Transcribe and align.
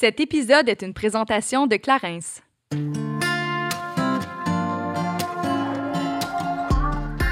Cet 0.00 0.18
épisode 0.18 0.66
est 0.70 0.80
une 0.80 0.94
présentation 0.94 1.66
de 1.66 1.76
Clarence. 1.76 2.40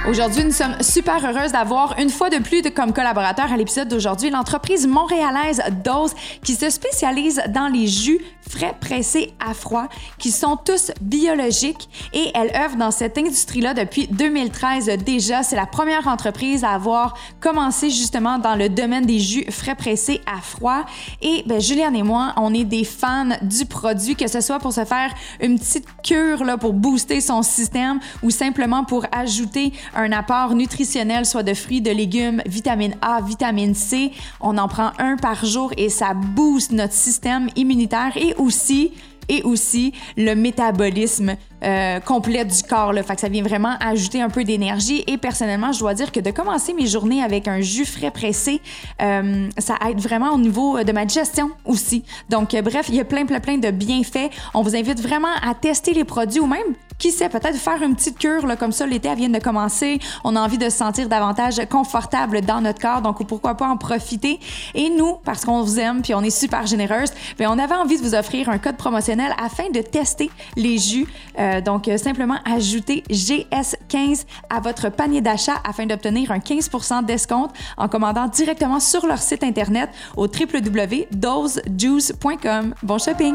Aujourd'hui, 0.06 0.44
nous 0.44 0.52
sommes 0.52 0.83
super 0.83 1.25
heureuses 1.25 1.52
d'avoir 1.52 1.99
une 1.99 2.10
fois 2.10 2.28
de 2.28 2.36
plus 2.36 2.60
de, 2.60 2.68
comme 2.68 2.92
collaborateur 2.92 3.50
à 3.50 3.57
l'épisode 3.57 3.89
d'aujourd'hui 3.89 4.28
l'entreprise 4.28 4.86
montréalaise 4.86 5.62
Dose 5.83 6.15
qui 6.42 6.57
se 6.57 6.68
spécialise 6.68 7.42
dans 7.49 7.68
les 7.68 7.86
jus 7.86 8.18
frais 8.48 8.75
pressés 8.80 9.32
à 9.38 9.54
froid 9.54 9.88
qui 10.18 10.30
sont 10.30 10.57
tous 10.57 10.93
biologiques 11.00 11.89
et 12.12 12.30
elle 12.34 12.54
œuvre 12.57 12.77
dans 12.77 12.90
cette 12.90 13.18
industrie-là 13.18 13.75
depuis 13.75 14.07
2013 14.09 14.86
déjà. 15.04 15.43
C'est 15.43 15.57
la 15.57 15.66
première 15.66 16.07
entreprise 16.09 16.64
à 16.64 16.71
avoir 16.71 17.14
commencé 17.40 17.90
justement 17.90 18.39
dans 18.39 18.54
le 18.54 18.68
domaine 18.68 19.07
des 19.07 19.18
jus 19.18 19.45
frais 19.50 19.75
pressés 19.75 20.21
à 20.26 20.40
froid. 20.40 20.84
Et 21.22 21.43
ben, 21.46 21.61
Juliane 21.61 21.96
et 21.96 22.03
moi, 22.03 22.32
on 22.36 22.54
est 22.54 22.64
des 22.64 22.84
fans 22.84 23.29
du 23.43 23.66
produit, 23.66 24.16
que 24.16 24.29
ce 24.29 24.40
soit 24.40 24.58
pour 24.58 24.72
se 24.72 24.85
faire 24.85 25.12
une 25.40 25.58
petite 25.58 25.86
cure 26.03 26.44
là, 26.44 26.57
pour 26.57 26.72
booster 26.72 27.21
son 27.21 27.43
système 27.43 28.00
ou 28.22 28.30
simplement 28.30 28.85
pour 28.85 29.07
ajouter 29.12 29.72
un 29.94 30.12
apport 30.12 30.54
nutritionnel, 30.54 31.26
soit 31.26 31.43
de 31.43 31.54
fruits, 31.54 31.80
de 31.80 31.90
légumes, 31.90 32.43
vitamine 32.47 32.95
A, 33.03 33.21
vitamine 33.21 33.75
C. 33.75 34.12
On 34.41 34.59
en 34.59 34.69
prend 34.69 34.93
un 34.99 35.17
par 35.17 35.45
jour 35.45 35.73
et 35.77 35.89
ça 35.89 36.15
booste 36.15 36.73
notre 36.73 36.95
système 36.95 37.49
immunitaire 37.57 38.17
aussi 38.38 38.92
et 39.28 39.42
aussi 39.42 39.92
le 40.16 40.34
métabolisme 40.34 41.37
euh, 41.65 42.01
complet 42.01 42.45
du 42.45 42.62
corps. 42.62 42.93
Là. 42.93 43.03
Fait 43.03 43.15
que 43.15 43.21
ça 43.21 43.29
vient 43.29 43.43
vraiment 43.43 43.75
ajouter 43.80 44.21
un 44.21 44.29
peu 44.29 44.45
d'énergie. 44.45 45.05
Et 45.07 45.19
personnellement, 45.19 45.73
je 45.73 45.81
dois 45.81 45.95
dire 45.95 46.12
que 46.12 46.21
de 46.21 46.31
commencer 46.31 46.73
mes 46.75 46.87
journées 46.87 47.23
avec 47.23 47.48
un 47.48 47.61
jus 47.61 47.84
frais 47.87 48.11
pressé, 48.11 48.61
euh, 49.03 49.48
ça 49.59 49.75
aide 49.89 50.01
vraiment 50.01 50.33
au 50.33 50.39
niveau 50.39 50.83
de 50.83 50.93
ma 50.93 51.05
digestion 51.05 51.51
aussi. 51.65 52.05
Donc, 52.29 52.55
euh, 52.55 52.62
bref, 52.62 52.87
il 52.89 52.95
y 52.95 53.01
a 53.01 53.05
plein, 53.05 53.27
plein, 53.27 53.41
plein 53.41 53.59
de 53.59 53.71
bienfaits. 53.71 54.31
On 54.55 54.62
vous 54.62 54.77
invite 54.77 55.01
vraiment 55.01 55.34
à 55.43 55.55
tester 55.55 55.95
les 55.95 56.05
produits 56.05 56.41
ou 56.41 56.47
même 56.47 56.75
qui 56.98 57.12
sait, 57.12 57.29
peut-être 57.29 57.56
faire 57.56 57.81
une 57.83 57.95
petite 57.95 58.19
cure 58.19 58.42
comme 58.59 58.73
ça, 58.73 58.86
l'été 58.86 59.14
vient 59.14 59.29
de 59.29 59.39
commencer. 59.39 60.01
On 60.25 60.34
a 60.34 60.41
envie 60.41 60.59
de 60.59 60.69
se 60.69 60.77
sentir 60.79 61.09
davantage 61.09 61.61
confortable 61.70 62.41
dans 62.41 62.61
notre 62.61 62.81
corps, 62.81 63.03
donc 63.03 63.25
pourquoi 63.27 63.55
pas 63.55 63.69
en 63.69 63.77
profiter. 63.77 64.41
Et 64.75 64.91
nous, 64.91 65.14
parce 65.25 65.45
qu'on 65.45 65.62
vous 65.62 65.79
aime 65.79 66.03
puis 66.03 66.14
on 66.14 66.23
est 66.23 66.31
super 66.31 66.67
généreuse, 66.67 67.11
bien, 67.39 67.51
on 67.53 67.59
avait 67.59 67.75
envie 67.75 67.98
de 67.98 68.03
vous 68.03 68.14
offrir 68.14 68.48
un 68.48 68.59
code 68.59 68.77
promotionnel 68.77 69.33
afin 69.41 69.70
de 69.70 69.81
tester 69.81 70.31
les 70.56 70.79
jus. 70.79 71.06
Euh, 71.39 71.48
donc, 71.61 71.89
euh, 71.89 71.97
simplement 71.97 72.37
ajouter 72.45 73.03
GS15 73.11 74.27
à 74.51 74.61
votre 74.61 74.91
panier 74.91 75.21
d'achat 75.21 75.55
afin 75.69 75.87
d'obtenir 75.87 76.31
un 76.31 76.39
15% 76.39 77.05
d'escompte 77.05 77.57
en 77.77 77.89
commandant 77.89 78.29
directement 78.29 78.79
sur 78.81 79.07
leur 79.07 79.19
site 79.19 79.45
internet 79.45 79.91
au 80.17 80.27
www.dosejuice.com. 80.27 82.75
Bon 82.83 82.99
shopping! 82.99 83.35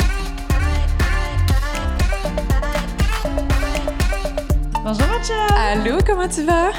Bonjour 4.83 5.07
Matcha! 5.07 5.45
Allô, 5.55 5.97
comment 6.05 6.27
tu 6.27 6.41
vas? 6.41 6.71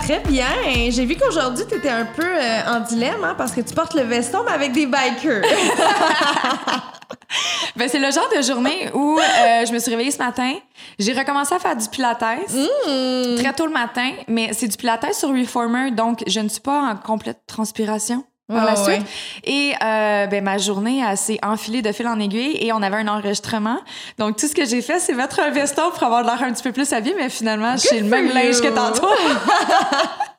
Très 0.00 0.20
bien. 0.20 0.46
J'ai 0.90 1.06
vu 1.06 1.16
qu'aujourd'hui, 1.16 1.64
tu 1.66 1.74
étais 1.76 1.88
un 1.88 2.04
peu 2.04 2.22
euh, 2.22 2.60
en 2.68 2.80
dilemme 2.80 3.24
hein, 3.24 3.34
parce 3.36 3.52
que 3.52 3.62
tu 3.62 3.74
portes 3.74 3.94
le 3.94 4.02
veston, 4.02 4.42
mais 4.44 4.52
avec 4.52 4.72
des 4.72 4.84
bikers. 4.86 5.42
ben, 7.76 7.88
c'est 7.88 7.98
le 7.98 8.10
genre 8.10 8.28
de 8.36 8.42
journée 8.42 8.90
où 8.92 9.18
euh, 9.18 9.64
je 9.66 9.72
me 9.72 9.78
suis 9.78 9.90
réveillée 9.90 10.10
ce 10.10 10.18
matin. 10.18 10.52
J'ai 10.98 11.14
recommencé 11.14 11.54
à 11.54 11.58
faire 11.58 11.76
du 11.76 11.88
pilates 11.88 12.22
Mmh. 12.22 13.36
très 13.40 13.52
tôt 13.54 13.66
le 13.66 13.72
matin, 13.72 14.10
mais 14.28 14.50
c'est 14.52 14.68
du 14.68 14.76
pilates 14.76 15.14
sur 15.14 15.30
Reformer, 15.30 15.90
donc 15.92 16.22
je 16.26 16.40
ne 16.40 16.48
suis 16.48 16.60
pas 16.60 16.92
en 16.92 16.96
complète 16.96 17.40
transpiration 17.46 18.24
par 18.48 18.64
Ouais, 18.64 18.72
la 18.74 18.82
ouais. 18.82 18.94
suite. 18.94 19.06
Et 19.44 19.72
euh, 19.82 20.26
ben, 20.26 20.44
ma 20.44 20.58
journée 20.58 21.02
s'est 21.16 21.38
enfilée 21.44 21.82
de 21.82 21.90
fil 21.92 22.06
en 22.06 22.18
aiguille 22.20 22.56
et 22.60 22.72
on 22.72 22.82
avait 22.82 22.96
un 22.98 23.08
enregistrement. 23.08 23.78
Donc 24.18 24.36
tout 24.36 24.46
ce 24.46 24.54
que 24.54 24.64
j'ai 24.64 24.82
fait, 24.82 24.98
c'est 25.00 25.14
mettre 25.14 25.40
un 25.40 25.50
veston 25.50 25.90
pour 25.92 26.02
avoir 26.04 26.22
l'air 26.22 26.42
un 26.42 26.52
petit 26.52 26.62
peu 26.62 26.72
plus 26.72 26.92
habillée, 26.92 27.16
mais 27.18 27.28
finalement, 27.28 27.74
j'ai 27.76 28.00
le 28.00 28.06
même 28.06 28.28
linge 28.32 28.60
que 28.60 28.68
tantôt. 28.68 29.08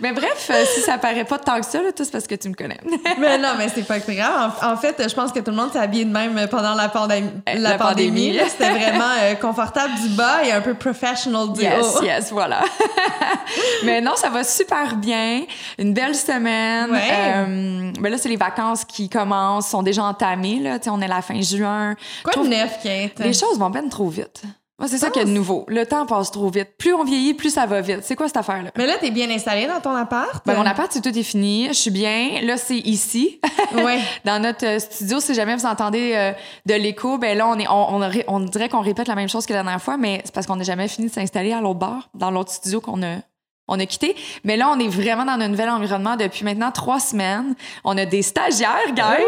mais 0.00 0.12
bref, 0.12 0.50
euh, 0.50 0.64
si 0.74 0.80
ça 0.80 0.98
paraît 0.98 1.24
pas 1.24 1.38
tant 1.38 1.60
que 1.60 1.66
ça, 1.66 1.80
là, 1.82 1.92
tout 1.92 2.04
c'est 2.04 2.10
parce 2.10 2.26
que 2.26 2.34
tu 2.34 2.48
me 2.48 2.54
connais. 2.54 2.78
mais 3.18 3.38
non, 3.38 3.50
mais 3.56 3.68
c'est 3.68 3.84
pas 3.86 4.00
très 4.00 4.16
grave. 4.16 4.52
En, 4.62 4.72
en 4.72 4.76
fait, 4.76 5.00
je 5.08 5.14
pense 5.14 5.30
que 5.32 5.38
tout 5.38 5.50
le 5.52 5.56
monde 5.56 5.72
s'est 5.72 5.78
habillé 5.78 6.04
de 6.04 6.10
même 6.12 6.48
pendant 6.48 6.74
la, 6.74 6.88
pandémie. 6.88 7.30
Euh, 7.48 7.54
la 7.54 7.70
la 7.70 7.78
pandémie. 7.78 8.08
pandémie. 8.10 8.32
là. 8.32 8.44
C'était 8.48 8.70
vraiment 8.70 9.10
euh, 9.22 9.34
confortable 9.36 9.94
du 10.02 10.08
bas 10.10 10.44
et 10.44 10.50
un 10.52 10.60
peu 10.60 10.74
professional 10.74 11.52
du 11.52 11.60
Yes, 11.62 11.96
haut. 11.96 12.02
yes, 12.02 12.32
voilà. 12.32 12.62
Mais 13.84 14.00
non, 14.00 14.16
ça 14.16 14.28
va 14.30 14.42
super 14.44 14.96
bien. 14.96 15.44
Une 15.78 15.94
belle 15.94 16.14
semaine. 16.14 16.90
Ouais. 16.90 17.08
Euh, 17.12 17.92
ben 18.00 18.10
là, 18.10 18.18
c'est 18.18 18.28
les 18.28 18.36
vacances 18.36 18.84
qui 18.84 19.08
commencent, 19.08 19.68
sont 19.68 19.82
déjà 19.82 20.02
entamées. 20.02 20.58
Là. 20.60 20.78
On 20.88 21.00
est 21.00 21.04
à 21.04 21.08
la 21.08 21.22
fin 21.22 21.40
juin. 21.40 21.94
Quoi 22.24 22.42
de 22.42 22.48
neuf, 22.48 22.78
Kate? 22.82 23.18
Les 23.20 23.32
choses 23.32 23.58
vont 23.58 23.70
bien 23.70 23.88
trop 23.88 24.08
vite. 24.08 24.42
Moi, 24.78 24.88
c'est 24.88 24.98
ça 24.98 25.08
qu'il 25.10 25.22
y 25.22 25.24
a 25.24 25.28
de 25.28 25.30
nouveau. 25.32 25.64
Le 25.68 25.86
temps 25.86 26.04
passe 26.04 26.32
trop 26.32 26.50
vite. 26.50 26.76
Plus 26.76 26.92
on 26.94 27.04
vieillit, 27.04 27.34
plus 27.34 27.50
ça 27.50 27.64
va 27.64 27.80
vite. 27.80 28.00
C'est 28.02 28.16
quoi 28.16 28.26
cette 28.26 28.38
affaire-là? 28.38 28.70
Mais 28.76 28.86
là, 28.86 28.94
t'es 29.00 29.12
bien 29.12 29.30
installée 29.30 29.66
dans 29.68 29.80
ton 29.80 29.94
appart? 29.94 30.44
Ben, 30.44 30.56
mon 30.56 30.66
appart, 30.66 30.90
c'est 30.90 31.00
tout 31.00 31.16
est 31.16 31.22
fini. 31.22 31.68
Je 31.68 31.74
suis 31.74 31.90
bien. 31.92 32.40
Là, 32.42 32.56
c'est 32.56 32.78
ici. 32.78 33.40
Ouais. 33.74 34.00
Dans 34.24 34.40
notre 34.42 34.64
euh, 34.66 34.78
studio, 34.78 35.18
si 35.20 35.34
jamais 35.34 35.54
vous 35.56 35.66
entendez 35.66 36.12
euh, 36.14 36.32
de 36.66 36.74
l'écho, 36.74 37.18
ben 37.18 37.36
là, 37.38 37.46
on, 37.48 37.58
est, 37.58 37.66
on, 37.68 37.94
on, 37.94 38.02
aurait- 38.02 38.24
on 38.28 38.40
dirait 38.40 38.68
qu'on 38.68 38.80
répète 38.82 39.08
la 39.08 39.14
même 39.16 39.28
chose 39.28 39.46
que 39.46 39.52
la 39.52 39.62
dernière 39.62 39.82
fois, 39.82 39.96
mais 39.96 40.20
c'est 40.24 40.32
parce 40.34 40.46
qu'on 40.46 40.56
n'a 40.56 40.64
jamais 40.64 40.86
fini 40.88 41.08
de 41.08 41.12
s'installer 41.12 41.52
à 41.52 41.60
l'autre 41.60 41.78
bar, 41.80 42.08
dans 42.14 42.30
l'autre 42.30 42.52
studio 42.52 42.80
qu'on 42.80 43.02
a, 43.02 43.16
on 43.68 43.78
a 43.80 43.86
quitté. 43.86 44.14
Mais 44.44 44.56
là, 44.56 44.68
on 44.70 44.78
est 44.78 44.88
vraiment 44.88 45.24
dans 45.24 45.32
un 45.40 45.48
nouvel 45.48 45.70
environnement 45.70 46.16
depuis 46.16 46.44
maintenant 46.44 46.70
trois 46.72 47.00
semaines. 47.00 47.54
On 47.84 47.96
a 47.98 48.04
des 48.06 48.22
stagiaires, 48.22 48.92
guys! 48.94 49.02
Oui! 49.18 49.24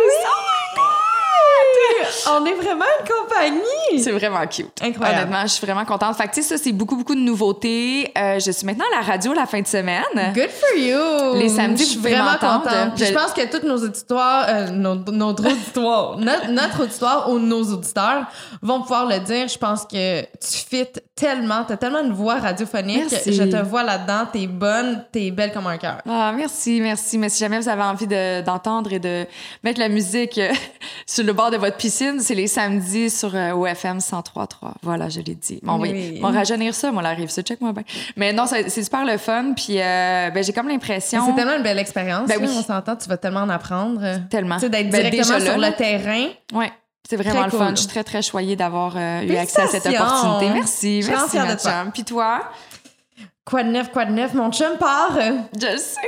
On 2.30 2.44
est 2.44 2.54
vraiment 2.54 2.84
une 3.00 3.08
compagnie! 3.08 4.02
C'est 4.02 4.10
vraiment 4.12 4.46
cute. 4.46 4.80
Incroyable. 4.82 5.18
Honnêtement, 5.22 5.42
je 5.42 5.52
suis 5.52 5.66
vraiment 5.66 5.84
contente. 5.84 6.16
Fait 6.16 6.28
que, 6.28 6.34
tu 6.34 6.42
sais, 6.42 6.56
ça, 6.56 6.62
c'est 6.62 6.72
beaucoup, 6.72 6.96
beaucoup 6.96 7.14
de 7.14 7.20
nouveautés. 7.20 8.10
Euh, 8.16 8.38
je 8.38 8.50
suis 8.50 8.66
maintenant 8.66 8.84
à 8.92 8.96
la 9.00 9.02
radio 9.06 9.32
la 9.32 9.46
fin 9.46 9.60
de 9.60 9.66
semaine. 9.66 10.02
Good 10.34 10.50
for 10.50 10.76
you! 10.78 11.38
Les 11.40 11.48
samedis, 11.48 11.84
je 11.84 11.88
suis 11.90 11.98
vraiment 11.98 12.32
contente. 12.40 12.92
Je- 12.96 13.04
Je 13.06 13.12
pense 13.12 13.32
que 13.32 13.46
tous 13.50 13.66
nos 13.66 13.76
auditoires, 13.84 14.46
euh, 14.48 14.70
nos- 14.70 14.94
notre 15.12 15.46
auditoire, 15.50 16.16
notre, 16.18 16.48
notre 16.50 16.82
auditoire 16.82 17.30
ou 17.30 17.38
nos 17.38 17.62
auditeurs 17.72 18.24
vont 18.62 18.80
pouvoir 18.82 19.06
le 19.06 19.18
dire. 19.20 19.48
Je 19.48 19.58
pense 19.58 19.84
que 19.84 20.22
tu 20.22 20.58
fites 20.68 21.02
tellement, 21.14 21.64
t'as 21.66 21.76
tellement 21.76 22.00
une 22.02 22.12
voix 22.12 22.36
radiophonique. 22.36 23.06
Merci. 23.10 23.32
Je 23.32 23.42
te 23.44 23.56
vois 23.62 23.82
là-dedans, 23.82 24.26
t'es 24.32 24.46
bonne, 24.46 25.04
t'es 25.12 25.30
belle 25.30 25.52
comme 25.52 25.66
un 25.66 25.78
cœur. 25.78 25.98
Ah, 26.08 26.32
merci, 26.36 26.80
merci. 26.80 27.16
Mais 27.18 27.28
si 27.28 27.38
jamais 27.38 27.58
vous 27.58 27.68
avez 27.68 27.82
envie 27.82 28.06
de- 28.06 28.42
d'entendre 28.42 28.92
et 28.92 28.98
de 28.98 29.26
mettre 29.62 29.80
la 29.80 29.88
musique 29.88 30.38
euh, 30.38 30.52
sur 31.06 31.24
le 31.24 31.32
bord 31.32 31.50
de 31.50 31.56
votre 31.56 31.75
piscine, 31.76 32.20
c'est 32.20 32.34
les 32.34 32.46
samedis 32.46 33.10
sur 33.10 33.34
euh, 33.34 33.52
OFM 33.52 33.98
103.3. 33.98 34.72
Voilà, 34.82 35.08
je 35.08 35.20
l'ai 35.20 35.34
dit. 35.34 35.60
Bon, 35.62 35.78
oui. 35.78 35.90
Oui. 35.92 36.20
On 36.22 36.30
va 36.30 36.38
rajeunir 36.38 36.74
ça, 36.74 36.90
moi, 36.92 37.02
la 37.02 37.10
rive, 37.10 37.28
ça, 37.30 37.42
check-moi 37.42 37.72
bien. 37.72 37.84
Mais 38.16 38.32
non, 38.32 38.46
c'est 38.46 38.68
super 38.82 39.04
le 39.04 39.18
fun. 39.18 39.52
Puis, 39.54 39.80
euh, 39.80 40.30
ben, 40.30 40.42
j'ai 40.42 40.52
comme 40.52 40.68
l'impression. 40.68 41.24
C'est 41.26 41.34
tellement 41.34 41.56
une 41.56 41.62
belle 41.62 41.78
expérience. 41.78 42.28
Ben 42.28 42.38
oui. 42.40 42.48
On 42.50 42.62
s'entend, 42.62 42.96
tu 42.96 43.08
vas 43.08 43.16
tellement 43.16 43.40
en 43.40 43.48
apprendre. 43.48 44.00
Tellement. 44.30 44.56
Tu 44.56 44.62
sais, 44.62 44.68
d'être 44.68 44.90
Ben, 44.90 45.02
directement 45.02 45.38
déjà 45.38 45.50
sur 45.50 45.58
là, 45.58 45.70
le 45.70 45.76
terrain. 45.76 46.26
Ouais. 46.52 46.72
C'est 47.08 47.16
vraiment 47.16 47.44
le 47.44 47.50
fun. 47.50 47.70
Je 47.70 47.80
suis 47.80 47.86
très, 47.86 48.02
très 48.04 48.22
choyée 48.22 48.56
d'avoir 48.56 48.94
euh, 48.96 49.22
eu 49.22 49.36
accès 49.36 49.62
à 49.62 49.68
cette 49.68 49.86
opportunité. 49.86 50.50
Merci. 50.52 51.04
Merci, 51.08 51.36
ma 51.36 51.56
chum. 51.56 51.92
Puis 51.92 52.04
toi? 52.04 52.50
Quoi 53.44 53.62
de 53.62 53.70
neuf, 53.70 53.92
quoi 53.92 54.04
de 54.06 54.12
neuf? 54.12 54.34
Mon 54.34 54.50
chum 54.50 54.76
part. 54.76 55.16
Je 55.54 55.76
sais. 55.76 56.00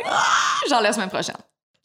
J'en 0.69 0.81
la 0.81 0.93
semaine 0.93 1.09
prochaine. 1.09 1.37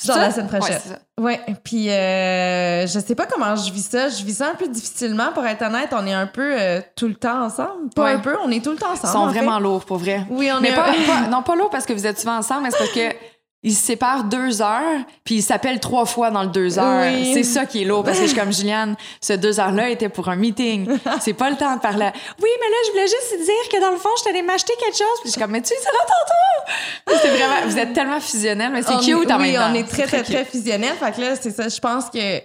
Genre 0.05 0.17
la 0.17 0.31
semaine 0.31 0.47
prochaine. 0.47 0.79
Ouais, 1.19 1.39
puis 1.63 1.89
euh, 1.89 2.85
je 2.87 2.99
sais 2.99 3.15
pas 3.15 3.25
comment 3.25 3.55
je 3.55 3.71
vis 3.71 3.83
ça. 3.87 4.09
Je 4.09 4.23
vis 4.23 4.33
ça 4.35 4.49
un 4.49 4.55
peu 4.55 4.67
difficilement, 4.67 5.31
pour 5.33 5.45
être 5.45 5.61
honnête. 5.61 5.89
On 5.93 6.05
est 6.05 6.13
un 6.13 6.27
peu 6.27 6.55
euh, 6.59 6.81
tout 6.95 7.07
le 7.07 7.15
temps 7.15 7.43
ensemble. 7.45 7.89
Pas 7.95 8.03
Ouais. 8.05 8.11
un 8.11 8.19
peu, 8.19 8.35
on 8.43 8.49
est 8.51 8.61
tout 8.63 8.71
le 8.71 8.77
temps 8.77 8.87
Ils 8.89 8.93
ensemble. 8.97 9.13
sont 9.13 9.19
en 9.19 9.29
fait. 9.31 9.39
vraiment 9.39 9.59
lourds, 9.59 9.85
pour 9.85 9.97
vrai. 9.97 10.25
Oui, 10.29 10.49
on 10.53 10.59
Mais 10.59 10.69
est 10.71 10.75
pas, 10.75 10.89
un- 10.89 11.21
pas- 11.23 11.27
non, 11.29 11.41
pas 11.43 11.55
lourd 11.55 11.69
parce 11.69 11.85
que 11.85 11.93
vous 11.93 12.05
êtes 12.05 12.19
souvent 12.19 12.37
ensemble, 12.37 12.63
mais 12.63 12.71
c'est 12.71 12.77
parce 12.79 12.91
que 12.91 13.15
ils 13.63 13.73
se 13.73 13.81
séparent 13.83 14.25
deux 14.25 14.61
heures, 14.61 15.01
puis 15.23 15.35
ils 15.35 15.41
s'appellent 15.41 15.79
trois 15.79 16.05
fois 16.05 16.29
dans 16.31 16.43
le 16.43 16.49
deux 16.49 16.77
heures. 16.77 17.05
Oui. 17.13 17.31
C'est 17.33 17.43
ça 17.43 17.65
qui 17.65 17.81
est 17.81 17.85
lourd, 17.85 18.03
parce 18.03 18.17
que 18.17 18.23
je 18.25 18.29
suis 18.31 18.37
comme 18.39 18.51
Juliane, 18.51 18.95
ce 19.21 19.33
deux 19.33 19.59
heures-là 19.59 19.89
était 19.89 20.09
pour 20.09 20.27
un 20.29 20.35
meeting. 20.35 20.87
C'est 21.21 21.33
pas 21.33 21.49
le 21.49 21.55
temps 21.55 21.75
de 21.75 21.81
parler. 21.81 22.09
Oui, 22.41 22.49
mais 22.59 22.69
là, 22.69 22.75
je 22.87 22.91
voulais 22.91 23.07
juste 23.07 23.45
dire 23.45 23.69
que 23.71 23.81
dans 23.81 23.91
le 23.91 23.97
fond, 23.97 24.09
je 24.19 24.23
t'allais 24.25 24.41
m'acheter 24.41 24.73
quelque 24.79 24.97
chose. 24.97 25.07
Puis 25.21 25.27
je 25.27 25.31
suis 25.31 25.41
comme, 25.41 25.51
mais 25.51 25.61
tu 25.61 25.73
le 25.73 25.79
diras 25.79 26.05
tantôt! 26.05 27.19
C'est 27.21 27.29
vraiment, 27.29 27.55
vous 27.67 27.77
êtes 27.77 27.93
tellement 27.93 28.19
fusionnels, 28.19 28.71
mais 28.73 28.81
c'est 28.83 28.93
on 28.95 28.99
cute 28.99 29.31
en 29.31 29.37
Oui, 29.39 29.51
même 29.51 29.55
temps. 29.55 29.67
on 29.71 29.73
est 29.75 29.87
très, 29.87 30.03
très, 30.07 30.23
cute. 30.23 30.33
très 30.35 30.45
fusionnels. 30.45 30.95
Fait 30.99 31.11
que 31.11 31.21
là, 31.21 31.35
c'est 31.39 31.51
ça. 31.51 31.67
Je 31.69 31.79
pense 31.79 32.09
que. 32.09 32.39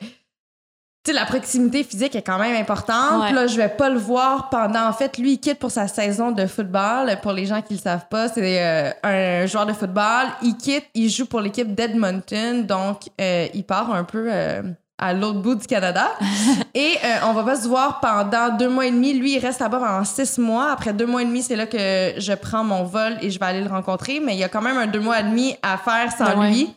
Sais, 1.08 1.12
la 1.12 1.26
proximité 1.26 1.84
physique 1.84 2.14
est 2.16 2.22
quand 2.22 2.38
même 2.38 2.56
importante. 2.56 3.22
Ouais. 3.22 3.32
Là, 3.32 3.46
je 3.46 3.56
vais 3.56 3.69
pas 3.69 3.88
le 3.88 3.99
voir 3.99 4.49
pendant. 4.50 4.87
En 4.87 4.93
fait, 4.93 5.19
lui, 5.19 5.32
il 5.32 5.38
quitte 5.38 5.58
pour 5.58 5.70
sa 5.70 5.88
saison 5.88 6.31
de 6.31 6.46
football. 6.46 7.19
Pour 7.22 7.32
les 7.32 7.46
gens 7.46 7.62
qui 7.62 7.75
le 7.75 7.81
savent 7.81 8.08
pas, 8.08 8.28
c'est 8.28 8.62
euh, 8.62 8.90
un 9.02 9.46
joueur 9.46 9.66
de 9.66 9.72
football. 9.72 10.26
Il 10.43 10.56
quitte, 10.56 10.84
il 10.94 11.08
joue 11.10 11.26
pour 11.26 11.40
l'équipe 11.40 11.75
d'Edmonton. 11.75 12.64
Donc, 12.66 13.02
euh, 13.20 13.46
il 13.55 13.64
part 13.64 13.93
un 13.93 14.05
peu. 14.05 14.26
euh, 14.31 14.62
à 15.00 15.12
l'autre 15.12 15.38
bout 15.38 15.55
du 15.55 15.64
Canada. 15.64 16.10
et 16.75 16.96
on 17.25 17.32
va 17.32 17.44
pas 17.44 17.54
se 17.54 17.69
voir 17.69 18.00
pendant 18.00 18.56
deux 18.56 18.69
mois 18.69 18.84
et 18.84 18.90
demi. 18.90 19.14
Lui, 19.14 19.37
il 19.37 19.38
reste 19.38 19.61
là-bas 19.61 19.78
pendant 19.78 20.04
six 20.04 20.38
mois. 20.38 20.72
Après 20.72 20.93
deux 20.93 21.06
mois 21.06 21.22
et 21.22 21.25
demi, 21.25 21.40
c'est 21.40 21.54
là 21.54 21.66
que 21.66 21.78
je 22.19 22.32
prends 22.34 22.64
mon 22.64 22.82
vol 22.82 23.16
et 23.22 23.31
je 23.31 23.38
vais 23.38 23.46
aller 23.46 23.62
le 23.62 23.70
rencontrer. 23.70 24.19
Mais 24.19 24.34
il 24.34 24.40
y 24.40 24.43
a 24.43 24.49
quand 24.49 24.61
même 24.61 24.76
un 24.76 24.88
deux 24.88 24.99
mois 24.99 25.20
et 25.20 25.22
demi 25.22 25.54
à 25.62 25.78
faire 25.78 26.11
sans 26.11 26.25
Ben 26.25 26.40
ouais. 26.40 26.50
lui. 26.50 26.75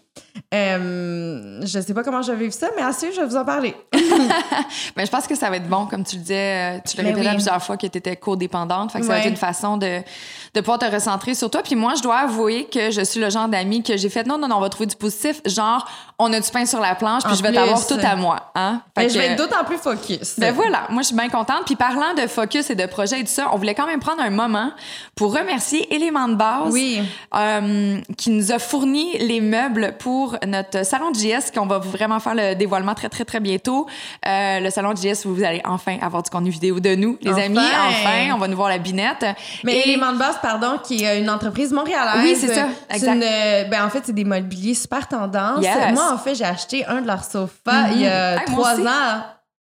Euh, 0.54 1.60
je 1.64 1.80
sais 1.80 1.94
pas 1.94 2.04
comment 2.04 2.22
je 2.22 2.32
vais 2.32 2.38
vivre 2.38 2.54
ça, 2.54 2.68
mais 2.76 2.82
suivre, 2.94 3.14
je 3.16 3.22
vais 3.22 3.28
vous 3.28 3.36
en 3.38 3.46
parler. 3.46 3.76
Mais 4.98 5.06
je 5.06 5.12
pense 5.12 5.28
que 5.28 5.36
ça 5.36 5.50
va 5.50 5.58
être 5.58 5.68
bon, 5.70 5.86
comme 5.86 6.04
tu 6.04 6.16
le 6.18 6.22
disais, 6.22 6.36
euh, 6.78 6.80
tu 6.88 6.98
l'as 6.98 7.04
Mais 7.04 7.10
répété 7.10 7.28
oui. 7.30 7.34
plusieurs 7.36 7.64
fois 7.64 7.78
que 7.78 7.88
tu 7.88 7.98
étais 7.98 8.16
codépendante. 8.16 8.92
Fait 8.92 9.00
que 9.00 9.06
ça 9.06 9.14
va 9.14 9.20
être 9.20 9.28
une 9.30 9.36
façon 9.38 9.78
de, 9.78 10.00
de 10.54 10.60
pouvoir 10.62 10.80
te 10.80 10.86
recentrer 10.86 11.34
sur 11.36 11.50
toi. 11.50 11.62
Puis 11.64 11.76
moi, 11.76 11.94
je 11.96 12.02
dois 12.02 12.18
avouer 12.18 12.66
que 12.66 12.92
je 12.92 13.02
suis 13.02 13.20
le 13.20 13.30
genre 13.30 13.48
d'amie 13.48 13.84
que 13.84 13.96
j'ai 13.98 14.10
fait 14.10 14.26
non, 14.28 14.38
non, 14.38 14.48
non, 14.48 14.58
on 14.58 14.62
va 14.62 14.70
trouver 14.70 14.88
du 14.88 14.96
positif. 14.96 15.42
Genre, 15.46 15.88
on 16.20 16.32
a 16.34 16.40
du 16.40 16.50
pain 16.52 16.66
sur 16.66 16.80
la 16.80 16.96
planche, 16.96 17.24
puis 17.24 17.32
En 17.34 17.36
je 17.36 17.44
vais 17.44 17.52
t'avoir 17.54 17.86
tout 17.86 17.98
à 18.02 18.16
moi. 18.16 18.52
Hein? 18.56 18.82
Fait 18.96 19.04
Mais 19.04 19.10
je 19.10 19.14
que- 19.16 19.20
vais 19.20 19.26
être 19.32 19.38
d'autant 19.38 19.64
plus 19.66 19.78
focus. 19.78 20.38
Ben 20.40 20.54
voilà, 20.54 20.84
moi 20.90 21.02
je 21.02 21.08
suis 21.08 21.16
bien 21.16 21.30
contente. 21.30 21.64
Puis 21.66 21.76
parlant 21.76 22.14
de 22.16 22.28
focus 22.28 22.70
et 22.70 22.76
de 22.76 22.86
projet 22.86 23.20
et 23.20 23.24
tout 23.24 23.32
ça, 23.32 23.50
on 23.54 23.58
voulait 23.58 23.76
quand 23.76 23.88
même 23.88 24.00
prendre 24.00 24.22
un 24.22 24.30
moment 24.30 24.72
pour 25.16 25.34
remercier 25.36 25.94
Élément 25.94 26.28
de 26.28 26.36
base 26.36 26.72
Oui. 26.72 27.02
euh, 27.36 28.00
qui 28.18 28.30
nous 28.30 28.52
a 28.52 28.60
fourni 28.60 29.18
les 29.18 29.42
meubles 29.42 29.96
pour 30.00 30.21
notre 30.48 30.86
salon 30.86 31.12
de 31.12 31.16
JS 31.16 31.52
qu'on 31.54 31.66
va 31.66 31.80
vraiment 31.80 32.20
faire 32.20 32.36
le 32.36 32.54
dévoilement 32.56 32.94
très 32.96 33.10
très 33.10 33.26
très 33.26 33.40
bientôt. 33.40 33.88
Euh, 34.28 34.60
le 34.60 34.70
salon 34.70 34.94
de 34.94 34.98
JS 34.98 35.26
où 35.26 35.34
vous 35.36 35.44
allez 35.44 35.62
enfin 35.66 35.98
avoir 36.02 36.24
du 36.24 36.30
contenu 36.30 36.50
vidéo 36.50 36.80
de 36.80 36.96
nous, 36.96 37.18
les 37.22 37.32
Enfin! 37.32 37.42
amis. 37.44 37.58
Enfin, 37.60 38.34
on 38.36 38.38
va 38.38 38.48
nous 38.48 38.56
voir 38.56 38.70
la 38.70 38.78
binette. 38.78 39.26
Mais 39.64 39.78
Et- 39.78 39.90
Élément 39.90 40.12
de 40.14 40.18
base, 40.18 40.38
pardon, 40.42 40.78
qui 40.84 41.04
est 41.04 41.20
une 41.20 41.30
entreprise 41.30 41.72
montréalaise. 41.72 42.22
Oui, 42.24 42.36
c'est 42.40 42.54
ça, 42.54 42.68
exact. 42.90 43.16
une, 43.16 43.24
euh, 43.24 43.64
ben, 43.66 43.86
en 43.86 43.90
fait, 43.90 44.02
c'est 44.06 44.14
des 44.14 44.24
mobiliers 44.26 44.74
super 44.76 45.08
tendance. 45.08 45.62
Yes. 45.64 45.94
Moi, 45.94 46.12
en 46.14 46.18
fait, 46.18 46.36
j'ai 46.36 46.46
acheté 46.46 46.86
un 46.86 47.02
de 47.02 47.08
leurs 47.08 47.24
sofas 47.24 47.90
il 47.94 48.02
y 48.02 48.08
a 48.08 48.38
Ah, 48.40 48.42
trois 48.46 48.80
ans. 48.80 49.24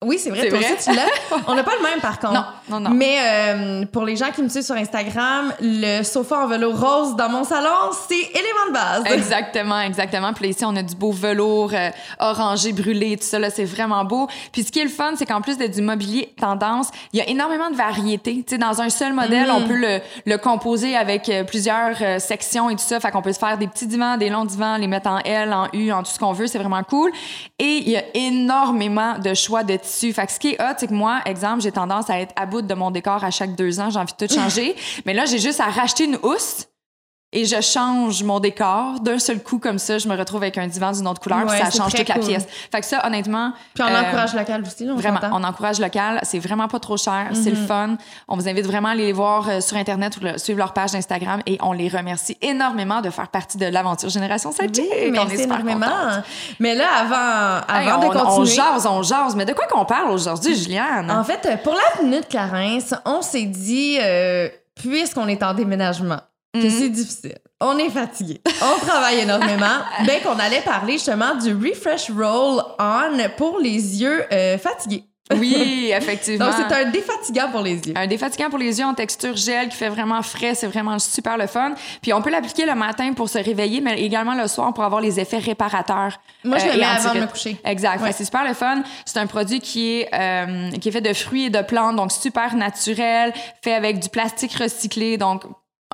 Oui, 0.04 0.16
c'est 0.20 0.30
vrai, 0.30 0.48
toi 0.48 0.60
vrai? 0.60 0.74
aussi, 0.76 0.90
tu 0.90 0.94
l'as. 0.94 1.08
On 1.48 1.56
n'a 1.56 1.64
pas 1.64 1.72
le 1.76 1.82
même, 1.82 2.00
par 2.00 2.20
contre. 2.20 2.32
Non, 2.34 2.44
non, 2.70 2.80
non. 2.88 2.90
Mais 2.90 3.18
euh, 3.20 3.84
pour 3.86 4.04
les 4.04 4.14
gens 4.14 4.30
qui 4.32 4.42
me 4.42 4.48
suivent 4.48 4.62
sur 4.62 4.76
Instagram, 4.76 5.52
le 5.60 6.04
sofa 6.04 6.44
en 6.44 6.46
velours 6.46 6.78
rose 6.78 7.16
dans 7.16 7.28
mon 7.28 7.42
salon, 7.42 7.90
c'est 8.08 8.14
élément 8.14 8.68
de 8.68 8.72
base. 8.74 9.02
Exactement, 9.12 9.80
exactement. 9.80 10.32
Puis 10.34 10.50
ici, 10.50 10.64
on 10.64 10.76
a 10.76 10.84
du 10.84 10.94
beau 10.94 11.10
velours 11.10 11.72
euh, 11.74 11.90
orangé, 12.20 12.72
brûlé, 12.72 13.16
tout 13.16 13.24
ça, 13.24 13.40
là, 13.40 13.50
c'est 13.50 13.64
vraiment 13.64 14.04
beau. 14.04 14.28
Puis 14.52 14.62
ce 14.62 14.70
qui 14.70 14.78
est 14.78 14.84
le 14.84 14.88
fun, 14.88 15.14
c'est 15.16 15.26
qu'en 15.26 15.40
plus 15.40 15.58
de 15.58 15.66
du 15.66 15.82
mobilier 15.82 16.32
tendance, 16.40 16.90
il 17.12 17.18
y 17.18 17.22
a 17.22 17.28
énormément 17.28 17.68
de 17.68 17.74
variétés. 17.76 18.44
Tu 18.46 18.54
sais, 18.54 18.58
dans 18.58 18.80
un 18.80 18.90
seul 18.90 19.12
modèle, 19.14 19.50
on 19.50 19.66
peut 19.66 19.74
le, 19.76 19.98
le 20.26 20.38
composer 20.38 20.96
avec 20.96 21.28
euh, 21.28 21.42
plusieurs 21.42 21.96
euh, 22.02 22.20
sections 22.20 22.70
et 22.70 22.76
tout 22.76 22.84
ça. 22.86 23.00
Fait 23.00 23.10
qu'on 23.10 23.22
peut 23.22 23.32
se 23.32 23.40
faire 23.40 23.58
des 23.58 23.66
petits 23.66 23.88
divans, 23.88 24.16
des 24.16 24.28
longs 24.28 24.44
divans, 24.44 24.76
les 24.76 24.86
mettre 24.86 25.10
en 25.10 25.18
L, 25.24 25.52
en 25.52 25.66
U, 25.72 25.90
en 25.90 26.04
tout 26.04 26.12
ce 26.12 26.20
qu'on 26.20 26.32
veut. 26.32 26.46
C'est 26.46 26.58
vraiment 26.58 26.84
cool. 26.84 27.10
Et 27.58 27.78
il 27.78 27.88
y 27.88 27.96
a 27.96 28.04
énormément 28.14 29.18
de 29.18 29.34
choix 29.34 29.64
de 29.64 29.76
que 30.26 30.32
ce 30.32 30.38
qui 30.38 30.48
est 30.50 30.60
hot, 30.60 30.74
c'est 30.76 30.88
que 30.88 30.94
moi, 30.94 31.20
exemple, 31.24 31.62
j'ai 31.62 31.72
tendance 31.72 32.10
à 32.10 32.20
être 32.20 32.32
à 32.36 32.46
bout 32.46 32.62
de 32.62 32.74
mon 32.74 32.90
décor 32.90 33.24
à 33.24 33.30
chaque 33.30 33.54
deux 33.54 33.80
ans. 33.80 33.90
J'ai 33.90 33.98
envie 33.98 34.12
de 34.18 34.26
tout 34.26 34.32
changer. 34.32 34.76
Mais 35.06 35.14
là, 35.14 35.24
j'ai 35.24 35.38
juste 35.38 35.60
à 35.60 35.66
racheter 35.66 36.04
une 36.04 36.18
housse 36.22 36.66
et 37.32 37.44
je 37.44 37.60
change 37.60 38.22
mon 38.22 38.40
décor. 38.40 39.00
D'un 39.00 39.18
seul 39.18 39.42
coup 39.42 39.58
comme 39.58 39.78
ça 39.78 39.98
je 39.98 40.08
me 40.08 40.16
retrouve 40.16 40.42
avec 40.42 40.56
un 40.58 40.66
divan 40.66 40.92
d'une 40.92 41.06
autre 41.06 41.20
couleur 41.20 41.44
puis 41.46 41.58
ça 41.58 41.70
change 41.70 41.92
toute 41.94 42.08
la 42.08 42.18
pièce. 42.18 42.46
Fait 42.72 42.80
que 42.80 42.86
ça 42.86 43.04
honnêtement 43.06 43.52
Puis 43.74 43.84
on 43.84 43.92
euh, 43.94 44.00
encourage 44.00 44.34
local 44.34 44.62
aussi, 44.62 44.86
on 44.90 44.96
vraiment 44.96 45.20
on 45.32 45.44
encourage 45.44 45.78
local. 45.80 46.20
C'est 46.22 46.38
vraiment 46.38 46.68
pas 46.68 46.80
trop 46.80 46.96
cher 46.96 47.28
c'est 47.34 47.50
le 47.50 47.56
fun. 47.56 47.96
On 48.28 48.36
vous 48.36 48.48
invite 48.48 48.66
vraiment 48.66 48.88
à 48.88 48.92
aller 48.92 49.06
les 49.06 49.12
voir 49.12 49.48
euh, 49.48 49.60
sur 49.60 49.76
internet 49.76 50.16
ou 50.16 50.20
le- 50.24 50.38
suivre 50.38 50.58
leur 50.58 50.72
page 50.72 50.92
d'Instagram 50.92 51.40
et 51.46 51.58
on 51.62 51.72
les 51.72 51.88
remercie 51.88 52.36
énormément 52.40 53.00
de 53.00 53.10
faire 53.10 53.28
partie 53.28 53.58
de 53.58 53.66
l'aventure 53.66 54.08
génération 54.08 54.50
Sidechick 54.52 54.86
Oui, 54.90 54.96
on 55.02 55.06
est 55.06 55.10
merci 55.10 55.38
super 55.42 55.60
énormément. 55.60 55.86
contente. 55.86 56.24
Mais 56.60 56.74
là, 56.74 56.86
avant, 57.00 57.74
Hey, 57.74 57.88
avant 57.88 58.06
on, 58.06 58.12
de 58.12 58.16
on 58.16 58.24
continuer... 58.24 58.46
jase 58.56 58.86
on 58.86 59.02
jase. 59.02 59.36
Mais 59.36 59.44
de 59.44 59.52
quoi 59.52 59.66
qu'on 59.66 59.84
parle 59.84 60.10
aujourd'hui 60.10 60.56
Juliane? 60.56 61.10
En 61.10 61.24
fait, 61.24 61.62
pour 61.62 61.74
la 61.74 62.02
minute 62.02 62.26
carence, 62.28 62.94
on 63.04 63.20
s'est 63.22 63.44
dit, 63.44 63.98
euh, 64.00 64.48
puisqu'on 64.74 65.28
est 65.28 65.42
en 65.42 65.52
déménagement, 65.54 66.18
que 66.54 66.58
Mhm. 66.60 66.70
c'est 66.70 66.88
difficile, 66.88 67.38
on 67.60 67.76
est 67.78 67.90
fatigué, 67.90 68.40
on 68.62 68.84
travaille 68.86 69.20
énormément, 69.20 69.66
ben 70.06 70.20
qu'on 70.22 70.38
allait 70.38 70.62
parler 70.62 70.94
justement 70.94 71.34
du 71.34 71.52
Refresh 71.54 72.10
Roll 72.10 72.62
On 72.78 73.18
pour 73.36 73.58
les 73.58 74.00
yeux 74.00 74.24
euh, 74.32 74.56
fatigués. 74.58 75.04
oui 75.36 75.92
effectivement 75.94 76.46
Donc, 76.46 76.54
c'est 76.56 76.74
un 76.74 76.90
défatigant 76.90 77.50
pour 77.50 77.60
les 77.60 77.74
yeux. 77.76 77.92
Un 77.94 78.06
défatigant 78.06 78.48
pour 78.48 78.58
les 78.58 78.78
yeux 78.78 78.86
en 78.86 78.94
texture 78.94 79.36
gel 79.36 79.68
qui 79.68 79.76
fait 79.76 79.90
vraiment 79.90 80.22
frais, 80.22 80.54
c'est 80.54 80.68
vraiment 80.68 80.98
super 80.98 81.36
le 81.36 81.46
fun. 81.46 81.74
Puis 82.00 82.14
on 82.14 82.22
peut 82.22 82.30
l'appliquer 82.30 82.64
le 82.64 82.74
matin 82.74 83.12
pour 83.12 83.28
se 83.28 83.36
réveiller, 83.38 83.82
mais 83.82 84.00
également 84.00 84.34
le 84.34 84.48
soir 84.48 84.72
pour 84.72 84.84
avoir 84.84 85.02
les 85.02 85.20
effets 85.20 85.36
réparateurs. 85.36 86.18
Moi, 86.44 86.56
je 86.56 86.64
euh, 86.64 86.68
le 86.68 86.74
et 86.76 86.80
mets 86.80 86.84
avant 86.86 87.12
de 87.14 87.20
me 87.20 87.26
coucher. 87.26 87.58
Exact. 87.62 88.00
Ouais. 88.02 88.12
C'est 88.12 88.24
super 88.24 88.44
le 88.48 88.54
fun. 88.54 88.82
C'est 89.04 89.18
un 89.18 89.26
produit 89.26 89.60
qui 89.60 89.98
est 90.00 90.08
euh, 90.14 90.70
qui 90.80 90.88
est 90.88 90.92
fait 90.92 91.02
de 91.02 91.12
fruits 91.12 91.44
et 91.44 91.50
de 91.50 91.60
plantes, 91.60 91.96
donc 91.96 92.10
super 92.10 92.54
naturel, 92.56 93.34
fait 93.62 93.74
avec 93.74 93.98
du 93.98 94.08
plastique 94.08 94.54
recyclé, 94.54 95.18
donc 95.18 95.42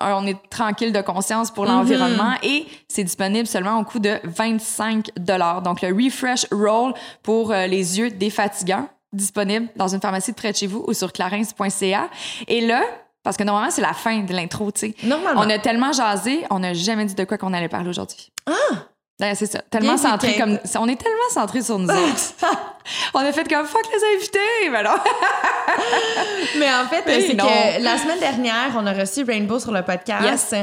on 0.01 0.27
est 0.27 0.37
tranquille 0.51 0.93
de 0.93 1.01
conscience 1.01 1.51
pour 1.51 1.67
l'environnement 1.67 2.35
et 2.43 2.67
c'est 2.89 3.05
disponible 3.05 3.47
seulement 3.47 3.79
au 3.79 3.85
coût 3.85 3.99
de 3.99 4.19
25 4.25 5.11
Donc 5.17 5.83
le 5.83 5.95
Refresh 5.95 6.47
Roll 6.51 6.95
pour 7.23 7.53
euh, 7.53 7.67
les 7.67 7.99
yeux 7.99 8.11
défatigants 8.11 8.89
disponible 9.13 9.69
dans 9.77 9.89
une 9.89 10.01
pharmacie 10.01 10.33
de 10.33 10.37
près 10.37 10.53
de 10.53 10.57
chez 10.57 10.67
vous 10.67 10.85
ou 10.89 10.93
sur 10.93 11.13
clarins.ca. 11.13 12.09
Et 12.49 12.61
là, 12.67 12.83
parce 13.23 13.37
que 13.37 13.45
normalement 13.45 13.71
c'est 13.71 13.83
la 13.83 13.93
fin 13.93 14.21
de 14.21 14.33
l'intro, 14.33 14.73
tu 14.73 14.81
sais. 14.81 14.95
Normalement. 15.05 15.41
On 15.41 15.49
a 15.49 15.59
tellement 15.59 15.93
jasé, 15.93 16.45
on 16.51 16.59
n'a 16.59 16.75
jamais 16.75 17.05
dit 17.05 17.15
de 17.15 17.25
quoi 17.25 17.39
qu'on 17.39 17.53
allait 17.53 17.69
parler 17.69 17.89
aujourd'hui. 17.89 18.33
Ah! 18.47 18.87
C'est 19.19 19.47
ça. 19.47 19.61
Tellement 19.71 19.97
centré 19.97 20.37
comme. 20.37 20.59
On 20.79 20.89
est 20.89 20.97
tellement 21.01 21.31
centré 21.31 21.63
sur 21.63 21.79
nous 21.79 21.89
autres. 21.89 22.35
on 23.15 23.21
a 23.21 23.33
fait 23.33 23.49
comme 23.49 23.67
fuck 23.67 23.83
les 23.93 24.17
invités, 24.17 24.71
mais 24.71 24.83
non. 24.83 24.91
Mais 26.59 26.69
en 26.73 26.87
fait, 26.89 27.03
c'est 27.07 27.37
que 27.37 27.83
la 27.83 27.99
semaine 27.99 28.21
dernière, 28.21 28.73
on 28.77 28.87
a 28.87 28.93
reçu 28.93 29.25
Rainbow 29.25 29.59
sur 29.59 29.73
le 29.73 29.83
podcast. 29.83 30.55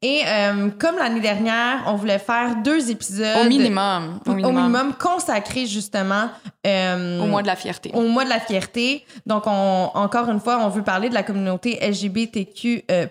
Et 0.00 0.22
euh, 0.26 0.70
comme 0.78 0.96
l'année 0.96 1.20
dernière, 1.20 1.82
on 1.86 1.94
voulait 1.94 2.18
faire 2.18 2.56
deux 2.64 2.90
épisodes. 2.90 3.44
Au 3.44 3.48
minimum. 3.48 4.20
Au 4.26 4.30
Au 4.30 4.34
minimum. 4.34 4.56
minimum 4.62 4.94
consacrés 4.94 5.66
justement 5.66 6.28
euh, 6.66 7.20
Au 7.20 7.26
mois 7.26 7.42
de 7.42 7.46
la 7.46 7.56
fierté. 7.56 7.90
au 7.92 8.02
mois 8.02 8.24
de 8.24 8.30
la 8.30 8.40
fierté. 8.40 9.04
Donc, 9.26 9.42
on, 9.46 9.90
encore 9.94 10.28
une 10.30 10.40
fois, 10.40 10.58
on 10.60 10.68
veut 10.68 10.82
parler 10.82 11.08
de 11.10 11.14
la 11.14 11.22
communauté 11.22 11.78
LGBTQ+. 11.82 12.84
euh, 12.90 13.06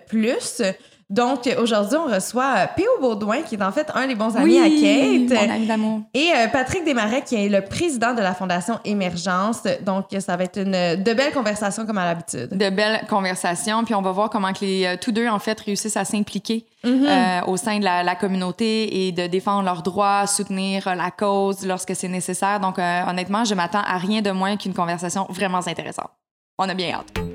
Donc, 1.14 1.48
aujourd'hui, 1.58 1.96
on 1.96 2.12
reçoit 2.12 2.54
euh, 2.56 2.66
P.O. 2.76 3.00
Baudouin, 3.00 3.42
qui 3.42 3.54
est 3.54 3.62
en 3.62 3.72
fait 3.72 3.90
un 3.94 4.06
des 4.06 4.14
bons 4.14 4.36
amis 4.36 4.58
à 4.58 4.68
Kate. 4.68 5.48
Mon 5.48 5.54
ami 5.54 5.66
d'amour. 5.66 6.00
Et 6.12 6.30
euh, 6.34 6.48
Patrick 6.48 6.84
Desmarais, 6.84 7.22
qui 7.22 7.36
est 7.36 7.48
le 7.48 7.62
président 7.62 8.14
de 8.14 8.20
la 8.20 8.34
Fondation 8.34 8.78
Émergence. 8.84 9.62
Donc, 9.84 10.06
ça 10.18 10.36
va 10.36 10.44
être 10.44 10.58
une, 10.58 10.72
de 11.02 11.14
belles 11.14 11.32
conversations 11.32 11.86
comme 11.86 11.98
à 11.98 12.04
l'habitude. 12.04 12.48
De 12.50 12.70
belles 12.70 13.02
conversations, 13.08 13.84
puis 13.84 13.94
on 13.94 14.02
va 14.02 14.12
voir 14.12 14.30
comment 14.30 14.52
que 14.52 14.64
les 14.64 14.86
euh, 14.86 14.96
tous 15.00 15.12
deux 15.12 15.28
en 15.28 15.38
fait 15.38 15.60
réussissent 15.60 15.96
à 15.96 16.04
s'impliquer 16.04 16.66
Mm-hmm. 16.84 17.06
euh, 17.08 17.50
au 17.50 17.56
sein 17.56 17.78
de 17.78 17.84
la, 17.84 18.02
la 18.02 18.14
communauté 18.14 19.06
et 19.06 19.12
de 19.12 19.26
défendre 19.26 19.64
leurs 19.64 19.82
droits, 19.82 20.26
soutenir 20.26 20.94
la 20.94 21.10
cause 21.10 21.66
lorsque 21.66 21.96
c'est 21.96 22.08
nécessaire. 22.08 22.60
Donc 22.60 22.78
euh, 22.78 23.02
honnêtement, 23.08 23.44
je 23.44 23.54
m'attends 23.54 23.82
à 23.82 23.96
rien 23.96 24.20
de 24.20 24.30
moins 24.30 24.56
qu'une 24.58 24.74
conversation 24.74 25.26
vraiment 25.30 25.66
intéressante. 25.66 26.10
On 26.58 26.68
a 26.68 26.74
bien 26.74 26.94
hâte. 26.94 27.33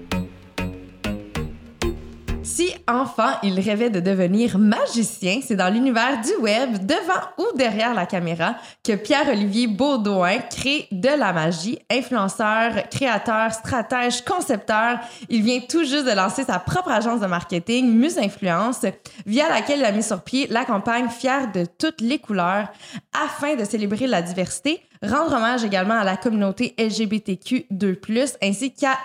Si 2.52 2.74
enfant, 2.88 3.30
il 3.44 3.60
rêvait 3.60 3.92
de 3.92 4.00
devenir 4.00 4.58
magicien, 4.58 5.40
c'est 5.46 5.56
dans 5.56 5.72
l'univers 5.72 6.20
du 6.22 6.34
web, 6.42 6.84
devant 6.84 7.22
ou 7.38 7.56
derrière 7.56 7.94
la 7.94 8.08
caméra, 8.08 8.56
que 8.84 8.96
Pierre-Olivier 8.96 9.68
Baudouin 9.68 10.40
crée 10.40 10.88
de 10.92 11.10
la 11.10 11.32
magie. 11.32 11.78
Influenceur, 11.92 12.90
créateur, 12.90 13.54
stratège, 13.54 14.26
concepteur, 14.26 14.98
il 15.30 15.44
vient 15.44 15.60
tout 15.60 15.84
juste 15.84 16.06
de 16.06 16.16
lancer 16.16 16.44
sa 16.44 16.58
propre 16.58 16.90
agence 16.90 17.20
de 17.20 17.28
marketing, 17.28 17.94
Muse 17.94 18.18
Influence, 18.18 18.84
via 19.28 19.48
laquelle 19.48 19.80
il 19.80 19.86
a 19.86 19.92
mis 19.92 20.02
sur 20.02 20.22
pied 20.22 20.48
la 20.50 20.66
campagne 20.66 21.08
Fier 21.08 21.52
de 21.54 21.66
toutes 21.78 22.02
les 22.02 22.18
couleurs, 22.18 22.68
afin 23.14 23.56
de 23.58 23.64
célébrer 23.64 24.08
la 24.08 24.24
diversité, 24.24 24.82
rendre 25.02 25.34
hommage 25.36 25.64
également 25.64 25.96
à 25.96 26.04
la 26.04 26.18
communauté 26.18 26.76
LGBTQ2+, 26.78 28.38
ainsi 28.42 28.74
qu'à 28.74 28.98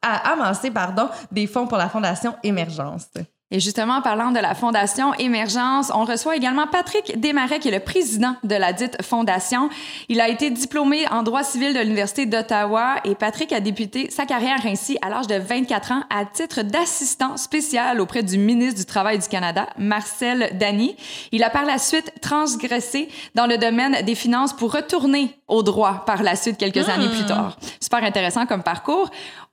amasser 0.00 0.70
pardon, 0.70 1.08
des 1.30 1.46
fonds 1.46 1.66
pour 1.66 1.78
la 1.78 1.88
Fondation 1.88 2.34
Émergence. 2.42 3.08
Et 3.52 3.58
justement, 3.58 3.94
en 3.94 4.02
parlant 4.02 4.30
de 4.30 4.38
la 4.38 4.54
Fondation 4.54 5.12
Émergence, 5.14 5.90
on 5.92 6.04
reçoit 6.04 6.36
également 6.36 6.68
Patrick 6.68 7.18
Desmarais, 7.18 7.58
qui 7.58 7.66
est 7.66 7.72
le 7.72 7.80
président 7.80 8.36
de 8.44 8.54
la 8.54 8.72
dite 8.72 9.02
Fondation. 9.02 9.70
Il 10.08 10.20
a 10.20 10.28
été 10.28 10.50
diplômé 10.50 11.08
en 11.08 11.24
droit 11.24 11.42
civil 11.42 11.74
de 11.74 11.80
l'Université 11.80 12.26
d'Ottawa 12.26 13.00
et 13.04 13.16
Patrick 13.16 13.52
a 13.52 13.58
débuté 13.58 14.08
sa 14.08 14.24
carrière 14.24 14.64
ainsi 14.64 14.98
à 15.02 15.08
l'âge 15.08 15.26
de 15.26 15.34
24 15.34 15.90
ans 15.90 16.02
à 16.10 16.24
titre 16.26 16.62
d'assistant 16.62 17.36
spécial 17.36 18.00
auprès 18.00 18.22
du 18.22 18.38
ministre 18.38 18.78
du 18.78 18.86
Travail 18.86 19.18
du 19.18 19.26
Canada, 19.26 19.66
Marcel 19.76 20.56
Dany. 20.56 20.94
Il 21.32 21.42
a 21.42 21.50
par 21.50 21.64
la 21.64 21.78
suite 21.78 22.12
transgressé 22.20 23.08
dans 23.34 23.48
le 23.48 23.58
domaine 23.58 24.04
des 24.04 24.14
finances 24.14 24.52
pour 24.52 24.72
retourner 24.72 25.36
au 25.48 25.64
droit 25.64 26.04
par 26.06 26.22
la 26.22 26.36
suite 26.36 26.56
quelques 26.56 26.88
années 26.88 27.08
plus 27.08 27.26
tard. 27.26 27.56
Super 27.80 28.04
intéressant 28.04 28.46
comme 28.46 28.62
parcours. 28.62 29.10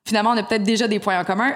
Finalement, 0.08 0.32
on 0.32 0.38
a 0.38 0.44
peut-être 0.44 0.64
déjà 0.64 0.88
des 0.88 1.00
points 1.00 1.20
en 1.20 1.26
commun. 1.26 1.54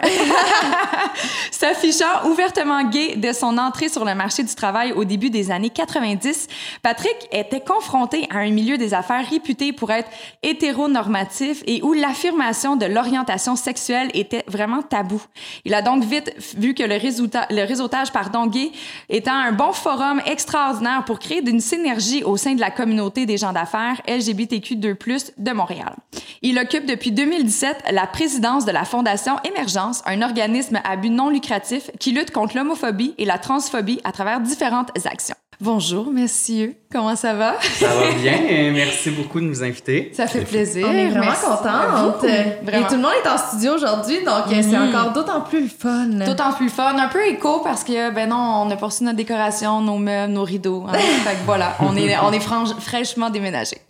S'affichant 1.51 2.25
ouvertement 2.25 2.83
gay 2.83 3.13
dès 3.15 3.31
son 3.31 3.57
entrée 3.57 3.87
sur 3.87 4.03
le 4.03 4.13
marché 4.13 4.43
du 4.43 4.53
travail 4.53 4.91
au 4.91 5.05
début 5.05 5.29
des 5.29 5.51
années 5.51 5.69
90, 5.69 6.49
Patrick 6.83 7.15
était 7.31 7.61
confronté 7.61 8.27
à 8.29 8.39
un 8.39 8.49
milieu 8.49 8.77
des 8.77 8.93
affaires 8.93 9.25
réputé 9.25 9.71
pour 9.71 9.89
être 9.91 10.09
hétéronormatif 10.43 11.63
et 11.65 11.81
où 11.81 11.93
l'affirmation 11.93 12.75
de 12.75 12.87
l'orientation 12.87 13.55
sexuelle 13.55 14.11
était 14.13 14.43
vraiment 14.47 14.81
tabou. 14.81 15.21
Il 15.63 15.73
a 15.73 15.81
donc 15.81 16.03
vite 16.03 16.33
vu 16.57 16.73
que 16.73 16.83
le, 16.83 16.97
le 16.97 17.65
réseautage 17.65 18.11
pardon, 18.11 18.47
gay 18.47 18.73
étant 19.07 19.33
un 19.33 19.53
bon 19.53 19.71
forum 19.71 20.21
extraordinaire 20.25 21.05
pour 21.05 21.19
créer 21.19 21.41
d'une 21.41 21.61
synergie 21.61 22.25
au 22.25 22.35
sein 22.35 22.55
de 22.55 22.59
la 22.59 22.69
communauté 22.69 23.25
des 23.25 23.37
gens 23.37 23.53
d'affaires 23.53 24.01
LGBTQ2+, 24.09 25.31
de 25.37 25.51
Montréal. 25.51 25.95
Il 26.41 26.59
occupe 26.59 26.85
depuis 26.85 27.13
2017 27.13 27.83
la 27.91 28.07
présidence 28.07 28.40
de 28.41 28.71
la 28.71 28.85
Fondation 28.85 29.35
Émergence, 29.43 30.01
un 30.07 30.23
organisme 30.23 30.79
à 30.83 30.95
but 30.95 31.11
non 31.11 31.29
lucratif 31.29 31.91
qui 31.99 32.11
lutte 32.11 32.31
contre 32.31 32.57
l'homophobie 32.57 33.13
et 33.19 33.25
la 33.25 33.37
transphobie 33.37 34.01
à 34.03 34.11
travers 34.11 34.41
différentes 34.41 34.89
actions. 35.05 35.35
Bonjour, 35.63 36.09
messieurs. 36.11 36.73
Comment 36.91 37.15
ça 37.15 37.35
va? 37.35 37.53
Ça 37.61 37.85
va 37.89 38.11
bien. 38.19 38.33
et 38.49 38.71
Merci 38.71 39.11
beaucoup 39.11 39.39
de 39.39 39.45
nous 39.45 39.61
inviter. 39.63 40.11
Ça 40.11 40.25
fait 40.25 40.41
plaisir. 40.41 40.87
On 40.89 40.91
est 40.91 41.05
vraiment 41.09 41.25
Merci. 41.27 41.45
contente. 41.45 42.21
Vraiment. 42.63 42.85
Et 42.85 42.89
tout 42.89 42.95
le 42.95 43.01
monde 43.01 43.11
est 43.23 43.29
en 43.29 43.37
studio 43.37 43.73
aujourd'hui, 43.75 44.23
donc 44.25 44.51
euh, 44.51 44.61
c'est 44.67 44.75
encore 44.75 45.11
d'autant 45.13 45.41
plus 45.41 45.67
fun. 45.69 46.07
D'autant 46.25 46.53
plus 46.53 46.69
fun, 46.69 46.97
un 46.97 47.07
peu 47.09 47.23
écho 47.27 47.59
parce 47.63 47.83
que 47.83 48.09
ben 48.11 48.29
non, 48.29 48.63
on 48.65 48.71
a 48.71 48.75
poursuivi 48.75 49.05
notre 49.05 49.17
décoration, 49.17 49.81
nos 49.81 49.97
meubles, 49.99 50.33
nos 50.33 50.43
rideaux. 50.43 50.83
hein. 50.89 50.93
fait 50.97 51.33
que 51.35 51.45
voilà, 51.45 51.75
on 51.79 51.95
est 51.95 52.17
on 52.17 52.31
est 52.31 52.39
franche- 52.39 52.73
fraîchement 52.79 53.29
déménagé. 53.29 53.77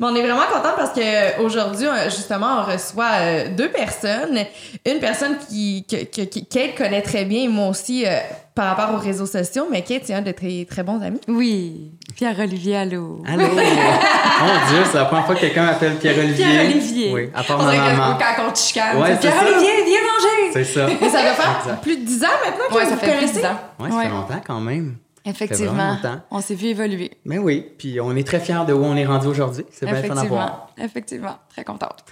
Mais 0.00 0.06
on 0.06 0.14
est 0.16 0.22
vraiment 0.22 0.46
content 0.50 0.72
parce 0.76 0.92
que 0.92 1.42
aujourd'hui, 1.42 1.86
justement, 2.06 2.62
on 2.66 2.72
reçoit 2.72 3.10
euh, 3.20 3.48
deux 3.54 3.68
personnes. 3.68 4.38
Une 4.86 4.98
personne 4.98 5.36
qui, 5.46 5.84
que, 5.88 6.04
que- 6.04 6.22
qui- 6.26 6.46
Kate 6.46 6.74
connaît 6.76 7.02
très 7.02 7.26
bien, 7.26 7.42
et 7.44 7.48
moi 7.48 7.68
aussi, 7.68 8.04
euh, 8.06 8.16
par 8.54 8.76
rapport 8.76 8.94
aux 8.94 8.98
réseaux 8.98 9.26
sociaux, 9.26 9.66
mais 9.70 9.82
Kate, 9.82 10.02
c'est 10.04 10.14
un 10.14 10.22
de 10.22 10.30
tes 10.30 10.64
très 10.66 10.82
bons 10.84 11.00
amis. 11.02 11.20
Oui, 11.28 11.92
Pierre 12.14 12.38
Olivier 12.38 12.76
allô. 12.76 13.20
Allô? 13.26 13.46
Mon 13.48 14.66
Dieu, 14.68 14.84
c'est 14.90 14.98
la 14.98 15.04
première 15.06 15.26
fois 15.26 15.34
que 15.34 15.40
quelqu'un 15.40 15.64
m'appelle 15.66 15.96
Pierre-Olivier. 15.96 16.44
Pierre 16.44 16.64
Olivier. 16.66 17.12
Oui, 17.12 17.30
à 17.34 17.42
part 17.42 17.58
On 17.60 17.64
ma 17.64 17.72
dirait 17.72 17.90
que 17.92 17.96
maman. 17.96 18.18
quand 18.18 18.44
on 18.48 18.52
te 18.52 18.58
chicane, 18.58 18.96
Ouais, 18.98 19.06
c'est 19.08 19.14
c'est 19.14 19.20
Pierre 19.22 19.34
ça. 19.40 19.46
Olivier, 19.48 19.70
viens 19.84 20.00
manger. 20.00 20.52
C'est 20.52 20.64
ça. 20.64 20.86
Mais 20.86 21.08
ça 21.10 21.22
doit 21.22 21.32
faire 21.32 21.58
Exact. 21.62 21.82
plus 21.82 21.96
de 21.96 22.04
10 22.04 22.24
ans 22.24 22.28
maintenant 22.44 22.64
que 22.68 22.74
Ouais, 22.74 22.84
vous 22.84 22.90
ça 22.90 22.96
fait 22.96 23.06
plus 23.06 23.12
de 23.12 23.20
connaissez. 23.20 23.40
10 23.40 23.46
ans. 23.46 23.58
Ouais, 23.80 23.90
ça 23.90 23.96
Ouais. 23.96 24.02
fait 24.04 24.10
longtemps 24.10 24.42
quand 24.46 24.60
même. 24.60 24.96
Effectivement. 25.24 25.96
On 26.30 26.40
s'est 26.40 26.54
vu 26.54 26.66
évoluer. 26.68 27.10
Mais 27.24 27.38
oui, 27.38 27.66
puis 27.78 28.00
on 28.00 28.14
est 28.14 28.26
très 28.26 28.38
fiers 28.40 28.64
de 28.68 28.72
où 28.72 28.84
on 28.84 28.94
est 28.94 29.06
rendu 29.06 29.26
aujourd'hui. 29.26 29.64
C'est 29.72 29.86
bien 29.86 29.94
fun 29.96 30.00
à 30.02 30.04
Effectivement. 30.06 30.28
voir. 30.36 30.68
Effectivement. 30.78 31.36
Très 31.48 31.64
contente. 31.64 32.04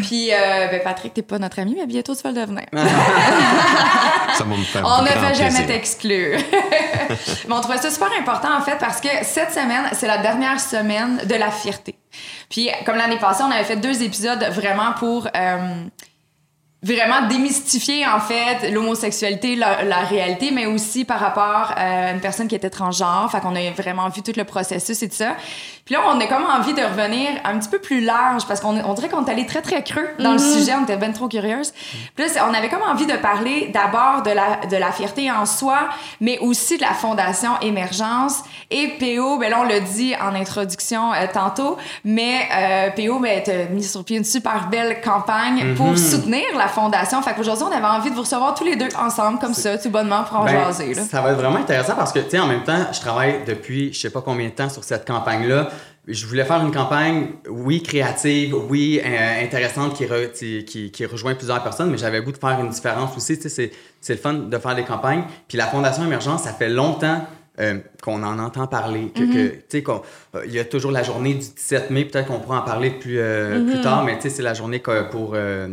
Puis, 0.00 0.32
euh, 0.32 0.68
ben 0.68 0.80
Patrick, 0.82 1.14
t'es 1.14 1.22
pas 1.22 1.38
notre 1.38 1.58
ami, 1.58 1.74
mais 1.78 1.86
bientôt 1.86 2.14
tu 2.14 2.22
vas 2.22 2.30
le 2.30 2.40
devenir. 2.40 2.64
Ça 2.72 4.44
va 4.44 4.56
me 4.56 4.62
faire 4.62 4.82
On 4.84 5.02
ne 5.02 5.08
fait 5.08 5.34
jamais 5.34 5.66
t'exclure. 5.66 6.38
Mais 7.48 7.54
on 7.54 7.60
trouvait 7.60 7.78
ça 7.78 7.90
super 7.90 8.10
important, 8.20 8.54
en 8.56 8.60
fait, 8.60 8.76
parce 8.78 9.00
que 9.00 9.08
cette 9.22 9.52
semaine, 9.52 9.84
c'est 9.92 10.06
la 10.06 10.18
dernière 10.18 10.60
semaine 10.60 11.20
de 11.24 11.34
la 11.34 11.50
fierté. 11.50 11.98
Puis, 12.50 12.68
comme 12.84 12.96
l'année 12.96 13.18
passée, 13.18 13.42
on 13.42 13.50
avait 13.50 13.64
fait 13.64 13.76
deux 13.76 14.02
épisodes 14.02 14.44
vraiment 14.52 14.92
pour 14.98 15.26
euh, 15.34 15.58
vraiment 16.82 17.26
démystifier, 17.26 18.06
en 18.06 18.20
fait, 18.20 18.70
l'homosexualité, 18.70 19.56
la, 19.56 19.82
la 19.82 20.00
réalité, 20.00 20.50
mais 20.52 20.66
aussi 20.66 21.04
par 21.04 21.18
rapport 21.18 21.72
à 21.76 22.10
une 22.12 22.20
personne 22.20 22.46
qui 22.46 22.54
était 22.54 22.70
transgenre. 22.70 23.28
Fait 23.30 23.40
qu'on 23.40 23.56
a 23.56 23.70
vraiment 23.70 24.08
vu 24.08 24.22
tout 24.22 24.32
le 24.36 24.44
processus 24.44 25.02
et 25.02 25.08
tout 25.08 25.16
ça. 25.16 25.36
Puis 25.88 25.94
là, 25.94 26.02
on 26.06 26.20
a 26.20 26.26
comme 26.26 26.44
envie 26.44 26.74
de 26.74 26.82
revenir 26.82 27.30
un 27.44 27.58
petit 27.58 27.70
peu 27.70 27.78
plus 27.78 28.04
large 28.04 28.46
parce 28.46 28.60
qu'on 28.60 28.76
on 28.76 28.92
dirait 28.92 29.08
qu'on 29.08 29.24
est 29.24 29.30
allé 29.30 29.46
très, 29.46 29.62
très 29.62 29.82
creux 29.82 30.06
dans 30.18 30.32
le 30.32 30.38
sujet. 30.38 30.72
On 30.78 30.82
était 30.82 30.98
bien 30.98 31.12
trop 31.12 31.28
curieuse. 31.28 31.72
Puis 32.14 32.26
là, 32.26 32.46
on 32.46 32.52
avait 32.52 32.68
comme 32.68 32.82
envie 32.82 33.06
de 33.06 33.16
parler 33.16 33.70
d'abord 33.72 34.22
de 34.22 34.30
la, 34.30 34.66
de 34.70 34.76
la 34.76 34.92
fierté 34.92 35.30
en 35.30 35.46
soi, 35.46 35.88
mais 36.20 36.38
aussi 36.40 36.76
de 36.76 36.82
la 36.82 36.92
Fondation 36.92 37.52
Émergence. 37.62 38.42
Et 38.70 38.98
PO, 38.98 39.38
ben 39.38 39.50
là, 39.50 39.60
on 39.60 39.64
l'a 39.64 39.80
dit 39.80 40.12
en 40.20 40.34
introduction 40.34 41.14
euh, 41.14 41.24
tantôt, 41.32 41.78
mais 42.04 42.40
euh, 42.54 42.90
PO, 42.90 43.18
ben, 43.20 43.40
t'as 43.42 43.64
mis 43.70 43.82
sur 43.82 44.04
pied 44.04 44.18
une 44.18 44.24
super 44.24 44.68
belle 44.70 45.00
campagne 45.00 45.74
pour 45.74 45.96
soutenir 45.96 46.44
la 46.58 46.68
Fondation. 46.68 47.22
Fait 47.22 47.32
qu'aujourd'hui, 47.32 47.64
on 47.66 47.74
avait 47.74 47.86
envie 47.86 48.10
de 48.10 48.14
vous 48.14 48.20
recevoir 48.22 48.52
tous 48.54 48.64
les 48.64 48.76
deux 48.76 48.90
ensemble, 48.98 49.38
comme 49.38 49.54
ça, 49.54 49.78
tout 49.78 49.88
bonnement, 49.88 50.24
pour 50.24 50.40
en 50.40 50.44
Ben, 50.44 50.66
jaser. 50.66 50.92
Là. 50.92 51.02
ça 51.10 51.22
va 51.22 51.30
être 51.30 51.38
vraiment 51.38 51.60
intéressant 51.60 51.94
parce 51.96 52.12
que, 52.12 52.18
tu 52.18 52.30
sais, 52.32 52.38
en 52.38 52.46
même 52.46 52.64
temps, 52.64 52.88
je 52.92 53.00
travaille 53.00 53.44
depuis 53.46 53.90
je 53.94 54.00
sais 54.00 54.10
pas 54.10 54.20
combien 54.20 54.48
de 54.48 54.52
temps 54.52 54.68
sur 54.68 54.84
cette 54.84 55.06
campagne-là. 55.06 55.68
Je 56.10 56.26
voulais 56.26 56.44
faire 56.44 56.60
une 56.64 56.72
campagne, 56.72 57.26
oui, 57.50 57.82
créative, 57.82 58.54
oui, 58.70 58.98
euh, 59.04 59.44
intéressante, 59.44 59.94
qui, 59.94 60.04
re- 60.06 60.32
qui, 60.64 60.90
qui, 60.90 61.06
rejoint 61.06 61.34
plusieurs 61.34 61.62
personnes, 61.62 61.90
mais 61.90 61.98
j'avais 61.98 62.16
le 62.18 62.22
goût 62.22 62.32
de 62.32 62.38
faire 62.38 62.58
une 62.60 62.70
différence 62.70 63.14
aussi. 63.16 63.36
C'est- 63.36 63.70
c'est 64.00 64.14
le 64.14 64.18
fun 64.18 64.32
de 64.32 64.58
faire 64.58 64.74
des 64.74 64.84
campagnes. 64.84 65.24
Puis 65.46 65.58
la 65.58 65.66
Fondation 65.66 66.04
Émergence, 66.04 66.44
ça 66.44 66.52
fait 66.52 66.70
longtemps 66.70 67.26
euh, 67.60 67.78
qu'on 68.02 68.22
en 68.22 68.38
entend 68.38 68.66
parler. 68.68 69.10
Que, 69.14 69.20
que, 69.20 69.48
tu 69.48 69.62
sais, 69.68 69.82
qu'on- 69.82 70.00
euh, 70.36 70.42
il 70.46 70.52
y 70.52 70.58
a 70.60 70.64
toujours 70.64 70.92
la 70.92 71.02
journée 71.02 71.34
du 71.34 71.40
17 71.40 71.90
mai, 71.90 72.04
peut-être 72.04 72.28
qu'on 72.28 72.38
pourra 72.38 72.60
en 72.60 72.62
parler 72.62 72.90
plus, 72.90 73.18
euh, 73.18 73.64
plus 73.68 73.80
tard, 73.80 74.04
mais 74.04 74.14
tu 74.16 74.22
sais, 74.22 74.30
c'est 74.30 74.42
la 74.42 74.54
journée 74.54 74.80
pour. 75.10 75.32
euh, 75.34 75.66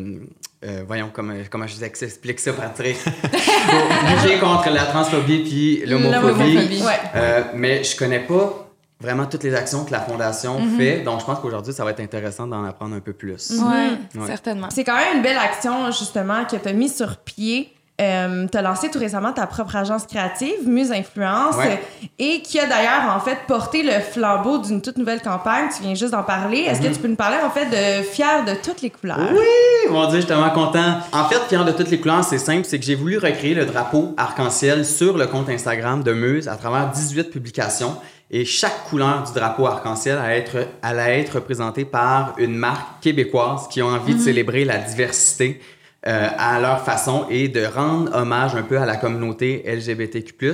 voyons 0.87 1.11
comment, 1.13 1.35
comment 1.51 1.67
je 1.67 1.75
vous 1.75 1.83
explique 1.83 2.39
ça, 2.39 2.51
Patrick. 2.53 2.97
lutter 3.05 4.39
contre 4.39 4.69
la 4.71 4.85
transphobie 4.85 5.43
puis 5.43 5.83
l'homophobie. 5.85 6.53
L'homophobie. 6.53 6.81
Ouais. 6.81 6.99
Euh, 7.15 7.41
mais 7.53 7.83
je 7.83 7.95
connais 7.95 8.19
pas 8.21 8.64
vraiment 9.01 9.25
toutes 9.25 9.43
les 9.43 9.53
actions 9.53 9.83
que 9.85 9.91
la 9.91 9.99
Fondation 9.99 10.59
Mhm. 10.59 10.77
fait, 10.77 10.99
donc 11.01 11.19
je 11.19 11.25
pense 11.25 11.39
qu'aujourd'hui, 11.39 11.73
ça 11.73 11.83
va 11.83 11.91
être 11.91 11.99
intéressant 11.99 12.47
d'en 12.47 12.63
apprendre 12.63 12.95
un 12.95 12.99
peu 13.01 13.13
plus. 13.13 13.51
Ouais, 13.61 14.19
Ouais. 14.21 14.27
certainement. 14.27 14.67
C'est 14.71 14.83
quand 14.83 14.95
même 14.95 15.17
une 15.17 15.21
belle 15.23 15.37
action, 15.37 15.91
justement, 15.91 16.45
que 16.45 16.55
tu 16.55 16.67
as 16.67 16.73
mis 16.73 16.89
sur 16.89 17.17
pied. 17.17 17.71
Euh, 18.01 18.45
tu 18.51 18.57
as 18.57 18.61
lancé 18.61 18.89
tout 18.91 18.99
récemment 18.99 19.31
ta 19.31 19.47
propre 19.47 19.77
agence 19.77 20.05
créative, 20.05 20.67
Muse 20.67 20.91
Influence, 20.91 21.55
Ouais. 21.55 21.81
et 22.19 22.41
qui 22.41 22.59
a 22.59 22.65
d'ailleurs, 22.65 23.15
en 23.15 23.21
fait, 23.21 23.37
porté 23.47 23.83
le 23.83 24.01
flambeau 24.01 24.57
d'une 24.57 24.81
toute 24.81 24.97
nouvelle 24.97 25.21
campagne. 25.21 25.67
Tu 25.73 25.81
viens 25.83 25.93
juste 25.95 26.11
d'en 26.11 26.23
parler. 26.23 26.57
Est-ce 26.59 26.81
Mhm. 26.81 26.89
que 26.89 26.93
tu 26.93 26.99
peux 26.99 27.07
nous 27.07 27.15
parler, 27.15 27.37
en 27.41 27.49
fait, 27.49 27.67
de 27.67 28.03
Fier 28.03 28.43
de 28.45 28.53
toutes 28.61 28.81
les 28.81 28.89
couleurs? 28.89 29.17
Oui, 29.31 29.89
mon 29.91 30.07
Dieu, 30.07 30.15
je 30.15 30.25
suis 30.25 30.25
tellement 30.27 30.49
content. 30.49 30.97
En 31.13 31.23
fait, 31.29 31.39
fier 31.47 31.63
de 31.63 31.71
toutes 31.71 31.89
les 31.89 32.01
couleurs, 32.01 32.25
c'est 32.25 32.37
simple, 32.37 32.65
c'est 32.65 32.79
que 32.79 32.85
j'ai 32.85 32.95
voulu 32.95 33.17
recréer 33.17 33.53
le 33.53 33.65
drapeau 33.65 34.13
arc-en-ciel 34.17 34.85
sur 34.85 35.17
le 35.17 35.27
compte 35.27 35.47
Instagram 35.49 36.03
de 36.03 36.11
Meuse 36.11 36.49
à 36.49 36.57
travers 36.57 36.89
18 36.89 37.29
publications. 37.31 37.95
Et 38.31 38.43
chaque 38.43 38.85
couleur 38.85 39.23
du 39.23 39.33
drapeau 39.33 39.67
arc-en-ciel 39.67 40.17
allait 40.17 40.39
être, 40.39 40.67
allait 40.81 41.21
être 41.21 41.35
représentée 41.35 41.85
par 41.85 42.33
une 42.37 42.55
marque 42.55 43.01
québécoise 43.01 43.67
qui 43.69 43.81
a 43.81 43.85
envie 43.85 44.15
de 44.15 44.19
célébrer 44.19 44.65
la 44.65 44.77
diversité 44.77 45.61
euh, 46.07 46.27
à 46.37 46.59
leur 46.59 46.83
façon 46.83 47.27
et 47.29 47.47
de 47.47 47.65
rendre 47.65 48.15
hommage 48.15 48.55
un 48.55 48.63
peu 48.63 48.79
à 48.79 48.85
la 48.85 48.95
communauté 48.95 49.63
LGBTQ+. 49.65 50.53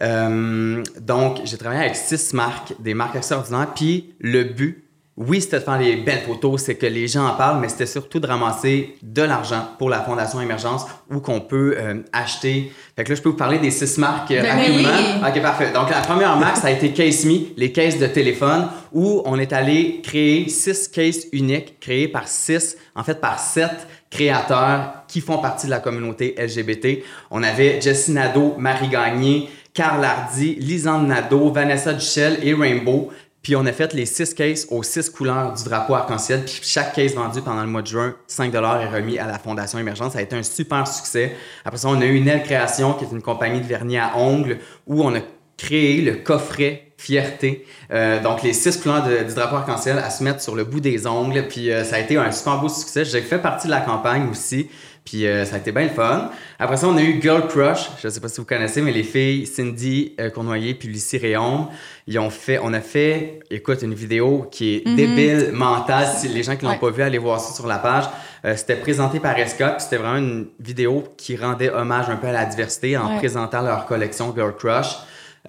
Euh, 0.00 0.82
donc, 1.00 1.40
j'ai 1.44 1.56
travaillé 1.56 1.82
avec 1.82 1.96
six 1.96 2.32
marques, 2.34 2.74
des 2.78 2.94
marques 2.94 3.16
extraordinaires. 3.16 3.68
Puis 3.74 4.14
le 4.20 4.44
but, 4.44 4.81
oui, 5.16 5.42
c'était 5.42 5.58
de 5.58 5.64
faire 5.64 5.78
des 5.78 5.96
belles 5.96 6.22
photos, 6.22 6.62
c'est 6.62 6.76
que 6.76 6.86
les 6.86 7.06
gens 7.06 7.26
en 7.26 7.34
parlent, 7.34 7.60
mais 7.60 7.68
c'était 7.68 7.84
surtout 7.86 8.18
de 8.18 8.26
ramasser 8.26 8.96
de 9.02 9.20
l'argent 9.22 9.68
pour 9.78 9.90
la 9.90 10.00
Fondation 10.00 10.40
Émergence 10.40 10.86
où 11.10 11.20
qu'on 11.20 11.40
peut 11.40 11.74
euh, 11.78 12.02
acheter. 12.14 12.72
Fait 12.96 13.04
que 13.04 13.10
là, 13.10 13.14
je 13.16 13.20
peux 13.20 13.28
vous 13.28 13.36
parler 13.36 13.58
des 13.58 13.70
six 13.70 13.98
marques 13.98 14.30
euh, 14.30 14.40
Ben 14.40 14.56
rapidement. 14.56 14.88
oui. 14.90 15.28
Ok, 15.28 15.42
parfait. 15.42 15.70
Donc, 15.72 15.90
la 15.90 16.00
première 16.00 16.36
marque, 16.38 16.56
ça 16.56 16.68
a 16.68 16.70
été 16.70 16.92
Case 16.92 17.26
Me, 17.26 17.54
les 17.58 17.72
caisses 17.72 17.98
de 17.98 18.06
téléphone, 18.06 18.68
où 18.90 19.20
on 19.26 19.38
est 19.38 19.52
allé 19.52 20.00
créer 20.02 20.48
six 20.48 20.88
cases 20.88 21.26
uniques, 21.32 21.78
créées 21.78 22.08
par 22.08 22.26
six, 22.26 22.78
en 22.94 23.04
fait, 23.04 23.20
par 23.20 23.38
sept 23.38 23.86
créateurs 24.10 25.04
qui 25.08 25.20
font 25.20 25.38
partie 25.38 25.66
de 25.66 25.70
la 25.72 25.80
communauté 25.80 26.34
LGBT. 26.38 27.02
On 27.30 27.42
avait 27.42 27.80
Jessie 27.80 28.12
Nadeau, 28.12 28.54
Marie 28.58 28.88
Gagné, 28.88 29.48
Carl 29.74 30.04
Hardy, 30.04 30.56
Lisande 30.56 31.06
Nadeau, 31.06 31.50
Vanessa 31.50 31.94
Duchel 31.94 32.38
et 32.42 32.52
Rainbow. 32.52 33.10
Puis 33.42 33.56
on 33.56 33.66
a 33.66 33.72
fait 33.72 33.92
les 33.92 34.06
six 34.06 34.34
cases 34.34 34.66
aux 34.70 34.82
six 34.82 35.10
couleurs 35.10 35.52
du 35.52 35.64
drapeau 35.64 35.94
arc-en-ciel. 35.94 36.44
Puis 36.44 36.60
chaque 36.62 36.94
case 36.94 37.14
vendue 37.14 37.42
pendant 37.42 37.62
le 37.62 37.68
mois 37.68 37.82
de 37.82 37.88
juin, 37.88 38.14
5 38.28 38.54
est 38.54 38.58
remis 38.58 39.18
à 39.18 39.26
la 39.26 39.38
Fondation 39.38 39.78
Émergence. 39.78 40.12
Ça 40.12 40.20
a 40.20 40.22
été 40.22 40.36
un 40.36 40.44
super 40.44 40.86
succès. 40.86 41.34
Après 41.64 41.78
ça, 41.78 41.88
on 41.88 42.00
a 42.00 42.04
eu 42.04 42.14
une 42.14 42.28
aile 42.28 42.44
création 42.44 42.94
qui 42.94 43.04
est 43.04 43.10
une 43.10 43.22
compagnie 43.22 43.60
de 43.60 43.66
vernis 43.66 43.98
à 43.98 44.16
ongles 44.16 44.58
où 44.86 45.02
on 45.02 45.14
a 45.14 45.20
créé 45.56 46.02
le 46.02 46.16
coffret 46.16 46.92
fierté. 46.96 47.66
Euh, 47.92 48.22
donc 48.22 48.44
les 48.44 48.52
six 48.52 48.76
couleurs 48.76 49.04
du 49.04 49.34
drapeau 49.34 49.56
arc-en-ciel 49.56 49.98
à 49.98 50.10
se 50.10 50.22
mettre 50.22 50.40
sur 50.40 50.54
le 50.54 50.62
bout 50.62 50.80
des 50.80 51.08
ongles. 51.08 51.46
Puis 51.48 51.72
euh, 51.72 51.82
ça 51.82 51.96
a 51.96 51.98
été 51.98 52.16
un 52.16 52.30
super 52.30 52.60
beau 52.60 52.68
succès. 52.68 53.04
J'ai 53.04 53.22
fait 53.22 53.38
partie 53.38 53.66
de 53.66 53.72
la 53.72 53.80
campagne 53.80 54.28
aussi. 54.30 54.68
Puis 55.04 55.26
euh, 55.26 55.44
ça 55.44 55.56
a 55.56 55.58
été 55.58 55.72
bien 55.72 55.82
le 55.82 55.88
fun. 55.88 56.30
Après 56.60 56.76
ça, 56.76 56.86
on 56.86 56.96
a 56.96 57.02
eu 57.02 57.20
Girl 57.20 57.46
Crush. 57.48 57.90
Je 58.02 58.08
sais 58.08 58.20
pas 58.20 58.28
si 58.28 58.40
vous 58.40 58.46
connaissez, 58.46 58.80
mais 58.80 58.92
les 58.92 59.02
filles 59.02 59.46
Cindy 59.46 60.14
euh, 60.20 60.30
Cournoyer 60.30 60.74
puis 60.74 60.88
Lucie 60.88 61.18
Réaume, 61.18 61.66
ils 62.06 62.18
ont 62.20 62.30
fait, 62.30 62.60
on 62.62 62.72
a 62.72 62.80
fait, 62.80 63.40
écoute, 63.50 63.82
une 63.82 63.94
vidéo 63.94 64.46
qui 64.50 64.76
est 64.76 64.94
débile, 64.94 65.50
mentale. 65.52 66.06
Si 66.16 66.28
les 66.28 66.44
gens 66.44 66.54
qui 66.54 66.64
l'ont 66.64 66.70
Ouais. 66.72 66.78
pas 66.78 66.90
vu, 66.90 67.02
allez 67.02 67.18
voir 67.18 67.40
ça 67.40 67.52
sur 67.52 67.66
la 67.66 67.78
page. 67.78 68.04
Euh, 68.44 68.54
c'était 68.56 68.76
présenté 68.76 69.18
par 69.18 69.34
puis 69.34 69.44
c'était 69.78 69.96
vraiment 69.96 70.18
une 70.18 70.46
vidéo 70.60 71.04
qui 71.16 71.36
rendait 71.36 71.70
hommage 71.70 72.08
un 72.08 72.16
peu 72.16 72.28
à 72.28 72.32
la 72.32 72.44
diversité 72.44 72.96
en 72.96 73.10
Ouais. 73.12 73.18
présentant 73.18 73.62
leur 73.62 73.86
collection 73.86 74.32
Girl 74.34 74.54
Crush. 74.56 74.96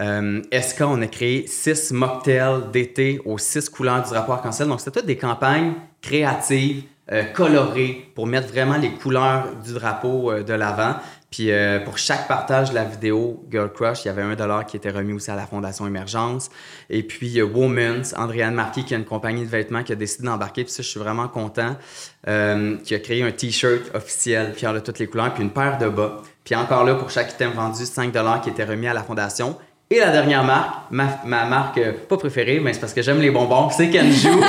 Euh, 0.01 0.41
Esca, 0.51 0.87
on 0.87 0.99
a 1.03 1.07
créé 1.07 1.45
six 1.45 1.91
mocktails 1.91 2.71
d'été 2.71 3.21
aux 3.25 3.37
six 3.37 3.69
couleurs 3.69 4.01
du 4.01 4.11
rapport 4.15 4.33
arc-en-ciel. 4.35 4.67
Donc, 4.67 4.79
c'était 4.79 4.99
toutes 4.99 5.05
des 5.07 5.17
campagnes 5.17 5.73
créatives, 6.01 6.83
euh, 7.11 7.23
colorées, 7.23 8.09
pour 8.15 8.27
mettre 8.27 8.47
vraiment 8.47 8.77
les 8.77 8.91
couleurs 8.91 9.55
du 9.61 9.73
drapeau 9.73 10.31
euh, 10.31 10.41
de 10.41 10.53
l'avant. 10.53 10.95
Puis 11.29 11.51
euh, 11.51 11.81
pour 11.81 11.97
chaque 11.97 12.29
partage 12.29 12.69
de 12.69 12.75
la 12.75 12.85
vidéo 12.85 13.43
Girl 13.51 13.69
Crush, 13.73 14.05
il 14.05 14.07
y 14.07 14.09
avait 14.09 14.21
un 14.21 14.35
dollar 14.35 14.65
qui 14.65 14.77
était 14.77 14.89
remis 14.89 15.11
aussi 15.11 15.29
à 15.29 15.35
la 15.35 15.45
Fondation 15.45 15.85
Émergence. 15.85 16.49
Et 16.89 17.03
puis 17.03 17.41
Women's, 17.41 18.13
Andréane 18.15 18.53
Marquis, 18.53 18.85
qui 18.85 18.93
a 18.93 18.97
une 18.97 19.03
compagnie 19.03 19.43
de 19.43 19.49
vêtements, 19.49 19.83
qui 19.83 19.91
a 19.91 19.95
décidé 19.95 20.27
d'embarquer. 20.27 20.63
Puis 20.63 20.71
ça, 20.71 20.81
je 20.81 20.87
suis 20.87 20.99
vraiment 20.99 21.27
content. 21.27 21.75
qui 22.25 22.95
a 22.95 22.99
créé 22.99 23.21
un 23.21 23.31
T-shirt 23.31 23.93
officiel, 23.93 24.53
fier 24.53 24.73
de 24.73 24.79
toutes 24.79 24.99
les 24.99 25.07
couleurs, 25.07 25.33
puis 25.33 25.43
une 25.43 25.51
paire 25.51 25.77
de 25.79 25.89
bas. 25.89 26.21
Puis 26.45 26.55
encore 26.55 26.85
là, 26.85 26.95
pour 26.95 27.09
chaque 27.09 27.33
item 27.33 27.51
vendu, 27.51 27.85
5 27.85 28.13
dollars 28.13 28.39
qui 28.39 28.49
était 28.49 28.63
remis 28.63 28.87
à 28.87 28.93
la 28.93 29.03
Fondation. 29.03 29.57
Et 29.89 29.99
la 29.99 30.09
dernière 30.11 30.43
marque, 30.43 30.73
ma, 30.91 31.19
ma 31.25 31.45
marque 31.45 31.77
euh, 31.77 31.93
pas 32.09 32.17
préférée, 32.17 32.59
mais 32.59 32.73
c'est 32.73 32.79
parce 32.79 32.93
que 32.93 33.01
j'aime 33.01 33.19
les 33.19 33.29
bonbons, 33.31 33.69
c'est 33.69 33.89
Kenju. 33.89 34.29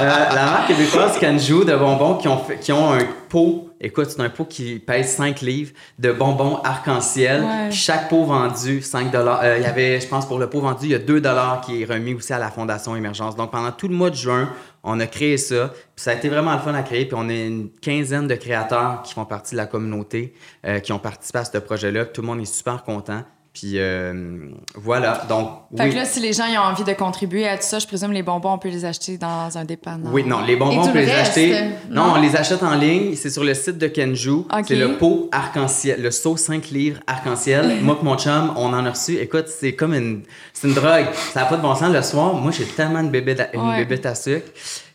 Euh, 0.00 0.08
la 0.34 0.46
marque 0.46 0.66
québécoise 0.66 1.16
Kenju 1.20 1.64
de 1.64 1.76
bonbons 1.76 2.16
qui 2.16 2.26
ont, 2.26 2.38
fait- 2.38 2.58
qui 2.58 2.72
ont 2.72 2.92
un 2.94 3.04
pot, 3.28 3.68
écoute, 3.80 4.10
c'est 4.10 4.20
un 4.20 4.28
pot 4.28 4.44
qui 4.44 4.80
pèse 4.80 5.06
5 5.14 5.40
livres 5.40 5.70
de 6.00 6.10
bonbons 6.10 6.56
arc-en-ciel. 6.64 7.42
Ouais. 7.44 7.70
Chaque 7.70 8.08
pot 8.08 8.24
vendu, 8.24 8.82
5 8.82 9.12
dollars. 9.12 9.38
Euh, 9.44 9.58
Il 9.58 9.62
y 9.62 9.66
avait, 9.66 10.00
je 10.00 10.08
pense, 10.08 10.26
pour 10.26 10.40
le 10.40 10.50
pot 10.50 10.58
vendu, 10.58 10.86
il 10.86 10.90
y 10.90 10.94
a 10.96 10.98
2 10.98 11.20
dollars 11.20 11.60
qui 11.60 11.82
est 11.82 11.84
remis 11.84 12.12
aussi 12.12 12.32
à 12.32 12.40
la 12.40 12.50
Fondation 12.50 12.96
Émergence. 12.96 13.36
Donc 13.36 13.52
pendant 13.52 13.70
tout 13.70 13.86
le 13.86 13.94
mois 13.94 14.10
de 14.10 14.16
juin, 14.16 14.50
on 14.82 14.98
a 14.98 15.06
créé 15.06 15.36
ça. 15.36 15.68
Puis 15.68 16.02
ça 16.04 16.10
a 16.10 16.14
été 16.14 16.28
vraiment 16.28 16.54
le 16.54 16.58
fun 16.58 16.74
à 16.74 16.82
créer. 16.82 17.04
Puis 17.04 17.16
on 17.16 17.28
est 17.28 17.46
une 17.46 17.68
quinzaine 17.80 18.26
de 18.26 18.34
créateurs 18.34 19.02
qui 19.04 19.14
font 19.14 19.24
partie 19.26 19.52
de 19.52 19.58
la 19.58 19.66
communauté, 19.66 20.34
qui 20.82 20.92
ont 20.92 20.98
participé 20.98 21.38
à 21.38 21.44
ce 21.44 21.56
projet-là. 21.58 22.04
Tout 22.06 22.20
le 22.22 22.26
monde 22.26 22.40
est 22.40 22.52
super 22.52 22.82
content. 22.82 23.22
Puis 23.54 23.74
euh, 23.78 24.48
voilà. 24.74 25.22
Donc, 25.28 25.48
Fait 25.76 25.84
oui. 25.84 25.90
que 25.90 25.94
là, 25.94 26.04
si 26.04 26.18
les 26.18 26.32
gens 26.32 26.44
ils 26.50 26.58
ont 26.58 26.62
envie 26.62 26.82
de 26.82 26.92
contribuer 26.92 27.46
à 27.46 27.56
tout 27.56 27.62
ça, 27.62 27.78
je 27.78 27.86
présume 27.86 28.10
les 28.10 28.24
bonbons, 28.24 28.54
on 28.54 28.58
peut 28.58 28.68
les 28.68 28.84
acheter 28.84 29.16
dans 29.16 29.56
un 29.56 29.64
dépanneur. 29.64 30.12
Oui, 30.12 30.24
non, 30.24 30.40
les 30.40 30.56
bonbons, 30.56 30.82
on 30.82 30.86
peut 30.88 30.98
le 30.98 31.04
les 31.04 31.12
reste, 31.12 31.38
acheter. 31.38 31.60
non? 31.88 32.08
Non, 32.08 32.12
on 32.16 32.20
les 32.20 32.34
achète 32.34 32.64
en 32.64 32.74
ligne. 32.74 33.14
C'est 33.14 33.30
sur 33.30 33.44
le 33.44 33.54
site 33.54 33.78
de 33.78 33.86
Kenju. 33.86 34.30
Ok. 34.30 34.64
C'est 34.66 34.74
le 34.74 34.98
pot 34.98 35.28
arc-en-ciel, 35.30 36.02
le 36.02 36.10
seau 36.10 36.36
5 36.36 36.70
livres 36.70 36.98
arc-en-ciel. 37.06 37.76
moi 37.82 37.96
et 38.00 38.04
mon 38.04 38.18
chum, 38.18 38.52
on 38.56 38.72
en 38.74 38.84
a 38.84 38.90
reçu. 38.90 39.18
Écoute, 39.18 39.46
c'est 39.46 39.74
comme 39.76 39.94
une, 39.94 40.22
c'est 40.52 40.66
une 40.66 40.74
drogue. 40.74 41.06
Ça 41.32 41.40
n'a 41.42 41.46
pas 41.46 41.56
de 41.56 41.62
bon 41.62 41.76
sens. 41.76 41.92
Le 41.92 42.02
soir, 42.02 42.34
moi, 42.34 42.50
j'ai 42.50 42.64
tellement 42.64 43.04
de 43.04 43.08
bébés 43.10 43.36
Ouais. 43.54 44.06
à 44.06 44.14
sucre 44.16 44.48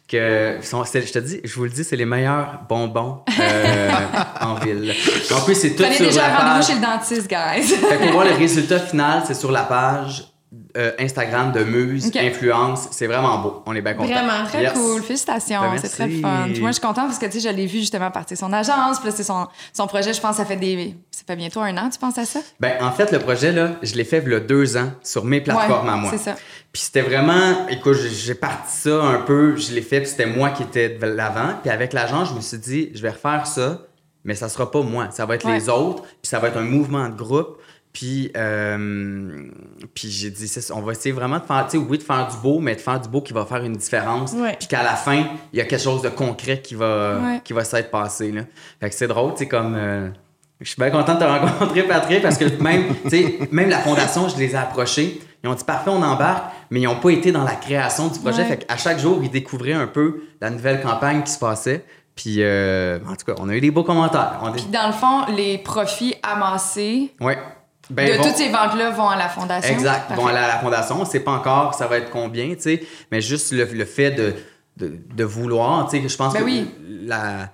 que 0.09 0.57
sont- 0.61 0.83
c'est- 0.85 1.05
je 1.05 1.13
te 1.13 1.19
dis, 1.19 1.39
je 1.43 1.53
vous 1.55 1.63
le 1.65 1.69
dis, 1.69 1.83
c'est 1.83 1.95
les 1.95 2.05
meilleurs 2.05 2.61
bonbons 2.67 3.19
euh, 3.39 3.91
en 4.41 4.55
ville. 4.55 4.93
En 5.35 5.41
plus, 5.41 5.55
c'est 5.55 5.71
tout 5.71 5.83
Prenez 5.83 5.95
sur 5.95 6.05
déjà 6.05 6.27
la 6.27 6.35
rendez-vous 6.37 6.55
page. 6.55 6.67
chez 6.67 6.75
le 6.75 6.81
dentiste, 6.81 7.29
guys. 7.29 7.63
Fait 7.87 7.97
qu'on 7.97 8.11
voit 8.11 8.25
le 8.25 8.33
résultat 8.35 8.79
final, 8.79 9.23
c'est 9.27 9.35
sur 9.35 9.51
la 9.51 9.63
page 9.63 10.25
euh, 10.77 10.91
Instagram 10.99 11.51
de 11.51 11.63
Muse. 11.63 12.11
Influence. 12.15 12.87
C'est 12.91 13.05
vraiment 13.05 13.37
beau. 13.39 13.63
On 13.67 13.75
est 13.75 13.81
bien 13.81 13.93
contents. 13.93 14.09
Vraiment, 14.11 14.45
Très 14.47 14.63
Yes. 14.63 14.73
cool, 14.73 15.01
félicitations, 15.03 15.61
Ben, 15.61 15.77
c'est 15.79 15.89
très 15.89 16.09
fun. 16.09 16.47
Puis 16.51 16.59
moi, 16.61 16.69
je 16.69 16.73
suis 16.73 16.81
contente 16.81 17.05
parce 17.07 17.19
que 17.19 17.25
tu 17.27 17.39
sais, 17.39 17.49
je 17.49 17.55
l'ai 17.55 17.65
vu 17.67 17.79
justement 17.79 18.09
partir 18.09 18.35
son 18.37 18.51
agence, 18.53 18.99
puis 18.99 19.09
là, 19.09 19.15
c'est 19.15 19.23
son, 19.23 19.47
son 19.73 19.85
projet, 19.87 20.11
je 20.13 20.19
pense, 20.21 20.37
ça 20.37 20.45
fait 20.45 20.55
des, 20.55 20.95
ça 21.11 21.21
fait 21.27 21.35
bientôt 21.35 21.59
un 21.61 21.75
an, 21.77 21.89
tu 21.91 21.99
penses 21.99 22.17
à 22.17 22.25
ça? 22.25 22.39
Ben, 22.59 22.73
en 22.81 22.91
fait, 22.91 23.11
le 23.11 23.19
projet, 23.19 23.51
là, 23.51 23.71
je 23.83 23.93
l'ai 23.95 24.03
fait 24.05 24.23
il 24.25 24.31
y 24.31 24.35
a 24.35 24.39
deux 24.39 24.75
ans 24.77 24.91
sur 25.03 25.23
mes 25.25 25.41
plateformes 25.41 25.87
Ouais, 25.87 25.93
à 25.93 25.97
moi. 25.97 26.11
c'est 26.11 26.17
ça. 26.31 26.35
Puis 26.71 26.83
c'était 26.83 27.01
vraiment, 27.01 27.67
écoute, 27.69 27.97
j'ai- 27.97 28.35
parti 28.35 28.71
ça 28.77 29.03
un 29.03 29.19
peu, 29.21 29.55
je 29.57 29.73
l'ai 29.73 29.81
fait, 29.81 30.01
puis 30.01 30.09
c'était 30.09 30.27
moi 30.27 30.51
qui 30.51 30.63
étais 30.63 30.89
de 30.89 31.05
l'avant. 31.07 31.55
Puis 31.61 31.71
avec 31.71 31.93
l'agence, 31.93 32.29
je 32.29 32.33
me 32.35 32.41
suis 32.41 32.57
dit, 32.59 32.91
je 32.93 33.01
vais 33.01 33.09
refaire 33.09 33.47
ça, 33.47 33.81
mais 34.23 34.35
ça 34.35 34.49
sera 34.49 34.69
pas 34.69 34.81
moi, 34.81 35.07
ça 35.11 35.25
va 35.25 35.35
être 35.35 35.45
Ouais. 35.47 35.55
les 35.55 35.67
autres, 35.69 36.03
puis 36.03 36.29
ça 36.29 36.37
va 36.39 36.49
être 36.49 36.57
un 36.57 36.61
mouvement 36.63 37.09
de 37.09 37.15
groupe. 37.15 37.57
Puis, 37.91 38.31
euh, 38.37 39.47
puis 39.95 40.09
j'ai 40.11 40.29
dit, 40.29 40.51
on 40.73 40.81
va 40.81 40.91
essayer 40.91 41.11
vraiment 41.11 41.39
de 41.39 41.43
faire, 41.43 41.65
tu 41.69 41.79
sais, 41.79 41.83
oui, 41.89 41.97
de 41.97 42.03
faire 42.03 42.27
du 42.27 42.37
beau, 42.37 42.59
mais 42.59 42.75
de 42.75 42.81
faire 42.81 42.99
du 42.99 43.09
beau 43.09 43.21
qui 43.21 43.33
va 43.33 43.45
faire 43.45 43.63
une 43.63 43.73
différence. 43.75 44.33
Ouais. 44.33 44.55
Puis 44.59 44.67
qu'à 44.67 44.83
la 44.83 44.93
fin, 44.95 45.23
il 45.51 45.57
y 45.57 45.61
a 45.61 45.65
quelque 45.65 45.81
chose 45.81 46.03
de 46.03 46.09
concret 46.09 46.61
qui 46.61 46.75
va, 46.75 47.19
Ouais. 47.19 47.41
qui 47.43 47.53
va 47.53 47.63
s'être 47.63 47.89
passé. 47.89 48.31
Là. 48.31 48.41
Fait 48.79 48.89
que 48.91 48.95
c'est 48.95 49.07
drôle, 49.07 49.31
tu 49.33 49.39
sais, 49.39 49.47
comme. 49.47 49.73
euh, 49.75 50.09
je 50.61 50.67
suis 50.69 50.79
bien 50.79 50.91
content 50.91 51.15
de 51.15 51.19
te 51.19 51.23
rencontrer, 51.25 51.83
Patrick, 51.83 52.21
parce 52.21 52.37
que 52.37 52.45
même, 52.61 52.93
tu 53.05 53.09
sais, 53.09 53.39
même 53.51 53.69
la 53.69 53.79
fondation, 53.79 54.29
je 54.29 54.37
les 54.37 54.51
ai 54.51 54.55
approchés. 54.57 55.19
Ils 55.43 55.49
ont 55.49 55.53
dit 55.53 55.63
parfait, 55.63 55.89
on 55.89 56.01
embarque, 56.01 56.51
mais 56.69 56.81
ils 56.81 56.85
n'ont 56.85 56.99
pas 56.99 57.11
été 57.11 57.31
dans 57.31 57.43
la 57.43 57.55
création 57.55 58.07
du 58.07 58.19
projet. 58.19 58.41
Ouais. 58.41 58.47
Fait 58.49 58.65
qu'à 58.65 58.77
chaque 58.77 58.99
jour, 58.99 59.19
ils 59.23 59.29
découvraient 59.29 59.73
un 59.73 59.87
peu 59.87 60.23
la 60.41 60.49
nouvelle 60.49 60.81
campagne 60.81 61.23
qui 61.23 61.31
se 61.31 61.39
passait. 61.39 61.85
Puis, 62.15 62.37
euh, 62.39 62.99
en 63.07 63.15
tout 63.15 63.25
cas, 63.25 63.35
on 63.39 63.47
a 63.47 63.53
eu 63.55 63.61
des 63.61 63.71
beaux 63.71 63.85
commentaires. 63.85 64.39
On 64.43 64.51
Puis 64.51 64.63
dans 64.65 64.87
le 64.87 64.93
fond, 64.93 65.25
les 65.33 65.57
profits 65.57 66.15
amassés 66.21 67.13
ouais. 67.21 67.37
Ben, 67.89 68.17
de 68.17 68.21
toutes 68.21 68.35
ces 68.35 68.49
ventes-là 68.49 68.91
vont 68.91 69.07
à 69.07 69.15
la 69.15 69.29
fondation. 69.29 69.73
Exact. 69.73 70.11
Vont 70.13 70.27
à 70.27 70.33
la 70.33 70.59
fondation. 70.59 71.01
On 71.01 71.05
sait 71.05 71.21
pas 71.21 71.31
encore 71.31 71.73
ça 71.73 71.87
va 71.87 71.97
être 71.97 72.11
combien, 72.11 72.53
tu 72.53 72.61
sais, 72.61 72.83
mais 73.11 73.21
juste 73.21 73.51
le, 73.51 73.63
le 73.63 73.85
fait 73.85 74.11
de, 74.11 74.35
de, 74.77 74.99
de 75.15 75.23
vouloir, 75.23 75.89
tu 75.89 75.99
sais, 76.01 76.07
je 76.07 76.15
pense 76.17 76.33
Ben 76.33 76.41
que 76.41 76.45
oui. 76.45 76.69
la, 77.05 77.49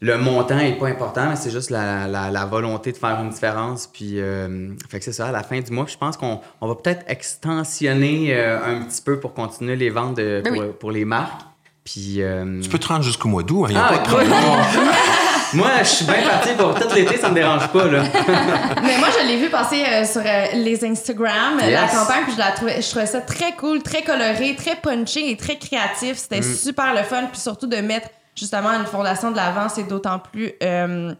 le 0.00 0.18
montant 0.18 0.58
est 0.58 0.72
pas 0.78 0.88
important, 0.88 1.28
mais 1.30 1.36
c'est 1.36 1.50
juste 1.50 1.70
la, 1.70 2.06
la, 2.06 2.30
la 2.30 2.44
volonté 2.44 2.92
de 2.92 2.96
faire 2.96 3.18
une 3.20 3.30
différence. 3.30 3.86
Puis, 3.92 4.20
euh, 4.20 4.68
fait 4.90 4.98
que 4.98 5.04
c'est 5.04 5.12
ça, 5.12 5.28
à 5.28 5.32
la 5.32 5.42
fin 5.42 5.60
du 5.60 5.70
mois, 5.72 5.86
je 5.88 5.96
pense 5.96 6.16
qu'on 6.16 6.40
on 6.60 6.68
va 6.68 6.74
peut-être 6.74 7.04
extensionner 7.08 8.34
euh, 8.34 8.58
un 8.64 8.82
petit 8.82 9.02
peu 9.02 9.18
pour 9.20 9.34
continuer 9.34 9.76
les 9.76 9.90
ventes 9.90 10.16
de- 10.16 10.42
Ben 10.44 10.52
pour, 10.54 10.62
oui. 10.62 10.68
pour 10.78 10.90
les 10.90 11.04
marques. 11.04 11.40
Puis, 11.84 12.16
euh, 12.22 12.60
Tu 12.62 12.68
peux 12.68 12.78
te 12.78 12.86
rendre 12.86 13.02
jusqu'au 13.02 13.28
mois 13.28 13.42
d'août, 13.42 13.66
a 13.74 13.86
ah, 13.86 13.88
pas 13.88 13.94
de 13.96 14.00
écoute, 14.00 14.08
problème. 14.10 14.32
moi, 15.54 15.68
je 15.80 15.84
suis 15.88 16.04
bien 16.04 16.22
parti 16.28 16.50
pour 16.56 16.74
tout 16.78 16.94
l'été, 16.94 17.16
ça 17.16 17.28
me 17.28 17.34
dérange 17.34 17.66
pas, 17.72 17.86
là. 17.86 18.02
Mais 18.84 18.98
moi, 18.98 19.08
je 19.20 19.26
l'ai 19.26 19.36
vu 19.36 19.50
passer 19.50 19.82
euh, 19.84 20.04
sur 20.04 20.20
euh, 20.24 20.44
les 20.54 20.84
Instagram, 20.84 21.58
la 21.58 21.88
campagne, 21.88 22.22
puis 22.24 22.34
je 22.34 22.38
la 22.38 22.52
trouvais, 22.52 22.80
je 22.80 22.88
trouvais 22.88 23.06
ça 23.06 23.20
très 23.20 23.52
cool, 23.56 23.82
très 23.82 24.02
coloré, 24.02 24.54
très 24.56 24.76
punché 24.76 25.30
et 25.32 25.36
très 25.36 25.56
créatif. 25.58 26.18
C'était 26.18 26.40
Mm. 26.40 26.54
super 26.54 26.94
le 26.94 27.02
fun, 27.02 27.24
puis 27.32 27.40
surtout 27.40 27.66
de 27.66 27.76
mettre 27.78 28.08
justement 28.34 28.70
une 28.70 28.86
fondation 28.86 29.30
de 29.30 29.36
l'avant, 29.36 29.68
c'est 29.68 29.84
d'autant 29.84 30.18
plus, 30.18 30.52
euh, 30.62 31.14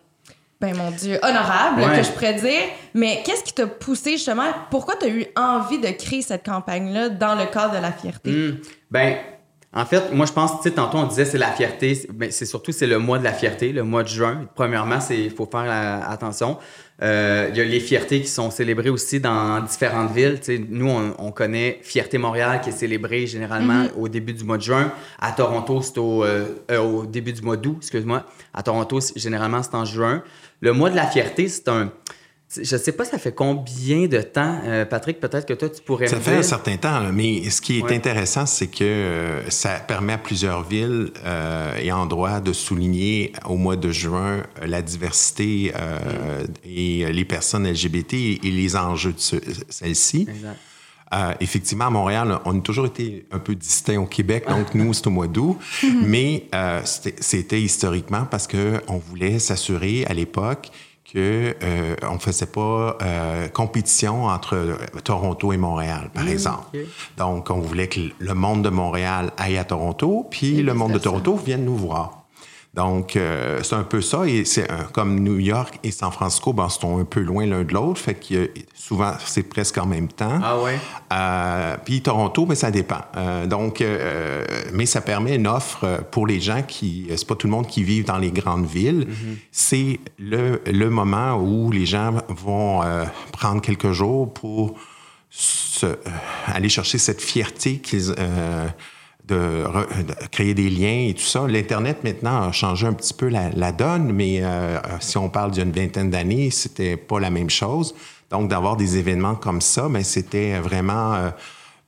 ben 0.60 0.76
mon 0.76 0.90
Dieu, 0.92 1.18
honorable 1.22 1.82
Ouais. 1.82 1.96
que 1.98 2.02
je 2.04 2.10
pourrais 2.12 2.34
dire. 2.34 2.62
Mais 2.94 3.22
qu'est-ce 3.24 3.42
qui 3.42 3.52
t'a 3.52 3.66
poussé 3.66 4.12
justement? 4.12 4.50
Pourquoi 4.70 4.94
t'as 4.96 5.08
eu 5.08 5.26
envie 5.36 5.78
de 5.78 5.88
créer 5.88 6.22
cette 6.22 6.44
campagne-là 6.44 7.08
dans 7.08 7.34
le 7.34 7.46
cadre 7.46 7.74
de 7.76 7.82
la 7.82 7.90
fierté? 7.92 8.30
Hmm. 8.30 8.56
Ben, 8.90 9.16
en 9.74 9.84
fait, 9.86 10.12
moi, 10.12 10.26
je 10.26 10.32
pense, 10.32 10.58
tu 10.58 10.68
sais, 10.68 10.70
tantôt, 10.74 10.98
on 10.98 11.06
disait 11.06 11.24
c'est 11.24 11.38
la 11.38 11.50
fierté. 11.50 11.94
C'est- 11.94 12.12
Ben, 12.12 12.30
c'est 12.30 12.44
surtout, 12.46 12.72
c'est 12.72 12.86
le 12.86 12.98
mois 12.98 13.18
de 13.18 13.24
la 13.24 13.32
fierté, 13.32 13.72
le 13.72 13.82
mois 13.82 14.02
de 14.02 14.08
juin. 14.08 14.46
Premièrement, 14.54 14.98
il 15.10 15.30
faut 15.30 15.48
faire 15.50 15.64
euh, 15.66 16.12
attention. 16.12 16.58
Euh, 17.02 17.48
Il 17.50 17.56
y 17.56 17.60
a 17.60 17.64
les 17.64 17.80
fiertés 17.80 18.20
qui 18.20 18.28
sont 18.28 18.50
célébrées 18.50 18.90
aussi 18.90 19.18
dans 19.18 19.60
différentes 19.60 20.12
villes. 20.12 20.38
Nous, 20.68 20.88
on, 20.88 21.14
on 21.18 21.32
connaît 21.32 21.80
Fierté 21.82 22.16
Montréal 22.16 22.60
qui 22.62 22.70
est 22.70 22.72
célébrée 22.72 23.26
généralement 23.26 23.86
au 23.98 24.08
début 24.08 24.32
du 24.32 24.44
mois 24.44 24.56
de 24.56 24.62
juin. 24.62 24.92
À 25.20 25.32
Toronto, 25.32 25.82
c'est 25.82 25.98
au, 25.98 26.22
euh, 26.22 26.46
euh, 26.70 26.78
au 26.78 27.04
début 27.04 27.32
du 27.32 27.42
mois 27.42 27.56
d'août, 27.56 27.78
excuse-moi. 27.78 28.24
À 28.54 28.62
Toronto, 28.62 29.00
généralement, 29.16 29.62
c'est 29.62 29.74
en 29.74 29.84
juin. 29.84 30.22
Le 30.60 30.72
mois 30.72 30.90
de 30.90 30.96
la 30.96 31.06
fierté, 31.06 31.48
c'est 31.48 31.68
un... 31.68 31.90
Je 32.54 32.76
sais 32.76 32.92
pas, 32.92 33.04
ça 33.06 33.16
fait 33.18 33.32
combien 33.32 34.06
de 34.08 34.20
temps, 34.20 34.58
euh, 34.66 34.84
Patrick, 34.84 35.20
peut-être 35.20 35.46
que 35.46 35.54
toi, 35.54 35.70
tu 35.70 35.80
pourrais 35.80 36.06
Ça 36.08 36.16
me 36.16 36.20
fait 36.20 36.36
un 36.36 36.42
certain 36.42 36.76
temps, 36.76 37.00
là, 37.00 37.10
mais 37.10 37.48
ce 37.48 37.60
qui 37.62 37.78
est 37.78 37.82
Ouais. 37.82 37.94
intéressant, 37.96 38.44
c'est 38.44 38.66
que 38.66 38.84
euh, 38.84 39.48
ça 39.50 39.70
permet 39.78 40.12
à 40.12 40.18
plusieurs 40.18 40.62
villes 40.62 41.12
euh, 41.24 41.74
et 41.76 41.90
endroits 41.92 42.40
de 42.40 42.52
souligner 42.52 43.32
au 43.48 43.56
mois 43.56 43.76
de 43.76 43.90
juin 43.90 44.42
la 44.62 44.82
diversité 44.82 45.72
euh, 45.78 46.44
et 46.64 47.10
les 47.10 47.24
personnes 47.24 47.66
LGBT 47.66 48.14
et 48.14 48.50
les 48.50 48.76
enjeux 48.76 49.12
de 49.12 49.20
ce- 49.20 49.36
celles-ci. 49.70 50.26
Euh, 51.14 51.32
effectivement, 51.40 51.86
à 51.86 51.90
Montréal, 51.90 52.38
on 52.46 52.58
a 52.58 52.60
toujours 52.62 52.86
été 52.86 53.26
un 53.32 53.38
peu 53.38 53.54
distinct 53.54 53.98
au 53.98 54.06
Québec, 54.06 54.44
donc 54.48 54.74
nous, 54.74 54.92
c'est 54.94 55.06
au 55.06 55.10
mois 55.10 55.26
d'août. 55.26 55.58
Mais 56.04 56.46
euh, 56.54 56.80
c'était 56.84 57.14
c'était 57.20 57.60
historiquement 57.60 58.26
parce 58.30 58.46
qu'on 58.48 58.96
voulait 58.98 59.38
s'assurer 59.38 60.04
à 60.06 60.14
l'époque 60.14 60.68
que 61.04 61.54
euh, 61.62 61.96
on 62.02 62.18
faisait 62.18 62.46
pas 62.46 62.96
euh, 63.02 63.48
compétition 63.48 64.26
entre 64.26 64.56
euh, 64.56 64.76
Toronto 65.04 65.52
et 65.52 65.56
Montréal, 65.56 66.10
par 66.14 66.26
exemple. 66.28 66.64
ok. 66.74 66.80
Donc, 67.18 67.50
on 67.50 67.60
voulait 67.60 67.88
que 67.88 68.00
le 68.18 68.34
monde 68.34 68.62
de 68.62 68.70
Montréal 68.70 69.32
aille 69.36 69.58
à 69.58 69.64
Toronto, 69.64 70.26
puis 70.30 70.62
le 70.62 70.74
monde 70.74 70.92
de. 70.92 70.98
Toronto 70.98 71.36
vienne 71.36 71.64
nous 71.64 71.76
voir. 71.76 72.21
Donc, 72.74 73.16
euh, 73.16 73.60
c'est 73.62 73.74
un 73.74 73.82
peu 73.82 74.00
ça. 74.00 74.26
Et 74.26 74.46
c'est 74.46 74.66
comme 74.92 75.20
New 75.20 75.38
York 75.38 75.78
et 75.82 75.90
San 75.90 76.10
Francisco, 76.10 76.54
ben, 76.54 76.70
sont 76.70 76.98
un 76.98 77.04
peu 77.04 77.20
loin 77.20 77.44
l'un 77.44 77.64
de 77.64 77.72
l'autre. 77.74 78.00
Fait 78.00 78.14
que 78.14 78.50
souvent, 78.74 79.12
c'est 79.26 79.42
presque 79.42 79.76
en 79.76 79.84
même 79.84 80.08
temps. 80.08 80.40
Ah 80.42 80.58
ouais? 80.58 80.78
Euh, 81.12 81.76
puis 81.84 82.00
Toronto, 82.00 82.46
mais 82.46 82.54
ça 82.54 82.70
dépend. 82.70 83.02
Euh, 83.18 83.46
donc, 83.46 83.82
euh, 83.82 84.42
mais 84.72 84.86
ça 84.86 85.02
permet 85.02 85.36
une 85.36 85.46
offre 85.48 86.02
pour 86.10 86.26
les 86.26 86.40
gens 86.40 86.62
qui, 86.62 87.08
c'est 87.14 87.26
pas 87.26 87.34
tout 87.34 87.46
le 87.46 87.50
monde 87.52 87.66
qui 87.66 87.82
vit 87.84 88.04
dans 88.04 88.16
les 88.18 88.30
grandes 88.30 88.66
villes. 88.66 89.06
C'est 89.50 90.00
le, 90.18 90.62
le 90.64 90.88
moment 90.88 91.34
où 91.34 91.70
les 91.70 91.84
gens 91.84 92.14
vont 92.28 92.82
euh, 92.82 93.04
prendre 93.32 93.60
quelques 93.60 93.92
jours 93.92 94.32
pour 94.32 94.78
se- 95.28 95.84
euh, 95.86 95.96
aller 96.46 96.68
chercher 96.70 96.96
cette 96.98 97.20
fierté 97.20 97.78
qu'ils 97.80 98.14
euh, 98.18 98.66
de, 99.28 99.64
re- 99.64 100.04
de 100.04 100.14
créer 100.30 100.54
des 100.54 100.68
liens 100.68 101.06
et 101.08 101.14
tout 101.14 101.22
ça. 101.22 101.46
L'Internet, 101.46 102.02
maintenant, 102.04 102.48
a 102.48 102.52
changé 102.52 102.86
un 102.86 102.92
petit 102.92 103.14
peu 103.14 103.28
la, 103.28 103.50
la 103.50 103.72
donne, 103.72 104.12
mais 104.12 104.40
euh, 104.42 104.78
si 105.00 105.16
on 105.18 105.28
parle 105.28 105.52
d'une 105.52 105.70
vingtaine 105.72 106.10
d'années, 106.10 106.50
c'était 106.50 106.96
pas 106.96 107.20
la 107.20 107.30
même 107.30 107.50
chose. 107.50 107.94
Donc, 108.30 108.48
d'avoir 108.48 108.76
des 108.76 108.96
événements 108.96 109.34
comme 109.34 109.60
ça, 109.60 109.88
mais 109.88 110.02
c'était 110.04 110.58
vraiment, 110.58 111.14
euh, 111.14 111.30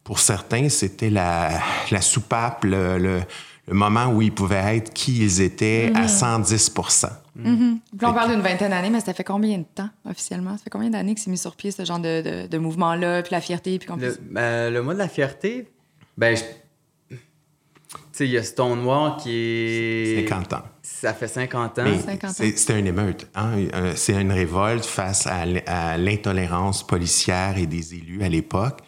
pour 0.05 0.19
certains, 0.19 0.69
c'était 0.69 1.11
la, 1.11 1.51
la 1.91 2.01
soupape, 2.01 2.65
le, 2.65 2.99
le- 2.99 3.23
le 3.67 3.73
moment 3.73 4.09
où 4.09 4.21
ils 4.21 4.31
pouvaient 4.31 4.77
être 4.77 4.93
qui 4.93 5.25
ils 5.25 5.41
étaient 5.41 5.91
à 5.95 6.07
110 6.07 6.71
Puis 7.35 8.07
on 8.07 8.13
parle 8.13 8.31
d'une 8.33 8.43
vingtaine 8.43 8.69
d'années, 8.71 8.91
mais 8.91 9.01
ça 9.01 9.15
fait 9.15 9.25
combien 9.25 9.57
de 9.57 9.65
temps 9.75 9.89
officiellement? 10.07 10.59
Ça 10.59 10.65
fait 10.65 10.71
combien 10.71 10.91
d'années 10.91 11.15
que 11.15 11.21
c'est 11.23 11.31
mis 11.31 11.39
sur 11.39 11.57
pied 11.57 11.71
ce 11.71 11.83
genre 11.83 11.99
de, 11.99 12.21
de, 12.21 12.47
de 12.47 12.59
mouvement-là, 12.59 13.23
puis 13.23 13.33
la 13.33 13.41
fierté, 13.41 13.79
puis 13.79 13.89
qu'on 13.89 13.97
Le, 13.97 14.19
euh, 14.37 14.69
le 14.71 14.83
mois 14.83 14.93
de 14.93 14.99
la 14.99 15.09
fierté, 15.09 15.67
ben, 16.19 16.37
je- 16.37 16.43
il 18.21 18.31
y 18.31 18.39
a 18.39 18.43
Stonewall 18.43 19.17
qui 19.23 19.31
est. 19.33 20.29
50 20.29 20.53
ans. 20.55 20.63
Ça 20.83 21.13
fait 21.15 21.29
50 21.29 21.79
ans. 21.79 21.85
Mais 21.85 21.99
50 21.99 22.25
ans. 22.31 22.35
c'est- 22.35 22.57
C'était 22.57 22.79
une 22.79 22.87
émeute. 22.87 23.27
hein. 23.35 23.53
Euh, 23.75 23.93
C'est 23.97 24.21
une 24.21 24.33
révolte 24.33 24.85
face 24.87 25.27
à 25.27 25.45
l'intolérance 25.99 26.87
policière 26.87 27.57
et 27.59 27.67
des 27.67 27.95
élus 27.95 28.23
à 28.23 28.29
l'époque. 28.29 28.79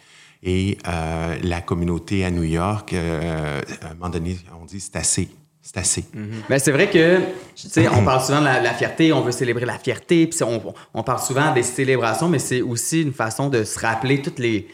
Et 0.43 0.77
euh, 0.87 1.35
la 1.43 1.61
communauté 1.61 2.23
à 2.23 2.31
New 2.31 2.43
York, 2.43 2.93
euh, 2.93 3.61
à 3.81 3.87
un 3.91 3.93
moment 3.95 4.09
donné, 4.09 4.37
on 4.61 4.65
dit 4.65 4.79
c'est 4.79 4.95
assez. 4.95 5.29
C'est 5.61 5.77
assez. 5.77 6.05
Ben, 6.47 6.59
c'est 6.59 6.71
vrai 6.71 6.89
que, 6.89 7.17
tu 7.53 7.67
sais, 7.67 7.89
on 7.89 8.05
parle 8.05 8.23
souvent 8.23 8.39
de 8.39 8.45
la, 8.45 8.61
la 8.61 8.73
fierté, 8.73 9.11
on 9.11 9.19
veut 9.19 9.33
célébrer 9.33 9.65
la 9.65 9.77
fierté, 9.77 10.25
puis 10.27 10.41
on, 10.43 10.73
on 10.93 11.03
parle 11.03 11.19
souvent 11.19 11.53
des 11.53 11.63
célébrations, 11.63 12.29
mais 12.29 12.39
c'est 12.39 12.61
aussi 12.61 13.01
une 13.01 13.11
façon 13.11 13.49
de 13.49 13.65
se 13.65 13.77
rappeler 13.79 14.21
toutes 14.21 14.39
les, 14.39 14.69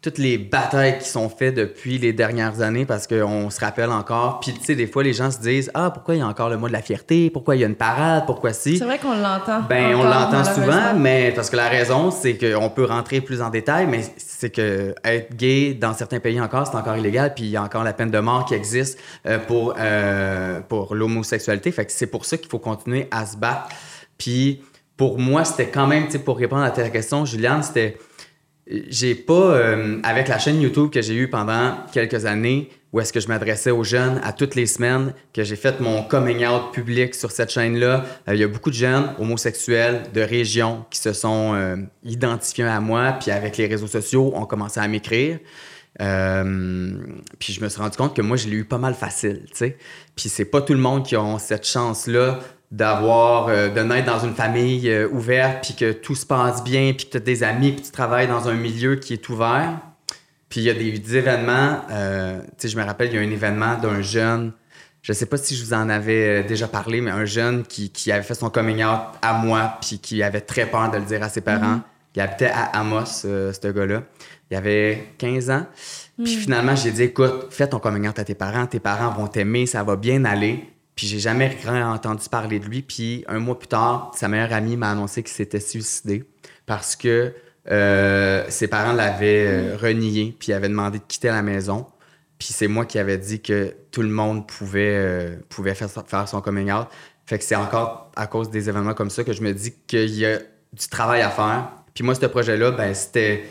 toutes 0.00 0.18
les 0.18 0.38
batailles 0.38 0.98
qui 0.98 1.08
sont 1.08 1.28
faites 1.28 1.56
depuis 1.56 1.98
les 1.98 2.12
dernières 2.12 2.60
années 2.60 2.84
parce 2.84 3.08
qu'on 3.08 3.50
se 3.50 3.58
rappelle 3.58 3.90
encore. 3.90 4.38
Puis, 4.38 4.52
tu 4.52 4.64
sais, 4.64 4.76
des 4.76 4.86
fois, 4.86 5.02
les 5.02 5.12
gens 5.12 5.32
se 5.32 5.40
disent 5.40 5.72
Ah, 5.74 5.90
pourquoi 5.90 6.14
il 6.14 6.18
y 6.18 6.20
a 6.20 6.26
encore 6.26 6.48
le 6.50 6.56
mois 6.56 6.68
de 6.68 6.72
la 6.72 6.82
fierté? 6.82 7.30
Pourquoi 7.30 7.56
il 7.56 7.62
y 7.62 7.64
a 7.64 7.66
une 7.66 7.74
parade? 7.74 8.24
Pourquoi 8.24 8.52
si? 8.52 8.78
C'est 8.78 8.84
vrai 8.84 8.98
qu'on 8.98 9.16
l'entend. 9.16 9.62
Ben, 9.68 9.96
on 9.96 10.04
l'entend 10.04 10.44
souvent, 10.44 10.94
mais 10.96 11.32
parce 11.34 11.50
que 11.50 11.56
la 11.56 11.68
raison, 11.68 12.12
c'est 12.12 12.38
qu'on 12.38 12.70
peut 12.70 12.84
rentrer 12.84 13.20
plus 13.20 13.42
en 13.42 13.50
détail, 13.50 13.88
mais 13.88 14.02
c'est 14.16 14.50
que 14.50 14.94
être 15.04 15.34
gay 15.34 15.74
dans 15.74 15.94
certains 15.94 16.20
pays 16.20 16.40
encore, 16.40 16.68
c'est 16.68 16.76
encore 16.76 16.96
illégal, 16.96 17.34
puis 17.34 17.44
il 17.44 17.50
y 17.50 17.56
a 17.56 17.62
encore 17.62 17.82
la 17.82 17.92
peine 17.92 18.12
de 18.12 18.20
mort 18.20 18.44
qui 18.44 18.54
existe 18.54 19.00
euh, 19.26 19.38
pour, 19.38 19.74
euh, 19.78 20.60
pour 20.68 20.94
l'homosexualité. 20.94 21.72
Fait 21.72 21.86
que 21.86 21.92
c'est 21.92 22.06
pour 22.06 22.24
ça 22.24 22.36
qu'il 22.36 22.48
faut 22.48 22.60
continuer 22.60 23.08
à 23.10 23.26
se 23.26 23.36
battre. 23.36 23.68
Puis 24.16 24.62
pour 24.96 25.18
moi, 25.18 25.44
c'était 25.44 25.68
quand 25.68 25.88
même, 25.88 26.06
tu 26.06 26.12
sais, 26.12 26.18
pour 26.20 26.38
répondre 26.38 26.62
à 26.62 26.70
ta 26.70 26.88
question, 26.88 27.24
Juliane, 27.24 27.62
c'était 27.62 27.96
j'ai 28.68 29.14
pas, 29.14 29.32
euh, 29.32 29.98
avec 30.02 30.28
la 30.28 30.38
chaîne 30.38 30.60
YouTube 30.60 30.90
que 30.90 31.00
j'ai 31.00 31.14
eue 31.14 31.28
pendant 31.28 31.76
quelques 31.92 32.26
années, 32.26 32.70
où 32.92 33.00
est-ce 33.00 33.12
que 33.12 33.20
je 33.20 33.28
m'adressais 33.28 33.70
aux 33.70 33.84
jeunes 33.84 34.20
à 34.22 34.32
toutes 34.32 34.54
les 34.54 34.66
semaines, 34.66 35.14
que 35.32 35.42
j'ai 35.42 35.56
fait 35.56 35.80
mon 35.80 36.02
coming 36.02 36.46
out 36.46 36.72
public 36.72 37.14
sur 37.14 37.30
cette 37.30 37.50
chaîne-là, 37.50 38.04
euh, 38.28 38.34
il 38.34 38.40
y 38.40 38.44
a 38.44 38.48
beaucoup 38.48 38.70
de 38.70 38.74
jeunes 38.74 39.14
homosexuels 39.18 40.02
de 40.12 40.20
région 40.20 40.84
qui 40.90 40.98
se 41.00 41.12
sont 41.12 41.54
euh, 41.54 41.76
identifiés 42.04 42.64
à 42.64 42.80
moi, 42.80 43.16
puis 43.18 43.30
avec 43.30 43.56
les 43.56 43.66
réseaux 43.66 43.86
sociaux, 43.86 44.32
ont 44.34 44.44
commencé 44.44 44.80
à 44.80 44.88
m'écrire. 44.88 45.38
Puis 45.98 47.52
je 47.52 47.60
me 47.60 47.68
suis 47.68 47.80
rendu 47.80 47.96
compte 47.96 48.14
que 48.14 48.22
moi, 48.22 48.36
je 48.36 48.48
l'ai 48.48 48.56
eu 48.56 48.64
pas 48.64 48.78
mal 48.78 48.94
facile, 48.94 49.42
tu 49.46 49.56
sais. 49.56 49.76
Puis 50.14 50.28
c'est 50.28 50.44
pas 50.44 50.60
tout 50.60 50.74
le 50.74 50.78
monde 50.78 51.04
qui 51.04 51.16
a 51.16 51.38
cette 51.38 51.66
chance-là 51.66 52.38
d'avoir, 52.70 53.48
euh, 53.48 53.68
de 53.68 53.80
naître 53.80 54.06
dans 54.06 54.24
une 54.24 54.34
famille 54.34 54.90
euh, 54.90 55.08
ouverte, 55.08 55.64
puis 55.64 55.74
que 55.74 55.92
tout 55.92 56.14
se 56.14 56.26
passe 56.26 56.62
bien, 56.62 56.92
puis 56.92 57.06
que 57.06 57.12
tu 57.12 57.16
as 57.16 57.20
des 57.20 57.42
amis, 57.42 57.72
puis 57.72 57.82
tu 57.82 57.90
travailles 57.90 58.28
dans 58.28 58.48
un 58.48 58.54
milieu 58.54 58.96
qui 58.96 59.14
est 59.14 59.28
ouvert. 59.28 59.78
Puis 60.48 60.60
il 60.60 60.64
y 60.64 60.70
a 60.70 60.74
des, 60.74 60.98
des 60.98 61.16
événements, 61.16 61.80
euh, 61.90 62.40
tu 62.40 62.48
sais, 62.58 62.68
je 62.68 62.76
me 62.76 62.84
rappelle, 62.84 63.08
il 63.08 63.14
y 63.14 63.18
a 63.18 63.20
un 63.20 63.30
événement 63.30 63.76
d'un 63.76 64.02
jeune, 64.02 64.52
je 65.02 65.12
sais 65.12 65.26
pas 65.26 65.36
si 65.36 65.56
je 65.56 65.64
vous 65.64 65.72
en 65.72 65.88
avais 65.88 66.42
déjà 66.44 66.68
parlé, 66.68 67.00
mais 67.00 67.10
un 67.10 67.24
jeune 67.24 67.64
qui, 67.64 67.90
qui 67.90 68.12
avait 68.12 68.22
fait 68.22 68.34
son 68.34 68.50
coming 68.50 68.84
out 68.84 69.00
à 69.22 69.34
moi, 69.34 69.78
puis 69.80 69.98
qui 69.98 70.22
avait 70.22 70.40
très 70.40 70.66
peur 70.66 70.90
de 70.90 70.96
le 70.98 71.04
dire 71.04 71.22
à 71.22 71.28
ses 71.28 71.40
parents. 71.40 71.80
Il 72.14 72.20
habitait 72.20 72.50
à 72.52 72.64
Amos, 72.78 73.04
ce 73.04 73.72
gars-là. 73.72 74.02
Il 74.50 74.56
avait 74.56 75.08
15 75.18 75.50
ans. 75.50 75.66
Puis 76.22 76.34
finalement, 76.34 76.74
j'ai 76.74 76.90
dit, 76.90 77.04
écoute, 77.04 77.46
fais 77.50 77.68
ton 77.68 77.78
coming 77.78 78.08
out 78.08 78.18
à 78.18 78.24
tes 78.24 78.34
parents, 78.34 78.66
tes 78.66 78.80
parents 78.80 79.10
vont 79.12 79.28
t'aimer, 79.28 79.66
ça 79.66 79.84
va 79.84 79.96
bien 79.96 80.24
aller. 80.24 80.64
Puis 80.98 81.06
j'ai 81.06 81.20
jamais 81.20 81.56
entendu 81.84 82.28
parler 82.28 82.58
de 82.58 82.66
lui. 82.66 82.82
Puis 82.82 83.24
un 83.28 83.38
mois 83.38 83.56
plus 83.56 83.68
tard, 83.68 84.10
sa 84.16 84.26
meilleure 84.26 84.52
amie 84.52 84.76
m'a 84.76 84.90
annoncé 84.90 85.22
qu'il 85.22 85.32
s'était 85.32 85.60
suicidé 85.60 86.24
parce 86.66 86.96
que 86.96 87.32
euh, 87.70 88.44
ses 88.48 88.66
parents 88.66 88.94
l'avaient 88.94 89.46
euh, 89.46 89.76
renié, 89.76 90.34
puis 90.36 90.52
avaient 90.52 90.68
demandé 90.68 90.98
de 90.98 91.04
quitter 91.06 91.28
la 91.28 91.42
maison. 91.42 91.86
Puis 92.40 92.48
c'est 92.52 92.66
moi 92.66 92.84
qui 92.84 92.98
avais 92.98 93.16
dit 93.16 93.40
que 93.40 93.76
tout 93.92 94.02
le 94.02 94.08
monde 94.08 94.48
pouvait, 94.48 94.96
euh, 94.96 95.36
pouvait 95.48 95.76
faire, 95.76 95.88
faire 95.88 96.28
son 96.28 96.40
coming 96.40 96.72
out. 96.72 96.88
Fait 97.26 97.38
que 97.38 97.44
c'est 97.44 97.54
encore 97.54 98.10
à 98.16 98.26
cause 98.26 98.50
des 98.50 98.68
événements 98.68 98.94
comme 98.94 99.10
ça 99.10 99.22
que 99.22 99.32
je 99.32 99.40
me 99.40 99.52
dis 99.52 99.74
qu'il 99.86 100.16
y 100.16 100.26
a 100.26 100.38
du 100.72 100.88
travail 100.90 101.20
à 101.20 101.30
faire. 101.30 101.74
Puis 101.94 102.02
moi, 102.02 102.16
ce 102.16 102.26
projet-là, 102.26 102.72
ben, 102.72 102.92
c'était, 102.92 103.48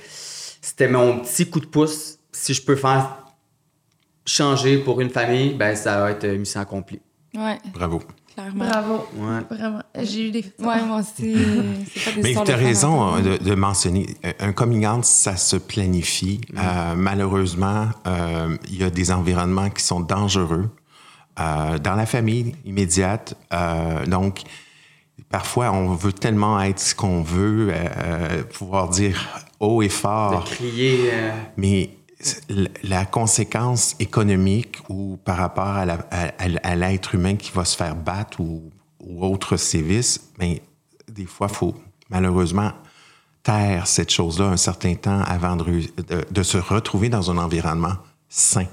c'était 0.62 0.90
mon 0.90 1.20
petit 1.20 1.50
coup 1.50 1.62
de 1.62 1.68
pouce. 1.68 2.20
Si 2.34 2.54
je 2.54 2.62
peux 2.62 2.76
faire 2.76 3.24
changer 4.26 4.80
pour 4.80 5.00
une 5.00 5.12
famille, 5.12 5.54
ben, 5.54 5.78
ça 5.78 6.02
va 6.02 6.12
être 6.12 6.28
mission 6.28 6.60
accomplie. 6.60 7.00
Ouais, 7.38 7.58
Bravo. 7.73 8.02
clairement. 8.34 8.65
Bravo. 8.65 9.08
Ouais. 9.17 9.41
Vraiment. 9.58 9.82
J'ai 10.02 10.28
eu 10.28 10.32
des. 10.32 10.43
Ouais, 10.60 10.84
moi 10.84 11.02
aussi. 11.02 11.36
c'est 11.93 12.06
pas 12.06 12.12
des 12.15 12.21
Mais 12.23 12.34
tu 12.34 12.39
as 12.39 12.43
de 12.45 12.52
raison 12.54 13.02
hein. 13.02 13.15
hein, 13.17 13.21
de, 13.21 13.38
de 13.38 13.56
mentionner, 13.56 14.08
euh, 14.26 14.32
un 14.39 14.54
coming 14.54 14.88
out, 14.88 15.06
ça 15.06 15.36
se 15.38 15.56
planifie. 15.56 16.41
Euh, 16.58 16.95
malheureusement, 16.95 17.88
euh, 18.08 18.58
il 18.69 18.78
y 18.78 18.84
a 18.84 18.89
des 18.89 19.12
environnements 19.12 19.69
qui 19.69 19.84
sont 19.84 20.00
dangereux 20.00 20.69
euh, 21.39 21.78
dans 21.78 21.93
la 21.95 22.06
famille 22.08 22.56
immédiate. 22.65 23.36
Euh, 23.54 24.06
donc, 24.08 24.41
parfois, 25.30 25.71
on 25.71 25.93
veut 25.93 26.13
tellement 26.13 26.60
être 26.62 26.80
ce 26.80 26.95
qu'on 26.95 27.21
veut, 27.21 27.69
euh, 27.71 27.86
euh, 27.97 28.43
pouvoir 28.43 28.89
dire 28.89 29.43
haut 29.60 29.82
et 29.82 29.88
De 29.88 29.91
fort. 29.91 30.43
crier. 30.45 31.10
euh, 31.13 31.32
Mais 31.58 31.89
la 32.84 33.06
conséquence 33.06 33.95
économique 33.99 34.77
ou 34.89 35.17
par 35.23 35.38
rapport 35.38 35.67
à, 35.67 35.86
la- 35.86 36.06
à- 36.12 36.27
à- 36.39 36.58
à 36.71 36.75
l'être 36.75 37.13
humain 37.15 37.36
qui 37.36 37.51
va 37.51 37.63
se 37.65 37.75
faire 37.77 37.95
battre 37.95 38.39
ou, 38.39 38.71
ou 38.99 39.25
autre 39.25 39.58
sévice, 39.58 40.30
mais 40.39 40.62
des 41.12 41.25
fois, 41.25 41.47
il 41.49 41.56
faut 41.56 41.75
malheureusement 42.10 42.71
taire 43.43 43.88
cette 43.88 44.12
chose-là 44.12 44.45
un 44.47 44.58
certain 44.58 44.95
temps 44.95 45.21
avant 45.21 45.56
de, 45.56 45.63
reu- 45.63 46.03
de- 46.10 46.25
de 46.30 46.43
se 46.43 46.58
retrouver 46.58 47.10
dans 47.10 47.30
un 47.32 47.38
environnement 47.38 47.93
sain. 48.30 48.65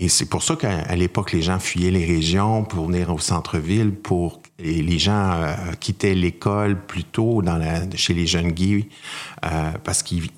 Et 0.00 0.08
c'est 0.08 0.26
pour 0.26 0.42
ça 0.42 0.56
qu'à 0.56 0.78
à 0.80 0.96
l'époque, 0.96 1.32
les 1.32 1.42
gens 1.42 1.58
fuyaient 1.58 1.90
les 1.90 2.06
régions 2.06 2.64
pour 2.64 2.86
venir 2.86 3.12
au 3.12 3.18
centre-ville, 3.18 3.92
pour 3.92 4.40
et 4.60 4.82
les 4.82 4.98
gens 4.98 5.32
euh, 5.34 5.54
quittaient 5.78 6.14
l'école 6.14 6.84
plus 6.86 7.04
tôt 7.04 7.42
dans 7.42 7.56
la, 7.58 7.88
chez 7.94 8.14
les 8.14 8.26
jeunes 8.26 8.50
gays 8.50 8.88
euh, 9.44 9.70
parce 9.84 10.02
qu'ils 10.02 10.28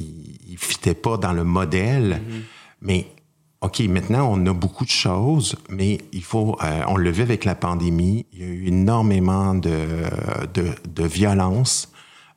ne 0.55 0.59
fitaient 0.59 0.95
pas 0.95 1.17
dans 1.17 1.33
le 1.33 1.45
modèle. 1.45 2.23
Mais 2.81 3.07
OK, 3.61 3.81
maintenant, 3.81 4.31
on 4.33 4.47
a 4.47 4.55
beaucoup 4.55 4.85
de 4.85 4.91
choses, 4.91 5.57
mais 5.69 5.99
il 6.13 6.23
faut, 6.23 6.57
euh, 6.63 6.83
on 6.89 6.97
le 6.97 7.11
vit 7.11 7.23
avec 7.23 7.45
la 7.45 7.55
pandémie, 7.55 8.25
il 8.33 8.41
y 8.41 8.43
a 8.43 8.47
eu 8.47 8.67
énormément 8.69 9.55
de, 9.55 9.87
de, 10.55 10.75
de 10.89 11.05
violence. 11.05 11.93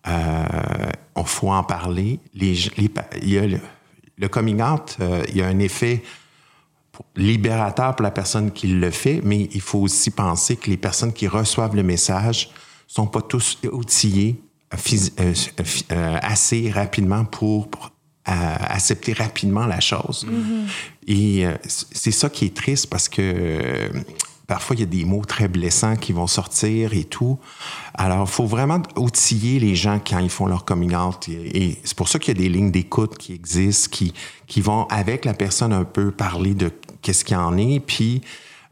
Euh, 0.06 0.46
on 1.16 1.24
faut 1.24 1.50
en 1.50 1.64
parler. 1.64 2.20
Les, 2.34 2.56
les 2.78 2.92
il 3.22 3.30
y 3.30 3.38
a 3.38 3.48
le, 3.48 3.60
le 4.18 4.28
coming 4.28 4.62
out, 4.62 4.98
euh, 5.00 5.24
il 5.30 5.38
y 5.38 5.42
a 5.42 5.48
un 5.48 5.60
effet 5.60 6.04
libérateur 7.16 7.96
pour 7.96 8.04
la 8.04 8.12
personne 8.12 8.52
qui 8.52 8.68
le 8.68 8.92
fait, 8.92 9.22
mais 9.24 9.48
il 9.54 9.62
faut 9.62 9.80
aussi 9.80 10.12
penser 10.12 10.58
que 10.58 10.70
les 10.70 10.78
personnes 10.78 11.14
qui 11.14 11.28
reçoivent 11.28 11.76
le 11.76 11.84
message 11.84 12.50
sont 12.86 13.08
pas 13.08 13.22
tous 13.22 13.58
outillés 13.72 14.42
assez 16.22 16.70
rapidement 16.70 17.26
pour, 17.26 17.70
pour, 17.70 17.93
euh, 18.28 18.56
accepter 18.70 19.14
rapidement 19.14 19.66
la 19.66 19.80
chose. 19.80 20.26
Et 21.08 21.46
euh, 21.46 21.56
c'est 21.66 22.12
ça 22.12 22.30
qui 22.30 22.46
est 22.46 22.56
triste 22.56 22.88
parce 22.88 23.10
que 23.10 23.22
euh, 23.22 23.90
parfois 24.48 24.76
il 24.76 24.80
y 24.80 24.84
a 24.84 24.88
des 24.88 25.06
mots 25.06 25.26
très 25.26 25.48
blessants 25.48 25.96
qui 25.96 26.14
vont 26.14 26.28
sortir 26.28 26.94
et 26.94 27.04
tout. 27.04 27.38
Alors, 27.94 28.28
il 28.28 28.32
faut 28.32 28.46
vraiment 28.46 28.82
outiller 28.96 29.60
les 29.60 29.76
gens 29.76 30.00
quand 30.00 30.20
ils 30.20 30.30
font 30.30 30.46
leur 30.46 30.66
coming 30.66 30.96
out. 30.96 31.28
Et, 31.28 31.66
et 31.66 31.82
c'est 31.84 31.98
pour 31.98 32.08
ça 32.08 32.20
qu'il 32.20 32.38
y 32.38 32.40
a 32.40 32.42
des 32.42 32.50
lignes 32.50 32.72
d'écoute 32.72 33.18
qui 33.18 33.34
existent, 33.34 33.90
qui, 33.92 34.14
qui 34.48 34.62
vont 34.62 34.86
avec 34.86 35.26
la 35.26 35.34
personne 35.34 35.74
un 35.74 35.84
peu 35.84 36.12
parler 36.12 36.54
de 36.54 36.72
qu'est-ce 37.02 37.24
qu'il 37.26 37.36
y 37.36 37.40
en 37.40 37.58
est, 37.58 37.80
puis 37.80 38.22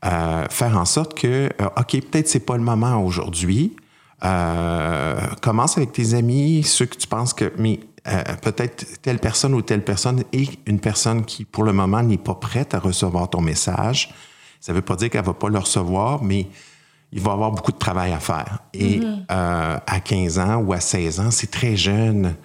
euh, 0.04 0.46
faire 0.50 0.78
en 0.78 0.86
sorte 0.86 1.14
que, 1.14 1.50
euh, 1.62 1.66
OK, 1.78 1.92
peut-être 2.10 2.28
c'est 2.28 2.46
pas 2.46 2.58
le 2.58 2.64
moment 2.64 3.04
aujourd'hui. 3.04 3.76
Euh, 4.24 5.20
commence 5.42 5.78
avec 5.78 5.92
tes 5.92 6.16
amis, 6.16 6.64
ceux 6.64 6.86
que 6.86 6.96
tu 6.96 7.08
penses 7.08 7.34
que, 7.34 7.52
mais 7.58 7.80
euh, 8.08 8.24
peut-être 8.42 9.02
telle 9.02 9.20
personne 9.20 9.54
ou 9.54 9.62
telle 9.62 9.84
personne 9.84 10.24
est 10.34 10.58
une 10.66 10.80
personne 10.80 11.24
qui, 11.24 11.46
pour 11.46 11.64
le 11.64 11.74
moment, 11.74 12.02
n'est 12.02 12.18
pas 12.18 12.36
prête 12.36 12.74
à 12.74 12.80
recevoir 12.80 13.30
ton 13.30 13.42
message. 13.42 14.14
Ça 14.60 14.72
ne 14.72 14.78
veut 14.78 14.82
pas 14.82 14.96
dire 14.96 15.10
qu'elle 15.10 15.22
ne 15.22 15.28
va 15.28 15.34
pas 15.34 15.50
le 15.50 15.60
recevoir, 15.60 16.24
mais 16.24 16.48
il 17.12 17.20
va 17.20 17.34
avoir 17.34 17.52
beaucoup 17.52 17.72
de 17.72 17.78
travail 17.78 18.12
à 18.12 18.20
faire. 18.20 18.60
Et 18.74 19.02
euh, 19.32 19.78
à 19.86 20.00
15 20.00 20.40
ans 20.40 20.56
ou 20.58 20.74
à 20.74 20.80
16 20.80 21.20
ans, 21.20 21.32
c'est 21.32 21.52
très 21.52 21.76
jeune 21.76 22.36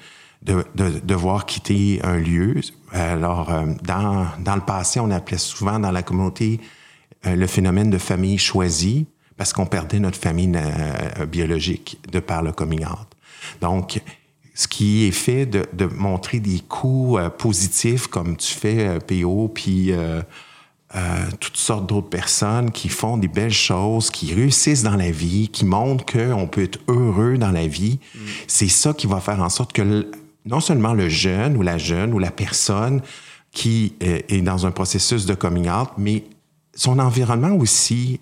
de, 0.42 0.64
de 0.74 1.00
devoir 1.04 1.46
quitter 1.46 2.00
un 2.04 2.16
lieu. 2.16 2.60
Alors, 2.92 3.52
euh, 3.52 3.66
dans, 3.82 4.26
dans 4.40 4.54
le 4.54 4.62
passé, 4.62 5.00
on 5.00 5.10
appelait 5.10 5.38
souvent 5.38 5.78
dans 5.78 5.90
la 5.90 6.02
communauté 6.02 6.60
euh, 7.26 7.36
le 7.36 7.46
phénomène 7.46 7.90
de 7.90 7.98
famille 7.98 8.38
choisie 8.38 9.06
parce 9.36 9.52
qu'on 9.52 9.66
perdait 9.66 9.98
notre 9.98 10.18
famille 10.18 10.52
euh, 10.54 11.26
biologique 11.26 12.00
de 12.10 12.20
par 12.20 12.42
le 12.42 12.52
coming 12.52 12.84
out. 12.84 13.08
Donc, 13.60 14.00
ce 14.58 14.66
qui 14.66 15.04
est 15.04 15.10
fait 15.12 15.44
de, 15.46 15.64
de 15.74 15.84
montrer 15.84 16.40
des 16.40 16.60
coups 16.60 17.20
euh, 17.20 17.28
positifs 17.30 18.06
comme 18.08 18.36
tu 18.36 18.52
fais, 18.54 18.88
euh, 18.88 18.98
PO, 18.98 19.48
puis 19.54 19.92
euh, 19.92 20.22
euh, 20.94 20.98
toutes 21.40 21.58
sortes 21.58 21.86
d'autres 21.86 22.08
personnes 22.08 22.70
qui 22.70 22.88
font 22.88 23.18
des 23.18 23.28
belles 23.28 23.52
choses, 23.52 24.10
qui 24.10 24.32
réussissent 24.32 24.82
dans 24.82 24.96
la 24.96 25.10
vie, 25.10 25.48
qui 25.48 25.64
montrent 25.66 26.06
qu'on 26.06 26.46
peut 26.48 26.62
être 26.62 26.78
heureux 26.88 27.36
dans 27.36 27.50
la 27.52 27.66
vie, 27.66 27.98
c'est 28.46 28.68
ça 28.68 28.94
qui 28.94 29.06
va 29.06 29.20
faire 29.20 29.40
en 29.42 29.50
sorte 29.50 29.72
que 29.74 29.82
le- 29.82 30.10
non 30.46 30.60
seulement 30.60 30.94
le 30.94 31.08
jeune 31.10 31.56
ou 31.56 31.62
la 31.62 31.76
jeune 31.76 32.14
ou 32.14 32.18
la 32.18 32.30
personne 32.30 33.02
qui 33.52 33.94
est 34.00 34.40
dans 34.42 34.64
un 34.66 34.70
processus 34.70 35.26
de 35.26 35.34
coming 35.34 35.68
out, 35.68 35.88
mais 35.98 36.24
son 36.74 36.98
environnement 36.98 37.52
aussi 37.56 38.20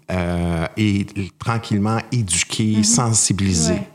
est 0.76 1.06
tranquillement 1.38 1.98
éduqué, 2.12 2.82
sensibilisé. 2.82 3.74
Ouais. 3.74 3.88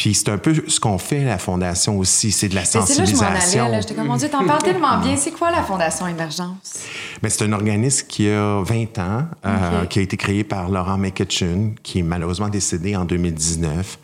Puis 0.00 0.14
c'est 0.14 0.30
un 0.30 0.38
peu 0.38 0.54
ce 0.66 0.80
qu'on 0.80 0.96
fait 0.96 1.24
à 1.24 1.26
la 1.26 1.36
Fondation 1.36 1.98
aussi, 1.98 2.32
c'est 2.32 2.48
de 2.48 2.54
la 2.54 2.62
Mais 2.62 2.66
c'est 2.66 2.78
là 2.78 2.84
que 2.86 2.90
je 2.94 2.98
m'en 3.00 3.04
sensibilisation. 3.04 3.66
allais. 3.66 3.82
J'étais 3.82 3.94
comme, 3.94 4.06
mon 4.06 4.16
Dieu, 4.16 4.30
t'en 4.30 4.46
parles 4.46 4.62
tellement 4.62 4.96
bien. 4.96 5.14
C'est 5.18 5.30
quoi 5.30 5.50
la 5.50 5.62
Fondation 5.62 6.06
Émergence? 6.06 6.86
Ben, 7.22 7.28
c'est 7.28 7.44
un 7.44 7.52
organisme 7.52 8.06
qui 8.08 8.30
a 8.30 8.62
20 8.62 8.98
ans, 8.98 9.26
euh, 9.44 9.84
qui 9.84 9.98
a 9.98 10.02
été 10.02 10.16
créé 10.16 10.42
par 10.42 10.70
Laurent 10.70 10.96
McCutcheon, 10.96 11.74
qui 11.82 11.98
est 11.98 12.02
malheureusement 12.02 12.48
décédé 12.48 12.96
en 12.96 13.04
2019. 13.04 13.98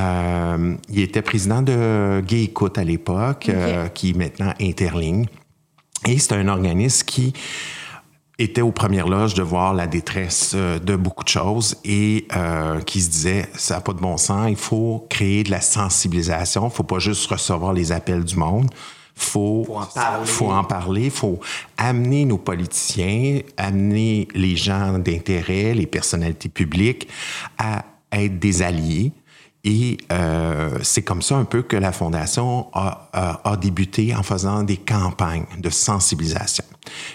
Euh, 0.00 0.74
il 0.88 1.00
était 1.00 1.20
président 1.20 1.60
de 1.60 2.22
Gay 2.26 2.44
Écoute 2.44 2.78
à 2.78 2.84
l'époque, 2.84 3.50
euh, 3.50 3.88
qui 3.88 4.12
est 4.12 4.16
maintenant 4.16 4.54
Interligne. 4.58 5.26
Et 6.06 6.18
c'est 6.18 6.32
un 6.32 6.48
organisme 6.48 7.04
qui 7.04 7.34
était 8.38 8.60
aux 8.60 8.72
premières 8.72 9.08
loges 9.08 9.34
de 9.34 9.42
voir 9.42 9.72
la 9.72 9.86
détresse 9.86 10.52
euh, 10.54 10.78
de 10.78 10.94
beaucoup 10.96 11.24
de 11.24 11.28
choses 11.28 11.76
et 11.84 12.26
euh, 12.36 12.80
qui 12.82 13.00
se 13.00 13.08
disait 13.08 13.48
ça 13.54 13.76
n'a 13.76 13.80
pas 13.80 13.92
de 13.94 14.00
bon 14.00 14.16
sens, 14.18 14.46
il 14.50 14.56
faut 14.56 15.06
créer 15.08 15.42
de 15.42 15.50
la 15.50 15.60
sensibilisation, 15.62 16.68
il 16.68 16.70
faut 16.74 16.82
pas 16.82 16.98
juste 16.98 17.30
recevoir 17.30 17.72
les 17.72 17.92
appels 17.92 18.24
du 18.24 18.36
monde, 18.36 18.68
faut 19.14 19.64
Faut 19.66 19.76
en 19.78 19.86
parler. 19.86 20.26
faut 20.26 20.50
en 20.52 20.64
parler, 20.64 21.10
faut 21.10 21.40
amener 21.78 22.26
nos 22.26 22.36
politiciens, 22.36 23.40
amener 23.56 24.28
les 24.34 24.56
gens 24.56 24.98
d'intérêt, 24.98 25.72
les 25.72 25.86
personnalités 25.86 26.50
publiques 26.50 27.08
à 27.56 27.84
être 28.12 28.38
des 28.38 28.60
alliés. 28.62 29.12
Et 29.68 29.96
euh, 30.12 30.78
c'est 30.82 31.02
comme 31.02 31.22
ça 31.22 31.34
un 31.36 31.44
peu 31.44 31.62
que 31.62 31.76
la 31.76 31.90
Fondation 31.90 32.68
a, 32.72 33.08
a- 33.12 33.50
a 33.50 33.56
débuté 33.56 34.14
en 34.14 34.22
faisant 34.22 34.62
des 34.62 34.76
campagnes 34.76 35.46
de 35.58 35.70
sensibilisation. 35.70 36.64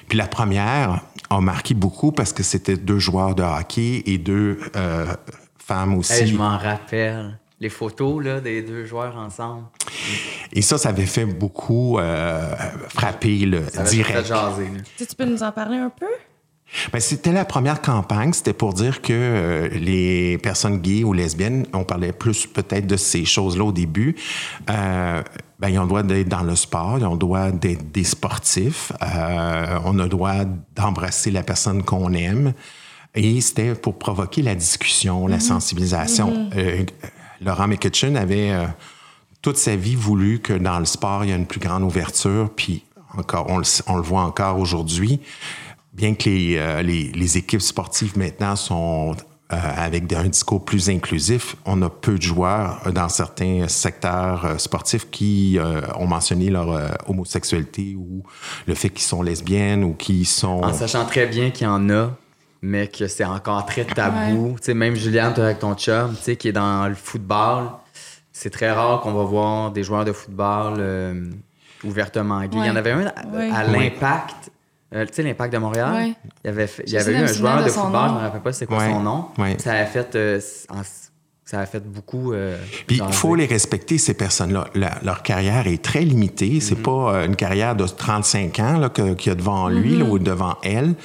Puis 0.09 0.17
la 0.17 0.27
première 0.27 1.01
a 1.31 1.41
marqué 1.41 1.73
beaucoup 1.73 2.11
parce 2.11 2.33
que 2.33 2.43
c'était 2.43 2.77
deux 2.77 2.99
joueurs 2.99 3.35
de 3.35 3.43
hockey 3.43 4.03
et 4.05 4.17
deux 4.17 4.59
euh, 4.75 5.05
femmes 5.57 5.95
aussi. 5.95 6.13
Hey, 6.13 6.27
je 6.27 6.35
m'en 6.35 6.57
rappelle. 6.57 7.37
Les 7.59 7.69
photos 7.69 8.23
là, 8.23 8.41
des 8.41 8.63
deux 8.63 8.85
joueurs 8.85 9.15
ensemble. 9.17 9.65
et 10.51 10.61
ça, 10.63 10.77
ça 10.79 10.89
avait 10.89 11.05
fait 11.05 11.25
beaucoup 11.25 11.99
euh, 11.99 12.55
frapper 12.89 13.45
le 13.45 13.59
direct. 13.87 14.19
fait 14.19 14.25
jaser. 14.25 14.65
là. 14.65 14.81
Tu 14.97 15.15
peux 15.15 15.25
nous 15.25 15.43
en 15.43 15.51
parler 15.51 15.77
un 15.77 15.91
peu? 15.91 16.07
C'était 16.99 17.31
la 17.31 17.45
première 17.45 17.81
campagne. 17.81 18.33
C'était 18.33 18.53
pour 18.53 18.73
dire 18.73 19.01
que 19.01 19.13
euh, 19.13 19.69
les 19.69 20.37
personnes 20.37 20.79
gays 20.79 21.03
ou 21.03 21.13
lesbiennes, 21.13 21.65
on 21.73 21.83
parlait 21.83 22.13
plus 22.13 22.47
peut-être 22.47 22.87
de 22.87 22.97
ces 22.97 23.25
choses-là 23.25 23.65
au 23.65 23.71
début. 23.71 24.15
Euh, 24.69 25.21
ben, 25.59 25.69
ils 25.69 25.77
ont 25.77 25.83
le 25.83 25.87
droit 25.87 26.03
d'être 26.03 26.29
dans 26.29 26.43
le 26.43 26.55
sport, 26.55 26.97
ils 26.97 27.05
ont 27.05 27.13
le 27.13 27.19
droit 27.19 27.51
d'être 27.51 27.91
des 27.91 28.03
sportifs, 28.03 28.91
euh, 29.01 29.79
on 29.85 29.99
a 29.99 30.03
le 30.03 30.09
droit 30.09 30.43
d'embrasser 30.75 31.29
la 31.29 31.43
personne 31.43 31.83
qu'on 31.83 32.13
aime. 32.13 32.53
Et 33.13 33.41
c'était 33.41 33.75
pour 33.75 33.99
provoquer 33.99 34.41
la 34.41 34.55
discussion, 34.55 35.27
la 35.27 35.39
sensibilisation. 35.39 36.49
Euh, 36.55 36.83
Laurent 37.41 37.67
McCutcheon 37.67 38.15
avait 38.15 38.53
toute 39.41 39.57
sa 39.57 39.75
vie 39.75 39.95
voulu 39.95 40.39
que 40.39 40.53
dans 40.53 40.79
le 40.79 40.85
sport, 40.85 41.25
il 41.25 41.31
y 41.31 41.33
a 41.33 41.35
une 41.35 41.47
plus 41.47 41.59
grande 41.59 41.83
ouverture, 41.83 42.49
puis 42.55 42.83
encore, 43.17 43.47
on 43.49 43.57
le, 43.57 43.65
on 43.87 43.95
le 43.97 44.01
voit 44.01 44.21
encore 44.21 44.57
aujourd'hui. 44.59 45.19
Bien 45.93 46.15
que 46.15 46.29
les, 46.29 46.55
euh, 46.57 46.81
les, 46.81 47.11
les 47.11 47.37
équipes 47.37 47.61
sportives 47.61 48.17
maintenant 48.17 48.55
sont 48.55 49.11
euh, 49.51 49.55
avec 49.75 50.07
des- 50.07 50.15
un 50.15 50.29
discours 50.29 50.63
plus 50.63 50.89
inclusif, 50.89 51.57
on 51.65 51.81
a 51.81 51.89
peu 51.89 52.15
de 52.15 52.21
joueurs 52.21 52.79
euh, 52.87 52.91
dans 52.91 53.09
certains 53.09 53.67
secteurs 53.67 54.45
euh, 54.45 54.57
sportifs 54.57 55.09
qui 55.11 55.59
euh, 55.59 55.81
ont 55.97 56.07
mentionné 56.07 56.49
leur 56.49 56.71
euh, 56.71 56.87
homosexualité 57.07 57.95
ou 57.97 58.23
le 58.67 58.73
fait 58.75 58.89
qu'ils 58.89 59.01
sont 59.03 59.21
lesbiennes 59.21 59.83
ou 59.83 59.93
qu'ils 59.93 60.25
sont... 60.27 60.61
En 60.63 60.71
sachant 60.73 61.05
très 61.05 61.25
bien 61.27 61.49
qu'il 61.51 61.67
y 61.67 61.69
en 61.69 61.89
a, 61.89 62.11
mais 62.61 62.87
que 62.87 63.07
c'est 63.07 63.25
encore 63.25 63.65
très 63.65 63.83
tabou. 63.83 64.55
Tu 64.59 64.67
sais, 64.67 64.73
même 64.73 64.95
Juliane, 64.95 65.33
avec 65.37 65.59
ton 65.59 65.75
chum, 65.75 66.15
tu 66.15 66.23
sais, 66.23 66.35
qui 66.37 66.47
est 66.47 66.53
dans 66.53 66.87
le 66.87 66.95
football, 66.95 67.65
c'est 68.31 68.51
très 68.51 68.71
rare 68.71 69.01
qu'on 69.01 69.11
va 69.11 69.23
voir 69.23 69.71
des 69.71 69.83
joueurs 69.83 70.05
de 70.05 70.13
football 70.13 70.75
euh, 70.77 71.25
ouvertement 71.83 72.39
gays. 72.43 72.49
Il 72.53 72.65
y 72.65 72.69
en 72.69 72.73
Ouais. 72.75 72.77
avait 72.77 72.91
un 72.91 73.07
à, 73.07 73.27
Ouais. 73.33 73.51
à 73.51 73.63
l'Impact. 73.65 74.50
Euh, 74.93 75.05
tu 75.05 75.13
sais, 75.13 75.23
l'Impact 75.23 75.53
de 75.53 75.57
Montréal, 75.57 75.93
Ouais. 75.93 76.13
il 76.43 76.47
y 76.47 76.49
avait, 76.49 76.67
fait- 76.67 76.83
il 76.87 76.93
y 76.93 76.97
avait 76.97 77.13
eu 77.13 77.15
un 77.17 77.27
joueur 77.27 77.59
de 77.59 77.63
de, 77.65 77.69
football, 77.69 77.91
nom. 77.91 78.07
je 78.09 78.13
me 78.13 78.19
rappelle 78.19 78.41
pas 78.41 78.53
c'est 78.53 78.65
quoi 78.65 78.77
Ouais. 78.79 78.89
son 78.91 78.99
nom. 79.01 79.25
Ouais. 79.37 79.57
Ça 79.59 79.73
a 79.73 79.85
fait, 79.85 80.15
euh, 80.15 80.39
en- 80.69 80.81
ça 81.45 81.59
a 81.59 81.65
fait 81.65 81.85
beaucoup. 81.85 82.33
euh, 82.33 82.57
Puis 82.87 83.01
il 83.05 83.13
faut 83.13 83.35
les 83.35 83.45
respecter, 83.45 83.97
ces 83.97 84.13
personnes-là. 84.13 84.67
La- 84.75 84.99
leur 85.03 85.21
carrière 85.23 85.67
est 85.67 85.81
très 85.83 86.01
limitée. 86.01 86.59
C'est 86.61 86.75
pas 86.81 87.15
euh, 87.15 87.25
une 87.25 87.35
carrière 87.35 87.75
de 87.75 87.85
35 87.87 88.59
ans 88.59 88.77
là, 88.77 88.89
que- 88.89 89.13
qu'il 89.15 89.29
y 89.29 89.33
a 89.33 89.35
devant 89.35 89.67
lui 89.69 89.97
là, 89.97 90.05
ou 90.05 90.17
devant 90.19 90.55
elle. 90.63 90.95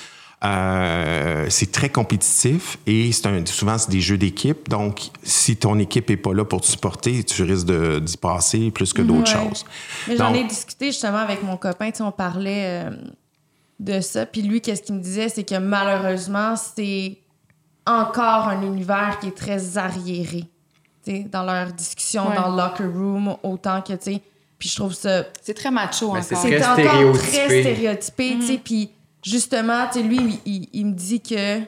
Euh, 0.44 1.46
c'est 1.48 1.72
très 1.72 1.88
compétitif 1.88 2.78
et 2.86 3.10
c'est 3.12 3.26
un- 3.26 3.44
souvent 3.46 3.78
c'est 3.78 3.90
des 3.90 4.00
jeux 4.00 4.18
d'équipe. 4.18 4.68
Donc, 4.68 5.08
si 5.22 5.56
ton 5.56 5.78
équipe 5.78 6.10
est 6.10 6.16
pas 6.16 6.32
là 6.34 6.44
pour 6.44 6.60
te 6.60 6.66
supporter, 6.66 7.24
tu 7.24 7.42
risques 7.42 7.66
de- 7.66 7.98
d'y 7.98 8.16
passer 8.16 8.70
plus 8.70 8.92
que 8.92 9.02
d'autres 9.02 9.34
Ouais. 9.36 9.48
choses. 9.48 9.64
Mais 10.08 10.16
j'en 10.16 10.32
ai 10.34 10.44
discuté 10.44 10.86
justement 10.86 11.18
avec 11.18 11.42
mon 11.42 11.56
copain, 11.56 11.90
tu 11.90 11.98
sais, 11.98 12.02
on 12.02 12.12
parlait 12.12 12.84
euh, 12.84 12.90
de 13.78 14.00
ça. 14.00 14.26
Puis 14.26 14.42
lui, 14.42 14.60
qu'est-ce 14.60 14.82
qu'il 14.82 14.94
me 14.94 15.00
disait, 15.00 15.28
c'est 15.28 15.44
que 15.44 15.56
malheureusement, 15.56 16.54
c'est 16.56 17.18
encore 17.86 18.48
un 18.48 18.62
univers 18.62 19.18
qui 19.20 19.28
est 19.28 19.36
très 19.36 19.78
arriéré. 19.78 20.44
Tu 21.04 21.12
sais, 21.12 21.26
dans 21.30 21.42
leurs 21.44 21.72
discussions, 21.72 22.28
Ouais. 22.28 22.36
dans 22.36 22.48
le 22.50 22.56
locker 22.56 22.84
room, 22.84 23.36
autant 23.42 23.80
que, 23.82 23.92
tu 23.92 24.12
sais. 24.14 24.22
Puis 24.58 24.70
je 24.70 24.76
trouve 24.76 24.94
ça 24.94 25.24
C'est 25.42 25.54
très 25.54 25.70
macho 25.70 26.08
encore. 26.10 26.22
c'est 26.24 26.34
Très 26.34 26.64
encore 26.64 26.72
stéréotypé. 26.78 27.18
très 27.28 27.48
stéréotypé, 27.62 28.36
tu 28.40 28.46
sais. 28.46 28.58
Puis 28.64 28.90
justement, 29.22 29.86
tu 29.92 30.00
sais, 30.00 30.02
lui, 30.02 30.40
il, 30.46 30.52
il- 30.54 30.68
il 30.72 30.86
me 30.86 30.92
dit 30.94 31.20
que 31.20 31.60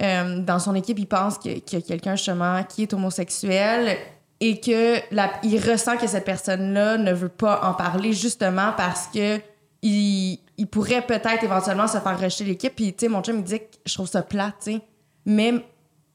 euh, 0.00 0.40
dans 0.40 0.58
son 0.58 0.74
équipe, 0.74 0.98
il 0.98 1.06
pense 1.06 1.36
que- 1.38 1.58
qu'il 1.58 1.78
y 1.78 1.82
a 1.82 1.84
quelqu'un 1.84 2.16
justement 2.16 2.62
qui 2.64 2.82
est 2.82 2.94
homosexuel 2.94 3.98
et 4.40 4.58
que 4.58 4.96
la- 5.14 5.32
il 5.42 5.58
ressent 5.60 5.96
que 5.98 6.06
cette 6.06 6.24
personne-là 6.24 6.96
ne 6.96 7.12
veut 7.12 7.28
pas 7.28 7.60
en 7.64 7.74
parler 7.74 8.12
justement 8.14 8.72
parce 8.76 9.06
que 9.08 9.38
il, 9.82 10.38
il 10.58 10.66
pourrait 10.66 11.02
peut-être 11.02 11.42
éventuellement 11.42 11.86
se 11.88 11.98
faire 11.98 12.18
rejeter 12.20 12.44
l'équipe. 12.44 12.74
Puis, 12.74 12.92
tu 12.92 13.06
sais, 13.06 13.08
mon 13.08 13.22
chum, 13.22 13.36
il 13.38 13.44
dit 13.44 13.58
que 13.58 13.64
je 13.86 13.94
trouve 13.94 14.06
ça 14.08 14.22
plate, 14.22 14.54
tu 14.62 14.72
sais. 14.72 14.80
Mais 15.26 15.54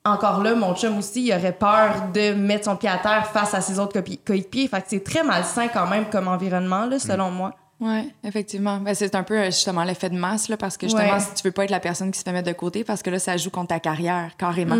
encore 0.05 0.41
là, 0.43 0.53
mon 0.55 0.73
chum 0.75 0.97
aussi, 0.97 1.25
il 1.27 1.33
aurait 1.33 1.53
peur 1.53 2.09
de 2.13 2.33
mettre 2.33 2.65
son 2.65 2.75
pied 2.77 2.89
à 2.89 2.97
terre 2.97 3.27
face 3.27 3.53
à 3.53 3.61
ses 3.61 3.77
autres 3.79 3.99
coéquipiers. 4.25 4.67
Fait 4.67 4.77
que 4.81 4.85
c'est 4.87 5.03
très 5.03 5.23
malsain 5.23 5.67
quand 5.67 5.87
même 5.87 6.05
comme 6.09 6.27
environnement, 6.27 6.85
là, 6.85 6.97
selon 6.99 7.29
moi. 7.31 7.53
Oui, 7.79 8.11
effectivement. 8.23 8.77
Ben, 8.79 8.95
c'est 8.95 9.13
un 9.13 9.21
peu 9.21 9.37
euh, 9.37 9.45
justement 9.45 9.83
l'effet 9.83 10.09
de 10.09 10.15
masse, 10.17 10.49
là, 10.49 10.57
parce 10.57 10.77
que 10.77 10.87
justement, 10.87 11.13
Ouais. 11.13 11.19
si 11.19 11.33
tu 11.35 11.43
veux 11.43 11.51
pas 11.51 11.63
être 11.63 11.69
la 11.69 11.79
personne 11.79 12.09
qui 12.09 12.17
se 12.17 12.23
fait 12.23 12.31
mettre 12.31 12.47
de 12.47 12.53
côté, 12.53 12.83
parce 12.83 13.03
que 13.03 13.11
là, 13.11 13.19
ça 13.19 13.37
joue 13.37 13.51
contre 13.51 13.67
ta 13.67 13.79
carrière, 13.79 14.31
carrément. 14.35 14.77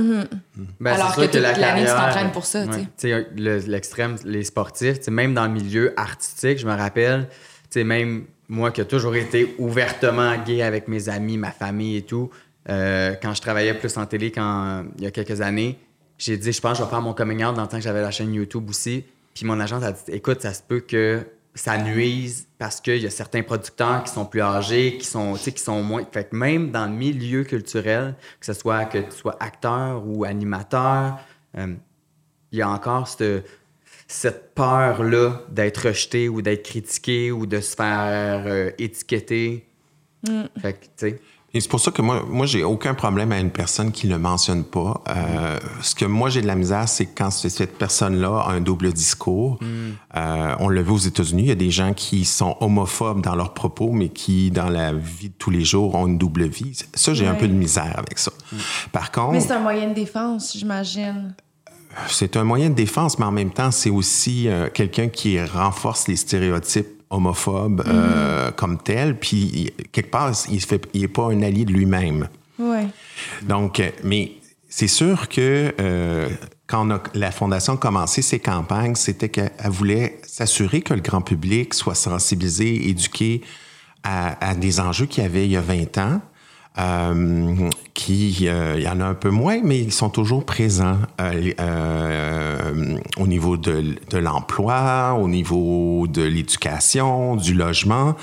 Ben, 0.80 0.94
Alors 0.94 1.14
c'est 1.14 1.22
sûr 1.22 1.32
que 1.32 1.38
la 1.38 1.52
l'année, 1.54 1.82
tu 1.86 1.92
t'entraînes 1.92 2.32
pour 2.32 2.46
ça, 2.48 2.66
tu 2.66 2.74
sais. 2.74 2.80
Tu 2.80 2.88
sais, 2.98 3.28
le- 3.36 3.58
l'extrême, 3.68 4.16
les 4.24 4.44
sportifs, 4.44 4.98
tu 4.98 5.04
sais, 5.06 5.12
même 5.12 5.36
dans 5.36 5.44
le 5.46 5.52
milieu 5.52 5.94
artistique, 5.96 6.58
je 6.58 6.66
me 6.66 6.74
rappelle, 6.76 7.28
tu 7.30 7.36
sais, 7.70 7.84
même 7.84 8.26
moi 8.50 8.72
qui 8.72 8.82
ai 8.82 8.86
toujours 8.86 9.16
été 9.16 9.56
ouvertement 9.58 10.36
gay 10.44 10.62
avec 10.62 10.88
mes 10.88 11.10
amis, 11.10 11.38
ma 11.38 11.52
famille 11.52 11.98
et 11.98 12.02
tout, 12.04 12.30
euh, 12.70 13.16
quand 13.22 13.34
je 13.34 13.42
travaillais 13.42 13.74
plus 13.74 13.98
en 13.98 14.06
télé 14.06 14.32
quand, 14.32 14.86
il 14.98 15.04
y 15.04 15.08
a 15.08 15.12
quelques 15.12 15.42
années, 15.42 15.80
j'ai 16.18 16.38
dit, 16.38 16.52
je 16.52 16.62
pense 16.62 16.74
que 16.74 16.78
je 16.80 16.84
vais 16.84 16.90
faire 16.90 17.02
mon 17.02 17.14
coming 17.14 17.44
out 17.44 17.56
dans 17.56 17.62
le 17.62 17.68
temps 17.68 17.78
que 17.78 17.84
j'avais 17.84 18.02
la 18.02 18.12
chaîne 18.12 18.34
YouTube 18.34 18.70
aussi. 18.70 19.06
Puis 19.34 19.46
mon 19.46 19.60
agente 19.60 19.84
a 19.84 19.92
dit, 19.92 20.02
écoute, 20.10 20.42
ça 20.42 20.54
se 20.54 20.64
peut 20.64 20.80
que 20.80 21.26
ça 21.54 21.78
nuise 21.78 22.48
parce 22.58 22.82
qu'il 22.82 22.98
y 22.98 23.06
a 23.06 23.10
certains 23.10 23.44
producteurs 23.44 24.04
qui 24.04 24.12
sont 24.12 24.26
plus 24.26 24.42
âgés, 24.42 24.98
qui 24.98 25.06
sont, 25.06 25.34
qui 25.34 25.58
sont 25.58 25.84
moins. 25.84 26.04
Fait 26.12 26.30
que 26.30 26.36
même 26.36 26.72
dans 26.72 26.86
le 26.86 26.94
milieu 26.94 27.44
culturel, 27.44 28.16
que 28.40 28.46
ce 28.46 28.54
soit 28.54 28.86
que 28.86 29.00
tu 29.00 29.12
sois 29.12 29.36
acteur 29.40 30.04
ou 30.06 30.24
animateur, 30.24 31.20
euh, 31.58 31.76
il 32.52 32.60
y 32.60 32.62
a 32.62 32.70
encore 32.70 33.08
cette, 33.08 33.46
cette 34.08 34.54
peur-là 34.56 35.42
d'être 35.50 35.88
rejeté 35.88 36.30
ou 36.30 36.42
d'être 36.42 36.64
critiqué 36.64 37.32
ou 37.32 37.46
de 37.46 37.60
se 37.60 37.76
faire 37.76 38.44
euh, 38.46 38.72
étiqueter. 38.78 39.68
Mm. 40.28 40.44
Fait 40.62 40.74
que, 40.74 40.86
tu 40.86 40.90
sais. 40.96 41.22
Et 41.54 41.62
c'est 41.62 41.70
pour 41.70 41.80
ça 41.80 41.92
que 41.92 42.02
moi, 42.02 42.24
moi 42.28 42.46
j'ai 42.46 42.64
aucun 42.64 42.94
problème 42.94 43.32
à 43.32 43.40
une 43.40 43.52
personne 43.52 43.92
qui 43.92 44.08
le 44.08 44.20
mentionne 44.20 44.64
pas. 44.64 45.02
Euh, 45.08 45.58
ce 45.82 45.96
que 45.96 46.06
moi 46.06 46.30
j'ai 46.30 46.42
de 46.42 46.48
la 46.48 46.56
misère, 46.56 46.88
c'est 46.90 47.06
quand 47.06 47.32
cette 47.32 47.78
personne-là 47.78 48.44
a 48.46 48.52
un 48.52 48.60
double 48.60 48.92
discours. 48.92 49.58
Euh, 50.16 50.56
on 50.60 50.68
le 50.68 50.82
vu 50.82 50.92
aux 50.92 50.98
États-Unis, 50.98 51.44
il 51.44 51.48
y 51.48 51.52
a 51.52 51.56
des 51.56 51.72
gens 51.72 51.94
qui 51.94 52.26
sont 52.26 52.58
homophobes 52.60 53.22
dans 53.22 53.34
leurs 53.34 53.54
propos, 53.54 53.92
mais 53.92 54.10
qui 54.10 54.52
dans 54.52 54.70
la 54.70 54.94
vie 54.94 55.30
de 55.30 55.36
tous 55.36 55.50
les 55.50 55.64
jours 55.64 55.96
ont 55.96 56.06
une 56.06 56.18
double 56.18 56.48
vie. 56.48 56.78
Ça, 56.94 57.14
j'ai 57.14 57.26
un 57.26 57.36
peu 57.36 57.48
de 57.48 57.54
misère 57.54 57.94
avec 57.98 58.20
ça. 58.20 58.32
Par 58.92 59.04
Mais 59.04 59.22
contre, 59.22 59.42
c'est 59.42 59.54
un 59.54 59.62
moyen 59.62 59.88
de 59.90 59.94
défense, 59.94 60.56
j'imagine. 60.56 61.34
C'est 62.08 62.38
un 62.38 62.44
moyen 62.44 62.70
de 62.70 62.76
défense, 62.76 63.20
mais 63.20 63.26
en 63.26 63.32
même 63.32 63.52
temps, 63.52 63.72
c'est 63.72 63.90
aussi 63.90 64.48
euh, 64.48 64.70
quelqu'un 64.74 65.08
qui 65.10 65.42
renforce 65.42 66.08
les 66.08 66.16
stéréotypes 66.16 66.88
homophobes 67.10 67.84
euh, 67.88 68.52
comme 68.52 68.78
tel. 68.78 69.18
Puis 69.18 69.72
quelque 69.92 70.12
part, 70.12 70.32
il 70.50 70.62
fait, 70.62 70.86
il 70.94 71.04
est 71.04 71.08
pas 71.08 71.28
un 71.32 71.42
allié 71.42 71.66
de 71.66 71.72
lui-même. 71.74 72.28
Ouais. 72.60 72.88
Donc, 73.44 73.80
euh, 73.80 73.90
mais 74.04 74.34
c'est 74.70 74.88
sûr 74.88 75.30
que 75.30 75.74
euh, 75.80 76.30
quand 76.68 76.90
a- 76.92 77.02
la 77.14 77.32
Fondation 77.32 77.74
a 77.74 77.78
commencé 77.78 78.22
ses 78.22 78.40
campagnes, 78.40 78.96
c'était 78.96 79.30
qu'elle 79.30 79.52
elle 79.58 79.72
voulait 79.72 80.20
s'assurer 80.26 80.82
que 80.82 80.94
le 80.94 81.02
grand 81.02 81.22
public 81.22 81.74
soit 81.74 81.96
sensibilisé, 81.96 82.90
éduqué 82.90 83.42
à, 84.04 84.50
à 84.50 84.54
des 84.56 84.80
enjeux 84.80 85.06
qu'il 85.06 85.24
y 85.24 85.26
avait 85.26 85.46
il 85.46 85.52
y 85.52 85.58
a 85.58 85.62
20 85.62 85.98
ans. 86.00 86.22
Euh, 86.80 87.70
qui, 87.94 88.48
euh, 88.48 88.76
il 88.78 88.84
y 88.84 88.88
en 88.88 89.00
a 89.00 89.06
un 89.06 89.14
peu 89.14 89.30
moins, 89.30 89.62
mais 89.64 89.80
ils 89.80 89.92
sont 89.92 90.10
toujours 90.10 90.46
présents 90.46 91.00
euh, 91.20 91.52
euh, 91.60 92.98
au 93.18 93.28
niveau 93.28 93.58
de, 93.58 93.96
de 94.10 94.18
l'emploi, 94.18 95.18
au 95.20 95.28
niveau 95.28 96.06
de 96.08 96.22
l'éducation, 96.22 97.36
du 97.36 97.54
logement. 97.54 98.16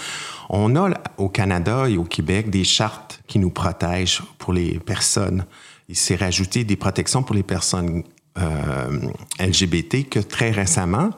On 0.49 0.77
a 0.77 0.91
au 1.19 1.29
Canada 1.29 1.89
et 1.89 1.97
au 1.97 2.05
Québec 2.05 2.51
des 2.51 2.65
chartes 2.65 3.23
qui 3.27 3.39
nous 3.39 3.51
protègent 3.51 4.23
pour 4.39 4.53
les 4.53 4.79
personnes. 4.79 5.45
Il 5.89 5.97
s'est 5.97 6.17
rajouté 6.17 6.65
des 6.65 6.77
protections 6.77 7.23
pour 7.23 7.35
les 7.35 7.43
personnes 7.43 8.05
euh, 8.39 9.01
LGBT 9.39 10.09
que 10.09 10.19
très 10.19 10.51
récemment, 10.51 11.11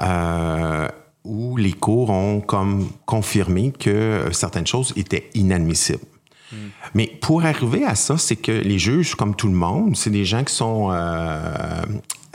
euh, 0.00 0.88
où 1.24 1.56
les 1.56 1.72
cours 1.72 2.10
ont 2.10 2.40
comme 2.40 2.88
confirmé 3.06 3.72
que 3.72 3.90
euh, 3.90 4.32
certaines 4.32 4.66
choses 4.66 4.92
étaient 4.96 5.30
inadmissibles. 5.34 6.00
Mais 6.94 7.06
pour 7.20 7.44
arriver 7.44 7.84
à 7.84 7.94
ça, 7.94 8.16
c'est 8.18 8.36
que 8.36 8.52
les 8.52 8.78
juges, 8.78 9.14
comme 9.14 9.34
tout 9.34 9.48
le 9.48 9.54
monde, 9.54 9.96
c'est 9.96 10.10
des 10.10 10.24
gens 10.24 10.44
qui 10.44 10.54
sont 10.54 10.90
euh, 10.90 10.94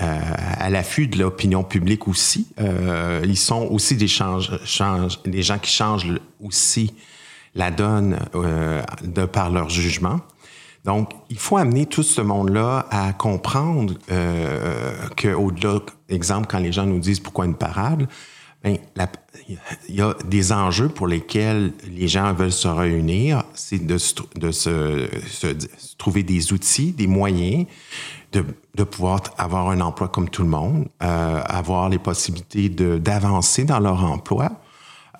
euh, 0.01 0.19
à 0.58 0.69
l'affût 0.69 1.08
de 1.08 1.17
l'opinion 1.17 1.63
publique 1.63 2.08
aussi. 2.08 2.47
Euh, 2.60 3.21
ils 3.23 3.38
sont 3.38 3.67
aussi 3.71 3.95
des, 3.95 4.08
gens 4.08 4.39
qui 5.62 5.71
changent 5.71 6.19
aussi 6.43 6.93
la 7.55 7.71
donne 7.71 8.19
de 9.03 9.25
par 9.25 9.49
leur 9.49 9.69
jugement. 9.69 10.19
Donc, 10.86 11.12
il 11.29 11.38
faut 11.38 11.58
amener 11.58 11.86
tout 11.86 12.03
ce 12.03 12.21
monde-là 12.21 12.86
à 12.89 13.12
comprendre 13.12 13.95
qu'au-delà, 15.17 15.79
exemple, 16.08 16.47
quand 16.49 16.60
les 16.60 16.71
gens 16.71 16.86
nous 16.86 16.99
disent 16.99 17.19
pourquoi 17.19 17.45
une 17.45 17.55
parade, 17.55 18.08
ben, 18.63 18.78
la- 18.95 19.10
il 19.88 19.95
y 19.95 20.02
a 20.02 20.13
des 20.26 20.52
enjeux 20.52 20.89
pour 20.89 21.08
lesquels 21.08 21.74
les 21.89 22.08
gens 22.08 22.34
veulent 22.34 22.52
se 22.52 22.67
réunir, 22.67 23.43
c'est 23.54 23.86
de, 23.86 23.98
se, 23.98 24.13
de 24.36 24.52
se, 24.52 25.08
se- 25.30 25.56
se 25.78 25.95
trouver 25.98 26.24
des 26.24 26.52
outils, 26.54 26.91
des 26.91 27.08
moyens 27.08 27.65
de, 28.34 28.43
de 28.76 28.84
pouvoir 28.84 29.22
avoir 29.38 29.69
un 29.69 29.80
emploi 29.82 30.08
comme 30.10 30.30
tout 30.30 30.43
le 30.43 30.50
monde, 30.50 30.88
euh, 31.02 31.41
avoir 31.45 31.89
les 31.89 32.00
possibilités 32.00 32.69
d'avancer 32.69 33.63
dans 33.63 33.80
leur 33.80 34.04
emploi. 34.04 34.52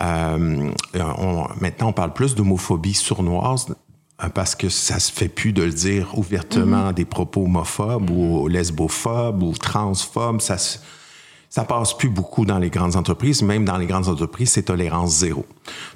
Euh, 0.02 0.70
on- 0.94 1.46
maintenant, 1.60 1.88
on 1.88 1.92
parle 1.92 2.12
plus 2.12 2.34
d'homophobie 2.34 2.94
sournoise 2.94 3.74
parce 4.34 4.54
que 4.54 4.68
ça 4.68 4.98
se 5.00 5.10
fait 5.10 5.28
plus 5.28 5.52
de 5.52 5.62
le 5.62 5.72
dire 5.72 6.16
ouvertement 6.16 6.92
des 6.92 7.04
propos 7.06 7.44
homophobes 7.44 8.10
ou 8.10 8.48
lesbophobes 8.48 9.42
ou 9.42 9.52
transphobes. 9.54 10.40
Ça, 10.40 10.58
se- 10.58 10.78
ça 11.50 11.64
passe 11.64 11.94
plus 11.94 12.08
beaucoup 12.08 12.46
dans 12.46 12.58
les 12.58 12.70
grandes 12.70 12.96
entreprises. 12.96 13.42
Même 13.42 13.64
dans 13.64 13.76
les 13.76 13.86
grandes 13.86 14.08
entreprises, 14.08 14.52
c'est 14.52 14.62
tolérance 14.62 15.18
zéro. 15.18 15.44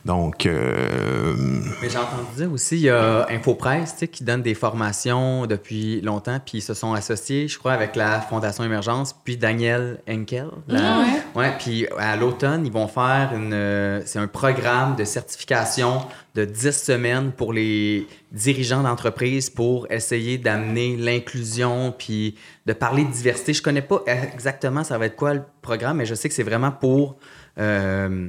Donc, 0.05 0.47
euh, 0.47 1.35
Mais 1.83 1.89
j'ai 1.89 1.99
entendu 1.99 2.23
dire 2.37 2.53
aussi, 2.53 2.77
il 2.77 2.83
y 2.83 2.91
a 2.91 3.27
Infopresse 3.31 4.05
qui 4.13 4.23
donne 4.25 4.43
des 4.43 4.55
formations 4.55 5.47
depuis 5.47 6.01
longtemps, 6.01 6.39
puis 6.45 6.59
ils 6.59 6.63
se 6.63 6.75
sont 6.75 6.93
associés, 6.93 7.49
je 7.49 7.59
crois, 7.59 7.73
avec 7.73 7.97
la 7.97 8.21
Fondation 8.21 8.65
Émergence, 8.65 9.15
puis 9.25 9.37
Daniel 9.37 10.01
Henkel. 10.09 10.49
la- 10.69 10.81
Ah 10.97 10.99
ouais? 11.01 11.23
Ouais, 11.43 11.53
puis 11.59 11.87
à 11.99 12.17
l'automne, 12.17 12.67
ils 12.67 12.73
vont 12.73 12.89
faire 12.89 13.33
une. 13.35 13.53
euh, 13.53 14.03
C'est 14.05 14.19
un 14.19 14.27
programme 14.27 14.97
de 14.97 15.05
certification 15.05 16.03
de 16.35 16.45
10 16.45 16.73
semaines 16.73 17.33
pour 17.33 17.53
les 17.53 18.07
dirigeants 18.33 18.83
d'entreprise 18.83 19.51
pour 19.51 19.87
essayer 19.91 20.37
d'amener 20.39 20.97
l'inclusion 20.97 21.95
puis 21.97 22.35
de 22.67 22.73
parler 22.73 23.05
de 23.05 23.11
diversité. 23.11 23.53
Je 23.55 23.63
connais 23.63 23.83
pas 23.83 24.03
exactement 24.07 24.85
ça 24.85 24.99
va 24.99 25.07
être 25.07 25.17
quoi 25.17 25.35
le 25.35 25.43
programme, 25.63 25.99
mais 25.99 26.07
je 26.07 26.15
sais 26.15 26.29
que 26.29 26.35
c'est 26.35 26.43
vraiment 26.43 26.73
pour 26.73 27.17
euh, 27.59 28.29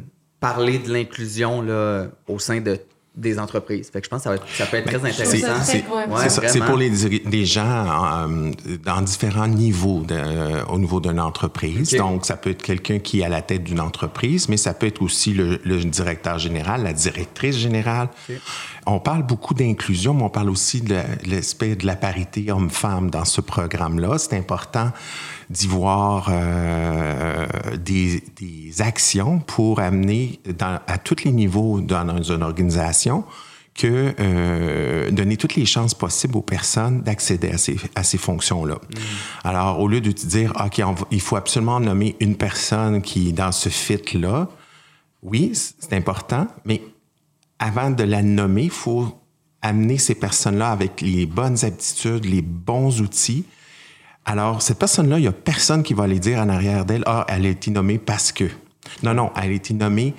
parler 0.54 0.80
de 0.80 0.92
l'inclusion 0.92 1.62
là, 1.62 2.08
au 2.28 2.40
sein 2.40 2.60
de, 2.62 2.80
des 3.16 3.40
entreprises. 3.40 3.90
Fait 3.92 4.02
que 4.02 4.06
je 4.06 4.10
pense 4.10 4.20
que 4.20 4.24
ça, 4.26 4.30
va 4.32 4.36
être- 4.36 4.46
ça 4.58 4.66
peut 4.66 4.76
être 4.78 4.88
très 4.88 5.00
c'est- 5.00 5.22
intéressant. 5.38 5.64
c'est- 5.64 5.78
ouais. 5.88 6.06
Pour 6.68 6.76
les, 6.76 6.90
gens 7.46 8.28
euh, 8.28 8.52
dans 8.84 9.02
différents 9.02 9.48
niveaux 9.48 10.02
de- 10.02 10.14
euh, 10.16 10.66
au 10.66 10.78
niveau 10.78 11.00
d'une 11.00 11.22
entreprise. 11.22 11.92
Donc, 11.96 12.26
ça 12.26 12.36
peut 12.36 12.50
être 12.50 12.62
quelqu'un 12.62 13.00
qui 13.00 13.22
est 13.22 13.24
à 13.26 13.30
la 13.30 13.42
tête 13.42 13.64
d'une 13.64 13.80
entreprise, 13.80 14.50
mais 14.50 14.58
ça 14.58 14.74
peut 14.74 14.88
être 14.88 15.02
aussi 15.02 15.34
le, 15.34 15.62
le 15.64 15.78
directeur 15.86 16.40
général, 16.40 16.84
la 16.84 16.92
directrice 16.92 17.56
générale. 17.58 18.10
On 18.88 19.00
parle 19.00 19.24
beaucoup 19.24 19.54
d'inclusion, 19.56 20.14
mais 20.14 20.24
on 20.24 20.30
parle 20.30 20.50
aussi 20.50 20.82
de 20.82 20.94
la- 20.94 21.06
l'aspect 21.26 21.76
de 21.76 21.86
la 21.88 21.96
parité 21.96 22.52
homme-femme 22.52 23.10
dans 23.10 23.26
ce 23.26 23.42
programme-là. 23.42 24.18
C'est 24.20 24.36
important 24.38 24.92
d'y 25.50 25.68
voir 25.68 26.28
euh, 26.30 27.48
des, 27.78 28.24
des 28.40 28.82
actions 28.82 29.40
pour 29.40 29.80
amener 29.80 30.40
dans- 30.58 30.80
à 30.88 30.98
tous 31.00 31.24
les 31.24 31.32
niveaux 31.32 31.82
dans 31.82 32.22
une 32.22 32.44
organisation 32.44 33.24
que 33.74 34.14
euh, 34.20 35.12
donner 35.12 35.36
toutes 35.36 35.56
les 35.56 35.66
chances 35.66 35.94
possibles 35.94 36.38
aux 36.38 36.42
personnes 36.42 37.02
d'accéder 37.02 37.50
à 37.52 37.58
ces, 37.58 37.76
à 37.96 38.04
ces 38.04 38.18
fonctions-là. 38.18 38.78
Alors, 39.44 39.80
au 39.82 39.88
lieu 39.88 40.00
de 40.00 40.12
te 40.12 40.26
dire, 40.26 40.54
OK, 40.64 40.82
on 40.86 40.94
va- 40.94 41.08
il 41.12 41.20
faut 41.22 41.36
absolument 41.36 41.80
nommer 41.80 42.16
une 42.20 42.36
personne 42.38 43.02
qui 43.02 43.30
est 43.30 43.34
dans 43.34 43.52
ce 43.52 43.68
fit-là, 43.70 44.48
oui, 45.24 45.52
c'est 45.54 45.94
important, 45.94 46.48
mais 46.66 46.82
avant 47.60 47.92
de 47.92 48.04
la 48.04 48.22
nommer, 48.22 48.64
il 48.64 48.70
faut 48.70 49.22
amener 49.62 49.98
ces 49.98 50.16
personnes-là 50.16 50.72
avec 50.72 51.02
les 51.02 51.26
bonnes 51.26 51.64
aptitudes, 51.66 52.26
les 52.26 52.42
bons 52.42 53.02
outils. 53.02 53.46
Alors, 54.26 54.62
cette 54.62 54.80
personne-là, 54.80 55.18
il 55.20 55.24
n'y 55.24 55.28
a 55.28 55.32
personne 55.32 55.84
qui 55.84 55.94
va 55.94 56.04
aller 56.04 56.20
dire 56.20 56.40
en 56.40 56.50
arrière 56.50 56.86
d'elle, 56.86 57.04
ah, 57.06 57.26
elle 57.28 57.46
a 57.46 57.50
été 57.50 57.72
nommée 57.72 57.98
parce 57.98 58.32
que. 58.32 58.46
Non, 59.04 59.14
non, 59.14 59.32
elle 59.36 59.52
a 59.52 59.54
été 59.54 59.74
nommée 59.74 60.14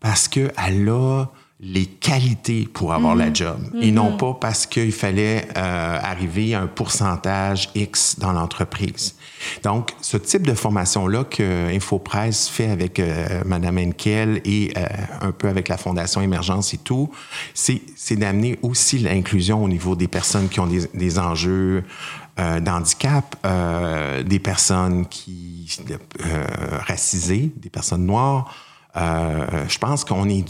parce 0.00 0.28
qu'elle 0.28 0.88
a 0.88 1.26
les 1.60 1.86
qualités 1.86 2.68
pour 2.72 2.92
avoir 2.92 3.16
la 3.16 3.32
job 3.32 3.58
et 3.80 3.90
non 3.90 4.16
pas 4.16 4.34
parce 4.34 4.64
qu'il 4.64 4.92
fallait 4.92 5.48
euh, 5.56 5.98
arriver 6.00 6.54
à 6.54 6.60
un 6.60 6.66
pourcentage 6.68 7.70
X 7.74 8.16
dans 8.20 8.32
l'entreprise. 8.32 9.16
Donc, 9.62 9.92
ce 10.00 10.16
type 10.16 10.46
de 10.46 10.54
formation-là 10.54 11.24
que 11.24 11.74
InfoPresse 11.74 12.48
fait 12.48 12.70
avec 12.70 12.98
euh, 12.98 13.42
Mme 13.44 13.78
Henkel 13.78 14.40
et 14.44 14.72
euh, 14.76 14.86
un 15.20 15.32
peu 15.32 15.48
avec 15.48 15.68
la 15.68 15.76
Fondation 15.76 16.20
Émergence 16.20 16.74
et 16.74 16.78
tout, 16.78 17.10
c'est 17.54 18.16
d'amener 18.16 18.58
aussi 18.62 18.98
l'inclusion 18.98 19.62
au 19.62 19.68
niveau 19.68 19.96
des 19.96 20.08
personnes 20.08 20.48
qui 20.48 20.60
ont 20.60 20.66
des, 20.66 20.86
des 20.94 21.18
enjeux 21.18 21.84
euh, 22.38 22.60
d'handicap, 22.60 23.36
euh, 23.44 24.22
des 24.22 24.38
personnes 24.38 25.06
qui 25.06 25.78
euh, 25.90 26.44
racisées, 26.86 27.52
des 27.56 27.70
personnes 27.70 28.06
noires. 28.06 28.54
Euh, 28.96 29.64
je 29.68 29.78
pense 29.78 30.04
qu'on 30.04 30.28
est, 30.28 30.44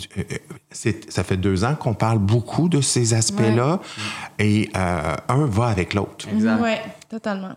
ça 0.70 1.24
fait 1.24 1.36
deux 1.36 1.64
ans 1.64 1.74
qu'on 1.74 1.94
parle 1.94 2.18
beaucoup 2.18 2.68
de 2.68 2.80
ces 2.80 3.12
aspects-là 3.12 3.80
et 4.38 4.70
euh, 4.76 5.16
un 5.28 5.46
va 5.46 5.66
avec 5.66 5.92
l'autre. 5.92 6.26
Exact. 6.32 6.60
Oui, 6.62 6.74
totalement. 7.10 7.54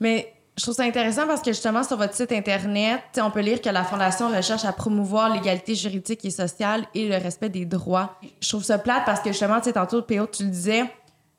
Mais 0.00 0.32
je 0.56 0.62
trouve 0.62 0.74
ça 0.74 0.82
intéressant 0.82 1.26
parce 1.26 1.40
que 1.40 1.50
justement, 1.50 1.82
sur 1.82 1.96
votre 1.96 2.14
site 2.14 2.30
Internet, 2.30 3.00
on 3.16 3.30
peut 3.30 3.40
lire 3.40 3.62
que 3.62 3.70
la 3.70 3.84
Fondation 3.84 4.28
recherche 4.28 4.66
à 4.66 4.72
promouvoir 4.72 5.32
l'égalité 5.32 5.74
juridique 5.74 6.24
et 6.26 6.30
sociale 6.30 6.84
et 6.94 7.08
le 7.08 7.16
respect 7.16 7.48
des 7.48 7.64
droits. 7.64 8.18
Je 8.40 8.48
trouve 8.50 8.62
ça 8.62 8.78
plate 8.78 9.04
parce 9.06 9.20
que 9.20 9.30
justement, 9.30 9.58
tu 9.58 9.64
sais, 9.64 9.72
tantôt, 9.72 10.02
PO, 10.02 10.26
tu 10.26 10.44
le 10.44 10.50
disais, 10.50 10.84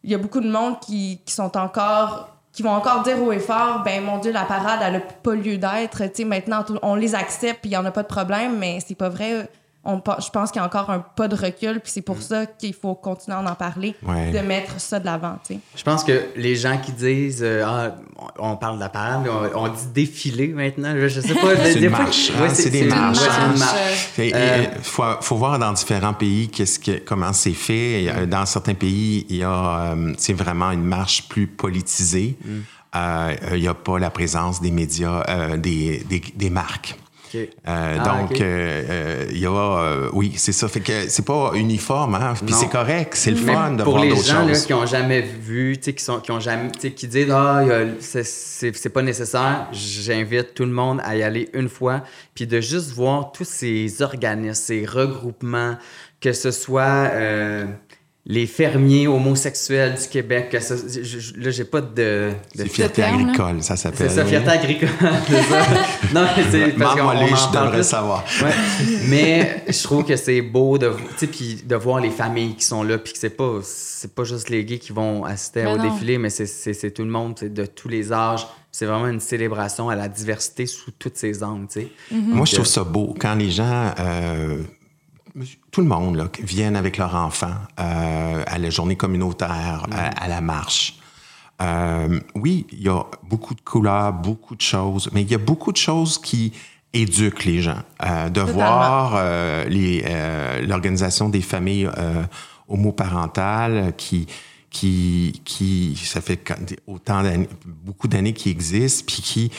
il 0.04 0.10
y 0.10 0.16
a 0.16 0.18
beaucoup 0.18 0.42
de 0.42 0.50
monde 0.50 0.80
qui, 0.80 1.22
sont 1.28 1.56
encore 1.58 2.30
qui 2.52 2.62
vont 2.62 2.72
encore 2.72 3.02
dire 3.02 3.22
haut 3.22 3.32
et 3.32 3.40
fort, 3.40 3.82
ben 3.84 4.04
mon 4.04 4.20
Dieu, 4.20 4.32
la 4.32 4.44
parade, 4.46 4.80
elle 4.84 4.96
a 4.96 5.00
pas 5.00 5.34
lieu 5.34 5.58
d'être. 5.58 6.24
Maintenant, 6.24 6.64
on 6.84 6.94
les 6.94 7.16
accepte, 7.16 7.62
puis 7.62 7.72
il 7.72 7.74
y 7.74 7.78
en 7.78 7.86
a 7.86 7.92
pas 7.92 8.04
de 8.04 8.08
problème, 8.08 8.58
mais 8.58 8.80
c'est 8.86 8.94
pas 8.96 9.10
vrai. 9.10 9.50
On, 9.86 10.02
je 10.20 10.30
pense 10.30 10.50
qu'il 10.52 10.62
y 10.62 10.64
a 10.64 10.66
encore 10.66 10.90
un 10.90 11.00
pas 11.00 11.28
de 11.28 11.36
recul, 11.36 11.82
puis 11.82 11.92
c'est 11.92 12.02
pour 12.02 12.22
ça 12.22 12.46
qu'il 12.46 12.74
faut 12.74 12.96
continuer 12.96 13.36
à 13.36 13.42
en 13.42 13.56
parler, 13.56 13.96
Ouais. 14.02 14.32
de 14.32 14.40
mettre 14.40 14.80
ça 14.80 14.98
de 14.98 15.06
l'avant, 15.06 15.38
tu 15.46 15.56
sais. 15.56 15.60
Je 15.76 15.84
pense 15.84 16.06
que 16.06 16.28
les 16.38 16.56
gens 16.56 16.78
qui 16.78 16.94
disent 16.94 17.42
euh, 17.44 17.64
ah, 17.66 17.96
on 18.40 18.56
parle 18.56 18.76
de 18.76 18.80
la 18.80 18.88
parade, 18.88 19.22
mais 19.26 19.30
on, 19.30 19.64
on 19.64 19.68
dit 19.68 19.88
défilé 19.94 20.48
maintenant. 20.48 20.94
Je, 20.98 21.10
je 21.10 21.20
sais 21.20 21.34
pas. 21.36 21.56
C'est 21.66 21.76
des 21.80 21.84
une 21.88 21.90
fois- 21.90 22.00
marche, 22.00 22.30
Ouais, 22.30 22.48
hein, 22.48 22.52
c'est 22.54 22.70
des 22.70 22.86
marches, 22.86 23.18
ouais, 23.20 23.28
c'est 23.30 23.42
une 23.42 23.52
hein. 23.52 23.58
marche. 23.58 24.10
Il 24.20 24.32
Euh, 24.34 24.64
faut, 24.82 25.04
faut 25.20 25.36
voir 25.36 25.60
dans 25.60 25.74
différents 25.74 26.14
pays 26.14 26.48
qu'est-ce 26.50 26.80
que, 26.80 27.00
comment 27.00 27.34
c'est 27.34 27.52
fait. 27.52 28.26
Dans 28.28 28.46
certains 28.46 28.76
pays, 28.76 29.26
il 29.30 29.36
y 29.36 29.44
a 29.44 29.94
euh, 29.96 30.14
c'est 30.18 30.32
vraiment 30.34 30.72
une 30.72 30.84
marche 30.86 31.28
plus 31.28 31.48
politisée. 31.48 32.38
Mm. 32.46 32.50
Euh, 32.96 33.36
il 33.56 33.62
n'y 33.62 33.68
a 33.68 33.74
pas 33.74 33.98
la 34.00 34.12
présence 34.12 34.62
des 34.62 34.72
médias, 34.72 35.24
euh, 35.28 35.58
des, 35.58 36.04
des, 36.08 36.22
des 36.36 36.50
marques. 36.50 36.96
Euh, 37.36 37.46
Ah, 37.66 38.22
donc, 38.22 38.40
euh, 38.40 38.84
euh, 38.90 39.26
il 39.32 39.40
y 39.40 39.46
a, 39.46 40.10
oui, 40.14 40.34
c'est 40.38 40.52
ça. 40.52 40.68
Fait 40.68 40.80
que 40.80 41.08
c'est 41.10 41.26
pas 41.26 41.52
uniforme, 41.56 42.16
hein. 42.16 42.34
Puis 42.46 42.54
c'est 42.54 42.70
correct, 42.70 43.14
c'est 43.16 43.32
le 43.32 43.38
fun 43.38 43.72
de 43.72 43.84
pour 43.84 43.94
voir 43.94 44.04
les 44.04 44.10
d'autres 44.10 44.24
gens 44.24 44.46
là, 44.46 44.54
choses. 44.54 44.66
qui 44.66 44.74
ont 44.74 44.86
jamais 44.86 45.22
vu, 45.22 45.78
tu 45.78 45.86
sais, 45.86 45.94
qui 45.94 46.04
sont, 46.04 46.20
qui 46.20 46.32
ont 46.32 46.40
jamais, 46.40 46.72
tu 46.72 46.80
sais, 46.82 46.92
qui 46.92 47.08
disent 47.08 47.32
ah, 47.32 47.64
c'est 48.00 48.24
c'est 48.24 48.90
pas 48.90 49.02
nécessaire, 49.02 49.68
j'invite 49.72 50.54
tout 50.54 50.66
le 50.66 50.72
monde 50.72 51.02
à 51.04 51.16
y 51.16 51.24
aller 51.24 51.50
une 51.54 51.70
fois, 51.70 52.02
puis 52.36 52.48
de 52.48 52.62
juste 52.62 52.92
voir 52.92 53.32
tous 53.32 53.48
ces 53.48 54.02
organismes, 54.02 54.54
ces 54.54 54.86
regroupements, 54.86 55.78
que 56.22 56.32
ce 56.32 56.52
soit 56.52 57.10
euh, 57.12 57.66
les 58.26 58.48
fermiers 58.48 59.06
homosexuels 59.08 59.96
du 60.02 60.08
Québec, 60.08 60.48
que 60.50 60.60
ce, 60.62 60.76
je- 61.04 61.20
je- 61.20 61.34
là 61.42 61.52
j'ai 61.52 61.66
pas 61.66 61.82
de, 61.82 62.30
de 62.32 62.34
C'est 62.56 62.68
fierté 62.70 63.02
terme, 63.02 63.18
là. 63.18 63.24
agricole, 63.34 63.62
ça 63.64 63.76
s'appelle. 63.76 64.10
c'est 64.10 64.16
ça, 64.16 64.26
fierté 64.26 64.50
agricole. 64.50 64.90
c'est 65.28 65.42
ça. 65.44 65.66
Non, 66.14 66.26
mais 66.38 66.44
c'est 66.50 66.70
parce 66.78 67.00
qu'on 67.00 67.12
je 67.12 67.52
devrais 67.54 67.72
plus. 67.80 67.84
savoir. 67.84 68.24
Ouais. 68.42 68.52
Mais 69.10 69.64
je 69.68 69.84
trouve 69.84 70.06
que 70.06 70.16
c'est 70.16 70.42
beau 70.42 70.78
de, 70.78 70.90
tu 70.90 71.18
sais, 71.18 71.28
puis 71.28 71.64
de 71.66 71.76
voir 71.76 72.00
les 72.00 72.12
familles 72.12 72.56
qui 72.56 72.64
sont 72.64 72.84
là, 72.84 72.98
puis 72.98 73.12
que 73.12 73.20
c'est 73.20 73.30
pas, 73.36 73.60
c'est 73.62 74.16
pas 74.16 74.24
juste 74.24 74.50
les 74.50 74.64
gays 74.64 74.80
qui 74.80 74.94
vont 74.94 75.26
assister 75.26 75.64
Mais 75.64 75.74
au 75.74 75.78
non. 75.78 75.92
défilé, 75.92 76.18
mais 76.18 76.30
c'est, 76.30 76.46
c'est, 76.46 76.74
c'est 76.74 76.92
tout 76.92 77.04
le 77.04 77.10
monde, 77.12 77.36
c'est 77.38 77.54
de 77.54 77.66
tous 77.66 77.90
les 77.90 78.14
âges. 78.14 78.48
C'est 78.72 78.86
vraiment 78.86 79.08
une 79.08 79.20
célébration 79.20 79.90
à 79.90 79.96
la 79.96 80.08
diversité 80.08 80.66
sous 80.66 80.92
toutes 80.98 81.18
ses 81.18 81.44
angles, 81.44 81.68
tu 81.72 81.82
sais. 81.82 81.88
Moi, 82.12 82.46
je 82.46 82.54
trouve 82.56 82.66
ça 82.66 82.84
beau 82.86 83.14
quand 83.20 83.36
les 83.36 83.52
gens, 83.52 83.92
euh, 84.00 84.58
tout 85.72 85.82
le 85.82 85.88
monde, 85.88 86.16
là, 86.16 86.28
viennent 86.42 86.76
avec 86.76 86.98
leurs 86.98 87.16
enfants 87.16 87.56
euh, 87.80 88.44
à 88.46 88.58
la 88.58 88.70
journée 88.70 88.96
communautaire, 88.96 89.88
à, 89.92 90.24
à 90.24 90.28
la 90.28 90.42
marche. 90.42 91.00
Euh, 91.62 92.20
oui, 92.36 92.68
il 92.72 92.84
y 92.84 92.90
a 92.90 93.04
beaucoup 93.24 93.56
de 93.56 93.62
couleurs, 93.62 94.14
beaucoup 94.14 94.56
de 94.56 94.62
choses, 94.62 95.10
mais 95.14 95.22
il 95.22 95.32
y 95.32 95.36
a 95.36 95.40
beaucoup 95.40 95.72
de 95.72 95.78
choses 95.78 96.20
qui 96.20 96.54
éduquent 96.94 97.46
les 97.46 97.62
gens. 97.62 97.82
Euh, 98.04 98.30
de 98.30 98.42
voir 98.42 99.14
euh, 99.16 99.66
euh, 99.70 100.62
l'organisation 100.62 101.30
des 101.30 101.42
familles 101.42 101.90
euh, 101.98 102.24
homoparentales 102.68 103.94
qui 103.98 104.28
qui, 104.70 105.42
qui 105.46 105.96
ça 106.04 106.20
fait 106.20 106.52
autant 106.88 107.22
d'années, 107.22 107.48
beaucoup 107.64 108.08
d'années 108.08 108.34
qui 108.34 108.50
existent, 108.50 109.04
puis 109.06 109.22
qui 109.22 109.52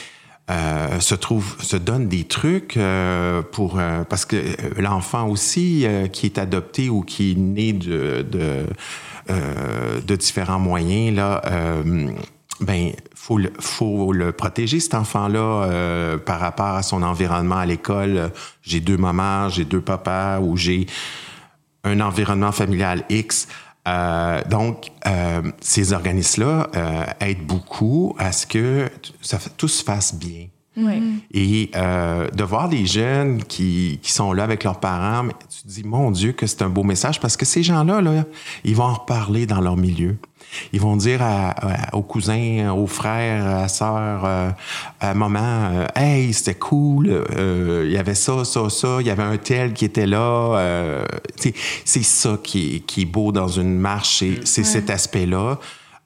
euh, 0.50 1.00
se 1.00 1.76
donne 1.76 2.08
des 2.08 2.24
trucs 2.24 2.76
euh, 2.76 3.42
pour 3.42 3.78
euh, 3.78 4.04
parce 4.04 4.26
que 4.26 4.36
l'enfant 4.78 5.26
aussi 5.28 5.86
qui 6.12 6.26
est 6.26 6.38
adopté 6.38 6.90
ou 6.90 7.00
qui 7.02 7.32
est 7.32 7.38
né 7.38 7.72
de 7.72 8.66
différents 10.16 10.58
moyens 10.58 11.16
là. 11.16 11.42
Ben, 12.60 12.92
faut 13.14 13.38
le, 13.38 13.52
faut 13.58 14.12
le 14.12 14.32
protéger 14.32 14.80
cet 14.80 14.94
enfant-là 14.94 15.64
euh, 15.64 16.18
par 16.18 16.38
rapport 16.40 16.66
à 16.76 16.82
son 16.82 17.02
environnement 17.02 17.56
à 17.56 17.66
l'école. 17.66 18.30
J'ai 18.62 18.80
deux 18.80 18.96
mamans, 18.96 19.48
j'ai 19.48 19.64
deux 19.64 19.80
papas, 19.80 20.40
ou 20.40 20.56
j'ai 20.56 20.86
un 21.82 22.00
environnement 22.00 22.52
familial 22.52 23.04
X. 23.08 23.48
Euh, 23.86 24.42
donc, 24.48 24.90
euh, 25.06 25.42
ces 25.60 25.92
organismes-là 25.92 26.68
euh, 26.74 27.04
aident 27.20 27.46
beaucoup 27.46 28.14
à 28.18 28.32
ce 28.32 28.46
que 28.46 28.88
ça, 29.20 29.38
tout 29.56 29.68
se 29.68 29.82
fasse 29.82 30.14
bien. 30.14 30.46
Ouais. 30.76 31.00
Et 31.32 31.70
euh, 31.76 32.28
de 32.30 32.42
voir 32.42 32.68
des 32.68 32.84
jeunes 32.84 33.44
qui, 33.44 34.00
qui 34.02 34.10
sont 34.10 34.32
là 34.32 34.42
avec 34.42 34.64
leurs 34.64 34.80
parents, 34.80 35.28
tu 35.48 35.62
te 35.62 35.68
dis, 35.68 35.84
mon 35.84 36.10
Dieu, 36.10 36.32
que 36.32 36.46
c'est 36.46 36.62
un 36.62 36.68
beau 36.68 36.82
message 36.82 37.20
parce 37.20 37.36
que 37.36 37.44
ces 37.44 37.62
gens-là, 37.62 38.00
là, 38.00 38.24
ils 38.64 38.74
vont 38.74 38.84
en 38.84 38.94
reparler 38.94 39.46
dans 39.46 39.60
leur 39.60 39.76
milieu. 39.76 40.16
Ils 40.72 40.80
vont 40.80 40.96
dire 40.96 41.22
à, 41.22 41.50
à- 41.50 41.94
aux 41.94 42.02
cousins, 42.02 42.72
aux 42.76 42.86
frères, 42.86 43.46
à 43.46 43.68
sœurs, 43.68 44.22
euh, 44.24 44.50
à 45.00 45.14
maman, 45.14 45.40
euh, 45.72 45.86
hey, 45.96 46.32
c'était 46.32 46.54
cool, 46.54 47.08
euh, 47.08 47.84
il 47.86 47.92
y 47.92 47.98
avait 47.98 48.14
ça, 48.14 48.44
ça, 48.44 48.68
ça, 48.70 48.96
il 49.00 49.06
y 49.06 49.10
avait 49.10 49.22
un 49.22 49.36
tel 49.36 49.72
qui 49.72 49.84
était 49.84 50.06
là. 50.06 50.18
euh, 50.58 51.04
c'est 51.84 52.02
ça 52.04 52.38
qui 52.42 52.76
est, 52.76 52.80
qui 52.80 53.02
est 53.02 53.06
beau 53.06 53.32
dans 53.32 53.48
une 53.48 53.78
marche, 53.78 54.18
c'est 54.18 54.46
c'est 54.46 54.64
cet 54.64 54.90
aspect-là. 54.90 55.58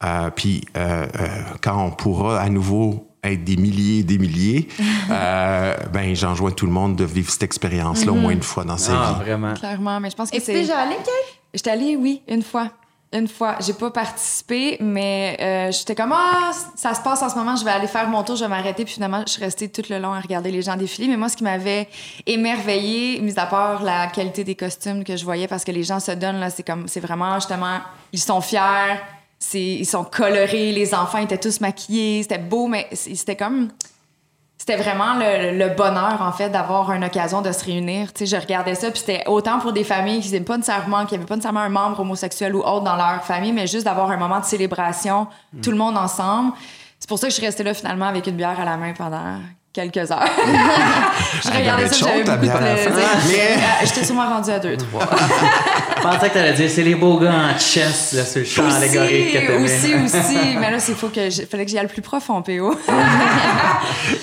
Euh, 0.04 0.30
puis 0.34 0.64
euh, 0.76 1.06
euh, 1.18 1.26
quand 1.60 1.84
on 1.84 1.90
pourra 1.90 2.40
à 2.40 2.48
nouveau 2.48 3.04
être 3.24 3.42
des 3.42 3.56
milliers 3.56 3.98
et 4.00 4.02
des 4.04 4.16
milliers, 4.18 4.68
euh, 5.10 5.74
ben 5.92 6.14
j'enjoins 6.14 6.52
tout 6.52 6.66
le 6.66 6.72
monde 6.72 6.94
de 6.96 7.04
vivre 7.04 7.30
cette 7.30 7.42
expérience-là 7.42 8.12
au 8.12 8.14
moins 8.14 8.32
une 8.32 8.42
fois 8.42 8.62
dans 8.64 8.76
sa 8.76 8.92
Ah, 8.94 9.12
vie. 9.18 9.24
vraiment. 9.24 9.54
Clairement, 9.54 9.98
mais 10.00 10.10
je 10.10 10.16
pense 10.16 10.30
que 10.30 10.36
Et 10.36 10.40
tu 10.40 10.46
c'est. 10.46 10.52
déjà 10.54 10.78
allé, 10.78 10.94
Kate? 10.96 11.08
J'étais 11.52 11.70
allée, 11.70 11.96
oui, 11.96 12.22
une 12.28 12.42
fois. 12.42 12.70
Une 13.10 13.26
fois. 13.26 13.56
J'ai 13.60 13.72
pas 13.72 13.90
participé, 13.90 14.76
mais 14.80 15.36
euh, 15.40 15.72
j'étais 15.72 15.94
comme, 15.94 16.12
ah, 16.12 16.50
ça 16.76 16.92
se 16.92 17.00
passe 17.00 17.22
en 17.22 17.30
ce 17.30 17.36
moment, 17.36 17.56
je 17.56 17.64
vais 17.64 17.70
aller 17.70 17.86
faire 17.86 18.06
mon 18.06 18.22
tour, 18.22 18.36
je 18.36 18.44
vais 18.44 18.50
m'arrêter. 18.50 18.84
Puis 18.84 18.94
finalement, 18.94 19.22
je 19.26 19.32
suis 19.32 19.42
restée 19.42 19.70
tout 19.70 19.82
le 19.88 19.98
long 19.98 20.12
à 20.12 20.20
regarder 20.20 20.50
les 20.50 20.60
gens 20.60 20.76
défiler. 20.76 21.08
Mais 21.08 21.16
moi, 21.16 21.30
ce 21.30 21.36
qui 21.36 21.44
m'avait 21.44 21.88
émerveillée, 22.26 23.20
mis 23.20 23.38
à 23.38 23.46
part 23.46 23.82
la 23.82 24.08
qualité 24.08 24.44
des 24.44 24.54
costumes 24.54 25.04
que 25.04 25.16
je 25.16 25.24
voyais, 25.24 25.48
parce 25.48 25.64
que 25.64 25.72
les 25.72 25.84
gens 25.84 26.00
se 26.00 26.12
donnent, 26.12 26.38
là, 26.38 26.50
c'est 26.50 26.64
comme, 26.64 26.86
c'est 26.86 27.00
vraiment, 27.00 27.34
justement, 27.36 27.78
ils 28.12 28.20
sont 28.20 28.42
fiers, 28.42 29.00
ils 29.54 29.86
sont 29.86 30.04
colorés, 30.04 30.72
les 30.72 30.94
enfants 30.94 31.18
étaient 31.18 31.38
tous 31.38 31.60
maquillés, 31.60 32.22
c'était 32.22 32.36
beau, 32.36 32.66
mais 32.66 32.88
c'était 32.92 33.36
comme 33.36 33.70
c'était 34.58 34.76
vraiment 34.76 35.14
le, 35.14 35.56
le 35.56 35.74
bonheur, 35.74 36.20
en 36.20 36.32
fait, 36.32 36.50
d'avoir 36.50 36.90
une 36.92 37.04
occasion 37.04 37.40
de 37.40 37.52
se 37.52 37.64
réunir. 37.64 38.12
Tu 38.12 38.26
sais, 38.26 38.36
je 38.36 38.40
regardais 38.40 38.74
ça, 38.74 38.90
puis 38.90 38.98
c'était 39.00 39.22
autant 39.26 39.60
pour 39.60 39.72
des 39.72 39.84
familles 39.84 40.20
qui 40.20 40.32
n'avaient 40.32 40.44
pas 40.44 40.56
nécessairement, 40.56 41.06
qui 41.06 41.14
avaient 41.14 41.24
pas 41.24 41.36
nécessairement 41.36 41.60
un 41.60 41.68
membre 41.68 42.00
homosexuel 42.00 42.54
ou 42.54 42.60
autre 42.60 42.82
dans 42.82 42.96
leur 42.96 43.24
famille, 43.24 43.52
mais 43.52 43.66
juste 43.66 43.84
d'avoir 43.84 44.10
un 44.10 44.16
moment 44.16 44.40
de 44.40 44.44
célébration, 44.44 45.28
tout 45.62 45.70
le 45.70 45.76
monde 45.76 45.96
ensemble. 45.96 46.52
C'est 46.98 47.08
pour 47.08 47.18
ça 47.18 47.28
que 47.28 47.30
je 47.30 47.36
suis 47.36 47.46
restée 47.46 47.62
là, 47.62 47.72
finalement, 47.72 48.06
avec 48.06 48.26
une 48.26 48.36
bière 48.36 48.58
à 48.60 48.64
la 48.64 48.76
main 48.76 48.92
pendant 48.92 49.38
quelques 49.78 50.10
heures. 50.10 50.24
je 51.42 51.48
Elle 51.52 51.56
regardais 51.58 51.86
ça, 51.88 51.96
j'avais 51.96 52.24
beaucoup 52.24 52.36
de 52.46 52.50
plaisir. 52.50 52.90
Mais- 53.28 53.34
Euh, 53.58 53.84
J'étais 53.84 54.04
sûrement 54.04 54.28
rendue 54.28 54.50
à 54.50 54.58
deux, 54.58 54.76
trois. 54.76 55.06
Je 55.98 56.02
pensais 56.02 56.28
que 56.28 56.34
t'allais 56.34 56.52
dire 56.52 56.70
c'est 56.70 56.82
les 56.84 56.94
beaux 56.94 57.18
gars 57.18 57.32
en 57.54 57.58
chess, 57.58 58.12
là, 58.12 58.24
sur 58.24 58.38
le 58.40 58.44
champ 58.46 58.64
allégorique 58.70 59.32
que 59.32 59.52
aussi, 59.64 59.90
t'aimais. 59.90 60.04
aussi, 60.04 60.16
aussi. 60.18 60.38
Mais 60.60 60.70
là, 60.70 60.78
il 60.88 60.94
faut 60.94 61.08
que 61.08 61.28
je- 61.28 61.42
fallait 61.42 61.64
que 61.64 61.70
j'y 61.70 61.76
aille 61.78 61.84
le 61.86 61.88
plus 61.92 62.02
profond, 62.02 62.40
PO. 62.40 62.74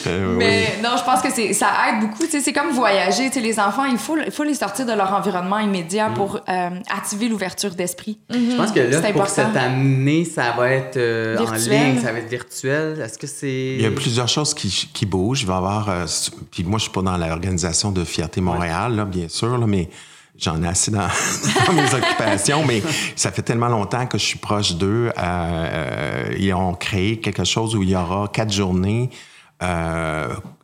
Euh, 0.08 0.30
oui. 0.32 0.36
Mais 0.38 0.80
non, 0.84 0.92
je 0.98 1.04
pense 1.04 1.22
que 1.22 1.30
c'est, 1.34 1.54
ça 1.54 1.68
aide 1.90 2.00
beaucoup. 2.02 2.24
Tu 2.24 2.30
sais, 2.32 2.40
C'est 2.42 2.54
comme 2.54 2.70
voyager. 2.72 3.28
Tu 3.28 3.34
sais, 3.36 3.40
les 3.42 3.60
enfants, 3.60 3.86
il 3.86 3.98
faut, 3.98 4.18
il 4.18 4.32
faut 4.32 4.44
les 4.44 4.54
sortir 4.54 4.86
de 4.86 4.94
leur 4.94 5.14
environnement 5.14 5.60
immédiat 5.60 6.10
pour 6.16 6.40
euh, 6.48 6.70
activer 6.96 7.28
l'ouverture 7.28 7.72
d'esprit. 7.72 8.20
Je 8.30 8.56
pense 8.56 8.72
que 8.72 8.80
là, 8.80 9.00
pour 9.02 9.10
important. 9.24 9.26
cette 9.36 9.58
année, 9.58 10.26
ça 10.26 10.54
va 10.58 10.70
être 10.72 10.98
euh, 10.98 11.38
en 11.38 11.52
ligne, 11.54 12.02
ça 12.02 12.12
va 12.12 12.20
être 12.20 12.30
virtuel. 12.30 13.00
Est-ce 13.04 13.18
que 13.18 13.28
c'est. 13.28 13.76
Il 13.78 13.82
y 13.82 13.86
a 13.86 13.92
plusieurs 13.92 14.28
choses 14.30 14.54
qui, 14.54 14.90
qui 14.94 15.06
bougent. 15.06 15.45
Il 15.46 15.48
va 15.48 15.54
y 15.54 15.58
avoir. 15.58 15.90
euh, 15.90 16.06
puis 16.52 16.64
moi, 16.64 16.80
je 16.80 16.84
suis 16.84 16.92
pas 16.92 17.02
dans 17.02 17.18
l'organisation 17.18 17.92
de 17.92 18.04
Fierté 18.04 18.42
Montréal, 18.42 18.96
là, 18.96 19.06
bien 19.06 19.30
sûr, 19.30 19.58
là, 19.58 19.68
mais 19.68 19.90
j'en 20.38 20.62
ai 20.64 20.68
assez 20.68 20.92
dans, 20.92 21.08
dans 21.68 21.74
mes 21.74 21.94
occupations. 21.94 22.66
Mais 22.66 22.82
ça 23.16 23.32
fait 23.32 23.44
tellement 23.44 23.70
longtemps 23.70 24.08
que 24.08 24.18
je 24.18 24.26
suis 24.26 24.40
proche 24.40 24.74
d'eux. 24.76 25.12
Euh, 25.18 25.22
euh, 25.22 26.36
ils 26.38 26.54
ont 26.54 26.74
créé 26.74 27.20
quelque 27.20 27.44
chose 27.44 27.76
où 27.76 27.84
il 27.84 27.90
y 27.90 27.96
aura 27.96 28.28
quatre 28.28 28.52
journées 28.52 29.10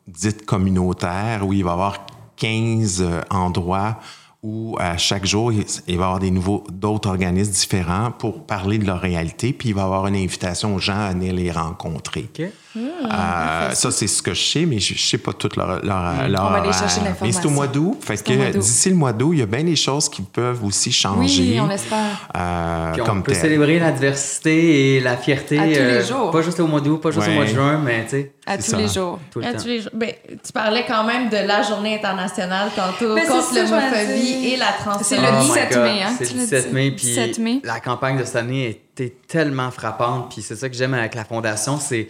dites 0.08 0.46
communautaires, 0.46 1.46
où 1.46 1.54
il 1.54 1.64
va 1.64 1.72
y 1.72 1.74
avoir 1.74 2.06
15 2.38 3.02
euh, 3.02 3.22
endroits 3.30 4.00
où 4.44 4.76
à 4.80 4.98
chaque 4.98 5.24
jour, 5.24 5.54
il 5.54 5.62
va 5.62 5.64
y 5.88 5.94
avoir 5.94 6.18
des 6.18 6.32
nouveaux, 6.32 6.64
d'autres 6.72 7.08
organismes 7.10 7.52
différents 7.52 8.10
pour 8.10 8.48
parler 8.48 8.80
de 8.80 8.86
leur 8.88 9.00
réalité, 9.00 9.54
puis 9.54 9.70
il 9.70 9.76
va 9.76 9.82
y 9.82 9.86
avoir 9.86 10.08
une 10.08 10.16
invitation 10.16 10.74
aux 10.74 10.80
gens 10.80 10.98
à 10.98 11.12
venir 11.12 11.32
les 11.32 11.52
rencontrer. 11.52 12.28
OK. 12.76 12.82
Euh, 13.12 13.72
ça, 13.72 13.92
c'est 13.92 14.08
ce 14.08 14.22
que 14.22 14.34
je 14.34 14.42
sais, 14.42 14.66
mais 14.66 14.80
je, 14.80 14.94
je 14.96 15.02
sais 15.02 15.18
pas 15.18 15.34
tout 15.34 15.50
leur, 15.58 15.84
leur, 15.84 16.28
leur 16.30 16.46
On 16.46 16.50
va 16.52 16.58
aller 16.58 16.72
chercher 16.72 17.02
Mais 17.02 17.10
l'information. 17.10 17.42
c'est 17.42 17.48
au 17.48 17.52
mois 17.52 17.68
d'août. 17.68 17.98
Fait 18.02 18.16
C'est 18.16 18.30
au 18.30 18.38
mois 18.38 18.46
que 18.48 18.52
d'août. 18.54 18.60
d'ici 18.62 18.90
le 18.90 18.96
mois 18.96 19.14
d'août, 19.14 19.32
il 19.34 19.40
y 19.40 19.42
a 19.42 19.46
bien 19.46 19.64
des 19.64 19.76
choses 19.76 20.08
qui 20.08 20.22
peuvent 20.22 20.64
aussi 20.64 20.92
changer. 20.92 21.42
Oui, 21.52 21.60
on 21.60 21.70
espère. 21.70 21.98
euh, 22.38 22.92
Puis 22.94 23.02
on 23.02 23.06
comme 23.06 23.24
peut 23.24 23.34
tel. 23.34 23.42
célébrer 23.42 23.80
la 23.80 23.92
diversité 23.92 24.96
et 24.96 25.00
la 25.02 25.18
fierté. 25.18 25.58
euh, 25.60 25.62
À 25.62 25.66
tous 25.66 25.74
les 25.74 26.04
jours. 26.06 26.32
Pas 26.32 26.42
juste 26.42 26.60
au 26.62 26.68
mois 26.68 26.80
d'août, 26.82 26.98
pas 27.02 27.12
juste 27.12 27.28
au 27.28 27.32
mois 27.32 27.44
de 27.46 27.50
juin, 27.50 27.78
mais 27.84 28.04
tu 28.06 28.10
sais, 28.12 28.32
À 28.46 28.60
C'est 28.60 28.72
tous 28.72 28.78
les 28.78 28.88
jours. 28.88 29.20
tout 29.32 29.40
le 29.40 29.46
À 29.48 29.54
temps. 29.54 29.60
tous 29.62 29.68
les 29.68 29.82
jours. 29.82 29.92
Ben, 29.94 30.12
tu 30.30 30.52
parlais 30.54 30.86
quand 30.88 31.04
même 31.04 31.30
de 31.30 31.38
la 31.46 31.62
journée 31.64 31.96
internationale 31.96 32.70
tantôt 32.76 33.16
Ben, 33.16 33.24
c'est 33.26 33.32
contre 33.32 33.54
m'en 33.54 33.76
l'homophobie 33.80 34.46
et 34.48 34.58
la 34.58 34.66
C'est 34.78 34.84
transphobie. 34.84 35.22
le 35.22 35.28
Oh 35.28 35.42
my 35.42 35.48
17 35.48 35.74
God, 35.74 35.84
mai, 35.84 36.02
hein? 36.04 36.16
C'est 36.18 36.26
Tu 36.26 36.34
le 36.34 36.40
l'as 36.40 36.46
17 36.46 36.68
dit. 36.70 36.74
mai, 36.74 36.92
puis 36.92 37.06
17 37.06 37.40
mai. 37.40 37.62
la 37.66 37.80
campagne 37.82 38.18
de 38.18 38.24
cette 38.24 38.36
année 38.38 38.70
été 38.70 39.16
tellement 39.28 39.72
frappante. 39.72 40.32
Puis 40.34 40.42
c'est 40.42 40.56
ça 40.56 40.70
que 40.70 40.76
j'aime 40.76 40.94
avec 40.94 41.16
la 41.16 41.26
fondation, 41.26 41.78
c'est 41.80 42.08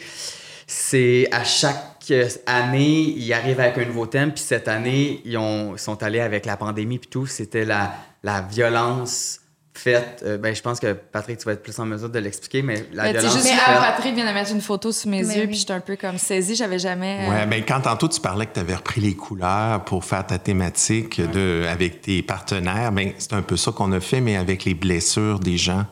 c'est 0.74 1.28
à 1.34 1.44
chaque 1.44 2.12
année, 2.46 3.14
ils 3.18 3.34
arrivent 3.34 3.60
avec 3.60 3.78
un 3.78 3.86
nouveau 3.86 4.06
thème. 4.06 4.32
Puis 4.34 4.42
cette 4.44 4.70
année, 4.70 5.22
ils, 5.26 5.38
ont, 5.38 5.76
sont 5.76 6.02
allés 6.02 6.22
avec 6.22 6.46
la 6.46 6.56
pandémie 6.56 6.98
puis 6.98 7.10
tout. 7.10 7.26
C'était 7.26 7.66
la, 7.66 7.94
la 8.24 8.42
violence 8.42 9.40
faite. 9.74 10.24
euh, 10.26 10.38
ben, 10.38 10.56
je 10.56 10.62
pense 10.62 10.80
que 10.80 10.94
Patrick, 10.94 11.40
tu 11.40 11.46
vas 11.46 11.54
être 11.54 11.62
plus 11.64 11.78
en 11.80 11.86
mesure 11.86 12.10
de 12.10 12.20
l'expliquer, 12.20 12.62
mais 12.62 12.86
la 12.94 13.04
Mais 13.04 13.12
violence 13.12 13.34
juste 13.34 13.48
faite- 13.48 13.58
là, 13.68 13.92
Patrick 13.96 14.16
vient 14.16 14.26
de 14.28 14.34
mettre 14.34 14.52
une 14.52 14.62
photo 14.62 14.94
sous 14.94 15.10
mes 15.10 15.24
Mais 15.24 15.36
yeux, 15.36 15.42
oui. 15.42 15.48
puis 15.48 15.58
j'étais 15.58 15.74
un 15.74 15.80
peu 15.82 15.98
comme 15.98 16.18
saisie. 16.18 16.56
J'avais 16.56 16.80
jamais. 16.80 17.26
euh, 17.26 17.30
Ouais, 17.32 17.46
mais 17.46 17.64
quand 17.66 17.82
tantôt 17.82 18.08
tu 18.08 18.22
parlais 18.22 18.46
que 18.46 18.54
tu 18.54 18.60
avais 18.62 18.76
repris 18.76 19.02
les 19.02 19.14
couleurs 19.16 19.84
pour 19.84 20.06
faire 20.06 20.26
ta 20.26 20.40
thématique 20.40 21.20
de, 21.20 21.66
avec 21.70 22.02
tes 22.02 22.22
partenaires, 22.22 22.94
ben, 22.94 23.12
c'est 23.18 23.34
un 23.34 23.42
peu 23.42 23.58
ça 23.58 23.72
qu'on 23.74 23.92
a 23.92 24.00
fait, 24.00 24.22
mais 24.22 24.38
avec 24.38 24.64
les 24.64 24.74
blessures 24.74 25.40
des 25.40 25.58
gens 25.58 25.86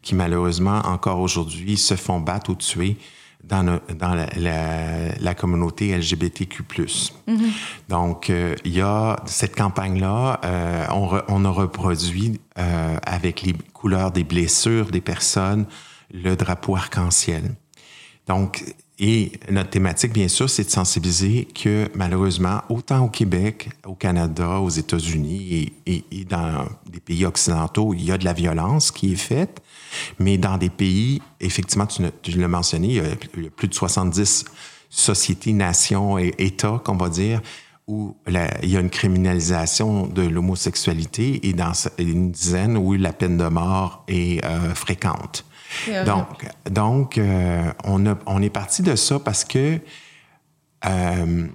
qui, 0.00 0.14
malheureusement, 0.14 0.80
encore 0.86 1.20
aujourd'hui, 1.20 1.76
se 1.76 1.96
font 1.96 2.18
battre 2.18 2.50
ou 2.50 2.54
tuer 2.54 2.96
dans, 3.44 3.62
le- 3.62 3.80
dans 3.94 4.14
la, 4.14 4.26
la- 4.36 5.14
la 5.18 5.34
communauté 5.34 5.96
LGBTQ+. 5.96 6.62
Donc, 7.88 8.30
euh, 8.30 8.54
il 8.64 8.74
y 8.74 8.80
a 8.80 9.16
cette 9.26 9.56
campagne-là, 9.56 10.40
euh, 10.44 10.86
on, 10.90 11.06
re- 11.06 11.24
on 11.28 11.44
a 11.44 11.50
reproduit 11.50 12.40
euh, 12.58 12.96
avec 13.04 13.42
les 13.42 13.54
couleurs 13.72 14.10
des 14.12 14.24
blessures 14.24 14.90
des 14.90 15.00
personnes 15.00 15.66
le 16.12 16.36
drapeau 16.36 16.76
arc-en-ciel. 16.76 17.54
Donc, 18.28 18.62
et 18.98 19.32
notre 19.50 19.70
thématique, 19.70 20.12
bien 20.12 20.28
sûr, 20.28 20.48
c'est 20.48 20.64
de 20.64 20.70
sensibiliser 20.70 21.46
que 21.46 21.88
malheureusement, 21.94 22.60
autant 22.68 23.00
au 23.04 23.08
Québec, 23.08 23.70
au 23.86 23.94
Canada, 23.94 24.60
aux 24.60 24.68
États-Unis 24.68 25.72
et, 25.86 25.92
et- 25.96 26.04
et 26.20 26.24
dans 26.24 26.66
des 26.88 27.00
pays 27.00 27.24
occidentaux, 27.24 27.94
il 27.94 28.04
y 28.04 28.12
a 28.12 28.18
de 28.18 28.24
la 28.24 28.32
violence 28.34 28.92
qui 28.92 29.12
est 29.14 29.16
faite, 29.16 29.60
mais 30.18 30.38
dans 30.38 30.56
des 30.58 30.70
pays, 30.70 31.20
effectivement, 31.40 31.86
tu, 31.86 32.02
tu 32.22 32.32
l'as 32.32 32.48
mentionné, 32.48 32.88
il 32.88 32.94
y, 32.94 33.00
a, 33.00 33.04
il 33.36 33.44
y 33.44 33.46
a 33.46 33.50
plus 33.50 33.68
de 33.68 33.74
70 33.74 34.44
sociétés, 34.90 35.52
nations 35.52 36.18
et 36.18 36.34
États, 36.38 36.80
qu'on 36.84 36.96
va 36.96 37.08
dire, 37.08 37.40
où 37.88 38.16
la- 38.26 38.62
il 38.62 38.70
y 38.70 38.76
a 38.76 38.80
une 38.80 38.90
criminalisation 38.90 40.06
de 40.06 40.22
l'homosexualité 40.22 41.46
et 41.48 41.52
dans 41.52 41.72
une 41.98 42.30
dizaine 42.30 42.76
où 42.76 42.92
la 42.94 43.12
peine 43.12 43.36
de 43.36 43.48
mort 43.48 44.04
est 44.08 44.44
euh, 44.44 44.74
fréquente. 44.74 45.44
Donc, 46.04 46.46
donc 46.70 47.18
euh, 47.18 47.72
on, 47.84 48.06
a- 48.06 48.18
on 48.26 48.40
est 48.42 48.50
parti 48.50 48.82
de 48.82 48.94
ça 48.96 49.18
parce 49.18 49.44
que 49.44 49.80
euh, 50.86 51.46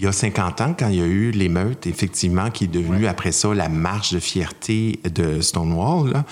il 0.00 0.04
y 0.04 0.06
a 0.06 0.12
50 0.12 0.60
ans, 0.60 0.74
quand 0.78 0.88
il 0.90 0.94
y 0.94 1.02
a 1.02 1.06
eu 1.06 1.32
l'émeute, 1.32 1.88
effectivement, 1.88 2.50
qui 2.52 2.64
est 2.64 2.68
devenue 2.68 3.08
après 3.08 3.32
ça 3.32 3.52
la 3.52 3.68
marche 3.68 4.12
de 4.12 4.20
fierté 4.20 5.00
de 5.12 5.40
Stonewall, 5.40 6.12
là, 6.12 6.24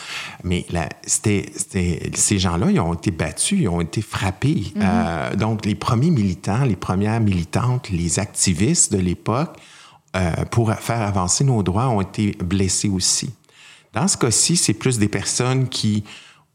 mais 0.44 0.64
la- 0.70 0.88
c'était, 1.04 1.50
c'était- 1.56 2.12
ces 2.14 2.38
gens-là, 2.38 2.70
ils 2.70 2.78
ont 2.78 2.94
été 2.94 3.10
battus, 3.10 3.58
ils 3.62 3.68
ont 3.68 3.80
été 3.80 4.02
frappés. 4.02 4.72
Euh, 4.76 5.34
donc, 5.34 5.66
les 5.66 5.74
premiers 5.74 6.10
militants, 6.12 6.62
les 6.64 6.76
premières 6.76 7.18
militantes, 7.20 7.90
les 7.90 8.20
activistes 8.20 8.92
de 8.92 8.98
l'époque, 8.98 9.56
euh, 10.14 10.30
pour 10.52 10.72
faire 10.72 11.02
avancer 11.02 11.42
nos 11.42 11.64
droits, 11.64 11.88
ont 11.88 12.00
été 12.02 12.36
blessés 12.44 12.88
aussi. 12.88 13.30
Dans 13.92 14.06
ce 14.06 14.16
cas-ci, 14.16 14.56
c'est 14.56 14.74
plus 14.74 15.00
des 15.00 15.08
personnes 15.08 15.68
qui, 15.68 16.04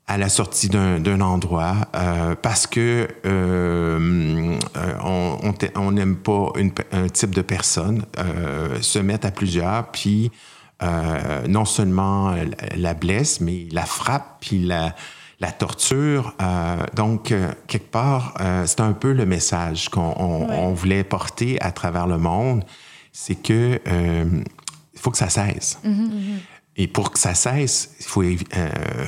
à 0.07 0.17
la 0.17 0.27
sortie 0.29 0.67
d'un 0.67 1.21
endroit, 1.21 1.75
euh, 1.95 2.35
parce 2.41 2.67
que 2.67 3.07
euh, 3.25 4.57
on- 5.03 5.91
n'aime 5.91 6.17
pas 6.17 6.51
une 6.57 6.71
un 6.91 7.07
type 7.07 7.33
de 7.33 7.41
personne, 7.41 8.03
euh, 8.19 8.81
se 8.81 8.99
mettent 8.99 9.25
à 9.25 9.31
plusieurs, 9.31 9.87
puis 9.91 10.31
euh, 10.83 11.47
non 11.47 11.63
seulement 11.65 12.35
la, 12.75 12.93
blesse, 12.93 13.39
mais 13.39 13.67
la 13.71 13.85
frappe, 13.85 14.37
puis 14.41 14.59
la, 14.63 14.95
la 15.39 15.51
torture. 15.51 16.33
Euh, 16.41 16.77
donc, 16.95 17.31
euh, 17.31 17.49
quelque 17.67 17.91
part, 17.91 18.33
euh, 18.41 18.65
c'est 18.65 18.81
un 18.81 18.93
peu 18.93 19.13
le 19.13 19.25
message 19.25 19.89
qu'on 19.89 20.13
on- 20.17 20.47
Ouais. 20.49 20.55
on 20.57 20.73
voulait 20.73 21.03
porter 21.03 21.61
à 21.61 21.71
travers 21.71 22.07
le 22.07 22.17
monde, 22.17 22.63
c'est 23.13 23.35
que 23.35 23.79
euh, 23.87 24.25
il 24.93 24.99
faut 24.99 25.11
que 25.11 25.17
ça 25.17 25.29
cesse. 25.29 25.79
Et 26.77 26.87
pour 26.87 27.11
que 27.11 27.19
ça 27.19 27.35
cesse, 27.35 27.95
faut, 28.01 28.23
euh, 28.23 28.35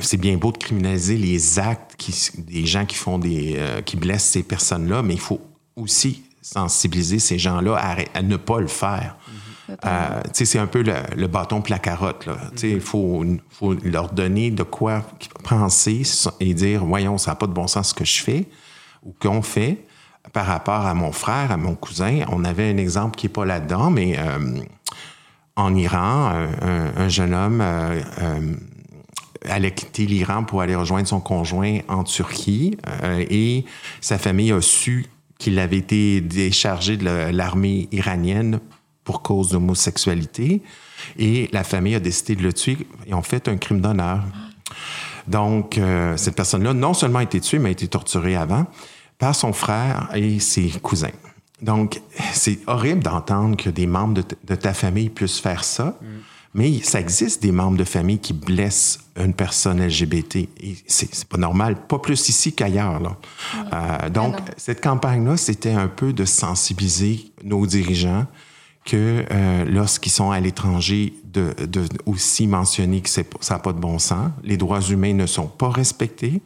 c'est 0.02 0.18
bien 0.18 0.36
beau 0.36 0.52
de 0.52 0.58
criminaliser 0.58 1.16
les 1.16 1.58
actes 1.58 1.96
qui, 1.96 2.14
des 2.38 2.66
gens 2.66 2.84
qui 2.84 2.96
font 2.96 3.18
des, 3.18 3.54
euh, 3.56 3.80
qui 3.80 3.96
blessent 3.96 4.30
ces 4.30 4.42
personnes-là, 4.42 5.02
mais 5.02 5.14
il 5.14 5.20
faut 5.20 5.40
aussi 5.74 6.24
sensibiliser 6.42 7.18
ces 7.18 7.38
gens-là 7.38 7.76
à, 8.12 8.22
ne 8.22 8.36
pas 8.36 8.60
le 8.60 8.66
faire. 8.66 9.16
Euh, 9.70 10.20
tu 10.24 10.30
sais, 10.34 10.44
c'est 10.44 10.58
un 10.58 10.66
peu 10.66 10.82
le, 10.82 10.94
le 11.16 11.26
bâton 11.26 11.62
puis 11.62 11.72
la 11.72 11.78
carotte. 11.78 12.28
Il 12.62 12.82
faut, 12.82 13.24
faut 13.48 13.72
leur 13.82 14.12
donner 14.12 14.50
de 14.50 14.62
quoi 14.62 15.02
penser 15.42 16.02
et 16.40 16.52
dire, 16.52 16.84
voyons, 16.84 17.16
ça 17.16 17.30
n'a 17.30 17.34
pas 17.36 17.46
de 17.46 17.52
bon 17.52 17.66
sens 17.66 17.88
ce 17.88 17.94
que 17.94 18.04
je 18.04 18.22
fais 18.22 18.46
ou 19.02 19.14
qu'on 19.18 19.40
fait 19.40 19.86
par 20.32 20.46
rapport 20.46 20.86
à 20.86 20.94
mon 20.94 21.12
frère, 21.12 21.50
à 21.50 21.56
mon 21.56 21.74
cousin. 21.74 22.20
On 22.30 22.44
avait 22.44 22.70
un 22.70 22.76
exemple 22.76 23.16
qui 23.16 23.26
n'est 23.26 23.32
pas 23.32 23.44
là-dedans, 23.44 23.90
mais 23.90 24.18
euh, 24.18 24.60
en 25.56 25.74
Iran, 25.74 26.30
un, 26.32 26.48
un- 26.62 26.92
un 26.96 27.08
jeune 27.08 27.34
homme 27.34 27.60
euh, 27.60 28.00
euh, 28.20 28.54
allait 29.48 29.72
quitter 29.74 30.06
l'Iran 30.06 30.44
pour 30.44 30.60
aller 30.62 30.74
rejoindre 30.74 31.06
son 31.06 31.20
conjoint 31.20 31.78
en 31.88 32.02
Turquie 32.04 32.76
euh, 33.02 33.24
et 33.30 33.64
sa 34.00 34.18
famille 34.18 34.52
a 34.52 34.60
su 34.60 35.06
qu'il 35.38 35.58
avait 35.58 35.78
été 35.78 36.20
déchargé 36.20 36.96
de 36.96 37.04
la- 37.04 37.32
l'armée 37.32 37.88
iranienne 37.92 38.60
pour 39.04 39.22
cause 39.22 39.50
d'homosexualité 39.50 40.62
et 41.18 41.48
la 41.52 41.62
famille 41.62 41.94
a 41.94 42.00
décidé 42.00 42.36
de 42.36 42.42
le 42.42 42.52
tuer 42.52 42.78
et 43.06 43.12
ont 43.14 43.22
fait 43.22 43.46
un 43.48 43.56
crime 43.58 43.80
d'honneur. 43.80 44.22
Donc, 45.28 45.78
euh, 45.78 46.16
cette 46.16 46.36
personne-là, 46.36 46.72
non 46.74 46.94
seulement 46.94 47.18
a 47.18 47.22
été 47.22 47.40
tuée, 47.40 47.58
mais 47.58 47.68
a 47.68 47.72
été 47.72 47.86
torturée 47.88 48.34
avant 48.36 48.66
par 49.18 49.34
son 49.34 49.52
frère 49.52 50.08
et 50.14 50.40
ses 50.40 50.68
cousins. 50.82 51.10
Donc, 51.64 52.02
c'est 52.34 52.58
horrible 52.66 53.02
d'entendre 53.02 53.56
que 53.56 53.70
des 53.70 53.86
membres 53.86 54.22
de, 54.44 54.54
ta 54.54 54.74
famille 54.74 55.08
puissent 55.08 55.40
faire 55.40 55.64
ça, 55.64 55.98
mais 56.52 56.80
ça 56.82 57.00
existe 57.00 57.42
des 57.42 57.52
membres 57.52 57.78
de 57.78 57.84
famille 57.84 58.18
qui 58.18 58.34
blessent 58.34 59.00
une 59.16 59.32
personne 59.32 59.84
LGBT. 59.84 60.36
Et 60.36 60.76
c'est 60.86 61.24
pas 61.24 61.38
normal, 61.38 61.86
pas 61.86 61.98
plus 61.98 62.28
ici 62.28 62.52
qu'ailleurs. 62.52 63.00
là. 63.00 63.16
Euh, 63.72 64.10
donc, 64.10 64.36
cette 64.58 64.82
campagne-là, 64.82 65.38
c'était 65.38 65.72
un 65.72 65.88
peu 65.88 66.12
de 66.12 66.26
sensibiliser 66.26 67.32
nos 67.42 67.66
dirigeants 67.66 68.26
que 68.84 69.24
euh, 69.30 69.64
lorsqu'ils 69.64 70.12
sont 70.12 70.30
à 70.30 70.40
l'étranger, 70.40 71.14
de, 71.24 71.54
de 71.66 71.84
aussi 72.04 72.46
mentionner 72.46 73.00
que 73.00 73.08
ça 73.08 73.22
n'a 73.50 73.58
pas 73.58 73.72
de 73.72 73.80
bon 73.80 73.98
sens. 73.98 74.30
Les 74.42 74.58
droits 74.58 74.82
humains 74.82 75.14
ne 75.14 75.26
sont 75.26 75.48
pas 75.48 75.70
respectés 75.70 76.42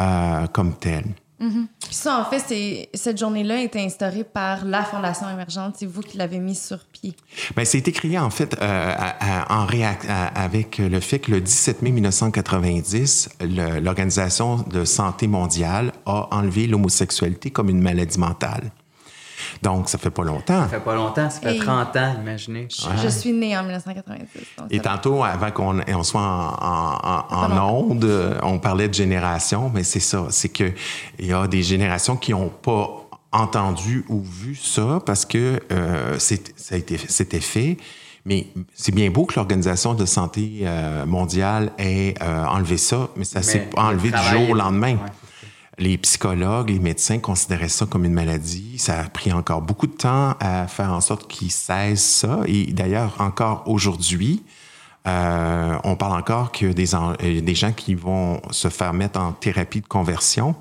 euh, 0.00 0.46
comme 0.48 0.72
tels. 0.74 1.14
Puis 1.38 1.94
ça, 1.94 2.18
en 2.20 2.24
fait, 2.30 2.88
cette 2.94 3.18
journée-là 3.18 3.56
a 3.56 3.60
été 3.60 3.80
instaurée 3.84 4.24
par 4.24 4.64
la 4.64 4.82
Fondation 4.84 5.28
émergente. 5.28 5.76
C'est 5.78 5.86
vous 5.86 6.00
qui 6.00 6.16
l'avez 6.16 6.38
mise 6.38 6.62
sur 6.62 6.78
pied. 6.86 7.14
Bien, 7.54 7.64
c'est 7.64 7.82
créé 7.82 8.18
en 8.18 8.30
fait 8.30 8.54
euh, 8.54 8.58
à- 8.96 9.42
à- 9.42 9.60
en 9.62 9.66
réac- 9.66 10.08
à- 10.08 10.28
avec 10.42 10.78
le 10.78 11.00
fait 11.00 11.18
que 11.18 11.30
le 11.32 11.40
17 11.40 11.82
mai 11.82 11.90
1990, 11.90 13.28
le- 13.40 13.80
l'Organisation 13.80 14.56
de 14.70 14.84
santé 14.84 15.26
mondiale 15.26 15.92
a 16.06 16.28
enlevé 16.34 16.66
l'homosexualité 16.66 17.50
comme 17.50 17.68
une 17.68 17.82
maladie 17.82 18.18
mentale. 18.18 18.70
Donc, 19.62 19.88
ça 19.88 19.98
fait 19.98 20.10
pas 20.10 20.22
longtemps. 20.24 20.62
Ça 20.62 20.68
fait 20.68 20.80
pas 20.80 20.94
longtemps, 20.94 21.30
ça 21.30 21.40
fait 21.40 21.52
Hey. 21.54 21.58
30 21.58 21.96
ans, 21.96 22.14
imaginez. 22.20 22.68
Je, 22.70 23.02
je 23.02 23.08
suis 23.08 23.32
née 23.32 23.56
en 23.56 23.62
1990. 23.62 24.26
donc 24.58 24.66
Et 24.70 24.80
tantôt, 24.80 25.24
avant 25.24 25.50
qu'on 25.50 25.80
on 25.88 26.02
soit 26.02 26.20
en, 26.20 27.26
en, 27.30 27.68
onde, 27.72 28.38
on 28.42 28.58
parlait 28.58 28.88
de 28.88 28.94
génération, 28.94 29.70
mais 29.74 29.82
c'est 29.84 30.00
ça. 30.00 30.26
C'est 30.30 30.48
que 30.50 30.72
il 31.18 31.26
y 31.26 31.32
a 31.32 31.46
des 31.46 31.62
générations 31.62 32.16
qui 32.16 32.32
n'ont 32.32 32.48
pas 32.48 33.02
entendu 33.32 34.04
ou 34.08 34.22
vu 34.22 34.54
ça 34.54 35.00
parce 35.04 35.24
que 35.26 35.60
euh, 35.72 36.16
c'est- 36.18 36.52
ça 36.58 36.74
a 36.74 36.78
été- 36.78 36.98
c'était 37.08 37.40
fait. 37.40 37.76
Mais 38.24 38.48
c'est 38.74 38.92
bien 38.94 39.08
beau 39.10 39.24
que 39.24 39.34
l'Organisation 39.36 39.94
de 39.94 40.04
santé 40.04 40.60
euh, 40.62 41.06
mondiale 41.06 41.70
ait 41.78 42.14
euh, 42.22 42.44
enlevé 42.46 42.76
ça, 42.76 43.08
mais 43.16 43.24
ça 43.24 43.40
s'est 43.42 43.68
enlevé 43.76 44.10
le 44.10 44.16
du 44.18 44.24
jour 44.38 44.50
au 44.50 44.54
lendemain. 44.54 44.94
Ouais. 44.94 45.12
Les 45.78 45.98
psychologues, 45.98 46.70
les 46.70 46.78
médecins 46.78 47.18
considéraient 47.18 47.68
ça 47.68 47.84
comme 47.84 48.04
une 48.06 48.14
maladie. 48.14 48.78
Ça 48.78 48.98
a 49.00 49.04
pris 49.04 49.30
encore 49.32 49.60
beaucoup 49.60 49.86
de 49.86 49.92
temps 49.92 50.34
à 50.40 50.66
faire 50.68 50.90
en 50.90 51.02
sorte 51.02 51.28
qu'ils 51.30 51.50
cessent 51.52 52.02
ça. 52.02 52.40
Et 52.46 52.72
d'ailleurs, 52.72 53.14
encore 53.18 53.64
aujourd'hui, 53.66 54.42
euh, 55.06 55.76
on 55.84 55.94
parle 55.96 56.18
encore 56.18 56.50
que 56.50 56.66
des, 56.72 56.94
en- 56.94 57.12
euh, 57.22 57.40
des 57.42 57.54
gens 57.54 57.72
qui 57.72 57.94
vont 57.94 58.40
se 58.50 58.68
faire 58.68 58.94
mettre 58.94 59.20
en 59.20 59.32
thérapie 59.32 59.82
de 59.82 59.86
conversion. 59.86 60.54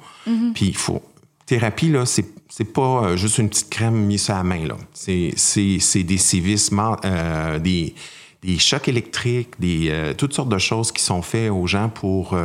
Puis 0.54 0.68
il 0.68 0.76
faut. 0.76 1.02
Thérapie, 1.46 1.90
là, 1.90 2.06
c'est, 2.06 2.26
c'est 2.50 2.74
pas 2.74 2.82
euh, 3.06 3.18
juste 3.18 3.38
une 3.38 3.48
petite 3.50 3.70
crème 3.70 3.96
mise 3.96 4.24
sur 4.24 4.36
la 4.36 4.44
main, 4.44 4.66
là. 4.68 4.76
C'est, 4.94 5.32
c'est, 5.38 5.78
c'est 5.80 6.04
des 6.04 6.18
sévissements, 6.18 6.98
euh, 7.06 7.58
des, 7.60 7.96
des 8.44 8.60
chocs 8.60 8.88
électriques, 8.90 9.52
des, 9.60 9.88
euh, 9.92 10.14
toutes 10.14 10.34
sortes 10.34 10.50
de 10.50 10.58
choses 10.58 10.92
qui 10.92 11.02
sont 11.04 11.22
faites 11.22 11.52
aux 11.52 11.68
gens 11.68 11.88
pour 11.88 12.36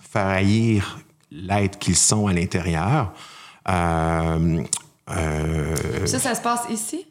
faire 0.00 0.26
haïr 0.26 0.98
l'être 1.30 1.78
qu'ils 1.78 1.96
sont 1.96 2.26
à 2.26 2.32
l'intérieur. 2.32 3.12
Euh, 3.68 4.62
euh, 5.10 6.06
Ça, 6.06 6.18
ça 6.18 6.34
se 6.34 6.40
passe 6.40 6.62
ici? 6.70 7.06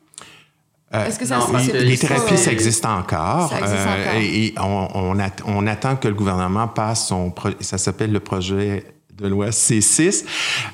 Euh, 0.94 1.06
Est-ce 1.06 1.20
que 1.20 1.26
ça 1.26 1.38
non, 1.38 1.46
c'est- 1.60 1.72
que 1.72 1.78
les 1.78 1.98
thérapies, 1.98 2.38
ça 2.38 2.52
existe 2.52 2.84
encore. 2.86 3.50
Ça 3.50 3.60
existe 3.60 3.86
encore. 3.86 4.16
et 4.22 4.54
on, 4.58 4.88
on 4.96 5.20
at- 5.20 5.44
on 5.46 5.68
attend 5.68 5.96
que 5.96 6.08
le 6.08 6.16
gouvernement 6.16 6.68
passe 6.68 7.08
son... 7.08 7.30
pro- 7.30 7.50
Ça 7.60 7.78
s'appelle 7.78 8.12
le 8.12 8.20
projet 8.20 8.86
de 9.16 9.28
loi 9.28 9.50
C6 9.52 10.26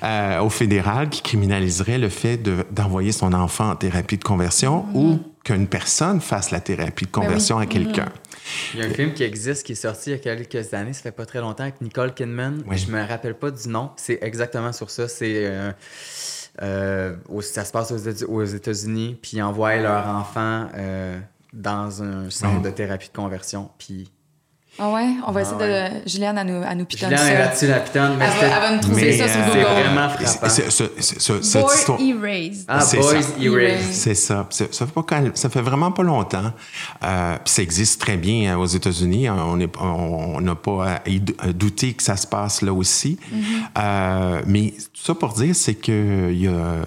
euh, 0.03 0.39
au 0.39 0.49
fédéral 0.49 1.09
qui 1.09 1.21
criminaliserait 1.21 1.97
le 1.97 2.07
fait 2.09 2.37
de- 2.37 2.65
d'envoyer 2.71 3.11
son 3.11 3.33
enfant 3.33 3.71
en 3.71 3.75
thérapie 3.75 4.17
de 4.17 4.23
conversion 4.23 4.85
ou 4.93 5.19
qu'une 5.45 5.67
personne 5.67 6.19
fasse 6.19 6.51
la 6.51 6.59
thérapie 6.59 7.05
de 7.05 7.11
conversion 7.11 7.57
à 7.59 7.65
quelqu'un. 7.67 8.09
Il 8.73 8.79
y 8.81 8.83
a 8.83 8.87
un 8.87 8.89
film 8.89 9.13
qui 9.13 9.23
existe, 9.23 9.65
qui 9.65 9.71
est 9.71 9.75
sorti 9.75 10.09
il 10.09 10.13
y 10.13 10.15
a 10.15 10.17
quelques 10.19 10.73
années, 10.73 10.91
ça 10.93 11.01
fait 11.03 11.11
pas 11.11 11.25
très 11.25 11.39
longtemps, 11.39 11.63
avec 11.63 11.79
Nicole 11.81 12.13
Kidman. 12.13 12.63
Oui. 12.67 12.77
Je 12.77 12.91
me 12.91 13.01
rappelle 13.07 13.35
pas 13.35 13.51
du 13.51 13.69
nom. 13.69 13.91
C'est 13.95 14.19
exactement 14.21 14.73
sur 14.73 14.89
ça. 14.89 15.07
C'est 15.07 15.45
euh, 15.45 15.71
euh, 16.61 17.15
ça 17.41 17.63
se 17.63 17.71
passe 17.71 17.91
aux, 17.91 17.97
États- 17.97 18.25
aux 18.27 18.43
États-Unis, 18.43 19.17
puis 19.21 19.37
ils 19.37 19.41
envoient 19.43 19.75
leur 19.77 20.07
enfant 20.07 20.67
euh, 20.75 21.19
dans 21.53 22.01
un 22.03 22.29
centre 22.29 22.57
Oui. 22.57 22.63
de 22.63 22.69
thérapie 22.71 23.07
de 23.07 23.15
conversion. 23.15 23.69
Puis 23.77 24.11
Ah 24.77 24.91
ouais? 24.91 25.07
On 25.25 25.31
va 25.31 25.39
Ah 25.39 25.43
essayer 25.43 25.57
ouais. 25.57 25.89
de... 26.03 26.09
Juliane, 26.09 26.37
à 26.37 26.43
nous, 26.43 26.61
à 26.61 26.75
nous 26.75 26.83
pitonner 26.85 27.15
Julien 27.15 27.29
est 27.29 27.33
ça. 27.33 27.39
là-dessus, 27.39 27.67
la 27.67 27.79
pitonne. 27.79 28.15
Mais 28.19 28.25
Elle 28.25 28.29
va, 28.29 28.35
c'était- 28.35 28.45
elle 28.53 28.61
va 28.61 28.71
nous 28.75 28.81
trouver 28.81 29.01
Mais, 29.03 29.17
ça 29.17 29.27
sur 29.29 29.39
euh, 29.39 29.45
Google. 29.45 29.59
c'est 29.63 29.83
vraiment 29.83 30.09
frappant. 30.09 30.25
C'est- 30.49 30.69
c'est- 30.71 30.91
c'est- 31.01 31.19
c'est- 31.21 31.43
cette 31.43 31.61
Boy 31.63 31.75
histoire- 31.75 31.99
Erased. 32.01 32.65
Ah, 32.67 32.81
C'est 32.81 32.97
Boys 32.97 33.21
ça. 33.21 33.29
Erased. 33.41 33.93
C'est 33.93 34.15
ça. 34.15 34.47
C'est- 34.49 34.73
Ça 34.73 34.85
fait, 34.85 34.91
pas 34.93 35.03
quand- 35.03 35.31
ça 35.37 35.49
fait 35.49 35.61
vraiment 35.61 35.91
pas 35.93 36.03
longtemps. 36.03 36.51
Euh, 37.03 37.35
puis 37.43 37.53
ça 37.53 37.61
existe 37.61 38.01
très 38.01 38.17
bien 38.17 38.53
hein, 38.53 38.57
aux 38.57 38.65
États-Unis. 38.65 39.29
On 39.29 39.55
n'est 39.55 39.67
pas- 39.69 39.81
on 39.83 40.41
n'a 40.41 40.55
pas 40.55 40.99
à 41.39 41.53
douter 41.53 41.93
que 41.93 42.03
ça 42.03 42.17
se 42.17 42.27
passe 42.27 42.61
là 42.61 42.73
aussi. 42.73 43.17
Euh, 43.77 44.41
mais 44.45 44.71
tout 44.71 45.01
ça 45.03 45.15
pour 45.15 45.33
dire, 45.33 45.55
c'est 45.55 45.75
que 45.75 46.29
il 46.31 46.41
y, 46.41 46.47
a, 46.47 46.51
euh, 46.51 46.83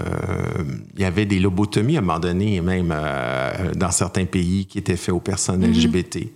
il 0.96 1.00
y 1.02 1.04
avait 1.04 1.24
des 1.26 1.38
lobotomies 1.38 1.96
à 1.96 2.00
un 2.00 2.02
moment 2.02 2.18
donné, 2.18 2.60
même 2.60 2.92
euh, 2.94 3.72
dans 3.74 3.90
certains 3.90 4.24
pays, 4.26 4.66
qui 4.66 4.78
étaient 4.78 4.96
faits 4.96 5.14
aux 5.14 5.20
personnes 5.20 5.64
LGBT. 5.64 6.30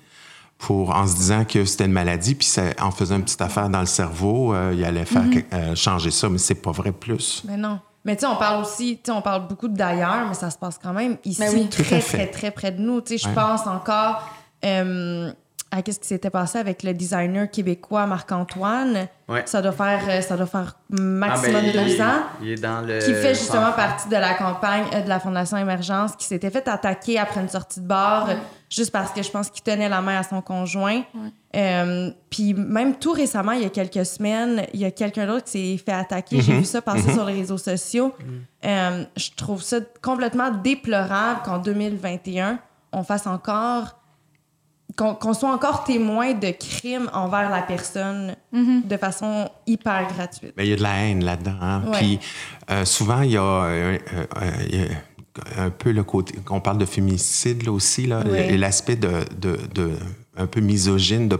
Pour, 0.62 0.94
en 0.94 1.06
se 1.08 1.16
disant 1.16 1.44
que 1.44 1.64
c'était 1.64 1.86
une 1.86 1.92
maladie, 1.92 2.36
puis 2.36 2.46
ça, 2.46 2.62
en 2.80 2.92
faisant 2.92 3.16
une 3.16 3.24
petite 3.24 3.40
affaire 3.42 3.68
dans 3.68 3.80
le 3.80 3.86
cerveau, 3.86 4.54
euh, 4.54 4.72
il 4.72 4.84
allait 4.84 5.04
faire 5.04 5.28
que- 5.28 5.40
euh, 5.56 5.74
changer 5.74 6.12
ça, 6.12 6.28
mais 6.28 6.38
c'est 6.38 6.54
pas 6.54 6.70
vrai 6.70 6.92
plus. 6.92 7.42
Mais 7.48 7.56
non. 7.56 7.80
Mais 8.04 8.14
tu 8.14 8.20
sais, 8.20 8.26
on 8.26 8.36
parle 8.36 8.62
aussi, 8.62 8.96
tu 8.96 9.10
sais, 9.10 9.12
on 9.12 9.22
parle 9.22 9.48
beaucoup 9.48 9.66
d'ailleurs, 9.66 10.26
mais 10.28 10.34
ça 10.34 10.50
se 10.50 10.58
passe 10.58 10.78
quand 10.80 10.92
même 10.92 11.16
ici, 11.24 11.40
Ben 11.40 11.50
oui. 11.52 11.64
À 11.64 11.68
très, 11.82 11.98
très, 12.00 12.26
très 12.28 12.50
près 12.52 12.70
de 12.70 12.80
nous. 12.80 13.00
Tu 13.00 13.18
sais, 13.18 13.24
je 13.24 13.28
Ouais. 13.28 13.34
pense 13.34 13.66
encore 13.66 14.22
euh, 14.64 15.32
à 15.74 15.80
qu'est-ce 15.80 15.98
qui 15.98 16.06
s'était 16.06 16.28
passé 16.30 16.58
avec 16.58 16.82
le 16.82 16.92
designer 16.92 17.50
québécois 17.50 18.04
Marc-Antoine. 18.06 19.08
Ouais. 19.28 19.42
Ça 19.46 19.62
doit 19.62 19.72
faire, 19.72 20.00
euh, 20.06 20.20
ça 20.20 20.36
doit 20.36 20.46
faire 20.46 20.76
maximum 20.90 21.56
Ah, 21.56 21.62
ben, 21.62 21.72
deux 21.72 21.94
il, 21.94 22.02
ans. 22.02 22.22
il 22.42 22.48
est 22.50 22.60
dans 22.60 22.82
le. 22.82 22.98
Qui 22.98 23.14
fait 23.14 23.34
justement 23.34 23.72
partie 23.72 24.08
de 24.10 24.16
la 24.16 24.34
campagne 24.34 24.84
euh, 24.92 25.00
de 25.00 25.08
la 25.08 25.18
Fondation 25.18 25.56
Émergence, 25.56 26.14
qui 26.16 26.26
s'était 26.26 26.50
fait 26.50 26.68
attaquer 26.68 27.18
après 27.18 27.40
une 27.40 27.48
sortie 27.48 27.80
de 27.80 27.86
bar, 27.86 28.28
juste 28.68 28.90
parce 28.92 29.12
que 29.12 29.22
je 29.22 29.30
pense 29.30 29.48
qu'il 29.48 29.62
tenait 29.62 29.88
la 29.88 30.02
main 30.02 30.18
à 30.18 30.22
son 30.22 30.42
conjoint. 30.42 31.02
Euh, 31.56 32.10
Puis 32.28 32.52
même 32.52 32.96
tout 32.96 33.12
récemment, 33.12 33.52
il 33.52 33.62
y 33.62 33.66
a 33.66 33.70
quelques 33.70 34.04
semaines, 34.04 34.66
il 34.74 34.80
y 34.80 34.84
a 34.84 34.90
quelqu'un 34.90 35.26
d'autre 35.26 35.44
qui 35.44 35.76
s'est 35.76 35.82
fait 35.82 35.92
attaquer. 35.92 36.42
J'ai 36.42 36.58
vu 36.58 36.64
ça 36.66 36.82
passer 36.82 37.12
sur 37.12 37.24
les 37.24 37.34
réseaux 37.34 37.58
sociaux. 37.58 38.12
Euh, 38.66 39.04
je 39.16 39.30
trouve 39.36 39.62
ça 39.62 39.78
complètement 40.02 40.50
déplorable 40.50 41.40
qu'en 41.44 41.58
2021, 41.58 42.58
on 42.92 43.02
fasse 43.04 43.26
encore 43.26 43.98
qu'on 44.96 45.14
qu'on 45.14 45.34
soit 45.34 45.52
encore 45.52 45.84
témoin 45.84 46.32
de 46.34 46.50
crimes 46.50 47.08
envers 47.12 47.48
la 47.50 47.62
personne 47.62 48.34
de 48.52 48.96
façon 48.96 49.48
hyper 49.66 50.06
gratuite. 50.14 50.52
Mais 50.56 50.66
il 50.66 50.70
y 50.70 50.72
a 50.72 50.76
de 50.76 50.82
la 50.82 50.94
haine 51.04 51.24
là-dedans. 51.24 51.56
hein. 51.60 51.82
Ouais. 51.86 51.98
Puis 51.98 52.20
euh, 52.70 52.84
souvent, 52.84 53.22
il 53.22 53.32
y, 53.32 53.36
a, 53.36 53.42
euh, 53.42 53.98
euh, 54.14 54.50
il 54.70 54.80
y 54.80 54.84
a 54.84 55.62
un 55.62 55.70
peu 55.70 55.92
le 55.92 56.02
côté. 56.04 56.34
On 56.50 56.60
parle 56.60 56.78
de 56.78 56.84
féminicide 56.84 57.64
là 57.64 57.72
aussi, 57.72 58.06
là, 58.06 58.20
Ouais. 58.26 58.56
l'aspect 58.56 58.96
de, 58.96 59.24
de, 59.38 59.58
de- 59.74 59.92
un 60.36 60.46
peu 60.46 60.60
misogyne 60.60 61.28
de. 61.28 61.38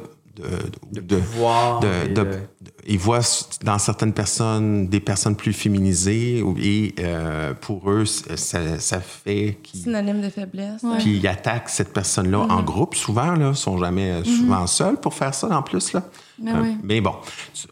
De, 0.93 1.01
De 1.01 1.17
pouvoir 1.17 1.81
de- 1.81 1.89
et 2.05 2.09
de- 2.09 2.15
de- 2.25 2.39
ils 2.87 2.99
voient 2.99 3.21
dans 3.63 3.79
certaines 3.79 4.13
personnes 4.13 4.89
des 4.89 4.99
personnes 5.01 5.37
plus 5.37 5.53
féminisées 5.53 6.43
et 6.59 6.95
euh, 6.99 7.55
pour 7.55 7.89
eux, 7.91 8.05
ça, 8.05 8.79
ça 8.79 9.01
fait 9.01 9.59
Synonyme 9.73 10.21
de 10.21 10.29
faiblesse. 10.29 10.83
ouais. 10.83 10.99
puis 10.99 11.17
ils 11.19 11.27
attaquent 11.29 11.69
cette 11.69 11.93
personne-là 11.93 12.39
Mm-hmm. 12.39 12.51
en 12.53 12.63
groupe, 12.63 12.95
souvent, 12.97 13.35
là, 13.37 13.55
sont 13.55 13.79
jamais 13.79 14.11
euh, 14.11 14.25
souvent 14.25 14.67
seuls 14.67 14.97
pour 14.97 15.15
faire 15.15 15.33
ça 15.35 15.49
en 15.57 15.63
plus. 15.63 15.93
Là. 15.93 16.03
Mais 16.41 16.51
Euh, 16.53 16.61
oui. 16.63 16.77
mais 16.83 17.01
bon. 17.01 17.15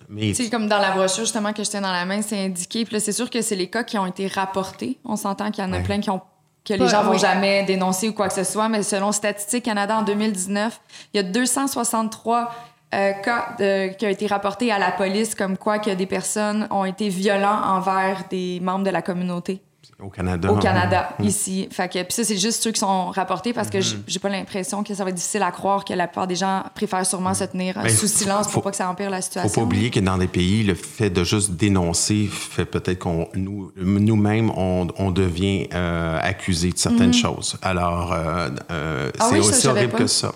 Mais, 0.09 0.29
Tu 0.33 0.45
sais, 0.45 0.51
comme 0.51 0.69
dans 0.69 0.79
la 0.79 0.93
brochure 0.93 1.25
justement 1.25 1.53
que 1.53 1.65
je 1.65 1.71
tiens 1.71 1.81
dans 1.81 1.91
la 1.93 2.05
main, 2.05 2.23
c'est 2.23 2.39
indiqué. 2.45 2.85
Puis 2.85 2.95
là, 2.95 3.01
c'est 3.01 3.13
sûr 3.13 3.29
que 3.31 3.43
c'est 3.43 3.57
les 3.57 3.69
cas 3.69 3.83
qui 3.83 3.99
ont 3.99 4.07
été 4.07 4.29
rapportés. 4.29 4.99
On 5.05 5.17
s'entend 5.17 5.51
qu'il 5.51 5.65
y 5.65 5.67
en 5.67 5.73
a 5.73 5.79
Ouais. 5.79 5.83
plein 5.83 5.99
qui 6.01 6.11
ont 6.11 6.21
que 6.65 6.75
les 6.75 6.89
gens 6.89 7.03
vont 7.03 7.13
oui. 7.13 7.19
jamais 7.19 7.63
dénoncer 7.65 8.09
ou 8.09 8.13
quoi 8.13 8.29
que 8.29 8.35
ce 8.35 8.45
soit, 8.45 8.69
mais 8.69 8.83
selon 8.83 9.13
Statistique 9.13 9.65
Canada 9.65 9.97
en 9.99 10.03
2019, 10.03 10.81
il 11.15 11.17
y 11.17 11.21
a 11.21 11.23
263 11.23 12.51
euh, 12.93 13.13
cas 13.23 13.55
de- 13.59 13.93
qui 13.95 14.05
ont 14.07 14.09
été 14.11 14.27
rapportés 14.27 14.71
à 14.73 14.79
la 14.79 14.91
police 14.91 15.35
comme 15.35 15.57
quoi 15.57 15.79
que 15.79 15.91
des 15.91 16.07
personnes 16.07 16.67
ont 16.71 16.85
été 16.85 17.09
violents 17.09 17.63
envers 17.65 18.25
des 18.31 18.59
membres 18.61 18.85
de 18.85 18.91
la 18.91 19.01
communauté 19.03 19.63
au 20.03 20.09
Canada. 20.09 20.51
au 20.53 20.57
Canada, 20.57 21.11
Mm. 21.19 21.25
ici. 21.25 21.69
Fait 21.71 21.89
que, 21.89 22.03
puis 22.03 22.13
ça, 22.13 22.25
c'est 22.25 22.37
juste 22.39 22.63
ceux 22.63 22.71
qui 22.73 22.81
sont 22.81 23.11
rapportés 23.11 23.53
parce 23.53 23.71
que 23.71 23.81
j- 23.81 23.97
j'ai 24.07 24.19
pas 24.19 24.29
l'impression 24.29 24.83
que 24.83 24.95
ça 24.95 25.05
va 25.05 25.11
être 25.11 25.17
difficile 25.17 25.43
à 25.43 25.51
croire 25.51 25.85
que 25.85 25.93
la 25.95 26.07
plupart 26.09 26.27
des 26.27 26.37
gens 26.37 26.63
préfèrent 26.75 27.05
sûrement 27.07 27.35
se 27.35 27.45
tenir 27.45 27.75
sous 27.91 28.07
silence 28.07 28.47
faut- 28.47 28.55
pour 28.55 28.63
pas 28.65 28.71
que 28.71 28.77
ça 28.77 28.89
empire 28.89 29.11
la 29.11 29.19
Faut 29.19 29.23
situation. 29.23 29.61
pas 29.61 29.65
oublier 29.67 29.91
que 29.91 30.01
dans 30.01 30.19
des 30.19 30.27
pays, 30.29 30.63
le 30.63 30.75
fait 30.75 31.11
de 31.11 31.25
juste 31.25 31.53
dénoncer 31.53 32.29
fait 32.31 32.65
peut-être 32.65 32.99
qu'on 33.01 33.29
nous 33.35 33.73
nous-mêmes 33.77 34.51
on, 34.57 34.89
on 34.99 35.11
devient 35.11 35.69
euh, 35.75 36.19
accusé 36.23 36.71
de 36.71 36.79
certaines 36.79 37.15
choses. 37.15 37.57
Alors 37.63 38.13
euh, 38.13 38.49
euh. 38.71 39.11
Ah 39.19 39.27
c'est 39.29 39.35
oui, 39.35 39.41
aussi 39.41 39.67
horrible 39.67 39.93
pas. 39.93 39.99
que 39.99 40.07
ça. 40.07 40.33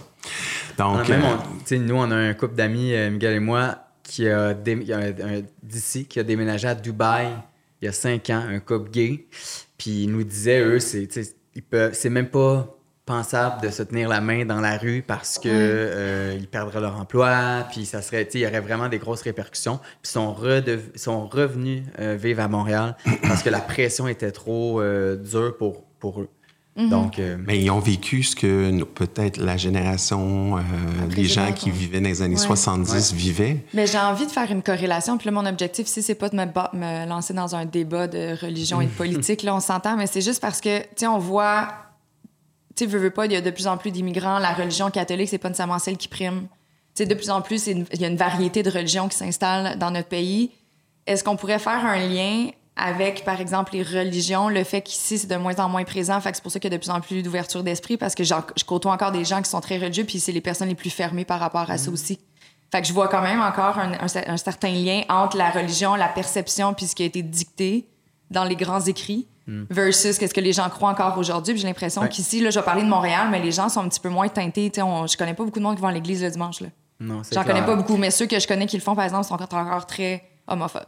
Donc 0.79 1.09
même, 1.09 1.23
euh, 1.23 1.27
on- 1.35 1.59
tu 1.59 1.65
sais, 1.67 1.79
nous, 1.79 1.95
on 1.95 2.11
a 2.11 2.17
un 2.17 2.35
couple 2.35 2.55
d'amis, 2.55 2.93
euh, 2.95 3.11
Miguel 3.11 3.35
et 3.35 3.41
moi, 3.41 3.77
qui 4.03 4.29
a, 4.29 4.53
dé- 4.55 4.85
d'ici, 5.63 6.07
qui 6.07 6.19
a 6.21 6.23
déménagé 6.23 6.67
à 6.69 6.75
Dubaï 6.75 7.29
il 7.85 7.89
y 7.89 7.91
a 7.91 7.93
cinq 7.93 8.31
ans, 8.31 8.43
un 8.49 8.61
couple 8.61 8.91
gay. 8.91 9.27
Puis 9.77 10.05
ils 10.05 10.11
nous 10.11 10.25
disaient, 10.25 10.61
eux, 10.61 10.79
c'est, 10.81 11.07
même 12.09 12.31
pas 12.31 12.75
pensable 13.05 13.61
de 13.61 13.69
se 13.69 13.83
tenir 13.83 14.09
la 14.09 14.23
main 14.23 14.47
dans 14.47 14.63
la 14.63 14.79
rue 14.79 15.05
parce 15.07 15.39
que 15.39 15.51
euh, 15.51 16.35
ils 16.39 16.49
perdraient 16.49 16.81
leur 16.81 16.99
emploi, 16.99 17.67
puis 17.71 17.85
ça 17.85 18.01
serait, 18.01 18.27
il 18.33 18.41
y 18.41 18.47
aurait 18.47 18.61
vraiment 18.61 18.89
des 18.89 18.99
grosses 18.99 19.21
répercussions. 19.21 19.77
Puis 19.77 19.89
ils 20.05 20.09
sont, 20.09 20.33
redev- 20.33 20.97
sont 20.97 21.27
revenus 21.27 21.83
euh, 21.99 22.17
vivre 22.19 22.41
à 22.41 22.49
Montréal 22.49 22.97
parce 23.23 23.43
que 23.43 23.51
la 23.51 23.61
pression 23.61 24.09
était 24.09 24.33
trop 24.33 24.81
euh, 24.81 25.17
dure 25.17 25.55
pour, 25.59 25.85
pour 26.01 26.23
eux. 26.23 26.29
Donc, 26.77 27.21
euh, 27.21 27.37
mais 27.47 27.61
ils 27.63 27.71
ont 27.71 27.79
vécu 27.79 28.25
ce 28.25 28.35
que 28.35 28.71
nous- 28.71 28.85
peut-être 28.85 29.37
la 29.37 29.57
génération 29.57 30.59
euh, 30.59 30.61
des 31.15 31.25
gens 31.25 31.53
qui 31.53 31.71
vivaient 31.71 32.01
dans 32.01 32.09
les 32.09 32.21
années 32.21 32.35
Ouais. 32.35 32.41
70 32.41 33.13
vivaient. 33.13 33.65
Mais 33.75 33.87
j'ai 33.87 33.99
envie 33.99 34.27
de 34.27 34.31
faire 34.33 34.51
une 34.51 34.63
corrélation. 34.63 35.17
Puis 35.17 35.27
là, 35.27 35.33
mon 35.33 35.47
objectif 35.47 35.87
ici, 35.87 36.03
c'est 36.03 36.17
pas 36.17 36.29
de 36.31 36.37
me, 36.37 36.47
ba- 36.47 36.71
me 36.73 37.07
lancer 37.07 37.33
dans 37.33 37.55
un 37.55 37.65
débat 37.65 38.09
de 38.09 38.35
religion 38.45 38.81
et 38.81 38.87
de 38.87 38.91
politique. 38.97 39.45
Là, 39.45 39.55
on 39.55 39.61
s'entend, 39.61 39.97
mais 39.97 40.09
c'est 40.09 40.21
juste 40.21 40.41
parce 40.41 40.61
que, 40.61 40.81
tu 40.81 40.87
sais, 40.97 41.07
on 41.07 41.19
voit, 41.19 41.69
tu 42.75 42.85
sais, 42.85 42.91
veux, 42.91 42.99
veux 42.99 43.11
pas, 43.11 43.27
il 43.27 43.33
y 43.33 43.37
a 43.37 43.41
de 43.41 43.51
plus 43.51 43.69
en 43.69 43.77
plus 43.77 43.93
d'immigrants. 43.93 44.41
La 44.41 44.53
religion 44.53 44.91
catholique, 44.91 45.29
c'est 45.29 45.39
pas 45.39 45.49
nécessairement 45.51 45.79
celle 45.79 45.97
qui 45.97 46.09
prime. 46.09 46.49
Tu 46.97 47.03
sais, 47.03 47.07
de 47.07 47.15
plus 47.15 47.31
en 47.31 47.41
plus, 47.41 47.69
il 47.69 47.87
y 48.01 48.05
a 48.05 48.09
une 48.09 48.17
variété 48.17 48.65
de 48.65 48.71
religions 48.71 49.09
qui 49.09 49.17
s'installent 49.17 49.79
dans 49.79 49.93
notre 49.93 50.09
pays. 50.09 50.51
Est-ce 51.07 51.23
qu'on 51.23 51.37
pourrait 51.37 51.61
faire 51.61 51.85
un 51.87 51.99
lien 52.09 52.49
avec, 52.77 53.25
par 53.25 53.41
exemple, 53.41 53.73
les 53.75 53.83
religions, 53.83 54.49
le 54.49 54.65
fait 54.65 54.83
qu'ici, 54.83 55.19
c'est 55.19 55.27
de 55.29 55.37
moins 55.37 55.55
en 55.61 55.69
moins 55.69 55.85
présent. 55.85 56.21
Fait 56.21 56.31
que 56.31 56.37
c'est 56.37 56.43
pour 56.43 56.51
ça 56.51 56.59
qu'il 56.59 56.71
y 56.71 56.75
a 56.75 56.77
de 56.77 56.83
plus 56.83 56.91
en 56.91 57.01
plus 57.01 57.23
d'ouverture 57.23 57.63
d'esprit 57.63 57.97
parce 57.97 58.15
que 58.15 58.25
je 58.25 58.35
côtoie 58.67 58.93
encore 58.93 59.13
des 59.13 59.25
gens 59.25 59.41
qui 59.43 59.49
sont 59.51 59.61
très 59.61 59.79
religieux, 59.79 60.05
puis 60.05 60.19
c'est 60.19 60.33
les 60.33 60.41
personnes 60.41 60.69
les 60.69 60.75
plus 60.75 60.91
fermées 60.91 61.25
par 61.25 61.39
rapport 61.41 61.71
à 61.71 61.79
ça 61.79 61.91
aussi. 61.91 62.19
Fait 62.73 62.81
que 62.83 62.89
je 62.89 62.93
vois 62.93 63.07
quand 63.07 63.23
même 63.23 63.41
encore 63.41 63.79
un, 63.79 63.93
un 63.93 64.07
cer- 64.07 64.29
un 64.29 64.37
certain 64.37 64.73
lien 64.73 65.03
entre 65.09 65.37
la 65.37 65.51
religion, 65.51 65.95
la 65.95 66.09
perception, 66.09 66.75
puis 66.75 66.87
ce 66.87 66.97
qui 66.97 67.05
a 67.05 67.07
été 67.07 67.23
dicté 67.23 67.87
dans 68.31 68.43
les 68.45 68.57
grands 68.57 68.81
écrits, 68.81 69.29
versus 69.47 70.19
qu'est-ce 70.19 70.33
que 70.35 70.41
les 70.41 70.55
gens 70.55 70.69
croient 70.71 70.91
encore 70.91 71.17
aujourd'hui. 71.19 71.53
Puis 71.53 71.61
j'ai 71.61 71.69
l'impression 71.69 72.01
Ouais. 72.03 72.09
qu'ici, 72.09 72.41
là, 72.41 72.49
je 72.51 72.59
vais 72.59 72.65
parler 72.65 72.83
de 72.83 72.89
Montréal, 72.89 73.29
mais 73.31 73.41
les 73.41 73.53
gens 73.53 73.69
sont 73.69 73.81
un 73.83 73.89
petit 73.89 74.01
peu 74.01 74.09
moins 74.09 74.27
teintés. 74.29 74.73
On- 74.83 75.07
je 75.07 75.17
connais 75.19 75.35
pas 75.35 75.45
beaucoup 75.45 75.59
de 75.59 75.65
monde 75.65 75.77
qui 75.77 75.83
vont 75.83 75.89
à 75.89 75.93
l'église 75.93 76.23
le 76.25 76.31
dimanche. 76.31 76.61
Là. 76.61 76.69
non, 76.99 77.23
c'est 77.23 77.35
J'en 77.35 77.43
clair. 77.43 77.55
connais 77.55 77.67
pas 77.67 77.77
beaucoup, 77.77 77.97
mais 77.99 78.11
ceux 78.11 78.27
que 78.27 78.41
je 78.41 78.49
connais 78.49 78.67
qui 78.67 78.77
le 78.79 78.83
font, 78.83 78.95
par 78.97 79.05
exemple, 79.05 79.25
sont 79.27 79.35
encore 79.41 79.85
très 79.87 80.25
homophobes. 80.49 80.87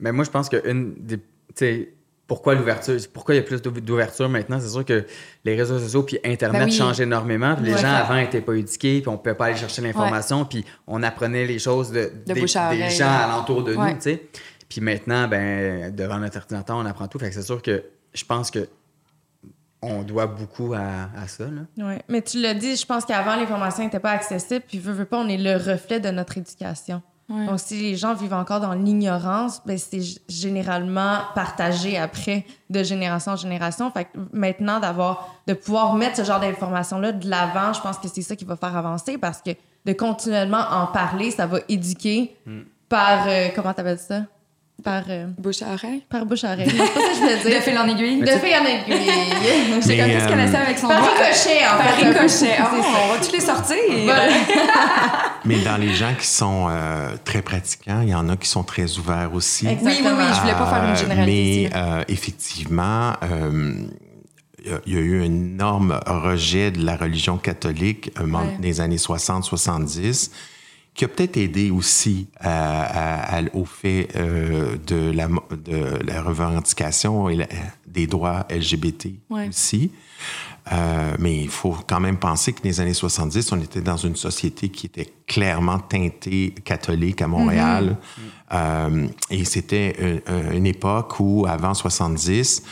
Mais 0.00 0.12
moi, 0.12 0.24
je 0.24 0.30
pense 0.30 0.48
que 0.48 0.68
une 0.68 0.94
des. 0.94 1.18
Tu 1.18 1.24
sais, 1.54 1.92
pourquoi 2.26 2.54
l'ouverture? 2.54 2.96
Pourquoi 3.14 3.34
il 3.34 3.38
y 3.38 3.40
a 3.40 3.44
plus 3.44 3.62
d'ou- 3.62 3.70
d'ouverture 3.80 4.28
maintenant? 4.28 4.58
C'est 4.60 4.68
sûr 4.68 4.84
que 4.84 5.06
les 5.44 5.54
réseaux 5.56 5.78
sociaux 5.78 6.02
puis 6.02 6.18
Internet 6.24 6.62
Ben 6.62 6.68
oui. 6.68 6.72
changent 6.76 7.00
énormément. 7.00 7.54
Puis 7.54 7.66
les 7.66 7.74
Ouais. 7.74 7.80
gens 7.80 7.94
avant 7.94 8.16
n'étaient 8.16 8.40
pas 8.40 8.54
éduqués, 8.54 9.00
puis 9.00 9.08
on 9.08 9.12
ne 9.12 9.16
pouvait 9.18 9.34
pas 9.34 9.46
aller 9.46 9.56
chercher 9.56 9.80
l'information, 9.82 10.44
puis 10.44 10.64
on 10.86 11.02
apprenait 11.02 11.46
les 11.46 11.58
choses 11.58 11.90
de, 11.92 12.10
De 12.26 12.34
des, 12.34 12.56
oreille. 12.56 12.90
gens 12.90 13.08
alentour 13.08 13.62
de 13.62 13.74
Ouais. 13.74 13.90
nous, 13.92 13.94
tu 13.96 14.02
sais. 14.02 14.22
Puis 14.68 14.80
maintenant, 14.80 15.28
ben, 15.28 15.94
devant 15.94 16.18
notre 16.18 16.38
ordinateur, 16.38 16.76
on 16.76 16.84
apprend 16.84 17.06
tout. 17.06 17.18
Fait 17.20 17.28
que 17.28 17.34
c'est 17.34 17.42
sûr 17.42 17.62
que 17.62 17.84
je 18.12 18.24
pense 18.24 18.50
que 18.50 18.68
on 19.82 20.02
doit 20.02 20.26
beaucoup 20.26 20.74
à, 20.74 21.10
à 21.16 21.28
ça. 21.28 21.44
Là. 21.44 21.86
Ouais. 21.86 22.02
Mais 22.08 22.22
tu 22.22 22.40
l'as 22.40 22.54
dit, 22.54 22.74
je 22.74 22.84
pense 22.86 23.04
qu'avant, 23.04 23.36
l'information 23.36 23.84
n'était 23.84 24.00
pas 24.00 24.10
accessible, 24.10 24.64
puis 24.66 24.78
veux, 24.78 24.92
veux 24.92 25.04
pas, 25.04 25.18
on 25.18 25.28
est 25.28 25.36
le 25.36 25.54
reflet 25.56 26.00
de 26.00 26.10
notre 26.10 26.38
éducation. 26.38 27.02
Ouais. 27.28 27.46
Donc, 27.46 27.58
si 27.58 27.80
les 27.80 27.96
gens 27.96 28.14
vivent 28.14 28.34
encore 28.34 28.60
dans 28.60 28.72
l'ignorance, 28.72 29.60
ben, 29.66 29.76
c'est 29.76 30.00
généralement 30.28 31.18
partagé 31.34 31.98
après 31.98 32.46
de 32.70 32.84
génération 32.84 33.32
en 33.32 33.36
génération. 33.36 33.90
Fait 33.90 34.04
que 34.04 34.10
maintenant, 34.32 34.78
d'avoir, 34.78 35.28
de 35.48 35.54
pouvoir 35.54 35.94
mettre 35.94 36.16
ce 36.16 36.24
genre 36.24 36.38
d'informations-là 36.38 37.12
de 37.12 37.28
l'avant, 37.28 37.72
je 37.72 37.80
pense 37.80 37.98
que 37.98 38.06
c'est 38.06 38.22
ça 38.22 38.36
qui 38.36 38.44
va 38.44 38.56
faire 38.56 38.76
avancer 38.76 39.18
parce 39.18 39.42
que 39.42 39.50
de 39.84 39.92
continuellement 39.92 40.62
en 40.70 40.86
parler, 40.86 41.30
ça 41.32 41.46
va 41.46 41.58
éduquer 41.68 42.36
par, 42.88 43.26
euh, 43.26 43.48
comment 43.54 43.72
t'appelles 43.72 43.98
ça? 43.98 44.22
Par, 44.86 45.02
euh, 45.08 45.26
Bouche 45.36 45.62
à 45.62 45.72
oreille? 45.74 46.04
par 46.08 46.24
bouche 46.26 46.44
à 46.44 46.52
oreille. 46.52 46.68
C'est 46.70 46.76
pas 46.78 46.86
ça 46.86 46.92
que 47.08 47.14
je 47.16 47.20
voulais 47.20 47.36
De 47.42 47.48
dire. 47.50 47.60
fil 47.62 47.76
en 47.76 47.88
aiguille. 47.88 48.20
De 48.20 48.26
fil 48.26 48.54
en 48.54 48.64
aiguille. 48.64 49.10
J'ai 49.84 49.96
comme 49.98 50.06
qu'est-ce 50.06 50.28
qu'elle 50.28 50.38
euh, 50.38 50.44
essaie 50.46 50.56
avec 50.56 50.78
son 50.78 50.86
Par 50.86 51.00
doigt. 51.00 51.08
ricochet, 51.10 51.66
en 51.66 51.76
Par 51.76 51.90
fait. 51.90 52.02
peu. 52.04 52.08
ricochet. 52.12 52.28
Ça. 52.56 52.70
on 52.72 53.12
va 53.12 53.18
tous 53.26 53.32
les 53.32 53.40
sortir. 53.40 53.76
Voilà. 54.04 54.22
Mais 55.44 55.56
dans 55.64 55.76
les 55.76 55.92
gens 55.92 56.12
qui 56.16 56.26
sont 56.26 56.68
euh, 56.70 57.16
très 57.24 57.42
pratiquants, 57.42 58.00
il 58.02 58.10
y 58.10 58.14
en 58.14 58.28
a 58.28 58.36
qui 58.36 58.48
sont 58.48 58.62
très 58.62 58.96
ouverts 58.98 59.30
aussi. 59.34 59.66
Exact. 59.66 59.84
Oui, 59.84 59.98
oui, 60.04 60.10
oui, 60.18 60.24
je 60.34 60.40
voulais 60.40 60.52
pas 60.54 60.66
faire 60.66 60.84
une 60.84 60.90
Euh, 60.90 60.96
généralité. 60.96 61.70
Mais 61.72 61.76
euh, 61.76 62.04
effectivement, 62.06 63.12
euh, 63.24 63.74
il 64.64 64.92
y 64.92 64.96
a- 64.96 65.00
a 65.00 65.02
eu 65.02 65.20
un 65.22 65.24
énorme 65.24 65.98
rejet 66.06 66.70
de 66.70 66.84
la 66.84 66.96
religion 66.96 67.38
catholique 67.38 68.12
euh, 68.20 68.26
dans 68.26 68.38
Ouais. 68.40 68.56
les 68.60 68.80
années 68.80 68.98
60-70 68.98 70.30
qui 70.96 71.04
a 71.04 71.08
peut-être 71.08 71.36
aidé 71.36 71.70
aussi 71.70 72.26
à- 72.40 72.82
à- 72.82 73.38
à- 73.38 73.42
au 73.54 73.64
fait 73.64 74.08
euh, 74.16 74.76
de, 74.86 75.10
la, 75.12 75.28
mo- 75.28 75.44
de 75.50 75.98
la 76.06 76.22
revendication 76.22 77.28
et 77.28 77.36
la- 77.36 77.48
des 77.86 78.06
droits 78.06 78.46
LGBT 78.50 79.10
Ouais. 79.30 79.48
aussi. 79.48 79.90
Euh, 80.72 81.14
mais 81.20 81.42
il 81.42 81.48
faut 81.48 81.76
quand 81.86 82.00
même 82.00 82.16
penser 82.16 82.52
que 82.52 82.62
les 82.64 82.80
années 82.80 82.92
70, 82.94 83.52
on 83.52 83.60
était 83.60 83.80
dans 83.82 83.96
une 83.96 84.16
société 84.16 84.68
qui 84.68 84.86
était 84.86 85.12
clairement 85.26 85.78
teintée 85.78 86.52
catholique 86.64 87.22
à 87.22 87.28
Montréal. 87.28 87.96
Euh, 88.52 89.06
et 89.30 89.44
c'était 89.44 89.94
une, 90.28 90.52
une 90.56 90.66
époque 90.66 91.20
où, 91.20 91.46
avant 91.48 91.72
70, 91.74 92.62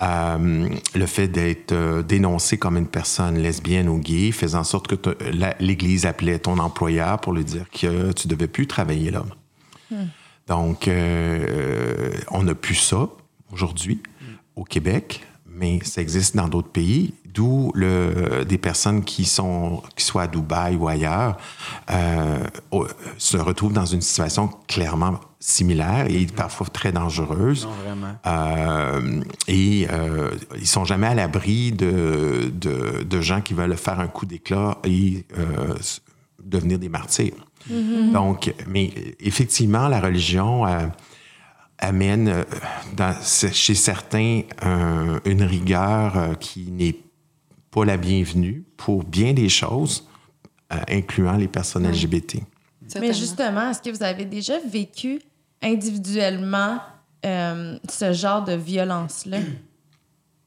euh, 0.00 0.68
le 0.94 1.06
fait 1.06 1.26
d'être 1.26 1.72
euh, 1.72 2.02
dénoncé 2.02 2.56
comme 2.56 2.76
une 2.76 2.86
personne 2.86 3.36
lesbienne 3.36 3.88
ou 3.88 3.98
gay 3.98 4.30
faisait 4.30 4.56
en 4.56 4.62
sorte 4.62 4.86
que 4.86 5.16
l'Église 5.58 6.06
appelait 6.06 6.38
ton 6.38 6.58
employeur 6.58 7.20
pour 7.20 7.32
lui 7.32 7.44
dire 7.44 7.68
que 7.70 8.12
tu 8.12 8.28
devais 8.28 8.46
plus 8.46 8.68
travailler 8.68 9.10
là. 9.10 9.24
Donc, 10.46 10.86
euh, 10.86 12.12
on 12.30 12.44
n'a 12.44 12.54
plus 12.54 12.76
ça 12.76 13.08
aujourd'hui 13.52 14.00
au 14.54 14.64
Québec, 14.64 15.26
mais 15.46 15.80
ça 15.82 16.00
existe 16.00 16.36
dans 16.36 16.48
d'autres 16.48 16.70
pays, 16.70 17.14
d'où 17.38 17.70
le, 17.74 18.44
des 18.44 18.58
personnes 18.58 19.04
qui 19.04 19.24
sont, 19.24 19.80
qui 19.96 20.04
soient 20.04 20.22
à 20.22 20.26
Dubaï 20.26 20.74
ou 20.74 20.88
ailleurs, 20.88 21.36
euh, 21.90 22.38
se 23.16 23.36
retrouvent 23.36 23.72
dans 23.72 23.86
une 23.86 24.00
situation 24.00 24.50
clairement 24.66 25.20
similaire 25.38 26.06
et 26.10 26.26
parfois 26.26 26.66
très 26.66 26.90
dangereuse. 26.90 27.64
Non, 27.66 27.70
vraiment. 27.84 28.14
Euh, 28.26 29.22
et 29.46 29.86
euh, 29.92 30.30
ils 30.56 30.66
sont 30.66 30.84
jamais 30.84 31.06
à 31.06 31.14
l'abri 31.14 31.70
de, 31.70 32.50
de, 32.52 33.04
de 33.04 33.20
gens 33.20 33.40
qui 33.40 33.54
veulent 33.54 33.76
faire 33.76 34.00
un 34.00 34.08
coup 34.08 34.26
d'éclat 34.26 34.78
et 34.84 35.24
euh, 35.38 35.74
devenir 36.42 36.78
des 36.80 36.88
martyrs. 36.88 37.34
Donc, 38.12 38.52
mais 38.66 38.90
effectivement, 39.20 39.86
la 39.88 40.00
religion 40.00 40.66
euh, 40.66 40.86
amène 41.78 42.44
dans- 42.96 43.14
chez 43.52 43.74
certains 43.76 44.42
un- 44.62 45.20
une 45.24 45.42
rigueur 45.44 46.16
euh, 46.16 46.34
qui 46.34 46.70
n'est 46.72 46.96
pas 47.78 47.84
la 47.84 47.96
bienvenue 47.96 48.64
pour 48.76 49.04
bien 49.04 49.32
des 49.32 49.48
choses, 49.48 50.04
euh, 50.72 50.76
incluant 50.88 51.36
les 51.36 51.46
personnes 51.46 51.88
LGBT. 51.88 52.38
Mais 53.00 53.12
justement, 53.12 53.70
est-ce 53.70 53.80
que 53.80 53.90
vous 53.90 54.02
avez 54.02 54.24
déjà 54.24 54.58
vécu 54.58 55.20
individuellement 55.62 56.80
euh, 57.24 57.78
ce 57.88 58.12
genre 58.12 58.42
de 58.44 58.54
violence-là? 58.54 59.38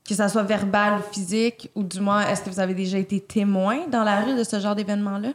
Que 0.03 0.15
ça 0.15 0.27
soit 0.27 0.43
verbal 0.43 0.99
ou 0.99 1.13
physique, 1.13 1.69
ou 1.73 1.83
du 1.83 2.01
moins, 2.01 2.27
est-ce 2.27 2.41
que 2.41 2.49
vous 2.49 2.59
avez 2.59 2.73
déjà 2.73 2.97
été 2.97 3.21
témoin 3.21 3.87
dans 3.87 4.03
la 4.03 4.21
rue 4.21 4.35
de 4.35 4.43
ce 4.43 4.59
genre 4.59 4.75
d'événement-là? 4.75 5.29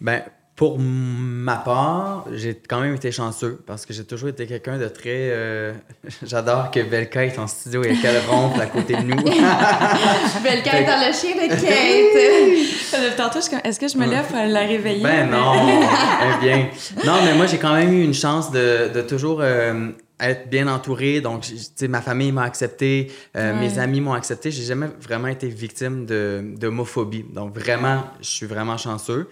Ben, 0.00 0.22
pour 0.60 0.78
ma 0.78 1.56
part, 1.56 2.26
j'ai 2.34 2.54
quand 2.54 2.80
même 2.82 2.94
été 2.94 3.10
chanceux 3.10 3.58
parce 3.66 3.86
que 3.86 3.94
j'ai 3.94 4.04
toujours 4.04 4.28
été 4.28 4.46
quelqu'un 4.46 4.76
de 4.76 4.88
très. 4.88 5.08
euh, 5.32 5.72
J'adore 6.22 6.70
que 6.70 6.80
Belka 6.80 7.24
est 7.24 7.38
en 7.38 7.46
studio 7.46 7.82
et 7.82 7.94
qu'elle 7.96 8.20
ronfle 8.28 8.60
à 8.60 8.66
côté 8.66 8.92
de 8.94 9.00
nous. 9.00 9.16
Belka 10.44 10.80
est 10.80 10.84
dans 10.84 11.00
le 11.06 11.12
chien 11.14 11.34
de 11.34 11.48
Kate. 11.48 12.76
Euh, 12.92 13.10
Tantôt, 13.16 13.36
je 13.36 13.42
suis 13.42 13.50
comme, 13.52 13.60
est-ce 13.62 13.78
que 13.78 13.86
je 13.86 13.96
me 13.96 14.04
lève 14.04 14.26
pour 14.26 14.36
la 14.36 14.60
réveiller? 14.66 15.02
Ben 15.02 15.30
non, 15.30 15.52
eh 15.70 16.44
bien. 16.44 16.66
Non, 17.06 17.14
mais 17.24 17.34
moi, 17.34 17.46
j'ai 17.46 17.56
quand 17.58 17.72
même 17.72 17.92
eu 17.92 18.02
une 18.02 18.12
chance 18.14 18.50
de, 18.50 18.88
de 18.92 19.00
toujours 19.02 19.38
euh, 19.42 19.90
être 20.18 20.50
bien 20.50 20.66
entouré. 20.66 21.20
Donc, 21.20 21.42
tu 21.42 21.54
sais, 21.76 21.86
ma 21.86 22.00
famille 22.02 22.32
m'a 22.32 22.42
accepté, 22.42 23.12
euh, 23.36 23.52
Ouais. 23.54 23.60
mes 23.60 23.78
amis 23.78 24.00
m'ont 24.00 24.12
accepté. 24.12 24.50
J'ai 24.50 24.64
jamais 24.64 24.88
vraiment 25.00 25.28
été 25.28 25.46
victime 25.48 26.04
de- 26.04 26.42
d'homophobie. 26.58 27.24
Donc, 27.32 27.56
vraiment, 27.56 28.02
je 28.20 28.28
suis 28.28 28.46
vraiment 28.46 28.76
chanceux. 28.76 29.28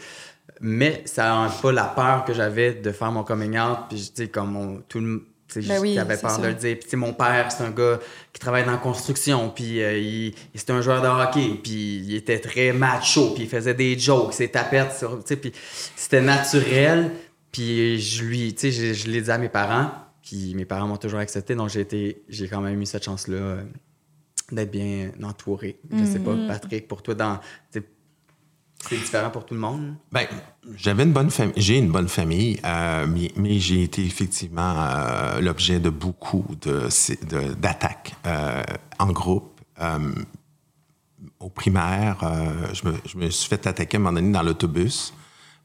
Mais 0.61 1.03
ça 1.07 1.29
n'enlève 1.29 1.61
pas 1.61 1.73
la 1.73 1.85
peur 1.85 2.25
que 2.25 2.33
j'avais 2.33 2.75
de 2.75 2.91
faire 2.93 3.13
mon 3.13 3.23
coming 3.25 3.59
out. 3.59 3.79
Puis, 3.89 4.11
tu 4.15 4.23
sais, 4.25 4.29
comme 4.29 4.57
on- 4.57 4.83
tout 4.89 5.01
le 5.01 5.25
tu 5.47 5.63
sais, 5.63 5.67
Ben 5.69 5.81
oui, 5.81 5.97
c'est 5.99 6.21
peur 6.21 6.31
ça. 6.31 6.43
de 6.43 6.47
le 6.49 6.53
dire. 6.55 6.77
Puis, 6.79 6.97
mon 6.99 7.15
père, 7.15 7.51
c'est 7.51 7.65
un 7.65 7.71
gars 7.71 7.99
qui 8.35 8.39
travaille 8.41 8.67
dans 8.67 8.73
la 8.73 8.77
construction, 8.77 9.49
puis 9.49 9.83
euh, 9.83 9.97
il, 9.97 10.35
c'était 10.55 10.75
un 10.75 10.83
joueur 10.83 11.01
de 11.01 11.07
hockey, 11.09 11.59
puis 11.63 12.03
il 12.05 12.15
était 12.17 12.39
très 12.39 12.73
macho, 12.75 13.31
puis 13.31 13.45
il 13.45 13.49
faisait 13.49 13.73
des 13.73 13.99
jokes, 13.99 14.35
ses 14.35 14.49
tapettes, 14.49 14.93
sur, 14.99 15.13
tu 15.21 15.29
sais, 15.29 15.37
puis 15.37 15.53
c'était 15.97 16.21
naturel. 16.21 17.13
Puis 17.51 17.99
je 17.99 18.25
lui, 18.25 18.53
tu 18.55 18.71
sais, 18.71 18.73
je, 18.73 18.93
je 18.93 19.09
l'ai 19.11 19.23
dit 19.23 19.31
à 19.31 19.39
mes 19.39 19.49
parents, 19.49 19.91
puis 20.23 20.55
mes 20.55 20.67
parents 20.67 20.87
m'ont 20.87 20.99
toujours 20.99 21.21
accepté, 21.21 21.55
donc 21.55 21.71
j'ai 21.71 21.81
été, 21.81 22.23
j'ai 22.29 22.47
quand 22.47 22.61
même 22.61 22.79
eu 22.83 22.85
cette 22.85 23.05
chance-là 23.05 23.37
euh, 23.37 23.63
d'être 24.53 24.71
bien 24.71 25.13
entouré. 25.23 25.79
Je 25.91 26.05
sais 26.05 26.19
pas, 26.19 26.35
Patrick, 26.47 26.87
pour 26.89 27.03
toi, 27.03 27.15
dans, 27.15 27.39
c'est 28.89 28.97
différent 28.97 29.31
pour 29.31 29.45
tout 29.47 29.55
le 29.55 29.61
monde? 29.61 29.95
Ben, 30.13 30.27
j'avais 30.77 31.03
une 31.05 31.13
bonne 31.13 31.31
famille, 31.31 31.55
j'ai 31.57 31.79
une 31.79 31.91
bonne 31.91 32.09
famille, 32.09 32.61
euh, 32.65 33.07
mais, 33.09 33.33
mais 33.37 33.59
j'ai 33.59 33.83
été 33.83 34.05
effectivement 34.05 34.75
euh, 34.77 35.41
l'objet 35.41 35.81
de 35.81 35.91
beaucoup 35.91 36.45
de, 36.63 36.89
de- 37.29 37.55
d'attaques 37.55 38.15
euh, 38.27 38.63
en 38.99 39.13
groupe. 39.13 39.61
Au 41.41 41.49
primaire, 41.49 42.19
je, 42.73 42.87
me, 42.89 42.95
je 43.05 43.17
me 43.17 43.31
suis 43.31 43.49
fait 43.49 43.67
attaquer 43.67 43.97
à 43.97 44.01
un 44.01 44.03
moment 44.05 44.15
donné 44.21 44.31
dans 44.33 44.43
l'autobus 44.43 45.13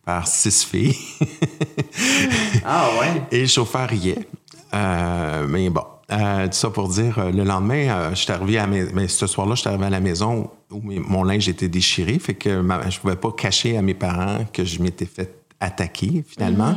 par 0.05 0.28
six 0.28 0.64
filles 0.64 0.95
Ah 2.66 2.89
ouais? 2.99 3.22
et 3.32 3.41
le 3.41 3.47
chauffeur 3.47 3.88
riait. 3.89 4.28
Mais 4.74 5.70
bon, 5.70 5.84
tout 6.09 6.47
ça 6.51 6.70
pour 6.72 6.89
dire, 6.89 7.32
le 7.32 7.43
lendemain, 7.43 8.09
je 8.11 8.16
suis 8.16 8.32
arrivé 8.32 8.57
à 8.57 8.68
mais 8.68 9.07
ce 9.07 9.28
soir-là, 9.28 9.55
je 9.55 9.61
suis 9.61 9.70
arrivé 9.70 9.86
à 9.86 9.89
la 9.91 9.99
maison 9.99 10.49
où 10.74 10.82
mon 10.84 11.24
linge 11.24 11.47
était 11.47 11.67
déchiré, 11.69 12.19
fait 12.19 12.34
que 12.34 12.61
ma- 12.61 12.89
je 12.89 12.99
pouvais 12.99 13.15
pas 13.15 13.32
cacher 13.32 13.78
à 13.78 13.82
mes 13.82 13.93
parents 13.93 14.45
que 14.51 14.65
je 14.65 14.82
m'étais 14.82 15.05
fait 15.05 15.34
attaquer 15.59 16.24
finalement. 16.28 16.76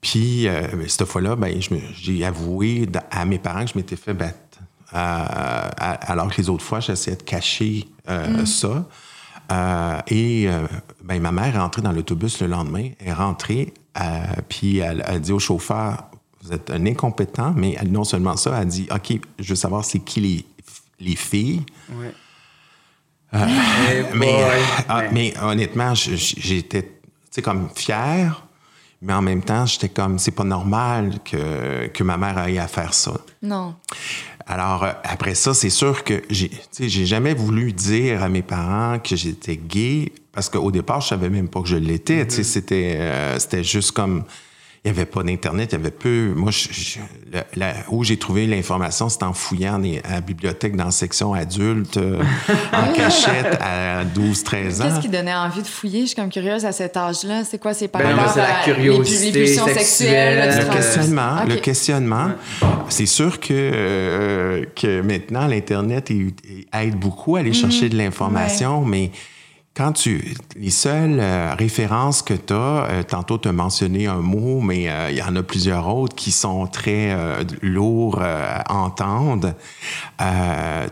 Puis 0.00 0.48
euh, 0.48 0.66
ben, 0.72 0.88
cette 0.88 1.06
fois-là, 1.06 1.36
ben, 1.36 1.54
j'ai 1.94 2.24
avoué 2.24 2.86
à 3.10 3.24
mes 3.24 3.38
parents 3.38 3.64
que 3.64 3.70
je 3.72 3.78
m'étais 3.78 3.96
fait 3.96 4.14
battre. 4.14 4.38
Euh, 4.94 4.98
alors 5.78 6.28
que 6.30 6.40
les 6.40 6.48
autres 6.48 6.64
fois, 6.64 6.80
j'essayais 6.80 7.16
de 7.16 7.22
cacher 7.22 7.88
euh, 8.08 8.44
ça. 8.46 8.86
Euh, 9.52 10.00
et 10.08 10.48
ben, 11.02 11.20
ma 11.20 11.32
mère 11.32 11.54
est 11.54 11.58
rentrée 11.58 11.82
dans 11.82 11.92
l'autobus 11.92 12.40
le 12.40 12.46
lendemain. 12.48 12.90
Elle 13.00 13.08
est 13.08 13.12
rentrée, 13.12 13.74
puis 14.48 14.78
elle 14.78 15.02
a 15.02 15.18
dit 15.18 15.32
au 15.32 15.38
chauffeur 15.38 16.04
Vous 16.42 16.52
êtes 16.52 16.70
un 16.70 16.84
incompétent, 16.86 17.52
mais 17.56 17.76
elle, 17.80 17.90
non 17.90 18.04
seulement 18.04 18.36
ça, 18.36 18.50
elle 18.56 18.62
a 18.62 18.64
dit 18.64 18.86
OK, 18.94 19.20
je 19.38 19.48
veux 19.48 19.54
savoir 19.56 19.84
c'est 19.84 20.00
qui 20.00 20.20
les, 20.20 20.46
les 21.00 21.16
filles. 21.16 21.62
Ouais. 21.92 22.12
Euh, 23.34 23.46
Eh 24.12 24.16
mais, 24.16 24.34
ah, 24.88 24.98
Ouais. 24.98 25.08
mais 25.12 25.34
honnêtement, 25.42 25.94
j'étais 25.94 26.82
tu 26.82 26.88
sais, 27.30 27.42
comme 27.42 27.68
fier, 27.74 28.44
mais 29.02 29.12
en 29.12 29.22
même 29.22 29.42
temps, 29.42 29.66
j'étais 29.66 29.88
comme 29.88 30.18
c'est 30.18 30.30
pas 30.30 30.44
normal 30.44 31.18
que, 31.24 31.86
que 31.88 32.02
ma 32.04 32.16
mère 32.16 32.38
aille 32.38 32.58
à 32.58 32.68
faire 32.68 32.94
ça. 32.94 33.12
Non. 33.42 33.74
Alors, 34.46 34.84
euh, 34.84 34.92
après 35.04 35.34
ça, 35.34 35.52
c'est 35.54 35.70
sûr 35.70 36.04
que 36.04 36.22
j'ai 36.30 36.48
tu 36.50 36.56
sais, 36.70 36.88
j'ai 36.88 37.06
jamais 37.06 37.34
voulu 37.34 37.72
dire 37.72 38.22
à 38.22 38.28
mes 38.28 38.42
parents 38.42 38.98
que 38.98 39.16
j'étais 39.16 39.56
gay 39.56 40.12
parce 40.32 40.48
qu'au 40.48 40.70
départ, 40.70 41.00
je 41.00 41.08
savais 41.08 41.30
même 41.30 41.48
pas 41.48 41.60
que 41.62 41.68
je 41.68 41.76
l'étais. 41.76 42.26
Tu 42.26 42.36
sais, 42.36 42.44
C'était 42.44 42.96
euh, 43.00 43.38
c'était 43.38 43.64
juste 43.64 43.92
comme. 43.92 44.24
Il 44.86 44.92
n'y 44.92 44.98
avait 44.98 45.06
pas 45.06 45.22
d'Internet, 45.22 45.70
il 45.72 45.76
y 45.76 45.80
avait 45.80 45.90
peu. 45.90 46.34
Moi, 46.36 46.50
je- 46.50 46.68
je- 46.70 46.98
la- 47.32 47.46
la- 47.56 47.72
où 47.88 48.04
j'ai 48.04 48.18
trouvé 48.18 48.46
l'information, 48.46 49.08
c'était 49.08 49.24
en 49.24 49.32
fouillant 49.32 49.78
des- 49.78 50.02
à 50.04 50.12
la 50.16 50.20
bibliothèque 50.20 50.76
dans 50.76 50.84
la 50.84 50.90
section 50.90 51.32
adulte, 51.32 51.96
euh, 51.96 52.22
en 52.70 52.92
cachette 52.94 53.56
à 53.62 54.04
12-13 54.04 54.82
ans. 54.82 54.84
Qu'est-ce 54.84 55.00
qui 55.00 55.08
donnait 55.08 55.34
envie 55.34 55.62
de 55.62 55.66
fouiller? 55.66 56.02
Je 56.02 56.06
suis 56.08 56.16
comme 56.16 56.28
curieuse 56.28 56.66
à 56.66 56.72
cet 56.72 56.98
âge-là. 56.98 57.44
C'est 57.44 57.58
quoi 57.58 57.72
ces 57.72 57.88
par 57.88 58.02
Ben, 58.02 58.14
c'est 58.34 58.40
la 58.40 58.62
curiosité 58.62 59.24
les, 59.24 59.32
pu- 59.32 59.38
les 59.38 59.44
pulsions 59.46 59.64
sexuelle, 59.68 59.78
sexuelles? 59.80 60.48
Le 60.48 60.60
Euh, 60.64 60.68
rends- 60.68 60.74
questionnement, 60.76 61.44
le 61.48 61.56
questionnement. 61.56 62.28
C'est 62.90 63.06
sûr 63.06 63.40
que, 63.40 63.46
euh, 63.52 64.64
que 64.76 65.00
maintenant, 65.00 65.46
l'Internet 65.46 66.10
aide 66.10 66.96
beaucoup 66.96 67.36
à 67.36 67.40
aller 67.40 67.54
chercher 67.54 67.88
de 67.88 67.96
l'information, 67.96 68.84
mais 68.84 69.10
quand 69.76 69.92
tu 69.92 70.34
les 70.56 70.70
seules 70.70 71.18
euh, 71.18 71.54
références 71.58 72.22
que 72.22 72.34
tu 72.34 72.52
as, 72.52 72.56
euh, 72.56 73.02
tantôt 73.02 73.38
tu 73.38 73.48
as 73.48 73.52
mentionné 73.52 74.06
un 74.06 74.20
mot, 74.20 74.60
mais 74.60 74.88
euh, 74.88 75.10
il 75.10 75.16
y 75.16 75.22
en 75.22 75.34
a 75.34 75.42
plusieurs 75.42 75.88
autres 75.88 76.14
qui 76.14 76.30
sont 76.30 76.66
très 76.68 77.16
lourds 77.60 78.22
à 78.22 78.72
entendre. 78.72 79.54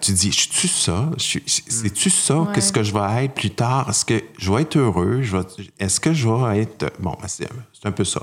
tu 0.01 0.13
dis, 0.13 0.33
je 0.33 0.49
suis 0.51 0.69
ça, 0.69 1.11
c'est-tu 1.19 2.11
ça, 2.11 2.49
qu'est-ce 2.53 2.73
que 2.73 2.83
je 2.83 2.93
vais 2.93 3.25
être 3.25 3.35
plus 3.35 3.51
tard? 3.51 3.89
Est-ce 3.91 4.05
que 4.05 4.21
je 4.39 4.53
vais 4.53 4.63
être 4.63 4.77
heureux? 4.77 5.23
Est-ce 5.79 6.01
que 6.01 6.13
je 6.13 6.29
vais 6.29 6.63
être... 6.63 6.93
Bon, 6.99 7.17
ben, 7.21 7.29
c'est 7.29 7.49
un 7.85 7.93
peu 7.93 8.05
ça. 8.05 8.23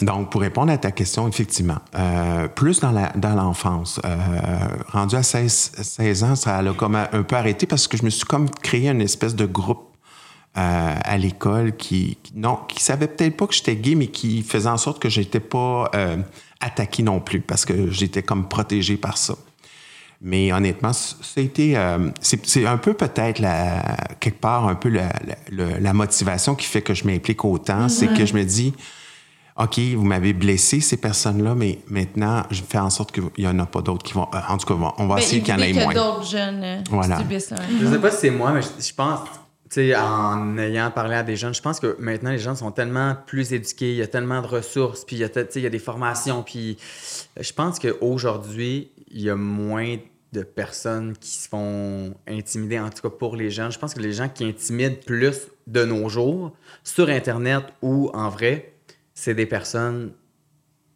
Donc, 0.00 0.30
pour 0.30 0.40
répondre 0.40 0.72
à 0.72 0.78
ta 0.78 0.92
question, 0.92 1.26
effectivement, 1.26 1.78
euh, 1.96 2.46
plus 2.46 2.80
dans 2.80 2.92
la 2.92 3.08
dans 3.16 3.34
l'enfance. 3.34 4.00
Euh, 4.04 4.16
rendu 4.92 5.16
à 5.16 5.22
16, 5.22 5.72
16 5.82 6.24
ans, 6.24 6.36
ça 6.36 6.58
a 6.58 6.72
comme 6.72 6.94
un 6.94 7.22
peu 7.22 7.36
arrêté 7.36 7.66
parce 7.66 7.88
que 7.88 7.96
je 7.96 8.04
me 8.04 8.10
suis 8.10 8.24
comme 8.24 8.48
créé 8.48 8.88
une 8.88 9.00
espèce 9.00 9.34
de 9.34 9.44
groupe 9.44 9.88
euh, 10.58 10.94
à 11.04 11.18
l'école 11.18 11.76
qui, 11.76 12.18
qui, 12.22 12.32
non, 12.34 12.58
qui 12.68 12.82
savait 12.82 13.06
peut-être 13.06 13.36
pas 13.36 13.46
que 13.46 13.54
j'étais 13.54 13.76
gay, 13.76 13.94
mais 13.94 14.08
qui 14.08 14.42
faisait 14.42 14.68
en 14.68 14.78
sorte 14.78 15.00
que 15.00 15.08
j'étais 15.08 15.38
pas 15.40 15.88
euh, 15.94 16.16
attaqué 16.60 17.04
non 17.04 17.20
plus 17.20 17.40
parce 17.40 17.64
que 17.64 17.90
j'étais 17.90 18.24
comme 18.24 18.48
protégé 18.48 18.96
par 18.96 19.18
ça. 19.18 19.34
Mais 20.20 20.52
honnêtement, 20.52 20.92
c'était 20.92 21.74
euh, 21.76 22.10
c'est 22.20 22.66
un 22.66 22.76
peu 22.76 22.94
peut-être 22.94 23.38
la 23.38 23.96
quelque 24.18 24.40
part 24.40 24.66
un 24.66 24.74
peu 24.74 24.88
la, 24.88 25.12
la, 25.52 25.78
la, 25.78 25.92
motivation 25.92 26.56
qui 26.56 26.66
fait 26.66 26.82
que 26.82 26.92
je 26.92 27.06
m'implique 27.06 27.44
autant, 27.44 27.88
c'est 27.88 28.08
que 28.08 28.26
je 28.26 28.34
me 28.34 28.42
dis 28.42 28.74
OK, 29.58 29.78
vous 29.96 30.04
m'avez 30.04 30.32
blessé, 30.32 30.80
ces 30.80 30.96
personnes-là, 30.96 31.54
mais 31.56 31.80
maintenant, 31.88 32.44
je 32.50 32.62
fais 32.62 32.78
en 32.78 32.90
sorte 32.90 33.10
qu'il 33.10 33.24
n'y 33.38 33.46
en 33.46 33.58
a 33.58 33.66
pas 33.66 33.82
d'autres 33.82 34.04
qui 34.04 34.12
vont. 34.12 34.28
Euh, 34.32 34.38
en 34.48 34.56
tout 34.56 34.66
cas, 34.66 34.94
on 34.98 35.06
va 35.08 35.16
ben, 35.16 35.20
essayer 35.20 35.42
qu'il 35.42 35.52
y 35.52 35.56
en 35.56 35.60
ait 35.60 35.72
moins. 35.72 35.94
d'autres 35.94 36.26
jeunes 36.26 36.62
euh, 36.62 36.80
voilà. 36.90 37.18
subissent. 37.18 37.52
Je 37.80 37.84
ne 37.84 37.92
sais 37.92 37.98
pas 37.98 38.10
si 38.12 38.18
c'est 38.18 38.30
moi, 38.30 38.52
mais 38.52 38.60
je, 38.62 38.94
pense, 38.94 39.20
tu 39.68 39.70
sais, 39.70 39.96
en 39.96 40.56
ayant 40.58 40.92
parlé 40.92 41.16
à 41.16 41.24
des 41.24 41.34
jeunes, 41.34 41.54
je 41.54 41.60
pense 41.60 41.80
que 41.80 41.96
maintenant, 41.98 42.30
les 42.30 42.38
gens 42.38 42.54
sont 42.54 42.70
tellement 42.70 43.16
plus 43.26 43.52
éduqués, 43.52 43.90
il 43.90 43.96
y 43.96 44.02
a 44.02 44.06
tellement 44.06 44.40
de 44.42 44.46
ressources, 44.46 45.04
puis 45.04 45.16
il 45.16 45.20
y 45.20 45.24
a, 45.24 45.28
il 45.56 45.62
y 45.62 45.66
a 45.66 45.70
des 45.70 45.78
formations, 45.80 46.44
puis 46.44 46.78
je 47.38 47.52
pense 47.52 47.80
qu'aujourd'hui, 47.80 48.92
il 49.10 49.22
y 49.22 49.30
a 49.30 49.34
moins 49.34 49.96
de 50.32 50.42
personnes 50.42 51.16
qui 51.18 51.30
se 51.30 51.48
font 51.48 52.14
intimider, 52.28 52.78
en 52.78 52.90
tout 52.90 53.02
cas 53.02 53.10
pour 53.10 53.34
les 53.34 53.50
jeunes. 53.50 53.72
Je 53.72 53.78
pense 53.78 53.94
que 53.94 54.00
les 54.00 54.12
gens 54.12 54.28
qui 54.28 54.44
intimident 54.44 55.00
plus 55.04 55.48
de 55.66 55.84
nos 55.84 56.08
jours, 56.08 56.52
sur 56.84 57.08
Internet 57.08 57.64
ou 57.82 58.10
en 58.14 58.28
vrai, 58.28 58.74
c'est 59.18 59.34
des 59.34 59.46
personnes 59.46 60.12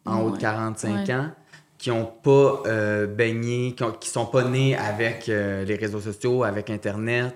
en 0.05 0.21
haut 0.21 0.31
de 0.31 0.37
45 0.37 1.09
ans 1.09 1.31
qui 1.77 1.89
n'ont 1.89 2.05
pas 2.05 2.63
euh, 2.65 3.05
baigné, 3.05 3.75
qui, 3.75 3.83
ne 3.83 4.13
sont 4.13 4.25
pas 4.25 4.45
nés 4.45 4.77
avec 4.77 5.27
euh, 5.27 5.65
les 5.65 5.75
réseaux 5.75 5.99
sociaux, 5.99 6.45
avec 6.45 6.69
Internet. 6.69 7.35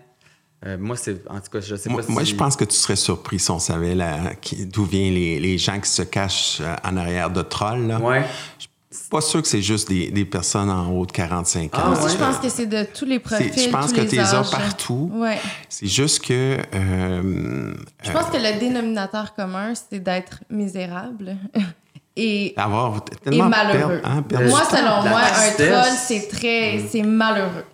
Euh, 0.65 0.77
moi, 0.79 0.95
c'est 0.95 1.27
en 1.29 1.41
tout 1.41 1.51
cas, 1.51 1.59
je 1.59 1.75
sais 1.75 1.89
pas 1.89 2.01
si... 2.01 2.11
Moi, 2.11 2.23
je 2.23 2.35
pense 2.35 2.55
que 2.55 2.63
tu 2.63 2.75
serais 2.75 2.95
surpris 2.95 3.37
si 3.37 3.51
on 3.51 3.59
savait 3.59 3.95
d'où 4.67 4.85
viennent 4.85 5.13
les, 5.13 5.41
les, 5.41 5.57
gens 5.57 5.77
qui 5.81 5.89
se 5.89 6.03
cachent 6.03 6.61
en 6.85 6.95
arrière 6.95 7.29
de 7.31 7.41
trolls. 7.41 7.85
Là. 7.85 7.99
Ouais. 7.99 8.23
Je 8.57 8.63
suis 8.63 8.66
pas 9.09 9.21
sûr 9.21 9.41
que 9.41 9.47
c'est 9.47 9.61
juste 9.61 9.89
des, 9.89 10.11
des, 10.11 10.23
personnes 10.23 10.69
en 10.69 10.89
haut 10.91 11.05
de 11.05 11.11
45 11.11 11.75
ans. 11.75 11.81
Ah, 11.83 12.07
Je 12.07 12.15
pense 12.15 12.37
que 12.37 12.47
c'est 12.47 12.67
de 12.67 12.83
tous 12.83 13.05
les 13.05 13.19
profils. 13.19 13.51
Je 13.53 13.69
pense 13.69 13.91
que 13.91 14.01
tu 14.01 14.15
les 14.15 14.19
as 14.19 14.43
partout. 14.49 15.11
Ouais. 15.13 15.39
C'est 15.67 15.87
juste 15.87 16.23
que. 16.23 16.57
Euh, 16.73 17.73
je 18.01 18.11
pense 18.11 18.27
que 18.27 18.37
le 18.37 18.59
dénominateur 18.59 19.35
commun, 19.35 19.73
c'est 19.75 19.99
d'être 19.99 20.39
misérable. 20.49 21.35
et, 22.15 22.53
Avoir 22.55 23.01
et 23.29 23.41
malheureux. 23.41 24.01
Hein, 24.05 24.23
moi, 24.31 24.63
selon 24.63 25.09
moi, 25.09 25.21
un 25.21 25.51
troll, 25.51 25.93
c'est 25.97 26.29
très. 26.29 26.77
Mm. 26.77 26.87
C'est 26.89 27.03
malheureux. 27.03 27.65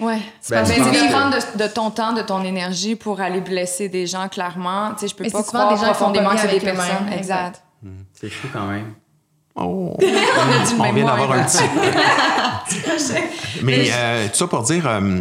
Ouais. 0.00 0.18
Ben, 0.50 0.64
c'est 0.64 0.80
de, 0.80 1.58
de, 1.58 1.68
ton 1.68 1.90
temps, 1.90 2.14
de 2.14 2.22
ton 2.22 2.42
énergie 2.42 2.96
pour 2.96 3.20
aller 3.20 3.40
blesser 3.40 3.88
des 3.88 4.06
gens, 4.06 4.28
clairement. 4.28 4.92
Tu 4.94 5.00
sais, 5.00 5.08
je 5.08 5.14
peux 5.14 5.30
pas 5.30 5.42
croire 5.42 5.68
des 5.72 5.76
gens 5.76 5.92
profondément 5.92 6.30
que 6.30 6.40
c'est 6.40 6.58
des 6.58 6.60
personnes. 6.60 7.12
Exact. 7.16 7.62
Mm. 7.82 7.90
C'est 8.14 8.30
fou 8.30 8.48
quand 8.50 8.66
même. 8.66 8.94
Oh. 9.56 9.96
on, 10.00 10.92
vient 10.92 11.06
d'avoir 11.06 11.32
un 11.32 11.44
petit. 11.44 11.58
mais 13.62 13.90
euh, 13.92 14.28
tout 14.28 14.36
ça 14.36 14.46
pour 14.46 14.62
dire, 14.62 14.86
euh, 14.86 15.20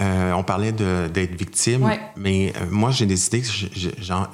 euh, 0.00 0.32
on 0.32 0.44
parlait 0.44 0.72
d'être 0.72 1.34
victime, 1.34 1.90
mais 2.16 2.52
moi 2.70 2.90
j'ai 2.90 3.06
décidé 3.06 3.40
que 3.40 3.48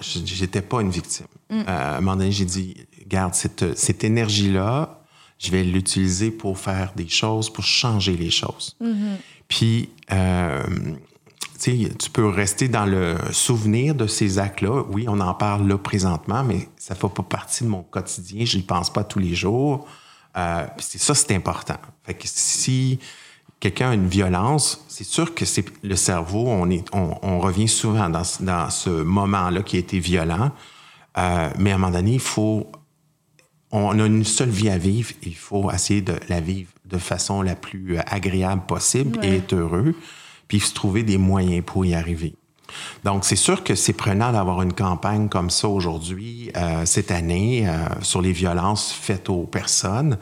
j'étais 0.01 0.62
pas 0.62 0.83
une 0.83 0.91
victime. 0.91 1.27
Mm. 1.51 1.62
à 1.66 1.97
un 1.97 2.01
moment 2.01 2.16
donné, 2.16 2.33
j'ai 2.33 2.45
dit, 2.45 2.75
garde 3.07 3.35
cette, 3.35 3.79
cette 3.79 4.05
énergie-là, 4.05 5.01
je 5.39 5.51
vais 5.51 5.62
l'utiliser 5.62 6.31
pour 6.31 6.59
faire 6.59 6.93
des 6.95 7.09
choses, 7.09 7.51
pour 7.51 7.64
changer 7.64 8.16
les 8.16 8.31
choses. 8.31 8.77
Mm-hmm. 8.83 9.16
Puis 9.49 9.91
tu 11.73 12.11
peux 12.11 12.29
rester 12.29 12.69
dans 12.69 12.85
le 12.85 13.17
souvenir 13.33 13.95
de 13.95 14.07
ces 14.07 14.39
actes-là. 14.39 14.85
Oui, 14.91 15.07
on 15.09 15.21
en 15.21 15.35
parle 15.35 15.67
là 15.67 15.79
présentement, 15.79 16.45
mais 16.45 16.69
ça 16.77 16.95
ne 16.95 16.99
fait 16.99 17.09
pas 17.09 17.23
partie 17.23 17.65
de 17.65 17.69
mon 17.69 17.83
quotidien. 17.83 18.45
Je 18.45 18.59
n'y 18.59 18.62
pense 18.62 18.93
pas 18.93 19.05
tous 19.05 19.19
les 19.19 19.35
jours. 19.35 19.87
Euh, 20.37 20.67
c'est 20.79 21.01
ça, 21.01 21.15
c'est 21.15 21.35
important. 21.35 21.77
Fait 22.03 22.15
que 22.15 22.25
si 22.27 22.99
quelqu'un 23.61 23.91
a 23.91 23.95
une 23.95 24.09
violence, 24.09 24.85
c'est 24.89 25.05
sûr 25.05 25.35
que 25.35 25.45
c'est 25.45 25.65
le 25.83 25.97
cerveau, 25.97 26.45
on, 26.47 26.69
est, 26.71 26.85
on, 26.93 27.39
revient 27.39 27.69
souvent 27.69 28.11
dans, 28.11 28.23
dans 28.41 28.69
ce 28.69 28.91
moment-là 28.91 29.62
qui 29.62 29.77
a 29.77 29.79
été 29.79 29.99
violent. 29.99 30.51
Euh, 31.17 31.49
mais 31.59 31.73
à 31.73 31.77
un 31.77 31.79
moment 31.79 31.93
donné, 31.93 32.15
il 32.15 32.21
faut. 32.21 32.71
On 33.71 33.99
a 33.99 34.07
une 34.07 34.25
seule 34.25 34.51
vie 34.51 34.69
à 34.69 34.79
vivre. 34.79 35.11
Il 35.23 35.35
faut 35.35 35.71
essayer 35.71 36.01
de 36.01 36.15
la 36.29 36.41
vivre 36.41 36.71
de 36.85 36.99
façon 36.99 37.43
la 37.43 37.57
plus 37.57 37.99
agréable 37.99 38.67
possible 38.67 39.19
et 39.25 39.37
être 39.37 39.55
heureux 39.55 39.95
puis 40.49 40.61
se 40.61 40.74
trouver 40.74 41.03
des 41.03 41.18
moyens 41.18 41.64
pour 41.64 41.84
y 41.84 41.95
arriver. 41.95 42.34
Donc, 43.05 43.24
c'est 43.24 43.36
sûr 43.36 43.62
que 43.62 43.74
c'est 43.74 43.92
prenant 43.92 44.32
d'avoir 44.32 44.62
une 44.62 44.72
campagne 44.72 45.28
comme 45.28 45.51
ça 45.51 45.68
aujourd'hui, 45.68 46.51
euh, 46.57 46.84
cette 46.86 47.11
année, 47.11 47.68
euh, 47.68 47.86
sur 48.03 48.20
les 48.20 48.32
violences 48.32 48.92
faites 48.92 49.28
aux 49.28 49.45
personnes 49.45 50.18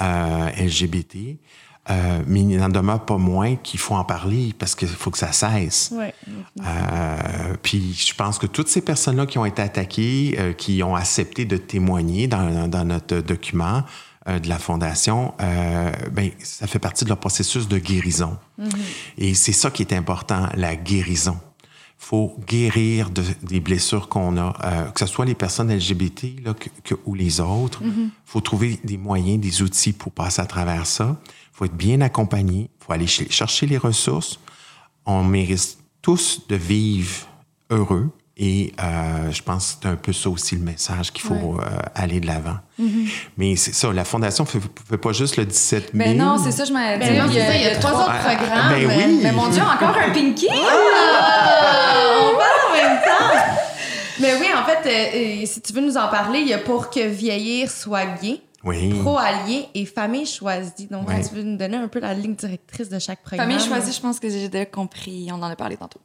euh, 0.00 0.48
LGBT. 0.58 1.36
Euh, 1.90 2.22
mais 2.28 2.40
il 2.40 2.56
n'en 2.58 2.68
demeure 2.68 3.04
pas 3.04 3.18
moins 3.18 3.56
qu'il 3.56 3.80
faut 3.80 3.96
en 3.96 4.04
parler 4.04 4.54
parce 4.56 4.76
qu'il 4.76 4.86
faut 4.86 5.10
que 5.10 5.18
ça 5.18 5.32
cesse. 5.32 5.92
Ouais. 5.92 6.14
Euh, 6.64 7.54
puis 7.60 7.92
je 7.92 8.14
pense 8.14 8.38
que 8.38 8.46
toutes 8.46 8.68
ces 8.68 8.82
personnes-là 8.82 9.26
qui 9.26 9.38
ont 9.38 9.44
été 9.44 9.62
attaquées, 9.62 10.36
euh, 10.38 10.52
qui 10.52 10.82
ont 10.84 10.94
accepté 10.94 11.44
de 11.44 11.56
témoigner 11.56 12.28
dans, 12.28 12.68
dans 12.68 12.84
notre 12.84 13.18
document, 13.18 13.82
euh, 14.28 14.38
de 14.38 14.48
la 14.48 14.58
fondation, 14.58 15.34
euh, 15.40 15.90
ben, 16.12 16.30
ça 16.38 16.68
fait 16.68 16.78
partie 16.78 17.02
de 17.02 17.08
leur 17.08 17.18
processus 17.18 17.66
de 17.66 17.78
guérison. 17.78 18.38
Mm-hmm. 18.60 18.76
Et 19.18 19.34
c'est 19.34 19.52
ça 19.52 19.68
qui 19.72 19.82
est 19.82 19.92
important, 19.92 20.48
la 20.54 20.76
guérison. 20.76 21.40
faut 21.98 22.36
guérir 22.46 23.10
de, 23.10 23.24
des 23.42 23.58
blessures 23.58 24.08
qu'on 24.08 24.36
a, 24.36 24.56
euh, 24.62 24.90
que 24.92 25.00
ce 25.00 25.06
soit 25.06 25.24
les 25.24 25.34
personnes 25.34 25.74
LGBT 25.74 26.44
là, 26.44 26.54
que, 26.54 26.94
ou 27.04 27.16
les 27.16 27.40
autres. 27.40 27.82
Mm-hmm. 27.82 28.10
faut 28.24 28.40
trouver 28.40 28.78
des 28.84 28.96
moyens, 28.96 29.40
des 29.40 29.60
outils 29.60 29.92
pour 29.92 30.12
passer 30.12 30.40
à 30.40 30.46
travers 30.46 30.86
ça. 30.86 31.16
faut 31.52 31.64
être 31.64 31.76
bien 31.76 32.00
accompagné. 32.00 32.70
faut 32.78 32.92
aller 32.92 33.08
chercher 33.08 33.66
les 33.66 33.78
ressources. 33.78 34.38
On 35.04 35.24
mérite 35.24 35.78
tous 36.00 36.42
de 36.48 36.54
vivre 36.54 37.26
heureux, 37.70 38.08
et 38.36 38.72
euh, 38.82 39.30
je 39.30 39.42
pense 39.42 39.74
que 39.74 39.78
c'est 39.82 39.88
un 39.88 39.96
peu 39.96 40.12
ça 40.12 40.30
aussi 40.30 40.56
le 40.56 40.62
message 40.62 41.12
qu'il 41.12 41.20
faut 41.22 41.58
euh, 41.60 41.64
aller 41.94 42.18
de 42.18 42.26
l'avant. 42.26 42.56
Mm-hmm. 42.80 43.08
Mais 43.36 43.56
c'est 43.56 43.74
ça, 43.74 43.92
la 43.92 44.04
Fondation 44.04 44.44
ne 44.44 44.48
fait, 44.48 44.96
pas 44.96 45.12
juste 45.12 45.36
le 45.36 45.44
17 45.44 45.92
mai. 45.92 46.06
Mais 46.06 46.14
non, 46.14 46.38
c'est 46.42 46.50
ça, 46.50 46.64
je 46.64 46.72
m'allais 46.72 46.98
ben 46.98 47.08
il, 47.10 47.34
y 47.34 47.40
a, 47.40 47.54
il 47.56 47.62
y 47.62 47.66
a, 47.66 47.76
trois 47.76 47.92
autres 47.92 48.10
ah, 48.10 48.34
programmes. 48.34 48.70
Ben 48.70 48.86
oui. 48.86 49.20
Mais 49.22 49.32
mon 49.32 49.48
Dieu, 49.48 49.62
encore 49.62 49.96
un 49.96 50.10
Pinky! 50.10 50.48
Ah! 50.54 52.04
on 52.20 52.36
parle 52.38 52.70
en 52.70 52.90
même 52.90 53.00
temps! 53.02 53.38
Mais 54.20 54.34
oui, 54.40 54.46
en 54.56 54.64
fait, 54.64 54.88
euh, 54.88 55.46
si 55.46 55.60
tu 55.60 55.72
veux 55.74 55.82
nous 55.82 55.96
en 55.96 56.08
parler, 56.08 56.40
il 56.40 56.48
y 56.48 56.54
a 56.54 56.58
Pour 56.58 56.88
que 56.88 57.06
vieillir 57.06 57.70
soit 57.70 58.06
gay. 58.22 58.40
Oui. 58.64 58.94
Pro-allié 59.00 59.66
et 59.74 59.84
famille 59.84 60.24
choisie. 60.24 60.86
Donc, 60.86 61.08
tu 61.08 61.34
veux 61.34 61.42
nous 61.42 61.56
donner 61.56 61.76
un 61.76 61.88
peu 61.88 61.98
la 61.98 62.14
ligne 62.14 62.34
directrice 62.34 62.88
de 62.88 62.98
chaque 62.98 63.22
programme? 63.22 63.48
Famille 63.50 63.64
choisie, 63.64 63.92
je 63.92 64.00
pense 64.00 64.20
que 64.20 64.30
j'ai 64.30 64.48
déjà 64.48 64.66
compris. 64.66 65.28
On 65.32 65.42
en 65.42 65.42
a 65.42 65.56
parlé 65.56 65.76
tantôt. 65.76 66.00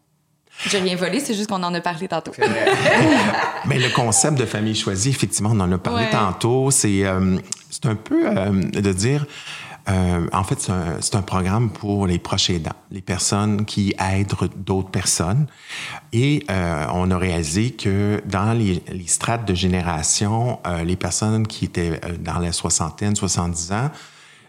J'ai 0.66 0.80
rien 0.80 0.96
volé, 0.96 1.20
c'est 1.20 1.34
juste 1.34 1.50
qu'on 1.50 1.64
en 1.64 1.74
a 1.74 1.82
parlé 1.82 2.08
tantôt. 2.08 2.32
Mais 3.66 3.78
le 3.78 3.90
concept 3.90 4.38
de 4.40 4.46
famille 4.46 4.76
choisie, 4.76 5.10
effectivement, 5.10 5.52
on 5.54 5.60
en 5.60 5.72
a 5.72 5.78
parlé 5.78 6.10
tantôt. 6.12 6.72
C'est 6.72 7.06
euh, 7.06 7.38
un 7.84 7.96
peu 7.96 8.28
euh, 8.28 8.52
de 8.52 8.92
dire. 8.92 9.26
Euh, 9.90 10.28
en 10.34 10.44
fait, 10.44 10.60
c'est 10.60 10.72
un, 10.72 11.20
un, 11.20 11.22
programme 11.22 11.70
pour 11.70 12.08
les 12.08 12.20
proches 12.20 12.50
aidants, 12.50 12.76
les 12.92 13.02
personnes 13.02 13.66
qui 13.66 13.94
aident 14.00 14.34
d'autres 14.58 14.90
personnes. 14.90 15.48
Et 16.12 16.44
euh, 16.50 16.86
on 16.94 17.10
a 17.10 17.18
réalisé 17.18 17.72
que 17.72 18.22
dans 18.26 18.52
les, 18.54 18.84
les 18.92 19.08
strates 19.08 19.48
de 19.48 19.54
génération, 19.54 20.60
euh, 20.68 20.84
les 20.84 20.98
personnes 20.98 21.48
qui 21.48 21.66
étaient 21.66 22.02
dans 22.20 22.40
la 22.40 22.52
soixantaine, 22.52 23.16
70 23.16 23.72
ans, 23.72 23.90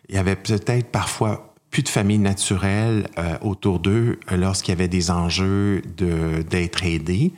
il 0.08 0.16
y 0.16 0.18
avait 0.18 0.36
peut-être 0.36 0.90
parfois 0.90 1.47
plus 1.70 1.82
de 1.82 1.88
famille 1.88 2.18
naturelle 2.18 3.08
euh, 3.18 3.36
autour 3.42 3.78
d'eux 3.78 4.18
euh, 4.32 4.36
lorsqu'il 4.36 4.72
y 4.72 4.76
avait 4.76 4.88
des 4.88 5.10
enjeux 5.10 5.82
d'être 5.96 6.84
aidés. 6.84 7.32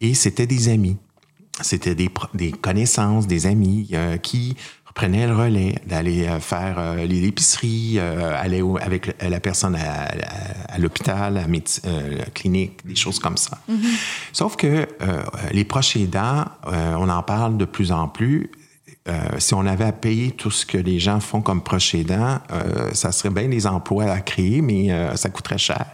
Et 0.00 0.14
c'était 0.14 0.46
des 0.46 0.68
amis. 0.68 0.96
C'était 1.60 1.94
des, 1.94 2.10
des, 2.34 2.50
connaissances, 2.52 3.26
des 3.26 3.46
amis 3.46 3.88
euh, 3.92 4.16
qui 4.16 4.56
prenait 4.94 5.26
le 5.26 5.34
relais 5.34 5.74
d'aller 5.86 6.28
faire 6.40 6.76
euh, 6.78 7.04
les 7.04 7.24
épiceries, 7.26 7.94
euh, 7.98 8.32
aller 8.40 8.62
au- 8.62 8.78
avec 8.78 9.14
la 9.22 9.40
personne 9.40 9.74
à, 9.74 10.04
à- 10.04 10.72
à 10.74 10.78
l'hôpital, 10.78 11.36
à 11.36 11.46
la, 11.46 12.24
clinique, 12.32 12.86
des 12.86 12.94
choses 12.94 13.18
comme 13.18 13.36
ça. 13.36 13.58
Sauf 14.32 14.54
que 14.56 14.86
les 15.52 15.64
proches 15.64 15.96
aidants, 15.96 16.44
on 16.64 17.08
en 17.08 17.22
parle 17.22 17.56
de 17.56 17.64
plus 17.64 17.90
en 17.92 18.08
plus. 18.08 18.50
Euh, 19.06 19.38
si 19.38 19.52
on 19.52 19.66
avait 19.66 19.84
à 19.84 19.92
payer 19.92 20.30
tout 20.30 20.50
ce 20.50 20.64
que 20.64 20.78
les 20.78 20.98
gens 20.98 21.20
font 21.20 21.42
comme 21.42 21.62
proches 21.62 21.94
aidants, 21.94 22.38
euh, 22.52 22.90
ça 22.94 23.12
serait 23.12 23.30
bien 23.30 23.48
des 23.48 23.66
emplois 23.66 24.04
à 24.10 24.20
créer, 24.20 24.62
mais 24.62 24.90
euh, 24.90 25.14
ça 25.16 25.28
coûterait 25.28 25.58
cher. 25.58 25.84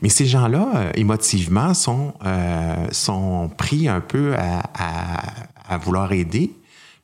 Mais 0.00 0.08
ces 0.08 0.26
gens-là, 0.26 0.68
euh, 0.74 0.90
émotivement, 0.96 1.72
sont, 1.74 2.14
euh, 2.24 2.86
sont 2.90 3.48
pris 3.56 3.86
un 3.86 4.00
peu 4.00 4.34
à, 4.36 4.62
à- 4.76 5.22
à 5.68 5.76
vouloir 5.78 6.12
aider, 6.12 6.52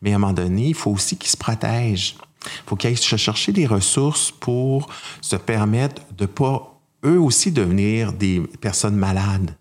mais 0.03 0.13
à 0.13 0.17
un 0.17 0.19
moment 0.19 0.33
donné, 0.33 0.69
il 0.69 0.75
faut 0.75 0.91
aussi 0.91 1.17
qu'ils 1.17 1.31
se 1.31 1.37
protègent. 1.37 2.17
Il 2.45 2.51
faut 2.67 2.77
qu'ils 2.77 2.91
aillent 2.91 2.97
chercher 3.19 3.53
des 3.53 3.67
ressources 3.67 4.31
pour 4.33 4.89
se 5.21 5.37
permettre 5.37 6.03
de 6.17 6.27
pas, 6.27 6.81
eux 7.05 7.21
aussi, 7.21 7.53
devenir 7.53 8.13
des 8.13 8.41
personnes 8.61 8.97
malades. 8.97 9.53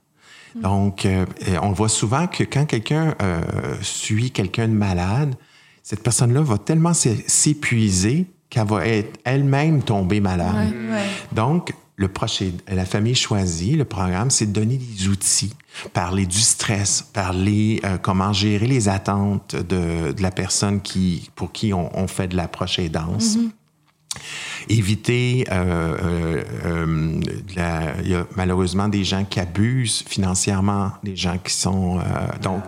Donc, 0.55 1.05
euh, 1.05 1.25
euh, 1.49 1.59
on 1.61 1.71
voit 1.71 1.89
souvent 1.89 2.25
que 2.25 2.43
quand 2.43 2.65
quelqu'un 2.65 3.13
euh, 3.21 3.41
suit 3.81 4.31
quelqu'un 4.31 4.67
de 4.67 4.73
malade, 4.73 5.35
cette 5.89 6.03
personne-là 6.03 6.41
va 6.41 6.57
tellement 6.57 6.93
s'é- 6.93 7.23
s'épuiser 7.27 8.25
qu'elle 8.49 8.67
va 8.67 8.85
être 8.85 9.17
elle-même 9.23 9.81
tombée 9.81 10.19
malade. 10.19 10.73
Ouais. 10.91 11.05
Donc, 11.31 11.73
le 11.95 12.09
la 12.69 12.83
famille 12.83 13.15
choisie, 13.15 13.77
le 13.77 13.85
programme, 13.85 14.29
c'est 14.29 14.47
de 14.47 14.51
donner 14.51 14.75
des 14.75 15.07
outils, 15.07 15.53
parler 15.93 16.25
du 16.25 16.41
stress, 16.41 17.01
parler 17.13 17.79
euh, 17.85 17.97
comment 18.01 18.33
gérer 18.33 18.67
les 18.67 18.89
attentes 18.89 19.55
de, 19.55 20.11
de 20.11 20.21
la 20.21 20.31
personne 20.31 20.81
qui, 20.81 21.29
pour 21.35 21.53
qui 21.53 21.73
on, 21.73 21.89
on 21.97 22.07
fait 22.09 22.27
de 22.27 22.35
la 22.35 22.49
proche 22.49 22.79
aidance. 22.79 23.37
Éviter, 24.67 25.45
euh, 25.49 25.95
euh, 26.03 26.43
euh, 26.65 27.21
la- 27.55 27.93
il 28.03 28.09
y 28.09 28.15
a 28.15 28.27
malheureusement 28.35 28.89
des 28.89 29.05
gens 29.05 29.23
qui 29.23 29.39
abusent 29.39 30.03
financièrement, 30.05 30.91
des 31.01 31.15
gens 31.15 31.37
qui 31.41 31.53
sont 31.53 31.99
euh, 31.99 32.01
donc 32.41 32.63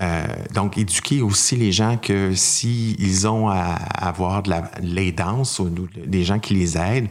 euh, 0.00 0.24
donc, 0.54 0.78
éduquer 0.78 1.20
aussi 1.22 1.56
les 1.56 1.72
gens 1.72 1.96
que 1.98 2.34
s'ils 2.34 3.28
ont 3.28 3.48
à 3.48 3.74
avoir 3.74 4.42
de 4.42 4.50
la- 4.50 4.70
de 4.80 4.94
l'aidance 4.94 5.58
ou 5.58 5.68
des 6.06 6.24
gens 6.24 6.38
qui 6.38 6.54
les 6.54 6.78
aident, 6.78 7.08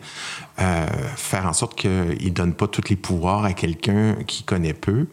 euh, 0.59 0.85
faire 1.15 1.45
en 1.45 1.53
sorte 1.53 1.75
qu'ils 1.77 1.89
ne 2.25 2.29
donnent 2.29 2.53
pas 2.55 2.67
tous 2.67 2.89
les 2.89 2.95
pouvoirs 2.95 3.45
à 3.45 3.53
quelqu'un 3.53 4.15
qui 4.25 4.43
connaît 4.43 4.73
peu. 4.73 5.07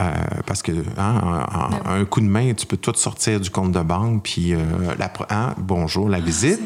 Euh, 0.00 0.12
parce 0.46 0.62
que 0.62 0.70
hein, 0.96 1.44
en- 1.52 1.88
en- 1.90 1.90
un 2.00 2.04
coup 2.04 2.20
de 2.20 2.26
main, 2.26 2.54
tu 2.54 2.66
peux 2.66 2.76
tout 2.76 2.94
sortir 2.94 3.40
du 3.40 3.50
compte 3.50 3.72
de 3.72 3.80
banque, 3.80 4.22
puis 4.22 4.54
euh, 4.54 4.58
la, 4.98 5.12
hein, 5.30 5.54
bonjour, 5.58 6.08
la 6.08 6.20
visite. 6.20 6.60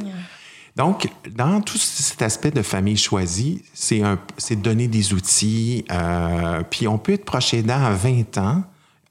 Donc, 0.77 1.09
dans 1.35 1.61
tout 1.61 1.77
cet 1.79 2.23
aspect 2.23 2.51
de 2.51 2.63
famille 2.63 2.97
choisie, 2.97 3.63
c'est 3.75 4.63
donner 4.63 4.87
des 4.89 5.13
outils. 5.15 5.85
euh, 5.91 6.63
puis 6.71 6.87
on 6.89 6.99
peut 6.99 7.13
être 7.15 7.25
proche 7.25 7.53
aidant 7.55 7.83
à 7.85 7.91
20 7.93 8.39
ans 8.39 8.63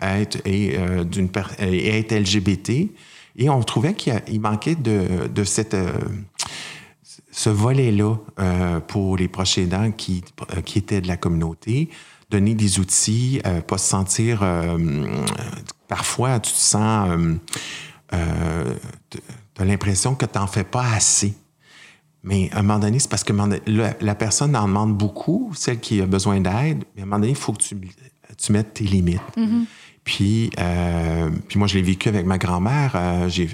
être, 0.02 0.38
et, 0.46 0.78
euh, 0.78 1.04
et 1.60 2.02
LGBT. 2.02 2.90
On 3.48 3.64
trouvait 3.64 3.94
qu'il 3.94 4.42
manquait 4.42 4.76
de, 4.76 5.28
de 5.28 5.44
cette, 5.44 5.74
euh, 5.74 5.92
ce 7.32 7.50
volet-là 7.50 8.16
euh, 8.40 8.80
pour 8.82 9.18
les 9.18 9.28
proches 9.28 9.58
aidants 9.58 9.92
qui, 9.92 10.24
qui 10.66 10.80
étaient 10.80 11.02
de 11.02 11.08
la 11.08 11.18
communauté. 11.18 11.90
Donner 12.30 12.56
des 12.56 12.80
outils, 12.80 13.42
pas 13.68 13.78
se 13.78 13.90
sentir... 13.90 14.42
parfois, 15.90 16.40
tu 16.40 16.54
te 16.54 16.58
sens... 16.58 17.10
tu 18.10 18.18
as 18.18 19.66
l'impression 19.66 20.16
que 20.16 20.26
tu 20.26 20.40
n'en 20.40 20.48
fais 20.48 20.64
pas 20.64 20.94
assez. 20.94 21.34
Mais 22.24 22.50
à 22.54 22.60
un 22.60 22.62
moment 22.62 22.80
donné, 22.80 23.00
c'est 23.00 23.10
parce 23.10 23.26
que 23.26 23.34
la, 23.68 24.16
personne 24.16 24.56
en 24.56 24.68
demande 24.68 24.98
beaucoup, 24.98 25.52
celle 25.56 25.82
qui 25.82 26.00
a 26.02 26.06
besoin 26.06 26.40
d'aide, 26.40 26.86
mais 26.96 27.02
à 27.02 27.04
un 27.04 27.06
moment 27.06 27.20
donné, 27.20 27.32
il 27.32 27.36
faut 27.36 27.52
que 27.52 27.64
tu, 27.64 27.76
tu 28.38 28.52
mettes 28.54 28.76
tes 28.76 28.86
limites. 28.86 29.20
Puis, 30.04 30.50
euh, 30.60 31.30
puis 31.48 31.60
moi, 31.60 31.68
je 31.68 31.76
l'ai 31.76 31.84
vécu 31.84 32.10
avec 32.10 32.26
ma 32.26 32.38
grand-mère, 32.38 32.94
euh, 32.96 33.30
j'ai 33.30 33.48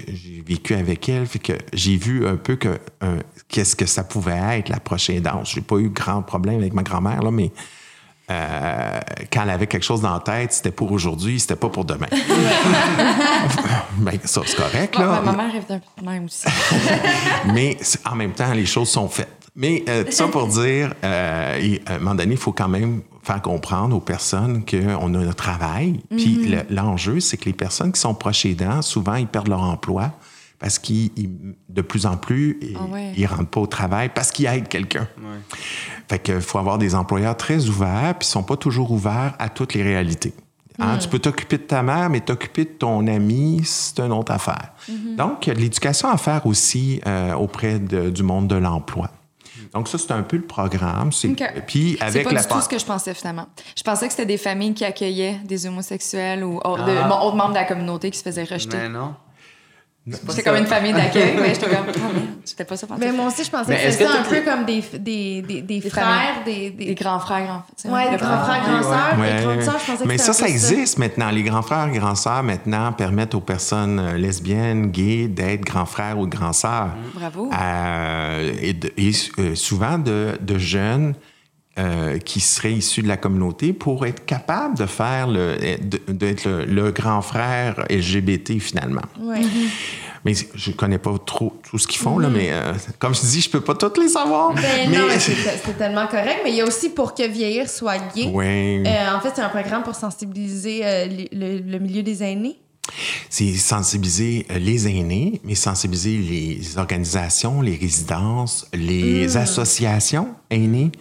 vécu 0.46 0.74
avec 0.74 1.08
elle, 1.08 1.26
fait 1.26 1.38
que 1.38 1.52
j'ai 1.74 1.96
vu 1.96 2.26
un 2.26 2.36
peu 2.36 2.56
que 2.56 2.78
euh, 3.02 3.18
qu'est-ce 3.48 3.76
que 3.76 3.84
ça 3.84 4.02
pouvait 4.02 4.58
être 4.58 4.70
la 4.70 4.80
prochaine 4.80 5.20
danse. 5.20 5.52
J'ai 5.52 5.60
pas 5.60 5.76
eu 5.76 5.90
grand 5.90 6.22
problème 6.22 6.60
avec 6.60 6.72
ma 6.72 6.82
grand-mère, 6.82 7.22
là, 7.22 7.30
mais 7.30 7.52
euh, 8.30 9.00
quand 9.32 9.42
elle 9.42 9.50
avait 9.50 9.66
quelque 9.66 9.84
chose 9.84 10.02
dans 10.02 10.12
la 10.12 10.20
tête, 10.20 10.52
c'était 10.52 10.70
pour 10.70 10.92
aujourd'hui, 10.92 11.40
c'était 11.40 11.56
pas 11.56 11.70
pour 11.70 11.86
demain. 11.86 12.08
ben, 13.96 14.18
ça, 14.24 14.42
c'est 14.44 14.56
correct, 14.56 14.98
là. 14.98 15.22
ma 15.24 15.32
mère 15.32 15.54
est 15.54 15.70
un 15.70 15.78
peu 15.78 16.00
de 16.00 16.06
même 16.06 16.26
aussi. 16.26 16.46
Mais 17.54 17.78
en 18.04 18.16
même 18.16 18.32
temps, 18.32 18.52
les 18.52 18.66
choses 18.66 18.90
sont 18.90 19.08
faites. 19.08 19.38
Mais 19.56 19.82
euh, 19.88 20.04
tout 20.04 20.12
ça 20.12 20.28
pour 20.28 20.46
dire, 20.46 20.92
euh, 21.02 21.58
et, 21.58 21.80
à 21.86 21.94
un 21.94 21.98
moment 21.98 22.14
donné, 22.14 22.32
il 22.32 22.38
faut 22.38 22.52
quand 22.52 22.68
même 22.68 23.00
faire 23.28 23.42
comprendre 23.42 23.94
aux 23.96 24.00
personnes 24.00 24.64
qu'on 24.64 25.14
a 25.14 25.18
un 25.18 25.32
travail. 25.32 26.00
Puis 26.10 26.46
le- 26.48 26.64
l'enjeu, 26.74 27.20
c'est 27.20 27.36
que 27.36 27.44
les 27.44 27.52
personnes 27.52 27.92
qui 27.92 28.00
sont 28.00 28.14
proches 28.14 28.46
aidants, 28.46 28.82
souvent, 28.82 29.14
ils 29.16 29.26
perdent 29.26 29.48
leur 29.48 29.62
emploi 29.62 30.12
parce 30.58 30.78
qu'ils, 30.78 31.10
ils- 31.16 31.30
de 31.68 31.82
plus 31.82 32.04
en 32.06 32.16
plus, 32.16 32.58
ils, 32.62 32.76
ouais. 32.92 33.12
ils 33.16 33.26
rentrent 33.26 33.50
pas 33.50 33.60
au 33.60 33.66
travail 33.66 34.10
parce 34.14 34.32
qu'ils 34.32 34.46
aident 34.46 34.66
quelqu'un. 34.68 35.06
Fait 36.08 36.18
qu'il 36.18 36.40
faut 36.40 36.58
avoir 36.58 36.78
des 36.78 36.94
employeurs 36.94 37.36
très 37.36 37.66
ouverts, 37.68 38.14
puis 38.18 38.26
ils 38.26 38.30
sont 38.32 38.42
pas 38.42 38.56
toujours 38.56 38.90
ouverts 38.90 39.34
à 39.38 39.48
toutes 39.48 39.74
les 39.74 39.82
réalités. 39.82 40.32
Hein, 40.80 40.96
Tu 40.98 41.08
peux 41.08 41.18
t'occuper 41.18 41.58
de 41.58 41.64
ta 41.64 41.82
mère, 41.82 42.08
mais 42.08 42.20
t'occuper 42.20 42.64
de 42.64 42.70
ton 42.70 43.06
ami, 43.08 43.60
c'est 43.64 43.98
une 44.00 44.12
autre 44.12 44.32
affaire. 44.32 44.72
Donc, 45.16 45.46
il 45.46 45.50
y 45.50 45.52
a 45.52 45.54
de 45.56 45.60
l'éducation 45.60 46.08
à 46.08 46.16
faire 46.16 46.46
aussi 46.46 47.00
euh, 47.06 47.34
auprès 47.34 47.78
de- 47.80 48.10
du 48.10 48.22
monde 48.22 48.46
de 48.48 48.54
l'emploi. 48.56 49.10
Donc, 49.74 49.88
ça, 49.88 49.98
c'est 49.98 50.12
un 50.12 50.22
peu 50.22 50.36
le 50.36 50.44
programme. 50.44 51.12
C'est- 51.12 51.28
OK. 51.28 51.42
Puis, 51.66 51.96
C'est 51.98 52.04
avec 52.04 52.24
pas 52.24 52.32
la 52.32 52.40
du 52.42 52.48
tout 52.48 52.60
ce 52.60 52.68
que 52.68 52.78
je 52.78 52.84
pensais 52.84 53.14
finalement. 53.14 53.46
Je 53.76 53.82
pensais 53.82 54.06
que 54.06 54.12
c'était 54.12 54.26
des 54.26 54.38
familles 54.38 54.74
qui 54.74 54.84
accueillaient 54.84 55.40
des 55.44 55.66
homosexuels 55.66 56.42
ou 56.44 56.56
autres, 56.64 56.84
de- 56.84 56.96
Ah. 57.02 57.08
bon, 57.08 57.16
autres 57.26 57.36
membres 57.36 57.50
de 57.50 57.54
la 57.58 57.64
communauté 57.64 58.10
qui 58.10 58.18
se 58.18 58.22
faisaient 58.24 58.44
rejeter. 58.44 58.76
Mais 58.76 58.88
non. 58.88 59.14
J'étais 60.06 60.42
comme 60.42 60.56
une 60.56 60.66
famille 60.66 60.92
d'accueil, 60.94 61.36
mais 61.38 61.48
j'étais 61.54 61.68
comme, 61.68 61.86
ah, 62.62 62.64
pas 62.66 62.76
ça 62.76 62.86
Mais 62.98 63.12
moi 63.12 63.26
aussi, 63.28 63.44
je 63.44 63.50
pensais 63.50 63.72
Mais 63.72 63.84
que 63.84 63.90
c'était 63.90 64.04
un 64.06 64.22
peu 64.22 64.40
comme 64.42 64.64
des, 64.64 64.82
des, 64.98 65.42
des, 65.42 65.62
des 65.62 65.80
frères, 65.90 66.42
des, 66.44 66.70
des, 66.70 66.84
Les 66.86 66.94
grands 66.94 67.18
frères, 67.20 67.46
grands 67.46 67.62
frères. 67.76 67.92
Ouais, 67.92 68.10
des 68.10 68.16
grands 68.16 68.38
frères, 68.44 68.62
ouais. 68.62 68.70
grands 68.70 68.82
sœurs, 68.82 69.18
Ouais. 69.18 69.36
des 69.38 69.42
grandes 69.44 69.62
sœurs, 69.62 69.78
je 69.80 69.92
pensais 69.92 70.02
que 70.04 70.08
Mais 70.08 70.18
ça, 70.18 70.32
ça 70.32 70.48
existe 70.48 70.98
maintenant. 70.98 71.30
Les 71.30 71.42
grands 71.42 71.62
frères 71.62 71.88
et 71.92 71.98
grands 71.98 72.14
sœurs, 72.14 72.42
maintenant, 72.42 72.92
permettent 72.92 73.34
aux 73.34 73.40
personnes 73.40 73.98
euh, 73.98 74.12
lesbiennes, 74.16 74.90
gays, 74.90 75.28
d'être 75.28 75.62
grands 75.62 75.86
frères 75.86 76.18
ou 76.18 76.26
grands 76.26 76.52
sœurs. 76.52 76.90
Bravo. 77.14 77.50
Euh, 77.52 78.52
et 78.60 78.72
de- 78.72 78.92
et, 78.96 79.12
euh, 79.38 79.54
souvent 79.54 79.98
de, 79.98 80.38
de 80.40 80.58
jeunes 80.58 81.14
euh, 81.78 82.18
qui 82.18 82.40
seraient 82.40 82.72
issus 82.72 83.02
de 83.02 83.08
la 83.08 83.16
communauté 83.16 83.72
pour 83.72 84.04
être 84.04 84.26
capables 84.26 84.76
de 84.76 84.86
faire 84.86 85.28
le, 85.28 85.56
de- 85.80 86.00
d'être 86.12 86.44
le, 86.44 86.64
le 86.64 86.90
grand 86.90 87.22
frère 87.22 87.84
LGBT 87.88 88.58
finalement. 88.58 89.02
Ouais. 89.20 89.42
Mais 90.24 90.32
je 90.54 90.70
connais 90.72 90.98
pas 90.98 91.14
trop 91.24 91.56
tout 91.68 91.78
ce 91.78 91.86
qu'ils 91.86 92.00
font, 92.00 92.18
là, 92.18 92.28
mais 92.28 92.48
euh, 92.50 92.72
comme 92.98 93.14
je 93.14 93.20
dis, 93.20 93.40
je 93.40 93.50
peux 93.50 93.60
pas 93.60 93.74
toutes 93.74 93.98
les 93.98 94.08
savoir. 94.08 94.54
Mm-hmm. 94.54 94.62
Ben 94.62 94.90
non, 94.98 95.06
mais 95.08 95.18
c'est 95.18 95.78
tellement 95.78 96.06
correct. 96.06 96.40
Mais 96.44 96.50
il 96.50 96.56
y 96.56 96.60
a 96.60 96.66
aussi 96.66 96.90
pour 96.90 97.14
que 97.14 97.26
vieillir 97.26 97.68
soit 97.68 97.98
gay. 98.14 98.26
Ouais. 98.26 98.82
Euh, 98.86 99.16
en 99.16 99.20
fait, 99.20 99.32
c'est 99.34 99.42
un 99.42 99.48
programme 99.48 99.82
pour 99.82 99.94
sensibiliser 99.94 100.80
euh, 100.84 101.06
le, 101.32 101.78
milieu 101.78 102.02
des 102.02 102.22
aînés. 102.22 102.58
c'est 103.30 103.54
sensibiliser 103.54 104.46
les 104.50 104.88
aînés, 104.88 105.40
mais 105.44 105.54
sensibiliser 105.54 106.18
les 106.18 106.78
organisations, 106.78 107.60
les 107.62 107.76
résidences, 107.76 108.66
les 108.72 109.36
associations 109.36 110.34
aînées. 110.50 110.92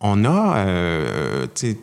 On 0.00 0.24
a, 0.24 1.46
tu 1.54 1.72
sais, 1.72 1.76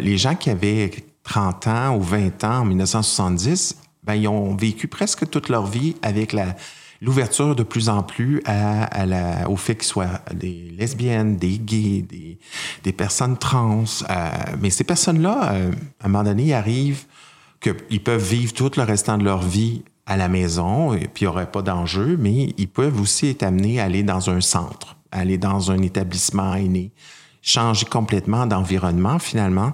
les 0.00 0.18
gens 0.18 0.34
qui 0.34 0.50
avaient 0.50 0.90
30 1.24 1.66
ans 1.66 1.96
ou 1.96 2.02
20 2.02 2.44
ans 2.44 2.58
en 2.60 2.64
1970, 2.66 3.78
ben, 4.04 4.14
ils 4.14 4.28
ont 4.28 4.54
vécu 4.56 4.88
presque 4.88 5.28
toute 5.30 5.48
leur 5.48 5.66
vie 5.66 5.96
avec 6.02 6.32
la, 6.32 6.54
l'ouverture 7.00 7.54
de 7.54 7.62
plus 7.62 7.88
en 7.88 8.02
plus 8.02 8.42
à, 8.44 8.84
à 8.84 9.06
la, 9.06 9.48
au 9.48 9.56
fait 9.56 9.76
qu'ils 9.76 9.84
soient 9.84 10.20
des 10.34 10.72
lesbiennes, 10.76 11.36
des 11.36 11.58
gays, 11.58 12.02
des, 12.02 12.38
des 12.82 12.92
personnes 12.92 13.36
trans. 13.36 13.84
Euh, 14.10 14.30
mais 14.60 14.70
ces 14.70 14.84
personnes-là, 14.84 15.52
euh, 15.52 15.72
à 16.00 16.06
un 16.06 16.08
moment 16.08 16.24
donné, 16.24 16.44
ils 16.44 16.52
arrivent 16.54 17.04
qu'ils 17.60 18.02
peuvent 18.02 18.22
vivre 18.22 18.52
tout 18.52 18.70
le 18.76 18.82
restant 18.82 19.18
de 19.18 19.24
leur 19.24 19.42
vie 19.42 19.82
à 20.06 20.16
la 20.18 20.28
maison, 20.28 20.92
et 20.92 21.08
puis 21.08 21.22
il 21.22 21.24
n'y 21.24 21.28
aurait 21.28 21.50
pas 21.50 21.62
d'enjeu, 21.62 22.18
mais 22.18 22.52
ils 22.58 22.68
peuvent 22.68 23.00
aussi 23.00 23.28
être 23.28 23.42
amenés 23.42 23.80
à 23.80 23.84
aller 23.84 24.02
dans 24.02 24.28
un 24.28 24.42
centre, 24.42 24.96
aller 25.10 25.38
dans 25.38 25.70
un 25.70 25.80
établissement 25.80 26.54
aîné, 26.54 26.92
changer 27.40 27.86
complètement 27.86 28.46
d'environnement 28.46 29.18
finalement. 29.18 29.72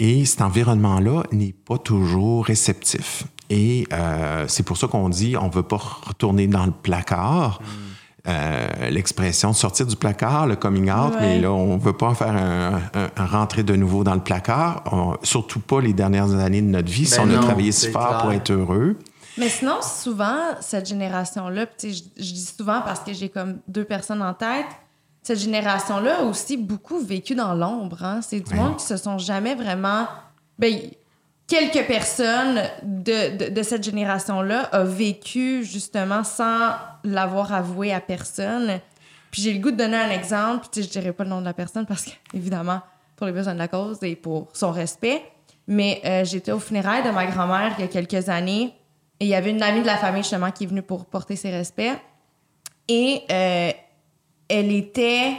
Et 0.00 0.24
cet 0.24 0.42
environnement-là 0.42 1.22
n'est 1.30 1.52
pas 1.52 1.78
toujours 1.78 2.46
réceptif. 2.46 3.24
Et 3.50 3.86
euh, 3.92 4.44
c'est 4.48 4.62
pour 4.62 4.76
ça 4.78 4.86
qu'on 4.86 5.08
dit 5.08 5.36
on 5.36 5.48
ne 5.48 5.52
veut 5.52 5.62
pas 5.64 5.76
retourner 5.76 6.46
dans 6.46 6.64
le 6.66 6.70
placard. 6.72 7.60
Euh, 8.28 8.68
l'expression 8.90 9.52
sortir 9.54 9.86
du 9.86 9.96
placard, 9.96 10.46
le 10.46 10.54
coming 10.54 10.90
out, 10.90 11.14
Ouais. 11.14 11.20
mais 11.20 11.40
là, 11.40 11.50
on 11.52 11.76
ne 11.76 11.80
veut 11.80 11.94
pas 11.96 12.14
faire 12.14 12.28
un, 12.36 12.74
un- 12.94 13.10
un 13.16 13.26
rentrer 13.26 13.62
de 13.62 13.74
nouveau 13.74 14.04
dans 14.04 14.14
le 14.14 14.20
placard, 14.20 14.84
On- 14.92 15.16
surtout 15.22 15.58
pas 15.60 15.80
les 15.80 15.94
dernières 15.94 16.30
années 16.34 16.60
de 16.60 16.66
notre 16.68 16.90
vie, 16.90 17.06
si 17.06 17.16
Ben 17.18 17.30
on 17.30 17.38
a 17.38 17.42
travaillé 17.42 17.72
si 17.72 17.90
fort 17.90 18.08
clair. 18.08 18.20
pour 18.20 18.32
être 18.32 18.50
heureux. 18.50 18.98
Mais 19.38 19.48
sinon, 19.48 19.76
souvent, 19.80 20.36
cette 20.60 20.86
génération-là, 20.86 21.64
puis 21.64 21.76
tu 21.78 21.94
sais, 21.94 22.04
je, 22.18 22.22
je 22.22 22.32
dis 22.34 22.44
souvent 22.58 22.82
parce 22.82 23.00
que 23.00 23.14
j'ai 23.14 23.30
comme 23.30 23.56
deux 23.68 23.84
personnes 23.84 24.20
en 24.22 24.34
tête, 24.34 24.66
cette 25.22 25.38
génération-là 25.38 26.20
a 26.20 26.22
aussi 26.24 26.58
beaucoup 26.58 26.98
vécu 26.98 27.34
dans 27.34 27.54
l'ombre. 27.54 28.04
Hein? 28.04 28.20
C'est 28.22 28.40
du 28.40 28.52
Oui. 28.52 28.58
monde 28.58 28.76
qui 28.76 28.84
se 28.84 28.98
sont 28.98 29.16
jamais 29.16 29.54
vraiment. 29.54 30.06
Ben, 30.58 30.74
quelques 31.50 31.84
personnes 31.88 32.62
de, 32.84 33.50
de, 33.50 33.62
cette 33.62 33.82
génération-là 33.82 34.68
a 34.70 34.84
vécu 34.84 35.64
justement 35.64 36.22
sans 36.22 36.70
l'avoir 37.02 37.52
avoué 37.52 37.92
à 37.92 38.00
personne. 38.00 38.80
Puis 39.32 39.42
j'ai 39.42 39.52
le 39.52 39.58
goût 39.58 39.72
de 39.72 39.76
donner 39.76 39.96
un 39.96 40.10
exemple. 40.10 40.68
Puis 40.70 40.84
je 40.84 40.88
dirais 40.88 41.12
pas 41.12 41.24
le 41.24 41.30
nom 41.30 41.40
de 41.40 41.44
la 41.44 41.52
personne 41.52 41.86
parce 41.86 42.04
que, 42.04 42.10
évidemment, 42.34 42.80
pour 43.16 43.26
les 43.26 43.32
besoins 43.32 43.54
de 43.54 43.58
la 43.58 43.66
cause 43.66 43.98
et 44.02 44.14
pour 44.14 44.48
son 44.52 44.70
respect. 44.70 45.22
Mais 45.66 46.00
euh, 46.04 46.24
j'étais 46.24 46.52
au 46.52 46.60
funérailles 46.60 47.02
de 47.02 47.10
ma 47.10 47.26
grand-mère 47.26 47.74
il 47.78 47.82
y 47.82 47.84
a 47.84 47.88
quelques 47.88 48.28
années. 48.28 48.72
Et 49.18 49.24
il 49.24 49.28
y 49.28 49.34
avait 49.34 49.50
une 49.50 49.62
amie 49.62 49.82
de 49.82 49.86
la 49.86 49.96
famille, 49.96 50.22
justement, 50.22 50.52
qui 50.52 50.64
est 50.64 50.66
venue 50.68 50.82
pour 50.82 51.04
porter 51.04 51.34
ses 51.34 51.50
respects. 51.50 51.98
Et 52.88 53.22
euh, 53.30 53.72
elle 54.48 54.72
était 54.72 55.32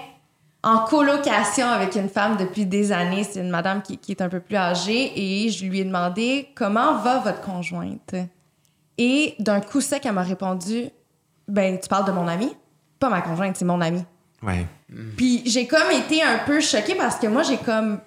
en 0.63 0.79
colocation 0.79 1.67
avec 1.67 1.95
une 1.95 2.09
femme 2.09 2.37
depuis 2.37 2.65
des 2.65 2.91
années. 2.91 3.23
C'est 3.23 3.39
une 3.39 3.49
madame 3.49 3.81
qui, 3.81 3.97
qui 3.97 4.11
est 4.11 4.21
un 4.21 4.29
peu 4.29 4.39
plus 4.39 4.55
âgée. 4.55 5.11
Et 5.15 5.49
je 5.49 5.65
lui 5.65 5.79
ai 5.79 5.83
demandé 5.83 6.49
comment 6.55 6.97
va 6.97 7.19
votre 7.19 7.41
conjointe? 7.41 8.15
Et 8.97 9.35
d'un 9.39 9.61
coup 9.61 9.81
sec, 9.81 10.05
elle 10.05 10.13
m'a 10.13 10.23
répondu 10.23 10.89
Ben, 11.47 11.79
tu 11.79 11.87
parles 11.87 12.05
de 12.05 12.11
mon 12.11 12.27
ami 12.27 12.55
Pas 12.99 13.09
ma 13.09 13.21
conjointe, 13.21 13.55
c'est 13.57 13.65
mon 13.65 13.81
ami. 13.81 14.03
Ouais. 14.43 14.65
Puis 15.17 15.43
j'ai 15.45 15.67
comme 15.67 15.89
été 15.91 16.21
un 16.21 16.39
peu 16.39 16.61
choquée 16.61 16.95
parce 16.95 17.17
que 17.17 17.27
moi, 17.27 17.43
j'ai 17.43 17.57
comme. 17.57 17.99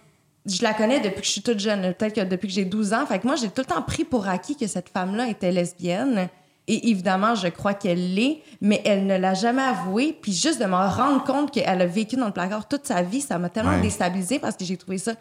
Je 0.47 0.63
la 0.63 0.75
connais 0.75 1.01
depuis 1.01 1.23
que 1.23 1.27
je 1.27 1.33
suis 1.33 1.43
toute 1.43 1.59
jeune, 1.59 1.95
peut-être 1.95 2.17
que 2.17 2.21
depuis 2.21 2.49
que 2.49 2.55
j'ai 2.55 2.67
12 2.67 2.93
ans. 2.93 3.07
Fait 3.07 3.19
que 3.19 3.27
moi, 3.27 3.35
j'ai 3.35 3.49
tout 3.49 3.63
le 3.63 3.67
temps 3.67 3.81
pris 3.81 4.05
pour 4.05 4.29
acquis 4.29 4.57
que 4.57 4.67
cette 4.67 4.91
femme-là 4.91 5.29
était 5.29 5.51
lesbienne. 5.51 6.29
Et 6.67 6.89
évidemment, 6.91 7.35
je 7.35 7.49
crois 7.49 7.75
qu'elle 7.75 8.15
l'est, 8.15 8.41
mais 8.63 8.81
elle 8.87 9.07
ne 9.07 9.17
l'a 9.19 9.35
jamais 9.35 9.63
avoué. 9.63 10.17
Puis 10.23 10.33
juste 10.33 10.61
de 10.61 10.65
me 10.67 10.75
rendre 10.75 11.23
compte 11.25 11.51
qu'elle 11.51 11.83
a 11.83 11.87
vécu 11.87 12.17
dans 12.17 12.27
le 12.27 12.33
placard 12.33 12.67
toute 12.69 12.87
sa 12.87 13.03
vie, 13.03 13.21
ça 13.21 13.39
m'a 13.39 13.51
tellement 13.51 13.73
Ouais. 13.73 13.81
déstabilisée 13.83 14.39
parce 14.39 14.57
que 14.57 14.65
j'ai 14.65 14.77
trouvé 14.79 14.97
ça 14.99 15.13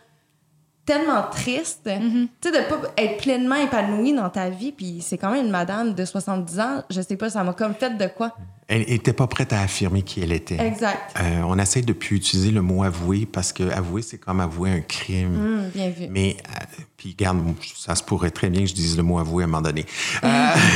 tellement 0.85 1.23
triste. 1.31 1.81
Tu 1.85 2.29
sais, 2.41 2.51
de 2.51 2.67
pas 2.69 2.81
être 2.97 3.21
pleinement 3.21 3.55
épanouie 3.55 4.13
dans 4.13 4.29
ta 4.29 4.49
vie. 4.49 4.71
Puis 4.71 4.99
c'est 5.01 5.17
quand 5.17 5.31
même 5.31 5.45
une 5.45 5.51
madame 5.51 5.93
de 5.93 6.05
70 6.05 6.59
ans. 6.59 6.83
Je 6.89 7.01
sais 7.01 7.15
pas, 7.15 7.29
ça 7.29 7.43
m'a 7.43 7.53
comme 7.53 7.73
fait 7.73 7.97
de 7.97 8.07
quoi. 8.07 8.35
Elle 8.67 8.81
n'était 8.87 9.13
pas 9.13 9.27
prête 9.27 9.51
à 9.53 9.61
affirmer 9.61 10.01
qui 10.03 10.21
elle 10.21 10.31
était. 10.31 10.57
Exact. 10.57 11.15
Euh, 11.19 11.41
on 11.45 11.59
essaie 11.59 11.81
de 11.81 11.93
plus 11.93 12.15
utiliser 12.17 12.49
le 12.51 12.61
mot 12.61 12.83
avouer 12.83 13.25
parce 13.25 13.51
que 13.53 13.63
avouer, 13.71 14.01
c'est 14.01 14.17
comme 14.17 14.39
avouer 14.39 14.71
un 14.71 14.81
crime. 14.81 15.35
Hum, 15.35 15.69
bien 15.75 15.89
vu. 15.89 16.07
Mais, 16.09 16.37
euh, 16.49 16.81
puis 16.97 17.13
garde, 17.13 17.39
ça 17.77 17.95
se 17.95 18.03
pourrait 18.03 18.31
très 18.31 18.49
bien 18.49 18.61
que 18.61 18.67
je 18.67 18.73
dise 18.73 18.95
le 18.97 19.03
mot 19.03 19.19
avouer 19.19 19.43
à 19.43 19.45
un 19.45 19.49
moment 19.49 19.61
donné. 19.61 19.85
Euh, 20.23 20.27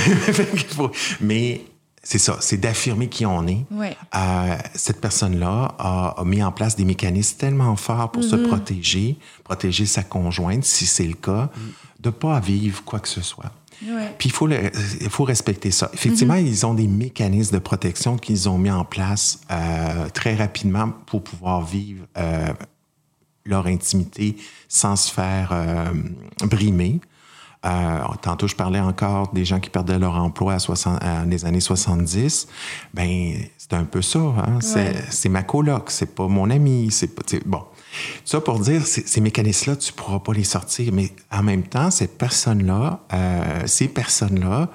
qu'il 0.51 0.59
faut- 0.67 0.91
mais 1.21 1.61
c'est 2.09 2.19
ça, 2.19 2.37
c'est 2.39 2.55
d'affirmer 2.57 3.09
qui 3.09 3.25
on 3.25 3.45
est. 3.47 3.65
Ouais. 3.69 3.97
Euh, 4.15 4.55
cette 4.75 5.01
personne-là 5.01 5.75
a, 5.77 6.15
a 6.17 6.23
mis 6.23 6.41
en 6.41 6.53
place 6.53 6.75
des 6.77 6.85
mécanismes 6.85 7.37
tellement 7.37 7.75
forts 7.75 8.11
pour 8.13 8.23
se 8.23 8.37
protéger, 8.37 9.17
protéger 9.43 9.85
sa 9.85 10.03
conjointe, 10.03 10.63
si 10.63 10.85
c'est 10.85 11.03
le 11.07 11.15
cas, 11.15 11.49
de 11.99 12.09
pas 12.09 12.39
vivre 12.39 12.81
quoi 12.85 12.99
que 12.99 13.09
ce 13.09 13.21
soit. 13.21 13.51
Ouais. 13.85 14.15
Puis 14.17 14.29
il 14.29 14.31
faut, 14.31 14.47
le- 14.47 14.71
il 15.01 15.09
faut 15.09 15.25
respecter 15.25 15.69
ça. 15.71 15.89
Effectivement, 15.93 16.35
ils 16.35 16.65
ont 16.65 16.73
des 16.73 16.87
mécanismes 16.87 17.55
de 17.55 17.59
protection 17.59 18.17
qu'ils 18.17 18.47
ont 18.47 18.57
mis 18.57 18.71
en 18.71 18.85
place 18.85 19.41
euh, 19.51 20.07
très 20.13 20.33
rapidement 20.35 20.89
pour 21.07 21.21
pouvoir 21.23 21.65
vivre 21.65 22.05
euh, 22.17 22.47
leur 23.45 23.67
intimité 23.67 24.37
sans 24.69 24.95
se 24.95 25.11
faire 25.11 25.49
euh, 25.51 25.91
brimer. 26.43 27.01
Euh, 27.65 27.99
tantôt, 28.21 28.47
je 28.47 28.55
parlais 28.55 28.79
encore 28.79 29.31
des 29.33 29.43
gens 29.43 29.59
qui 29.59 29.69
perdaient 29.69 29.99
leur 29.99 30.15
emploi 30.15 30.53
à 30.53 30.59
60, 30.59 31.01
à 31.03 31.25
les 31.25 31.43
années 31.45 31.59
70. 31.59 32.47
Ben, 32.93 33.33
c'est 33.57 33.73
un 33.73 33.83
peu 33.83 34.01
ça. 34.01 34.19
Hein? 34.19 34.59
C'est, 34.61 34.75
Ouais. 34.93 35.03
c'est 35.09 35.29
ma 35.29 35.43
coloc, 35.43 35.89
c'est 35.91 36.13
pas 36.15 36.27
mon 36.27 36.49
ami. 36.49 36.89
C'est 36.91 37.07
pas, 37.15 37.23
bon. 37.45 37.63
Ça 38.25 38.39
pour 38.41 38.59
dire, 38.59 38.85
ces, 38.85 39.01
ces 39.07 39.21
mécanismes-là, 39.21 39.75
tu 39.75 39.91
pourras 39.91 40.19
pas 40.19 40.33
les 40.33 40.43
sortir. 40.43 40.93
Mais 40.93 41.11
en 41.31 41.41
même 41.43 41.63
temps, 41.63 41.89
cette 41.91 42.17
personne-là, 42.17 42.99
euh, 43.13 43.63
ces 43.65 43.87
personnes-là, 43.87 44.69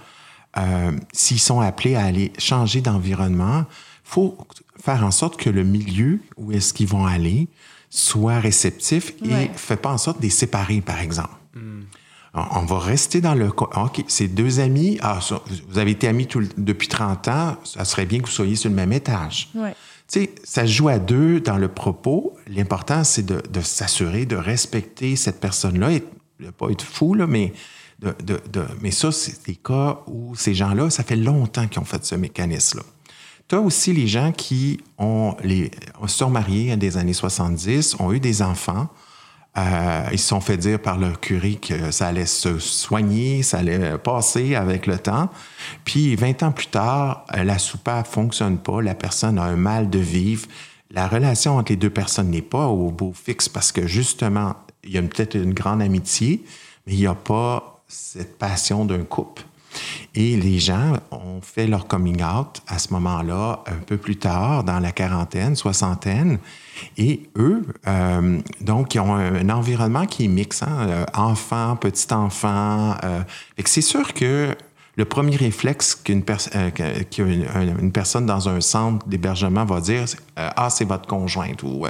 euh, 0.58 0.92
s'ils 1.12 1.38
sont 1.40 1.60
appelés 1.60 1.94
à 1.94 2.04
aller 2.04 2.32
changer 2.36 2.80
d'environnement, 2.80 3.64
faut 4.04 4.36
faire 4.84 5.04
en 5.06 5.10
sorte 5.12 5.36
que 5.38 5.48
le 5.48 5.62
milieu 5.62 6.20
où 6.36 6.52
est-ce 6.52 6.74
qu'ils 6.74 6.88
vont 6.88 7.06
aller 7.06 7.48
soit 7.88 8.38
réceptif 8.40 9.14
et 9.24 9.28
Ouais. 9.32 9.50
fait 9.54 9.76
pas 9.76 9.92
en 9.92 9.98
sorte 9.98 10.18
de 10.18 10.24
les 10.24 10.30
séparer, 10.30 10.80
par 10.80 11.00
exemple. 11.00 11.30
On 11.56 11.60
on 12.34 12.64
va 12.64 12.78
rester 12.78 13.20
dans 13.20 13.34
le... 13.34 13.48
OK, 13.48 14.04
c'est 14.08 14.28
deux 14.28 14.58
amis. 14.60 14.98
Ah, 15.02 15.20
ça, 15.20 15.42
vous 15.68 15.78
avez 15.78 15.90
été 15.90 16.08
amis 16.08 16.26
tout 16.26 16.42
depuis 16.56 16.88
30 16.88 17.28
ans. 17.28 17.56
Ça 17.64 17.84
serait 17.84 18.06
bien 18.06 18.20
que 18.20 18.26
vous 18.26 18.32
soyez 18.32 18.56
sur 18.56 18.70
le 18.70 18.76
même 18.76 18.92
étage. 18.92 19.50
Ouais. 19.54 19.74
Tu 20.10 20.20
sais, 20.20 20.30
ça 20.42 20.64
joue 20.66 20.88
à 20.88 20.98
deux 20.98 21.40
dans 21.40 21.58
le 21.58 21.68
propos. 21.68 22.34
L'important, 22.48 23.04
c'est 23.04 23.24
de, 23.26 23.42
de 23.50 23.60
s'assurer 23.60 24.24
de 24.26 24.36
respecter 24.36 25.16
cette 25.16 25.40
personne-là 25.40 25.92
et 25.92 26.02
de 26.40 26.50
pas 26.50 26.70
être 26.70 26.82
fou, 26.84 27.14
là, 27.14 27.26
mais, 27.26 27.52
de, 28.00 28.14
de- 28.24 28.40
de- 28.50 28.66
mais 28.80 28.90
ça, 28.90 29.12
c'est 29.12 29.46
des 29.46 29.56
cas 29.56 30.00
où 30.06 30.34
ces 30.34 30.54
gens-là, 30.54 30.88
ça 30.90 31.02
fait 31.04 31.16
longtemps 31.16 31.66
qu'ils 31.68 31.80
ont 31.80 31.84
fait 31.86 32.04
ce 32.04 32.14
mécanisme-là. 32.14 32.82
Tu 33.48 33.56
as 33.56 33.60
aussi 33.60 33.92
les 33.92 34.06
gens 34.06 34.32
qui 34.32 34.80
ont 34.98 35.36
les, 35.44 35.70
sont 36.06 36.30
mariés 36.30 36.74
des 36.76 36.96
années 36.96 37.12
70, 37.12 37.96
ont 37.98 38.12
eu 38.12 38.20
des 38.20 38.40
enfants. 38.40 38.88
Euh, 39.58 40.08
ils 40.12 40.18
se 40.18 40.28
sont 40.28 40.40
fait 40.40 40.56
dire 40.56 40.80
par 40.80 40.98
leur 40.98 41.20
curé 41.20 41.56
que 41.56 41.90
ça 41.90 42.06
allait 42.06 42.26
se 42.26 42.58
soigner, 42.58 43.42
ça 43.42 43.58
allait 43.58 43.98
passer 43.98 44.54
avec 44.54 44.86
le 44.86 44.98
temps. 44.98 45.28
Puis 45.84 46.16
20 46.16 46.42
ans 46.42 46.52
plus 46.52 46.68
tard, 46.68 47.26
euh, 47.36 47.44
la 47.44 47.58
soupape 47.58 48.06
fonctionne 48.06 48.56
pas, 48.58 48.80
la 48.80 48.94
personne 48.94 49.38
a 49.38 49.44
un 49.44 49.56
mal 49.56 49.90
de 49.90 49.98
vivre. 49.98 50.46
La 50.90 51.06
relation 51.06 51.58
entre 51.58 51.72
les 51.72 51.76
deux 51.76 51.90
personnes 51.90 52.30
n'est 52.30 52.40
pas 52.40 52.66
au 52.66 52.90
beau 52.90 53.12
fixe 53.12 53.48
parce 53.48 53.72
que 53.72 53.86
justement, 53.86 54.56
il 54.84 54.92
y 54.92 54.98
a 54.98 55.02
peut-être 55.02 55.34
une 55.34 55.54
grande 55.54 55.82
amitié, 55.82 56.42
mais 56.86 56.94
il 56.94 56.98
n'y 56.98 57.06
a 57.06 57.14
pas 57.14 57.82
cette 57.88 58.38
passion 58.38 58.86
d'un 58.86 59.04
couple. 59.04 59.42
Et 60.14 60.36
les 60.36 60.58
gens 60.58 60.94
ont 61.10 61.40
fait 61.40 61.66
leur 61.66 61.86
coming 61.86 62.22
out 62.22 62.62
à 62.68 62.78
ce 62.78 62.92
moment-là, 62.92 63.64
un 63.66 63.82
peu 63.86 63.96
plus 63.96 64.16
tard, 64.16 64.64
dans 64.64 64.80
la 64.80 64.92
quarantaine, 64.92 65.56
soixantaine. 65.56 66.38
Et 66.96 67.22
eux, 67.36 67.62
euh, 67.86 68.38
donc, 68.60 68.94
ils 68.94 69.00
ont 69.00 69.14
un, 69.14 69.34
un 69.34 69.50
environnement 69.50 70.06
qui 70.06 70.24
est 70.24 70.28
mixant, 70.28 70.66
euh, 70.70 71.04
enfants, 71.14 71.76
petits-enfants. 71.76 72.96
Euh, 73.04 73.20
c'est 73.64 73.80
sûr 73.82 74.12
que 74.14 74.54
le 74.96 75.04
premier 75.04 75.36
réflexe 75.36 75.94
qu'une 75.94 76.22
pers- 76.22 76.48
euh, 76.54 76.70
une 77.80 77.92
personne 77.92 78.26
dans 78.26 78.48
un 78.48 78.60
centre 78.60 79.06
d'hébergement 79.06 79.64
va 79.64 79.80
dire, 79.80 80.08
c'est, 80.08 80.18
ah, 80.36 80.68
c'est 80.70 80.84
votre 80.84 81.06
conjointe. 81.06 81.62
Ou, 81.62 81.86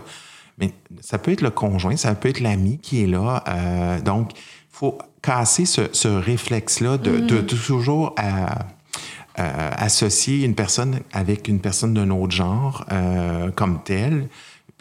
mais 0.58 0.72
ça 1.00 1.18
peut 1.18 1.32
être 1.32 1.40
le 1.42 1.50
conjoint, 1.50 1.96
ça 1.96 2.14
peut 2.14 2.28
être 2.28 2.40
l'ami 2.40 2.78
qui 2.78 3.02
est 3.02 3.06
là. 3.06 3.42
donc, 4.04 4.32
il 4.34 4.38
faut 4.70 4.98
casser 5.22 5.64
ce, 5.64 5.82
ce 5.92 6.08
réflexe-là 6.08 6.98
de, 6.98 7.18
de- 7.18 7.40
de 7.40 7.56
toujours 7.56 8.14
euh, 8.18 8.46
associer 9.76 10.44
une 10.44 10.54
personne 10.54 11.00
avec 11.12 11.48
une 11.48 11.60
personne 11.60 11.94
d'un 11.94 12.10
autre 12.10 12.32
genre 12.34 12.84
euh, 12.92 13.50
comme 13.52 13.82
telle. 13.82 14.28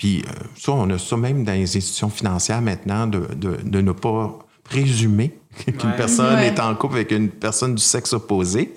Puis 0.02 0.24
euh, 0.28 0.32
ça, 0.58 0.72
on 0.72 0.90
a 0.90 0.98
ça 0.98 1.16
même 1.16 1.44
dans 1.44 1.52
les 1.54 1.78
institutions 1.78 2.10
financières 2.10 2.60
maintenant, 2.62 3.06
de, 3.06 3.20
de- 3.36 3.60
de 3.64 3.82
ne 3.82 3.92
pas 3.92 4.40
présumer 4.64 5.38
qu'une 5.66 5.92
Ouais. 5.92 5.96
personne 5.96 6.34
Ouais. 6.38 6.48
est 6.48 6.60
en 6.60 6.74
couple 6.74 6.96
avec 6.96 7.12
une 7.12 7.30
personne 7.30 7.76
du 7.76 7.84
sexe 7.84 8.12
opposé. 8.14 8.74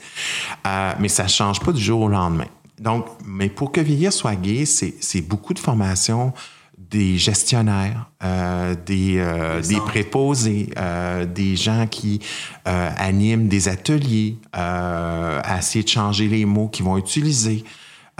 Euh, 0.66 0.92
mais 1.00 1.08
ça 1.08 1.22
ne 1.22 1.28
change 1.30 1.60
pas 1.60 1.72
du 1.72 1.80
jour 1.80 2.02
au 2.02 2.08
lendemain. 2.08 2.48
Donc, 2.78 3.06
mais 3.24 3.48
pour 3.48 3.72
que 3.72 3.80
vieillir 3.80 4.12
soit 4.12 4.34
gay, 4.34 4.66
c'est 4.66 5.22
beaucoup 5.22 5.54
de 5.54 5.58
formation 5.60 6.34
des 6.76 7.16
gestionnaires, 7.16 8.10
euh, 8.22 8.74
des, 8.84 9.14
euh, 9.16 9.62
préposés, 9.86 10.68
euh, 10.76 11.24
des 11.24 11.56
gens 11.56 11.86
qui 11.90 12.20
euh, 12.68 12.90
animent 12.98 13.48
des 13.48 13.68
ateliers, 13.68 14.36
euh, 14.56 15.40
à 15.42 15.58
essayer 15.58 15.82
de 15.84 15.88
changer 15.88 16.28
les 16.28 16.44
mots 16.44 16.68
qu'ils 16.68 16.84
vont 16.84 16.98
utiliser, 16.98 17.64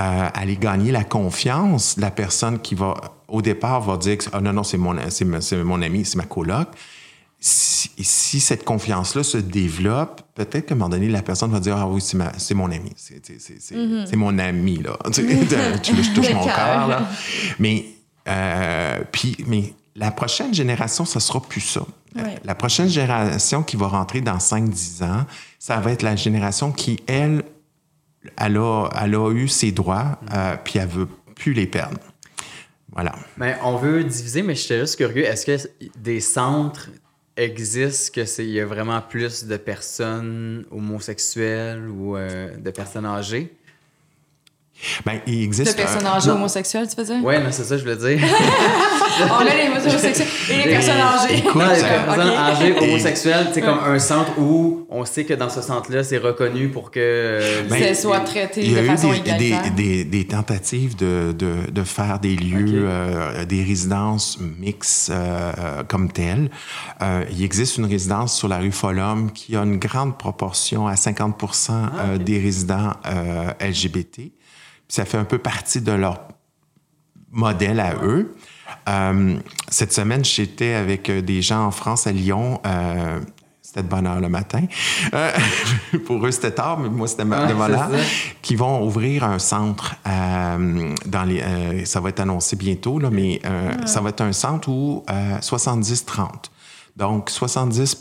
euh, 0.00 0.28
aller 0.34 0.56
gagner 0.56 0.90
la 0.90 1.04
confiance 1.04 1.96
de 1.96 2.00
la 2.00 2.10
personne 2.10 2.58
qui 2.58 2.74
va, 2.74 2.94
au 3.28 3.42
départ, 3.42 3.80
va 3.80 3.96
dire 3.96 4.18
que 4.18 4.24
ah, 4.32 4.40
non, 4.40 4.52
non, 4.52 4.64
c'est 4.64 4.78
mon, 4.78 4.96
c'est 5.08 5.24
mon 5.62 5.82
ami, 5.82 6.04
c'est 6.04 6.16
ma 6.16 6.24
coloc. 6.24 6.68
Si, 7.38 7.90
si 8.00 8.40
cette 8.40 8.64
confiance-là 8.64 9.22
se 9.22 9.36
développe, 9.36 10.22
peut-être 10.34 10.66
qu'à 10.66 10.74
un 10.74 10.78
moment 10.78 10.88
donné, 10.88 11.08
la 11.08 11.22
personne 11.22 11.50
va 11.52 11.60
dire 11.60 11.76
Ah 11.76 11.86
oui, 11.86 12.00
c'est, 12.00 12.16
ma- 12.16 12.32
c'est 12.38 12.54
mon 12.54 12.70
ami, 12.70 12.90
c'est, 12.96 13.20
c'est, 13.60 14.16
mon 14.16 14.38
ami, 14.38 14.78
là. 14.82 14.96
je 15.12 16.14
touche 16.14 16.32
mon 16.32 16.44
cœur. 16.44 16.56
cœur, 16.56 16.88
là. 16.88 17.08
Mais, 17.58 17.84
euh, 18.28 19.00
puis, 19.12 19.36
mais 19.46 19.74
la 19.94 20.10
prochaine 20.10 20.54
génération, 20.54 21.04
ça 21.04 21.20
sera 21.20 21.40
plus 21.40 21.60
ça. 21.60 21.82
Ouais. 22.16 22.36
La 22.44 22.54
prochaine 22.54 22.88
génération 22.88 23.62
qui 23.62 23.76
va 23.76 23.88
rentrer 23.88 24.20
dans 24.20 24.38
5-10 24.38 25.04
ans, 25.04 25.26
ça 25.58 25.76
va 25.78 25.92
être 25.92 26.02
la 26.02 26.16
génération 26.16 26.72
qui, 26.72 27.00
elle, 27.06 27.44
elle 28.36 28.56
a, 28.56 29.30
eu 29.30 29.48
ses 29.48 29.72
droits, 29.72 30.18
euh, 30.32 30.56
puis 30.62 30.78
elle 30.78 30.88
veut 30.88 31.08
plus 31.34 31.52
les 31.52 31.66
perdre. 31.66 31.98
Voilà. 32.92 33.14
Mais 33.36 33.56
on 33.62 33.76
veut 33.76 34.04
diviser, 34.04 34.42
mais 34.42 34.54
j'étais 34.54 34.80
juste 34.80 34.96
curieux. 34.96 35.24
Est-ce 35.24 35.46
que 35.46 35.68
des 35.96 36.20
centres 36.20 36.90
existe 37.36 38.14
que 38.14 38.42
il 38.42 38.50
y 38.50 38.60
a 38.60 38.66
vraiment 38.66 39.00
plus 39.00 39.44
de 39.44 39.56
personnes 39.56 40.64
homosexuelles 40.70 41.88
ou 41.88 42.16
euh, 42.16 42.56
de 42.56 42.70
personnes 42.70 43.06
âgées? 43.06 43.52
Ben, 45.04 45.20
il 45.26 45.42
existe. 45.42 45.72
De 45.72 45.76
personnes 45.76 46.06
âgées 46.06 46.30
homosexuelles, 46.30 46.88
tu 46.88 46.96
veux 46.96 47.04
dire? 47.04 47.24
Ouais, 47.24 47.40
mais 47.40 47.52
c'est 47.52 47.64
ça 47.64 47.76
que 47.76 47.82
je 47.82 47.84
voulais 47.94 48.16
dire. 48.16 48.26
On 49.30 49.34
a 49.40 49.44
les 49.44 49.68
homosexuels 49.88 50.26
et 50.50 50.56
les 50.56 50.70
personnes 50.74 51.00
âgées. 51.00 51.38
Écoute, 51.38 51.54
Non, 51.54 51.68
les 51.70 51.76
ça- 51.76 51.86
personnes 51.88 52.28
âgées 52.36 52.74
homosexuelles, 52.80 53.46
c'est 53.54 53.60
comme 53.60 53.78
un 53.86 53.98
centre 53.98 54.38
où 54.38 54.86
on 54.90 55.04
sait 55.04 55.24
que 55.24 55.34
dans 55.34 55.48
ce 55.50 55.62
centre-là, 55.62 56.02
c'est 56.04 56.18
reconnu 56.18 56.68
pour 56.68 56.90
que 56.90 57.00
euh, 57.00 57.62
Ben, 57.68 57.78
C'est 57.78 57.94
soit 57.94 58.20
traité 58.20 58.62
Il 58.64 58.72
y 58.72 58.76
a 58.78 58.80
de 58.80 58.84
eu 58.86 58.88
façon 58.88 59.12
des, 59.12 60.26
tentatives 60.26 60.96
de, 60.96 61.32
de, 61.32 61.70
de 61.70 61.82
faire 61.84 62.18
des 62.18 62.34
lieux, 62.36 62.84
euh, 62.88 63.44
des 63.44 63.62
résidences 63.62 64.38
mixtes 64.58 65.10
euh, 65.10 65.82
comme 65.88 66.10
telles. 66.10 66.50
Euh, 67.02 67.24
il 67.30 67.42
existe 67.44 67.78
une 67.78 67.86
résidence 67.86 68.36
sur 68.36 68.48
la 68.48 68.58
rue 68.58 68.72
Folhomme 68.72 69.30
qui 69.32 69.56
a 69.56 69.62
une 69.62 69.78
grande 69.78 70.18
proportion, 70.18 70.86
à 70.88 70.94
50% 70.94 71.70
euh, 71.70 72.18
des 72.18 72.38
résidents 72.38 72.92
euh, 73.06 73.50
LGBT. 73.60 74.32
Puis 74.88 74.96
ça 74.96 75.04
fait 75.04 75.18
un 75.18 75.24
peu 75.24 75.38
partie 75.38 75.80
de 75.80 75.92
leur 75.92 76.20
modèle 77.30 77.80
à 77.80 77.94
eux. 78.02 78.34
Euh, 78.88 79.36
cette 79.68 79.92
semaine, 79.92 80.24
j'étais 80.24 80.74
avec 80.74 81.10
euh, 81.10 81.20
des 81.20 81.42
gens 81.42 81.66
en 81.66 81.70
France, 81.70 82.06
à 82.06 82.12
Lyon. 82.12 82.60
euh, 82.66 83.20
c'était 83.74 83.82
de 83.82 83.88
bonne 83.88 84.06
heure 84.06 84.20
le 84.20 84.28
matin. 84.28 84.66
Euh, 85.14 85.32
pour 86.06 86.24
eux, 86.24 86.30
c'était 86.30 86.52
tard, 86.52 86.78
mais 86.78 86.88
moi, 86.88 87.08
c'était 87.08 87.24
Ah, 87.32 87.46
de 87.46 87.54
bonne 87.54 87.72
heure. 87.72 87.90
Qui 88.40 88.54
vont 88.54 88.84
ouvrir 88.84 89.24
un 89.24 89.40
centre. 89.40 89.96
dans 90.04 91.24
les, 91.24 91.84
ça 91.84 91.98
va 92.00 92.10
être 92.10 92.20
annoncé 92.20 92.54
bientôt, 92.54 93.00
là, 93.00 93.10
mais 93.10 93.40
euh, 93.44 93.72
ça 93.86 94.00
va 94.00 94.10
être 94.10 94.20
un 94.20 94.32
centre 94.32 94.68
où 94.68 95.02
euh, 95.10 95.38
70-30. 95.38 96.28
Donc, 96.94 97.30
70 97.30 97.96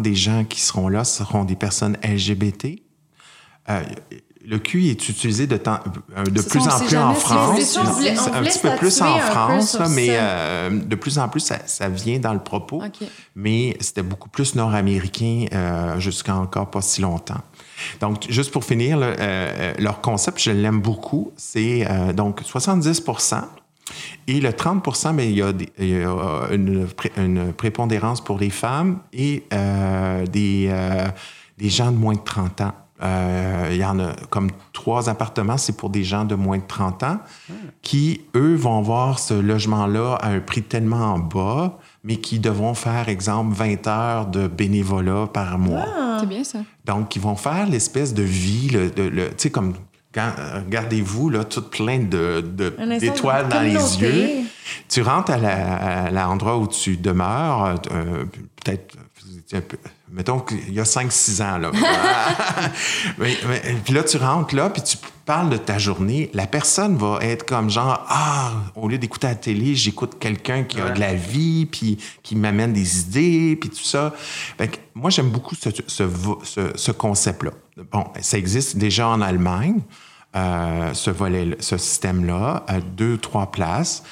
des 0.00 0.14
gens 0.14 0.44
qui 0.44 0.60
seront 0.60 0.88
là 0.88 1.02
seront 1.02 1.44
des 1.44 1.56
personnes 1.56 1.96
LGBT. 2.04 2.76
Le 4.50 4.58
QI 4.58 4.88
est 4.90 5.08
utilisé 5.10 5.46
de, 5.46 5.58
temps- 5.58 5.80
euh, 6.16 6.24
de 6.24 6.40
plus 6.40 6.60
en 6.66 6.70
plus 6.78 6.96
en 6.96 7.14
France. 7.14 7.58
un 8.34 8.42
petit 8.42 8.58
peu 8.60 8.68
plus 8.78 9.02
en 9.02 9.18
France, 9.18 9.76
mais 9.90 10.06
euh, 10.12 10.70
de 10.70 10.94
plus 10.96 11.18
en 11.18 11.28
plus, 11.28 11.40
ça, 11.40 11.58
ça 11.66 11.88
vient 11.90 12.18
dans 12.18 12.32
le 12.32 12.38
propos. 12.38 12.80
Mais 13.36 13.76
c'était 13.80 14.02
beaucoup 14.02 14.30
plus 14.30 14.54
nord-américain 14.54 15.44
euh, 15.52 16.00
jusqu'à 16.00 16.34
encore 16.34 16.70
pas 16.70 16.80
si 16.80 17.02
longtemps. 17.02 17.42
Donc, 18.00 18.24
juste 18.30 18.50
pour 18.50 18.64
finir, 18.64 18.96
là, 18.96 19.06
euh, 19.18 19.74
leur 19.78 20.00
concept, 20.00 20.40
je 20.40 20.50
l'aime 20.50 20.80
beaucoup. 20.80 21.30
C'est 21.36 21.86
donc 22.14 22.40
70% 22.42 23.42
et 24.26 24.40
le 24.40 24.50
30% 24.50 25.12
mais 25.14 25.30
il 25.30 25.36
y 25.38 25.42
a, 25.42 25.52
des- 25.52 25.68
il 25.78 25.88
y 25.90 26.02
a 26.02 26.48
une, 26.52 26.86
une 27.16 27.52
prépondérance 27.52 28.22
pour 28.22 28.38
les 28.38 28.50
femmes 28.50 28.98
et 29.12 29.44
des, 30.30 30.72
des 31.58 31.68
gens 31.68 31.90
de 31.92 31.96
moins 31.96 32.14
de 32.14 32.20
30 32.24 32.60
ans. 32.62 32.72
Euh, 33.02 33.68
il 33.70 33.76
y 33.76 33.84
en 33.84 33.98
a 34.00 34.12
comme 34.30 34.50
trois 34.72 35.08
appartements, 35.08 35.56
c'est 35.56 35.76
pour 35.76 35.88
des 35.90 36.02
gens 36.02 36.24
de 36.24 36.34
moins 36.34 36.58
de 36.58 36.62
30 36.66 37.02
ans 37.04 37.18
qui, 37.82 38.22
eux, 38.34 38.56
vont 38.56 38.80
voir 38.80 39.18
ce 39.20 39.34
logement-là 39.34 40.14
à 40.20 40.28
un 40.30 40.40
prix 40.40 40.62
tellement 40.62 41.14
en 41.14 41.18
bas, 41.20 41.78
mais 42.02 42.16
qui 42.16 42.38
devront 42.40 42.74
faire, 42.74 43.08
exemple, 43.08 43.54
20 43.54 43.86
heures 43.86 44.26
de 44.26 44.48
bénévolat 44.48 45.28
par 45.32 45.58
mois. 45.58 45.84
C'est 46.20 46.26
bien 46.28 46.42
ça. 46.42 46.58
Donc, 46.84 47.14
ils 47.14 47.22
vont 47.22 47.36
faire 47.36 47.68
l'espèce 47.68 48.14
de 48.14 48.22
vie, 48.24 48.68
le- 48.70 48.90
tu 48.90 49.34
sais, 49.36 49.50
comme, 49.50 49.74
euh, 50.16 50.60
regardez-vous, 50.66 51.30
là, 51.30 51.44
toute 51.44 51.70
pleine 51.70 52.08
de, 52.08 52.40
d'étoiles 52.98 53.48
dans 53.48 53.60
les 53.60 53.74
yeux. 54.02 54.26
Tu 54.88 55.02
rentres 55.02 55.30
à 55.32 55.38
la- 55.38 56.06
à 56.06 56.10
l'endroit 56.10 56.58
où 56.58 56.66
tu 56.66 56.96
demeures, 56.96 57.76
euh, 57.92 58.24
peut-être, 58.64 58.96
mettons 60.10 60.40
qu'il 60.40 60.72
y 60.74 60.80
a 60.80 60.84
5-6 60.84 61.42
ans, 61.42 61.58
là. 61.58 61.70
mais, 63.18 63.36
mais- 63.48 63.76
puis 63.84 63.94
là, 63.94 64.02
tu 64.02 64.16
rentres 64.16 64.54
là, 64.54 64.70
puis 64.70 64.82
tu 64.82 64.96
parles 65.24 65.50
de 65.50 65.56
ta 65.56 65.78
journée. 65.78 66.30
La 66.34 66.46
personne 66.46 66.96
va 66.96 67.18
être 67.22 67.44
comme 67.46 67.70
genre, 67.70 68.04
ah, 68.08 68.52
au 68.76 68.88
lieu 68.88 68.98
d'écouter 68.98 69.26
la 69.26 69.34
télé, 69.34 69.74
j'écoute 69.74 70.18
quelqu'un 70.18 70.64
qui 70.64 70.80
a 70.80 70.90
de 70.90 71.00
la 71.00 71.14
vie, 71.14 71.66
puis 71.66 71.98
qui 72.22 72.36
m'amène 72.36 72.72
des 72.72 73.00
idées, 73.00 73.56
puis 73.60 73.70
tout 73.70 73.76
ça. 73.84 74.14
Fait 74.58 74.68
que 74.68 74.76
moi, 74.94 75.10
j'aime 75.10 75.30
beaucoup 75.30 75.54
ce, 75.54 75.70
ce- 75.86 76.72
ce 76.74 76.90
concept-là. 76.92 77.50
Bon, 77.92 78.04
ça 78.20 78.38
existe 78.38 78.76
déjà 78.76 79.08
en 79.08 79.20
Allemagne, 79.20 79.80
euh, 80.36 80.92
ce 80.94 81.10
volet, 81.10 81.56
ce 81.60 81.76
système-là, 81.78 82.64
à 82.66 82.80
deux, 82.80 83.16
trois 83.18 83.50
places. 83.50 84.02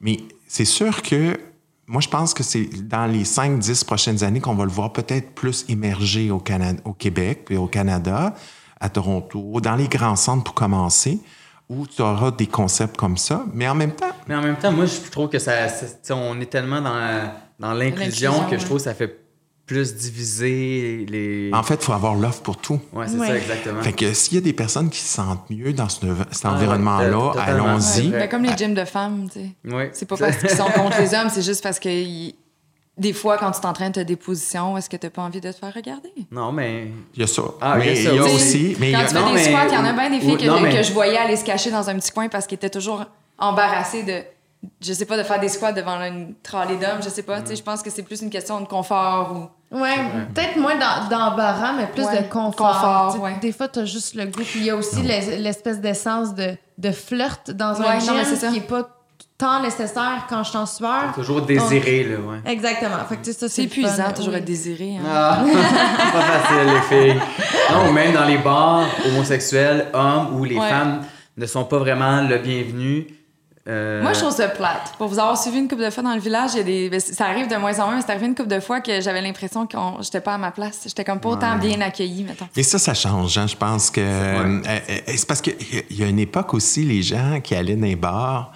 Mais 0.00 0.18
c'est 0.46 0.64
sûr 0.66 1.02
que 1.02 1.38
moi, 1.86 2.00
je 2.00 2.08
pense 2.08 2.32
que 2.34 2.42
c'est 2.42 2.66
dans 2.88 3.06
les 3.06 3.24
5-10 3.24 3.84
prochaines 3.84 4.24
années 4.24 4.40
qu'on 4.40 4.54
va 4.54 4.64
le 4.64 4.70
voir 4.70 4.92
peut-être 4.92 5.34
plus 5.34 5.64
émerger 5.68 6.30
au, 6.30 6.38
Canada, 6.38 6.80
au 6.84 6.92
Québec 6.92 7.46
et 7.50 7.56
au 7.56 7.66
Canada, 7.66 8.34
à 8.80 8.88
Toronto, 8.88 9.60
dans 9.60 9.76
les 9.76 9.88
grands 9.88 10.16
centres 10.16 10.44
pour 10.44 10.54
commencer, 10.54 11.20
où 11.68 11.86
tu 11.86 12.02
auras 12.02 12.30
des 12.30 12.46
concepts 12.46 12.96
comme 12.96 13.16
ça. 13.16 13.44
Mais 13.52 13.68
en 13.68 13.74
même 13.74 13.92
temps, 13.92 14.10
Mais 14.28 14.34
en 14.34 14.42
même 14.42 14.56
temps, 14.56 14.72
moi, 14.72 14.86
je 14.86 15.10
trouve 15.10 15.28
que 15.28 15.38
ça, 15.38 15.68
on 16.10 16.40
est 16.40 16.50
tellement 16.50 16.80
dans, 16.80 17.30
dans 17.58 17.72
l'inclusion 17.72 18.48
que 18.48 18.58
je 18.58 18.64
trouve 18.64 18.78
que 18.78 18.84
ça 18.84 18.94
fait 18.94 19.23
plus 19.66 19.94
diviser 19.96 21.06
les. 21.08 21.50
en 21.54 21.62
fait, 21.62 21.74
il 21.74 21.80
faut 21.84 21.92
avoir 21.92 22.14
l'offre 22.14 22.42
pour 22.42 22.56
tout. 22.58 22.80
Ouais, 22.92 23.06
c'est 23.08 23.16
Ouais. 23.16 23.28
ça, 23.28 23.36
exactement. 23.36 23.82
Fait 23.82 23.92
que 23.92 24.12
s'il 24.12 24.34
y 24.34 24.38
a 24.38 24.40
des 24.40 24.52
personnes 24.52 24.90
qui 24.90 24.98
se 25.00 25.14
sentent 25.14 25.48
mieux 25.48 25.72
dans 25.72 25.88
ce- 25.88 26.00
cet 26.32 26.44
Ah 26.44 26.52
environnement-là, 26.52 27.32
allons-y. 27.40 28.08
Ouais. 28.10 28.18
Ben, 28.20 28.28
comme 28.28 28.42
les 28.44 28.56
gyms 28.56 28.74
de 28.74 28.84
femmes, 28.84 29.28
tu 29.32 29.40
sais. 29.40 29.50
Ouais. 29.74 29.90
C'est 29.94 30.06
pas 30.06 30.16
parce 30.16 30.36
qu'ils 30.36 30.50
sont 30.50 30.64
contre 30.74 31.00
les 31.00 31.14
hommes, 31.14 31.28
c'est 31.30 31.42
juste 31.42 31.62
parce 31.62 31.78
que 31.78 31.88
des 32.96 33.12
fois, 33.12 33.38
quand 33.38 33.50
tu 33.52 33.60
t'entraînes, 33.60 33.92
tu 33.92 34.00
as 34.00 34.04
des 34.04 34.16
positions, 34.16 34.76
est-ce 34.76 34.88
que 34.90 34.96
tu 34.96 35.08
pas 35.10 35.22
envie 35.22 35.40
de 35.40 35.50
te 35.50 35.56
faire 35.56 35.72
regarder? 35.74 36.12
Non, 36.30 36.52
mais. 36.52 36.88
Il 37.14 37.20
y 37.20 37.24
a 37.24 37.26
ça. 37.26 37.42
Ah, 37.60 37.76
mais 37.78 37.94
il 37.96 38.02
y 38.02 38.06
a 38.06 38.10
ça 38.10 38.10
il 38.10 38.16
y 38.16 38.18
a 38.18 38.24
aussi. 38.24 38.76
Mais 38.78 38.88
il 38.88 38.90
y 38.90 38.94
Quand 38.94 39.00
a- 39.00 39.04
tu 39.08 39.14
fais 39.14 39.20
non, 39.20 39.26
des 39.28 39.32
mais- 39.34 39.44
squats, 39.44 39.66
il 39.68 39.74
y 39.74 39.76
en 39.78 39.84
a 39.84 39.92
bien 39.94 40.10
des 40.10 40.20
filles 40.20 40.34
ou- 40.34 40.36
que, 40.36 40.44
non, 40.46 40.60
mais- 40.60 40.76
que 40.76 40.82
je 40.82 40.92
voyais 40.92 41.16
aller 41.16 41.36
se 41.36 41.44
cacher 41.44 41.70
dans 41.70 41.88
un 41.88 41.94
petit 41.98 42.10
coin 42.12 42.28
parce 42.28 42.46
qu'ils 42.46 42.56
étaient 42.56 42.70
toujours 42.70 43.04
embarrassés 43.38 44.02
de, 44.02 44.22
je 44.80 44.92
sais 44.92 45.04
pas, 45.06 45.16
de 45.16 45.22
faire 45.22 45.40
des 45.40 45.48
squats 45.48 45.72
devant 45.72 46.00
une 46.02 46.34
trolley 46.42 46.76
d'hommes, 46.76 47.02
je 47.02 47.08
sais 47.08 47.22
pas. 47.22 47.40
Tu 47.40 47.48
sais, 47.48 47.56
je 47.56 47.62
pense 47.62 47.82
que 47.82 47.90
c'est 47.90 48.02
plus 48.02 48.22
une 48.22 48.30
question 48.30 48.60
de 48.60 48.66
confort 48.66 49.32
ou. 49.72 49.76
Ouais, 49.76 49.96
peut-être 50.34 50.56
moins 50.56 50.74
d'em- 50.76 51.08
d'embarras, 51.10 51.72
mais 51.72 51.86
plus 51.88 52.04
Ouais, 52.04 52.22
de 52.22 52.28
confort. 52.28 52.54
confort, 53.12 53.20
ouais. 53.22 53.36
Des 53.40 53.50
fois, 53.50 53.66
tu 53.68 53.80
as 53.80 53.84
juste 53.84 54.14
le 54.14 54.26
goût. 54.26 54.42
Puis 54.44 54.60
il 54.60 54.64
y 54.66 54.70
a 54.70 54.76
aussi 54.76 55.02
l'es- 55.02 55.38
l'espèce 55.38 55.80
d'essence 55.80 56.34
de, 56.34 56.56
de 56.78 56.90
flirt 56.92 57.50
dans 57.50 57.80
un 57.82 57.98
gym 57.98 58.14
qui 58.50 58.56
est 58.58 58.60
pas 58.60 58.88
tant 59.36 59.60
nécessaire 59.62 60.26
quand 60.28 60.44
je 60.44 60.50
suis 60.50 60.58
en 60.58 60.66
sueur. 60.66 61.12
Toujours 61.16 61.42
désiré, 61.42 62.04
là, 62.04 62.18
ouais. 62.20 62.52
Exactement. 62.52 62.98
Fait 63.08 63.16
que, 63.16 63.24
tu 63.24 63.32
sais, 63.32 63.38
ça, 63.40 63.48
C'est 63.48 63.64
épuisant, 63.64 64.04
fun, 64.04 64.12
toujours 64.12 64.32
oui. 64.34 64.38
être 64.38 64.44
désiré. 64.44 64.96
hein. 64.96 65.02
Ah, 65.12 65.42
pas 66.12 66.20
facile, 66.20 66.72
les 66.72 67.12
filles. 67.12 67.20
Non, 67.72 67.88
ou 67.88 67.92
même 67.92 68.12
dans 68.12 68.24
les 68.26 68.38
bars 68.38 68.86
homosexuels, 69.08 69.86
hommes, 69.92 70.36
où 70.38 70.44
les 70.44 70.56
Ouais. 70.56 70.68
femmes 70.68 71.00
ne 71.36 71.46
sont 71.46 71.64
pas 71.64 71.78
vraiment 71.78 72.22
le 72.22 72.38
bienvenu. 72.38 73.08
Euh, 73.66 74.02
Moi, 74.02 74.12
je 74.12 74.18
trouve 74.20 74.32
ça 74.34 74.48
plate. 74.48 74.92
Pour 74.98 75.08
vous 75.08 75.18
avoir 75.18 75.38
suivi 75.38 75.58
une 75.58 75.68
couple 75.68 75.82
de 75.84 75.90
fois 75.90 76.02
dans 76.02 76.14
le 76.14 76.20
village, 76.20 76.50
il 76.54 76.58
y 76.58 76.60
a 76.60 76.64
des... 76.64 76.90
ben, 76.90 77.00
ça 77.00 77.26
arrive 77.26 77.48
de 77.48 77.56
moins 77.56 77.78
en 77.80 77.86
moins, 77.86 77.96
mais 77.96 78.02
c'est 78.02 78.10
arrivé 78.10 78.26
une 78.26 78.34
couple 78.34 78.48
de 78.50 78.60
fois 78.60 78.80
que 78.80 79.00
j'avais 79.00 79.22
l'impression 79.22 79.66
que 79.66 79.76
j'étais 80.02 80.20
pas 80.20 80.34
à 80.34 80.38
ma 80.38 80.50
place. 80.50 80.80
J'étais 80.86 81.04
comme 81.04 81.20
pas 81.20 81.30
autant 81.30 81.56
bien 81.56 81.80
accueillie, 81.80 82.24
mettons. 82.24 82.46
Et 82.56 82.62
ça, 82.62 82.78
ça 82.78 82.92
change. 82.94 83.38
hein. 83.38 83.46
Je 83.46 83.56
pense 83.56 83.90
que. 83.90 84.00
euh, 84.00 84.60
euh, 84.66 84.78
c'est 85.06 85.26
parce 85.26 85.40
qu'il 85.40 85.54
y 85.90 86.02
a 86.02 86.06
une 86.08 86.18
époque 86.18 86.52
aussi, 86.54 86.84
les 86.84 87.02
gens 87.02 87.40
qui 87.42 87.54
allaient 87.54 87.76
dans 87.76 87.86
les 87.86 87.96
bars 87.96 88.52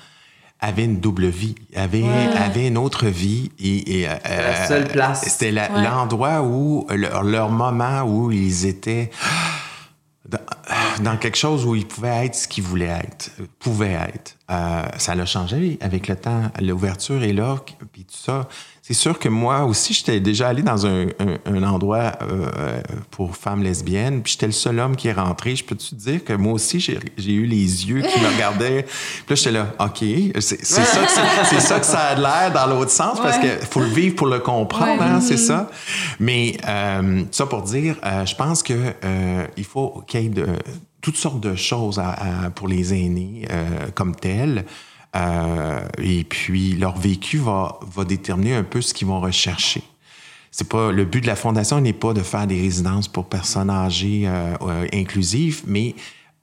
avaient 0.60 0.84
une 0.86 0.98
double 0.98 1.26
vie, 1.26 1.54
avaient, 1.76 2.04
avaient 2.36 2.66
une 2.66 2.78
autre 2.78 3.06
vie. 3.06 3.50
Et, 3.60 4.00
et, 4.00 4.08
euh, 4.08 4.12
la 4.26 4.66
seule 4.66 4.88
place. 4.88 5.22
C'était 5.22 5.52
Ouais. 5.52 5.68
l'endroit 5.84 6.42
où, 6.42 6.84
leur, 6.90 7.22
leur 7.22 7.48
moment 7.48 8.02
où 8.02 8.30
ils 8.32 8.66
étaient 8.66 9.10
dans, 10.28 10.38
dans 11.02 11.16
quelque 11.16 11.36
chose 11.36 11.64
où 11.66 11.74
ils 11.74 11.86
pouvaient 11.86 12.26
être 12.26 12.34
ce 12.34 12.48
qu'ils 12.48 12.64
voulaient 12.64 12.86
être, 13.04 13.30
pouvaient 13.58 13.98
être. 14.14 14.36
Euh, 14.50 14.82
ça 14.96 15.14
l'a 15.14 15.26
changé 15.26 15.78
avec 15.82 16.08
le 16.08 16.16
temps. 16.16 16.42
L'ouverture 16.60 17.22
est 17.22 17.34
là, 17.34 17.56
puis 17.92 18.04
tout 18.04 18.16
ça. 18.16 18.48
C'est 18.80 18.94
sûr 18.94 19.18
que 19.18 19.28
moi 19.28 19.64
aussi, 19.66 19.92
j'étais 19.92 20.18
déjà 20.18 20.48
allé 20.48 20.62
dans 20.62 20.86
un, 20.86 21.08
un- 21.18 21.36
un 21.44 21.62
endroit 21.62 22.12
euh, 22.22 22.80
pour 23.10 23.36
femmes 23.36 23.62
lesbiennes, 23.62 24.22
puis 24.22 24.32
j'étais 24.32 24.46
le 24.46 24.52
seul 24.52 24.78
homme 24.80 24.96
qui 24.96 25.08
est 25.08 25.12
rentré. 25.12 25.54
Je 25.54 25.62
peux-tu 25.64 25.90
te 25.90 25.94
dire 25.96 26.24
que 26.24 26.32
moi 26.32 26.54
aussi, 26.54 26.80
j'ai 26.80 27.32
eu 27.32 27.44
les 27.44 27.86
yeux 27.86 28.00
qui 28.00 28.18
me 28.20 28.26
regardaient? 28.34 28.84
Puis 29.26 29.26
là, 29.28 29.34
j'étais 29.34 29.50
là, 29.50 29.66
OK, 29.80 29.98
c'est 30.40 30.64
ça, 30.64 30.80
que 30.82 31.10
ça- 31.10 31.44
c'est 31.50 31.60
ça 31.60 31.80
que 31.80 31.86
ça 31.86 31.98
a 31.98 32.14
l'air 32.14 32.50
dans 32.54 32.66
l'autre 32.74 32.90
sens, 32.90 33.20
parce 33.20 33.36
qu'il 33.36 33.50
faut 33.70 33.80
le 33.80 33.86
vivre 33.88 34.16
pour 34.16 34.26
le 34.28 34.38
comprendre, 34.38 35.02
Ouais. 35.02 35.06
hein, 35.06 35.20
c'est 35.20 35.36
ça. 35.36 35.70
Mais 36.18 36.56
euh, 36.66 37.24
ça 37.30 37.44
pour 37.44 37.60
dire, 37.62 37.96
euh, 38.06 38.24
je 38.24 38.34
pense 38.34 38.62
que 38.62 38.72
euh, 39.04 39.46
il 39.58 39.64
faut 39.64 40.02
qu'il 40.06 40.22
y 40.22 40.26
ait 40.26 40.28
de, 40.30 40.46
toutes 41.00 41.16
sortes 41.16 41.40
de 41.40 41.54
choses 41.54 41.98
à- 41.98 42.44
à- 42.46 42.50
pour 42.50 42.68
les 42.68 42.92
aînés 42.94 43.46
euh, 43.50 43.88
comme 43.94 44.14
tels. 44.16 44.64
Euh, 45.16 45.80
et 45.98 46.24
puis 46.24 46.74
leur 46.74 46.96
vécu 46.98 47.38
va, 47.38 47.78
va 47.94 48.04
déterminer 48.04 48.54
un 48.54 48.62
peu 48.64 48.80
ce 48.82 48.92
qu'ils 48.92 49.06
vont 49.08 49.20
rechercher. 49.20 49.82
C'est 50.50 50.68
pas 50.68 50.92
le 50.92 51.04
but 51.04 51.20
de 51.22 51.26
la 51.26 51.36
fondation 51.36 51.80
n'est 51.80 51.92
pas 51.92 52.12
de 52.12 52.20
faire 52.22 52.46
des 52.46 52.60
résidences 52.60 53.08
pour 53.08 53.26
personnes 53.26 53.70
âgées 53.70 54.24
euh, 54.26 54.86
inclusives, 54.92 55.62
mais 55.66 55.94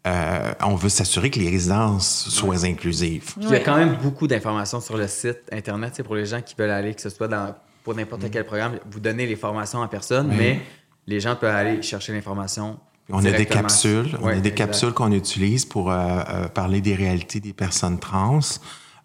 euh, 0.08 0.54
on 0.62 0.76
veut 0.76 0.90
s'assurer 0.90 1.30
que 1.32 1.40
les 1.40 1.50
résidences 1.50 2.28
soient 2.30 2.66
inclusives. 2.66 3.34
Puis 3.36 3.46
Il 3.48 3.50
y 3.50 3.56
a 3.56 3.60
quand 3.60 3.76
même 3.78 3.98
beaucoup 4.02 4.28
d'informations 4.28 4.80
sur 4.82 4.98
le 4.98 5.08
site 5.08 5.40
internet, 5.52 5.94
c'est 5.96 6.04
pour 6.04 6.16
les 6.16 6.26
gens 6.26 6.42
qui 6.42 6.54
veulent 6.58 6.70
aller, 6.70 6.94
que 6.94 7.02
ce 7.02 7.10
soit 7.10 7.28
dans 7.28 7.56
pour 7.84 7.94
Mm. 7.94 7.98
n'importe 7.98 8.32
quel 8.32 8.46
programme, 8.46 8.80
vous 8.90 9.00
donnez 9.00 9.28
les 9.28 9.36
formations 9.36 9.80
en 9.80 9.88
personne, 9.88 10.28
mais 10.36 10.60
les 11.08 11.20
gens 11.20 11.36
peuvent 11.36 11.54
aller 11.56 11.82
chercher 11.84 12.14
l'information. 12.14 12.78
On 13.12 13.24
a 13.26 13.32
des 13.32 13.46
capsules, 13.46 14.18
on 14.22 14.28
a 14.28 14.32
des 14.34 14.38
exact. 14.40 14.56
capsules 14.56 14.92
qu'on 14.94 15.12
utilise 15.12 15.66
pour 15.66 15.92
euh, 15.92 15.96
euh, 16.30 16.48
parler 16.48 16.82
des 16.82 16.96
réalités 16.96 17.40
des 17.40 17.54
personnes 17.54 18.00
trans, 18.00 18.40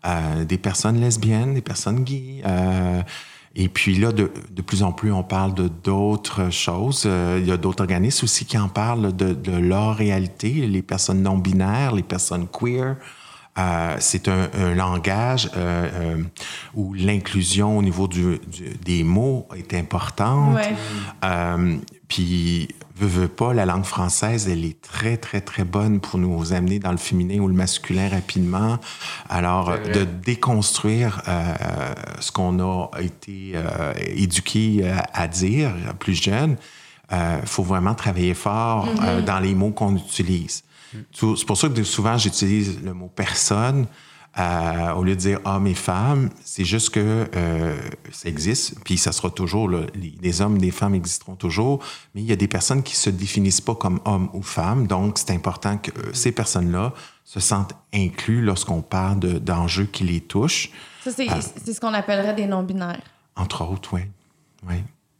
euh, 0.06 0.44
des 0.44 0.56
personnes 0.58 0.98
lesbiennes, 1.00 1.52
des 1.54 1.60
personnes 1.60 2.02
gays. 2.04 2.42
euh, 2.46 3.02
et 3.56 3.68
puis 3.68 3.96
là, 3.96 4.12
de, 4.12 4.30
de 4.52 4.62
plus 4.62 4.84
en 4.84 4.92
plus, 4.92 5.10
on 5.12 5.24
parle 5.24 5.54
de 5.54 5.66
d'autres 5.66 6.50
choses. 6.50 7.02
Euh, 7.04 7.38
il 7.42 7.48
y 7.48 7.52
a 7.52 7.56
d'autres 7.56 7.82
organismes 7.82 8.24
aussi 8.24 8.44
qui 8.44 8.56
en 8.56 8.68
parlent 8.68 9.14
de, 9.14 9.32
de 9.34 9.52
leur 9.52 9.96
réalité, 9.96 10.66
les 10.68 10.82
personnes 10.82 11.20
non 11.22 11.36
binaires, 11.36 11.92
les 11.92 12.04
personnes 12.04 12.46
queer. 12.46 12.94
Euh, 13.58 13.96
c'est 13.98 14.28
un, 14.28 14.48
un 14.54 14.74
langage 14.76 15.50
euh, 15.56 15.88
euh, 15.92 16.22
où 16.74 16.94
l'inclusion 16.94 17.76
au 17.76 17.82
niveau 17.82 18.06
du, 18.06 18.38
du- 18.46 18.70
des 18.84 19.02
mots 19.02 19.48
est 19.56 19.74
importante. 19.74 20.54
Ouais. 20.54 20.74
Euh, 22.10 22.14
puis, 22.14 22.68
veux, 22.96 23.06
veux 23.06 23.28
pas, 23.28 23.54
la 23.54 23.64
langue 23.66 23.84
française, 23.84 24.48
elle 24.48 24.64
est 24.64 24.80
très, 24.80 25.16
très, 25.16 25.40
très 25.40 25.64
bonne 25.64 26.00
pour 26.00 26.18
nous 26.18 26.52
amener 26.52 26.78
dans 26.78 26.90
le 26.90 26.96
féminin 26.98 27.38
ou 27.38 27.48
le 27.48 27.54
masculin 27.54 28.08
rapidement. 28.08 28.78
Alors, 29.28 29.70
de 29.92 30.04
déconstruire 30.04 31.22
euh, 31.28 31.54
ce 32.20 32.32
qu'on 32.32 32.58
a 32.60 32.88
été 33.00 33.52
euh, 33.54 33.92
éduqué 33.98 34.88
à, 34.88 35.06
à 35.14 35.28
dire 35.28 35.72
plus 35.98 36.20
jeune, 36.20 36.56
il 37.12 37.46
faut 37.46 37.64
vraiment 37.64 37.94
travailler 37.94 38.34
fort 38.34 38.88
euh, 39.02 39.20
dans 39.22 39.40
les 39.40 39.54
mots 39.54 39.70
qu'on 39.72 39.96
utilise. 39.96 40.62
Tout- 41.16 41.36
C'est 41.36 41.44
pour 41.46 41.56
ça 41.56 41.68
que 41.68 41.82
souvent, 41.84 42.16
j'utilise 42.18 42.80
le 42.84 42.92
mot 42.94 43.10
personne. 43.14 43.86
Euh, 44.38 44.92
au 44.94 45.02
lieu 45.02 45.16
de 45.16 45.20
dire 45.20 45.40
hommes 45.44 45.66
et 45.66 45.74
femmes, 45.74 46.30
c'est 46.44 46.64
juste 46.64 46.90
que 46.90 47.26
euh, 47.34 47.76
ça 48.12 48.28
existe, 48.28 48.74
puis 48.84 48.96
ça 48.96 49.10
sera 49.12 49.28
toujours, 49.30 49.68
là, 49.68 49.80
les, 49.94 50.14
les 50.22 50.40
hommes, 50.40 50.56
les 50.58 50.70
femmes 50.70 50.94
existeront 50.94 51.34
toujours, 51.34 51.82
mais 52.14 52.20
il 52.22 52.26
y 52.28 52.32
a 52.32 52.36
des 52.36 52.46
personnes 52.48 52.82
qui 52.84 52.94
se 52.96 53.10
définissent 53.10 53.60
pas 53.60 53.74
comme 53.74 54.00
hommes 54.04 54.30
ou 54.32 54.42
femmes, 54.42 54.86
donc 54.86 55.18
c'est 55.18 55.32
important 55.32 55.78
que 55.78 55.90
euh, 55.98 56.12
ces 56.12 56.30
personnes-là 56.32 56.92
se 57.24 57.40
sentent 57.40 57.74
inclus 57.92 58.40
lorsqu'on 58.40 58.82
parle 58.82 59.18
de- 59.18 59.38
d'enjeux 59.38 59.86
qui 59.86 60.04
les 60.04 60.20
touchent, 60.20 60.70
Ça, 61.04 61.10
c'est 61.10 61.26
Ah. 61.28 61.38
c'est 61.40 61.72
ce 61.72 61.80
qu'on 61.80 61.94
appellerait 61.94 62.34
des 62.34 62.46
non-binaires. 62.46 63.00
entre 63.36 63.64
autres, 63.64 63.94
oui. 63.94 64.02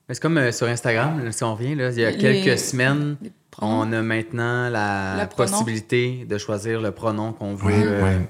C'est 0.09 0.20
comme 0.20 0.39
euh, 0.39 0.51
sur 0.53 0.66
Instagram, 0.66 1.24
là, 1.24 1.31
si 1.32 1.43
on 1.45 1.55
revient, 1.55 1.74
là, 1.77 1.91
il 1.91 1.99
y 2.01 2.05
a 2.05 2.11
Les- 2.11 2.19
quelques 2.19 2.59
semaines, 2.59 3.16
on 3.62 3.93
a 3.93 4.03
maintenant 4.03 4.69
la 4.69 5.27
pronom. 5.27 5.51
possibilité 5.51 6.27
de 6.28 6.37
choisir 6.39 6.81
le 6.81 6.91
pronom 6.91 7.32
qu'on 7.32 7.55
veut. 7.55 7.66
Oui, 7.66 7.82
euh, 7.85 8.19
oui. 8.20 8.27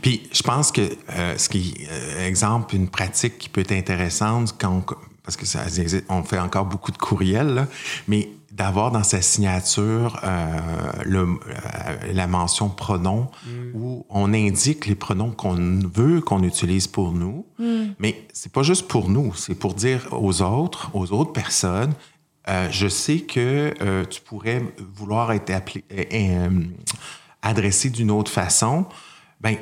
Puis 0.00 0.28
je 0.32 0.42
pense 0.42 0.72
que 0.72 0.80
euh, 1.10 1.36
ce 1.36 1.48
qui, 1.48 1.74
euh, 1.90 2.26
exemple, 2.26 2.74
une 2.74 2.88
pratique 2.88 3.38
qui 3.38 3.48
peut 3.48 3.60
être 3.60 3.72
intéressante 3.72 4.54
quand 4.58 4.72
on- 4.88 4.94
parce 5.24 5.36
que 5.36 5.46
ça 5.46 5.64
existe- 5.66 6.04
on 6.08 6.22
fait 6.24 6.38
encore 6.38 6.64
beaucoup 6.66 6.90
de 6.92 6.98
courriels, 6.98 7.54
là, 7.54 7.66
mais 8.08 8.28
d'avoir 8.50 8.90
dans 8.90 9.02
sa 9.04 9.22
signature 9.22 10.20
euh, 10.24 10.58
le, 11.04 11.20
euh, 11.20 12.12
la 12.12 12.26
mention 12.26 12.68
pronom 12.68 13.28
où 13.72 14.04
on 14.10 14.34
indique 14.34 14.86
les 14.86 14.94
pronoms 14.94 15.30
qu'on 15.30 15.54
veut 15.94 16.20
qu'on 16.20 16.42
utilise 16.42 16.86
pour 16.86 17.12
nous. 17.12 17.46
Mais 17.98 18.26
c'est 18.32 18.52
pas 18.52 18.62
juste 18.62 18.88
pour 18.88 19.08
nous, 19.08 19.32
c'est 19.34 19.54
pour 19.54 19.74
dire 19.74 20.06
aux 20.12 20.42
autres, 20.42 20.90
aux 20.92 21.12
autres 21.12 21.32
personnes, 21.32 21.94
euh, 22.48 22.68
je 22.70 22.88
sais 22.88 23.20
que 23.20 23.72
euh, 23.80 24.04
tu 24.04 24.20
pourrais 24.20 24.62
vouloir 24.96 25.32
être 25.32 25.50
appelé, 25.50 25.84
euh, 25.92 26.04
euh, 26.12 26.48
adressé 27.42 27.88
d'une 27.90 28.10
autre 28.10 28.30
façon. 28.30 28.86
Ben, 29.40 29.56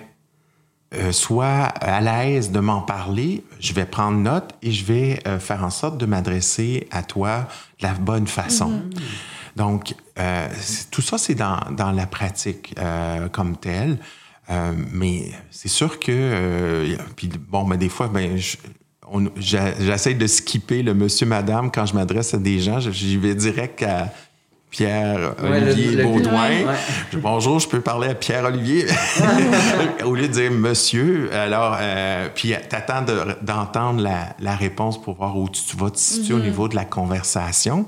euh, 0.94 1.12
sois 1.12 1.46
à 1.46 2.00
l'aise 2.00 2.50
de 2.50 2.60
m'en 2.60 2.82
parler, 2.82 3.44
je 3.60 3.72
vais 3.72 3.86
prendre 3.86 4.18
note 4.18 4.50
et 4.62 4.72
je 4.72 4.84
vais 4.84 5.20
euh, 5.26 5.38
faire 5.38 5.64
en 5.64 5.70
sorte 5.70 5.98
de 5.98 6.06
m'adresser 6.06 6.88
à 6.90 7.02
toi 7.02 7.46
de 7.80 7.86
la 7.86 7.94
bonne 7.94 8.26
façon. 8.26 8.82
Donc, 9.56 9.94
euh, 10.18 10.48
tout 10.90 11.02
ça, 11.02 11.18
c'est 11.18 11.34
dans, 11.34 11.58
dans 11.70 11.92
la 11.92 12.06
pratique 12.06 12.74
euh, 12.78 13.28
comme 13.28 13.56
telle. 13.56 13.98
Euh, 14.50 14.72
mais 14.92 15.30
c'est 15.50 15.68
sûr 15.68 16.00
que, 16.00 16.10
euh, 16.10 16.96
puis 17.14 17.28
bon, 17.28 17.64
mais 17.64 17.76
des 17.76 17.88
fois, 17.88 18.08
ben, 18.08 18.36
j'essaie 19.36 20.14
de 20.14 20.26
skipper 20.26 20.82
le 20.82 20.94
monsieur, 20.94 21.26
madame 21.26 21.70
quand 21.70 21.86
je 21.86 21.94
m'adresse 21.94 22.34
à 22.34 22.38
des 22.38 22.58
gens. 22.58 22.80
J'y 22.80 23.16
vais 23.16 23.34
direct 23.34 23.82
à 23.82 24.12
Pierre 24.70 25.34
Ouais, 25.42 25.60
le- 25.60 25.72
Olivier 25.72 25.96
le- 25.96 26.04
Baudouin. 26.04 26.48
Ouais. 26.48 26.74
Bonjour, 27.14 27.58
je 27.58 27.68
peux 27.68 27.80
parler 27.80 28.08
à 28.08 28.14
Pierre-Olivier 28.14 28.86
au 30.04 30.14
lieu 30.14 30.28
de 30.28 30.32
dire 30.32 30.50
monsieur. 30.52 31.32
Alors, 31.34 31.76
euh, 31.80 32.28
puis 32.34 32.54
t'attends 32.68 33.02
de- 33.02 33.36
d'entendre 33.42 34.00
la, 34.00 34.34
la 34.38 34.54
réponse 34.54 35.00
pour 35.00 35.16
voir 35.16 35.36
où 35.36 35.48
tu, 35.48 35.76
vas 35.76 35.90
te 35.90 35.98
situer 35.98 36.34
au 36.34 36.38
niveau 36.40 36.68
de 36.68 36.76
la 36.76 36.84
conversation. 36.84 37.86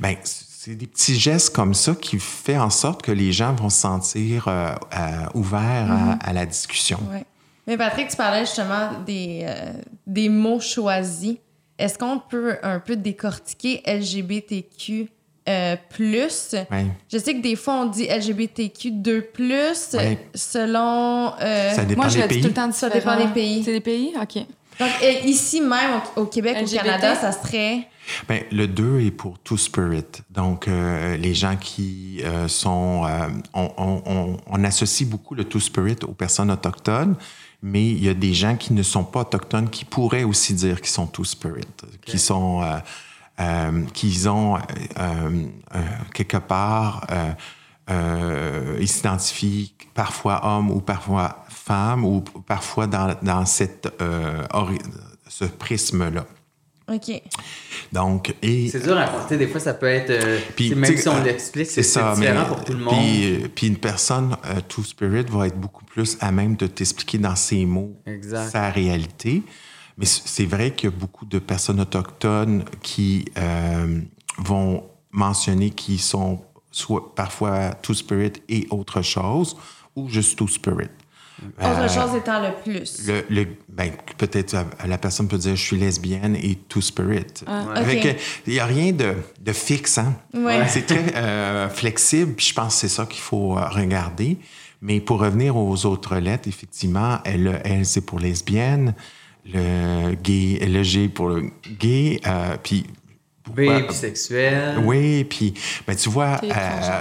Ben, 0.00 0.16
c'est 0.22 0.74
des 0.74 0.86
petits 0.86 1.18
gestes 1.18 1.54
comme 1.54 1.72
ça 1.72 1.94
qui 1.94 2.18
fait 2.18 2.58
en 2.58 2.68
sorte 2.70 3.00
que 3.02 3.12
les 3.12 3.32
gens 3.32 3.54
vont 3.54 3.70
se 3.70 3.80
sentir 3.80 4.48
euh, 4.48 4.70
euh, 4.96 5.26
ouverts 5.34 5.90
à, 5.90 6.28
à 6.28 6.32
la 6.34 6.44
discussion. 6.44 6.98
Ouais. 7.10 7.24
Mais 7.66 7.76
Patrick, 7.78 8.08
tu 8.08 8.16
parlais 8.16 8.40
justement 8.40 8.90
des, 9.06 9.44
euh, 9.46 9.72
des 10.06 10.28
mots 10.28 10.60
choisis. 10.60 11.36
Est-ce 11.78 11.96
qu'on 11.98 12.18
peut 12.18 12.56
un 12.62 12.80
peu 12.80 12.96
décortiquer 12.96 13.82
LGBTQ 13.86 15.08
euh, 15.48 15.76
plus? 15.90 16.54
Ouais. 16.70 16.86
Je 17.10 17.18
sais 17.18 17.34
que 17.34 17.40
des 17.42 17.56
fois, 17.56 17.74
on 17.82 17.86
dit 17.86 18.06
LGBTQ2+, 18.06 19.96
Ouais. 19.96 20.18
selon... 20.34 21.32
euh, 21.40 21.72
Ça 21.74 21.84
dépend 21.84 22.02
Moi, 22.02 22.08
je 22.10 22.20
des 22.20 22.28
pays. 22.28 22.40
tout 22.42 22.48
le 22.48 22.54
temps 22.54 22.70
Ça 22.72 22.88
différent. 22.90 23.16
dépend 23.16 23.26
des 23.28 23.32
pays. 23.34 23.62
C'est 23.64 23.72
des 23.72 23.80
pays? 23.80 24.12
OK. 24.20 24.36
Donc, 24.80 24.90
euh, 25.02 25.10
ici 25.24 25.60
même, 25.60 26.00
au, 26.16 26.26
Québec, 26.26 26.56
LGBT? 26.60 26.74
au 26.74 26.84
Canada, 26.84 27.14
ça 27.16 27.32
serait... 27.32 27.88
Ben, 28.28 28.42
le 28.52 28.66
2 28.66 29.00
est 29.00 29.10
pour 29.10 29.38
Two 29.40 29.56
Spirit. 29.58 30.04
Donc, 30.30 30.66
euh, 30.68 31.16
les 31.16 31.34
gens 31.34 31.56
qui 31.56 32.20
euh, 32.24 32.46
sont... 32.48 33.04
euh, 33.04 33.28
on, 33.54 33.70
on- 33.76 34.02
on- 34.06 34.36
on 34.46 34.64
associe 34.64 35.08
beaucoup 35.08 35.34
le 35.34 35.44
Two 35.44 35.60
Spirit 35.60 35.96
aux 36.06 36.12
personnes 36.14 36.50
autochtones, 36.50 37.16
mais 37.60 37.84
il 37.86 38.02
y 38.04 38.08
a 38.08 38.14
des 38.14 38.32
gens 38.32 38.54
qui 38.56 38.72
ne 38.72 38.82
sont 38.84 39.02
pas 39.04 39.20
autochtones 39.22 39.68
qui 39.68 39.84
pourraient 39.84 40.22
aussi 40.24 40.54
dire 40.54 40.80
qu'ils 40.80 40.90
sont 40.90 41.06
Two 41.06 41.24
Spirit, 41.24 41.64
qui 42.06 42.18
sont... 42.18 42.62
euh, 43.40 43.84
qu'ils 43.94 44.28
ont 44.28 44.56
euh, 44.56 44.60
euh, 44.98 45.78
quelque 46.14 46.38
part... 46.38 47.06
euh, 47.10 47.30
euh, 47.90 48.76
ils 48.80 48.86
s'identifient 48.88 49.74
parfois 49.94 50.44
homme 50.44 50.70
ou 50.70 50.80
parfois 50.80 51.44
femme 51.48 52.04
ou 52.04 52.20
parfois 52.20 52.86
dans, 52.86 53.16
dans 53.22 53.46
cette, 53.46 53.88
euh, 54.02 54.42
ce 55.26 55.46
prisme-là. 55.46 56.26
OK. 56.92 57.22
Donc, 57.92 58.34
et 58.42 58.68
C'est 58.68 58.82
dur 58.82 58.96
à 58.98 59.06
porter. 59.06 59.36
Des 59.38 59.46
fois, 59.46 59.60
ça 59.60 59.74
peut 59.74 59.86
être. 59.86 60.10
euh, 60.10 60.38
Puis, 60.56 60.74
même 60.74 60.96
si 60.96 61.08
on 61.08 61.16
euh, 61.16 61.22
l'explique, 61.24 61.70
c'est 61.70 61.80
différent 61.82 62.14
mais- 62.18 62.46
pour 62.46 62.64
tout 62.64 62.72
le 62.72 62.78
monde. 62.78 62.94
Puis, 62.94 63.48
puis 63.54 63.66
une 63.68 63.76
personne, 63.76 64.36
euh, 64.46 64.60
Two 64.68 64.82
Spirit, 64.84 65.24
va 65.30 65.46
être 65.46 65.58
beaucoup 65.58 65.84
plus 65.84 66.16
à 66.20 66.30
même 66.30 66.56
de 66.56 66.66
t'expliquer 66.66 67.18
dans 67.18 67.36
ses 67.36 67.64
mots 67.66 67.94
Exact. 68.06 68.50
sa 68.50 68.70
réalité. 68.70 69.42
Mais 69.98 70.06
c'est 70.06 70.46
vrai 70.46 70.70
qu'il 70.74 70.90
y 70.90 70.92
a 70.92 70.96
beaucoup 70.96 71.26
de 71.26 71.38
personnes 71.40 71.80
autochtones 71.80 72.64
qui 72.82 73.24
euh, 73.36 74.00
vont 74.38 74.84
mentionner 75.10 75.70
qu'ils 75.70 76.00
sont 76.00 76.40
soit 76.70 77.14
parfois 77.14 77.72
Two 77.82 77.94
Spirit 77.94 78.34
et 78.48 78.66
autre 78.70 79.02
chose, 79.02 79.56
ou 79.96 80.08
juste 80.08 80.38
Two 80.38 80.46
Spirit. 80.48 80.88
Autre 81.60 81.68
Euh, 81.68 81.88
chose 81.88 82.16
étant 82.16 82.40
le 82.42 82.48
plus. 82.64 83.06
le, 83.06 83.24
le- 83.30 83.46
ben, 83.68 83.92
peut-être 84.16 84.56
la 84.84 84.98
personne 84.98 85.28
peut 85.28 85.38
dire 85.38 85.54
je 85.54 85.62
suis 85.62 85.76
lesbienne 85.78 86.34
et 86.36 86.56
two 86.68 86.80
spirit. 86.80 87.26
Euh, 87.46 88.14
Il 88.46 88.52
n'y 88.54 88.58
a 88.58 88.66
rien 88.66 88.90
de, 88.92 89.14
de 89.40 89.52
fixe. 89.52 89.98
Hein? 89.98 90.16
Ouais. 90.34 90.66
C'est 90.66 90.86
très 90.86 91.14
euh, 91.14 91.68
flexible. 91.68 92.34
Je 92.38 92.52
pense 92.52 92.74
que 92.74 92.80
c'est 92.80 92.88
ça 92.88 93.06
qu'il 93.06 93.20
faut 93.20 93.56
euh, 93.56 93.68
regarder. 93.68 94.36
Mais 94.82 95.00
pour 95.00 95.20
revenir 95.20 95.56
aux 95.56 95.86
autres 95.86 96.16
lettres, 96.16 96.48
effectivement, 96.48 97.18
elle, 97.24 97.60
elle 97.64 97.86
c'est 97.86 98.00
pour 98.00 98.18
lesbienne, 98.18 98.94
le 99.52 100.14
gay, 100.14 100.58
le 100.66 100.82
G 100.82 101.08
pour 101.08 101.28
le 101.30 101.50
gay, 101.78 102.20
euh, 102.26 102.56
puis 102.62 102.84
B, 103.46 103.64
pourquoi- 103.64 103.80
bisexuel. 103.88 104.78
oui, 104.84 105.24
puis 105.24 105.54
ben, 105.86 105.96
tu 105.96 106.10
vois, 106.10 106.38
euh, 106.44 106.48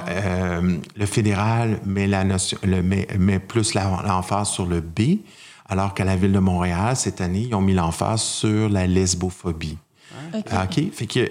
euh, 0.10 0.78
le 0.96 1.06
fédéral 1.06 1.80
met, 1.86 2.08
la 2.08 2.24
notion, 2.24 2.58
le, 2.64 2.82
met, 2.82 3.08
met 3.20 3.40
plus 3.40 3.74
la- 3.74 4.02
l'emphase 4.06 4.50
sur 4.50 4.66
le 4.66 4.80
B, 4.82 5.20
alors 5.68 5.94
qu'à 5.94 6.06
la 6.06 6.16
ville 6.16 6.32
de 6.32 6.40
Montréal, 6.40 6.96
cette 6.96 7.20
année, 7.20 7.48
ils 7.50 7.54
ont 7.56 7.62
mis 7.62 7.74
l'emphase 7.74 8.22
sur 8.22 8.70
la 8.70 8.88
lesbophobie. 8.88 9.78
OK. 10.34 10.44
Ah, 10.52 10.66
OK? 10.70 10.84
Fait 10.94 11.06
que 11.08 11.30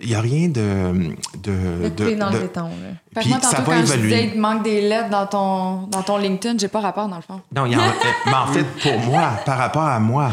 il 0.00 0.08
n'y 0.08 0.14
a 0.14 0.20
rien 0.20 0.48
de... 0.48 1.14
de, 1.42 1.88
de- 1.88 2.04
clé 2.04 2.16
dans 2.16 2.30
de- 2.30 2.36
le 2.36 2.42
béton, 2.42 2.64
là. 2.64 3.20
Puis 3.20 3.28
moi, 3.30 3.40
ça 3.40 3.56
tantôt, 3.58 3.70
va 3.70 3.76
quand 3.76 3.86
je 3.86 3.92
disais 3.94 3.98
évoluer. 3.98 4.30
qu'il 4.30 4.40
manque 4.40 4.62
des 4.62 4.80
lettres 4.82 5.10
dans 5.10 5.26
ton, 5.26 5.82
dans 5.88 6.02
ton 6.02 6.16
LinkedIn, 6.18 6.58
j'ai 6.58 6.68
pas 6.68 6.80
rapport, 6.80 7.08
dans 7.08 7.16
le 7.16 7.22
fond. 7.22 7.40
Non, 7.54 7.66
il 7.66 7.72
y 7.72 7.76
en 7.76 7.80
a- 7.80 7.82
euh, 7.88 7.90
mais 8.26 8.32
en 8.34 8.46
fait, 8.48 8.64
pour 8.82 8.98
moi, 9.00 9.30
par 9.44 9.58
rapport 9.58 9.84
à 9.84 9.98
moi, 10.00 10.30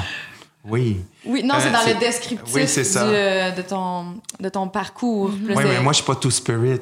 oui. 0.66 1.02
Oui, 1.26 1.44
non, 1.44 1.56
Euh, 1.56 1.57
c'est 1.61 1.72
dans 1.72 1.80
c'est- 1.80 1.94
le 1.94 1.99
descriptif 1.99 2.56
oui, 2.56 2.64
c'est 2.68 2.84
ça. 2.84 3.03
du, 3.03 3.11
euh, 3.14 3.52
de, 3.52 3.61
ton, 3.61 4.06
de 4.40 4.49
ton 4.49 4.68
parcours. 4.68 5.30
Plus 5.32 5.56
Oui, 5.56 5.64
de- 5.64 5.70
mais 5.70 5.82
moi, 5.82 5.91
je 5.94 5.98
suis 5.98 6.06
pas 6.06 6.16
tout 6.16 6.32
spirit. 6.32 6.80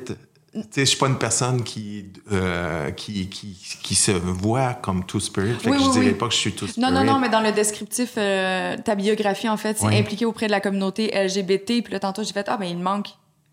Je 0.76 0.84
suis 0.86 0.98
pas 0.98 1.08
une 1.08 1.18
personne 1.18 1.64
qui, 1.64 2.06
euh, 2.32 2.92
qui, 2.92 3.28
qui, 3.30 3.56
qui 3.84 3.96
se 3.96 4.12
voit 4.12 4.74
comme 4.74 5.06
two-spirit. 5.06 5.56
Fait 5.60 5.70
Oui, 5.70 5.78
que 5.78 5.84
je 5.84 5.88
oui, 5.90 5.94
dirais 5.94 6.06
oui. 6.08 6.14
pas 6.14 6.28
que 6.28 6.34
je 6.34 6.40
suis 6.40 6.54
two-spirit. 6.54 6.82
Non, 6.82 6.92
non, 6.92 7.04
non, 7.04 7.20
mais 7.20 7.30
dans 7.30 7.42
le 7.42 7.52
descriptif, 7.52 8.14
euh, 8.18 8.76
ta 8.78 8.96
biographie, 8.96 9.50
en 9.50 9.58
fait, 9.58 9.78
c'est 9.80 9.98
impliqué 9.98 10.26
auprès 10.26 10.48
de 10.48 10.52
la 10.52 10.60
communauté 10.62 11.12
LGBT. 11.14 11.84
Puis 11.84 11.92
là, 11.94 12.00
tantôt, 12.00 12.24
j'ai 12.24 12.34
fait, 12.34 12.46
ah, 12.48 12.58
ben, 12.58 12.66
il 12.66 12.78
manque 12.78 13.08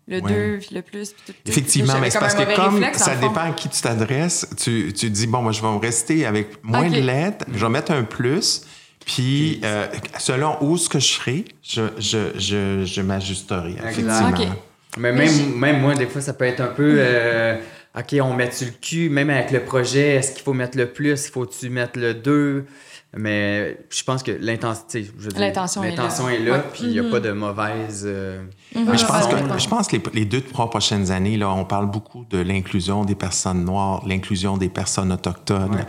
le 0.07 0.21
Ouais. 0.21 0.57
2, 0.57 0.59
puis 0.59 0.75
le 0.75 0.81
plus, 0.83 1.11
puis 1.13 1.23
tout. 1.25 1.31
tout. 1.33 1.51
Effectivement, 1.51 1.99
mais 1.99 2.11
c'est 2.11 2.19
parce 2.19 2.35
que 2.35 2.55
comme 2.55 2.75
réflexe, 2.75 2.99
ça 3.03 3.15
dépend 3.15 3.41
à 3.41 3.51
qui 3.51 3.69
tu 3.69 3.81
t'adresses, 3.81 4.47
tu, 4.55 4.93
tu 4.93 5.09
dis, 5.09 5.25
bon, 5.25 5.41
moi, 5.41 5.51
je 5.51 5.61
vais 5.61 5.67
me 5.71 5.77
rester 5.79 6.25
avec 6.27 6.63
moins 6.63 6.89
de 6.89 6.99
lettres, 6.99 7.45
je 7.51 7.65
vais 7.65 7.71
mettre 7.71 7.91
un 7.91 8.03
plus, 8.03 8.61
puis 9.03 9.59
euh, 9.63 9.87
selon 10.19 10.57
où 10.61 10.77
ce 10.77 10.89
que 10.89 10.99
je 10.99 11.07
serai, 11.07 11.45
je, 11.63 11.81
je, 11.97 12.37
je, 12.37 12.85
je 12.85 13.01
m'ajusterai, 13.01 13.71
effectivement. 13.79 14.29
Ok. 14.29 14.47
Mais 14.97 15.11
même, 15.11 15.55
même 15.57 15.81
moi, 15.81 15.93
des 15.95 16.07
fois, 16.07 16.21
ça 16.21 16.33
peut 16.33 16.45
être 16.45 16.61
un 16.61 16.67
peu. 16.67 16.95
euh, 16.99 17.57
OK, 17.97 18.15
on 18.21 18.33
met 18.33 18.51
sur 18.51 18.67
le 18.67 18.73
cul, 18.73 19.09
même 19.09 19.29
avec 19.29 19.51
le 19.51 19.61
projet, 19.63 20.15
est-ce 20.15 20.33
qu'il 20.33 20.43
faut 20.43 20.53
mettre 20.53 20.77
le 20.77 20.91
plus, 20.91 21.27
il 21.27 21.31
faut-tu 21.31 21.69
mettre 21.69 21.97
le 21.99 22.13
2? 22.13 22.65
Mais 23.17 23.77
je 23.89 24.03
pense 24.03 24.21
que 24.23 24.31
l'intensité, 24.31 25.09
L'intention 25.37 25.81
est 25.85 25.91
là. 25.91 25.95
l'intention 26.03 26.27
est 26.29 26.39
là, 26.39 26.51
Ouais. 26.57 26.63
puis 26.73 26.83
il 26.83 26.89
n'y 26.91 26.99
a 26.99 27.09
pas 27.09 27.21
de 27.21 27.31
mauvaise. 27.31 28.03
euh, 28.05 28.43
Mais 28.75 28.97
je 28.97 29.05
pense 29.05 29.27
que 29.27 29.35
je 29.59 29.67
pense 29.69 29.87
que 29.87 29.95
les, 29.95 30.03
les 30.13 30.25
deux 30.25 30.41
trois 30.41 30.69
prochaines 30.69 31.11
années 31.11 31.37
là, 31.37 31.49
on 31.49 31.63
parle 31.63 31.89
beaucoup 31.89 32.25
de 32.29 32.37
l'inclusion 32.39 33.05
des 33.05 33.15
personnes 33.15 33.63
noires, 33.63 34.03
l'inclusion 34.05 34.57
des 34.57 34.67
personnes 34.67 35.13
autochtones. 35.13 35.75
Ouais. 35.75 35.85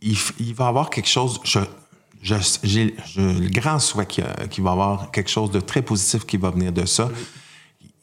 Il, 0.00 0.16
il 0.38 0.54
va 0.54 0.64
y 0.64 0.68
avoir 0.68 0.88
quelque 0.88 1.08
chose. 1.10 1.38
Je, 1.44 1.58
je, 2.22 2.34
j'ai 2.62 2.94
le 3.18 3.50
grand 3.50 3.78
souhait 3.78 4.06
qu'il 4.06 4.24
va 4.24 4.70
y 4.70 4.72
avoir 4.72 5.10
quelque 5.10 5.28
chose 5.30 5.50
de 5.50 5.60
très 5.60 5.82
positif 5.82 6.24
qui 6.24 6.38
va 6.38 6.48
venir 6.50 6.72
de 6.72 6.86
ça, 6.86 7.10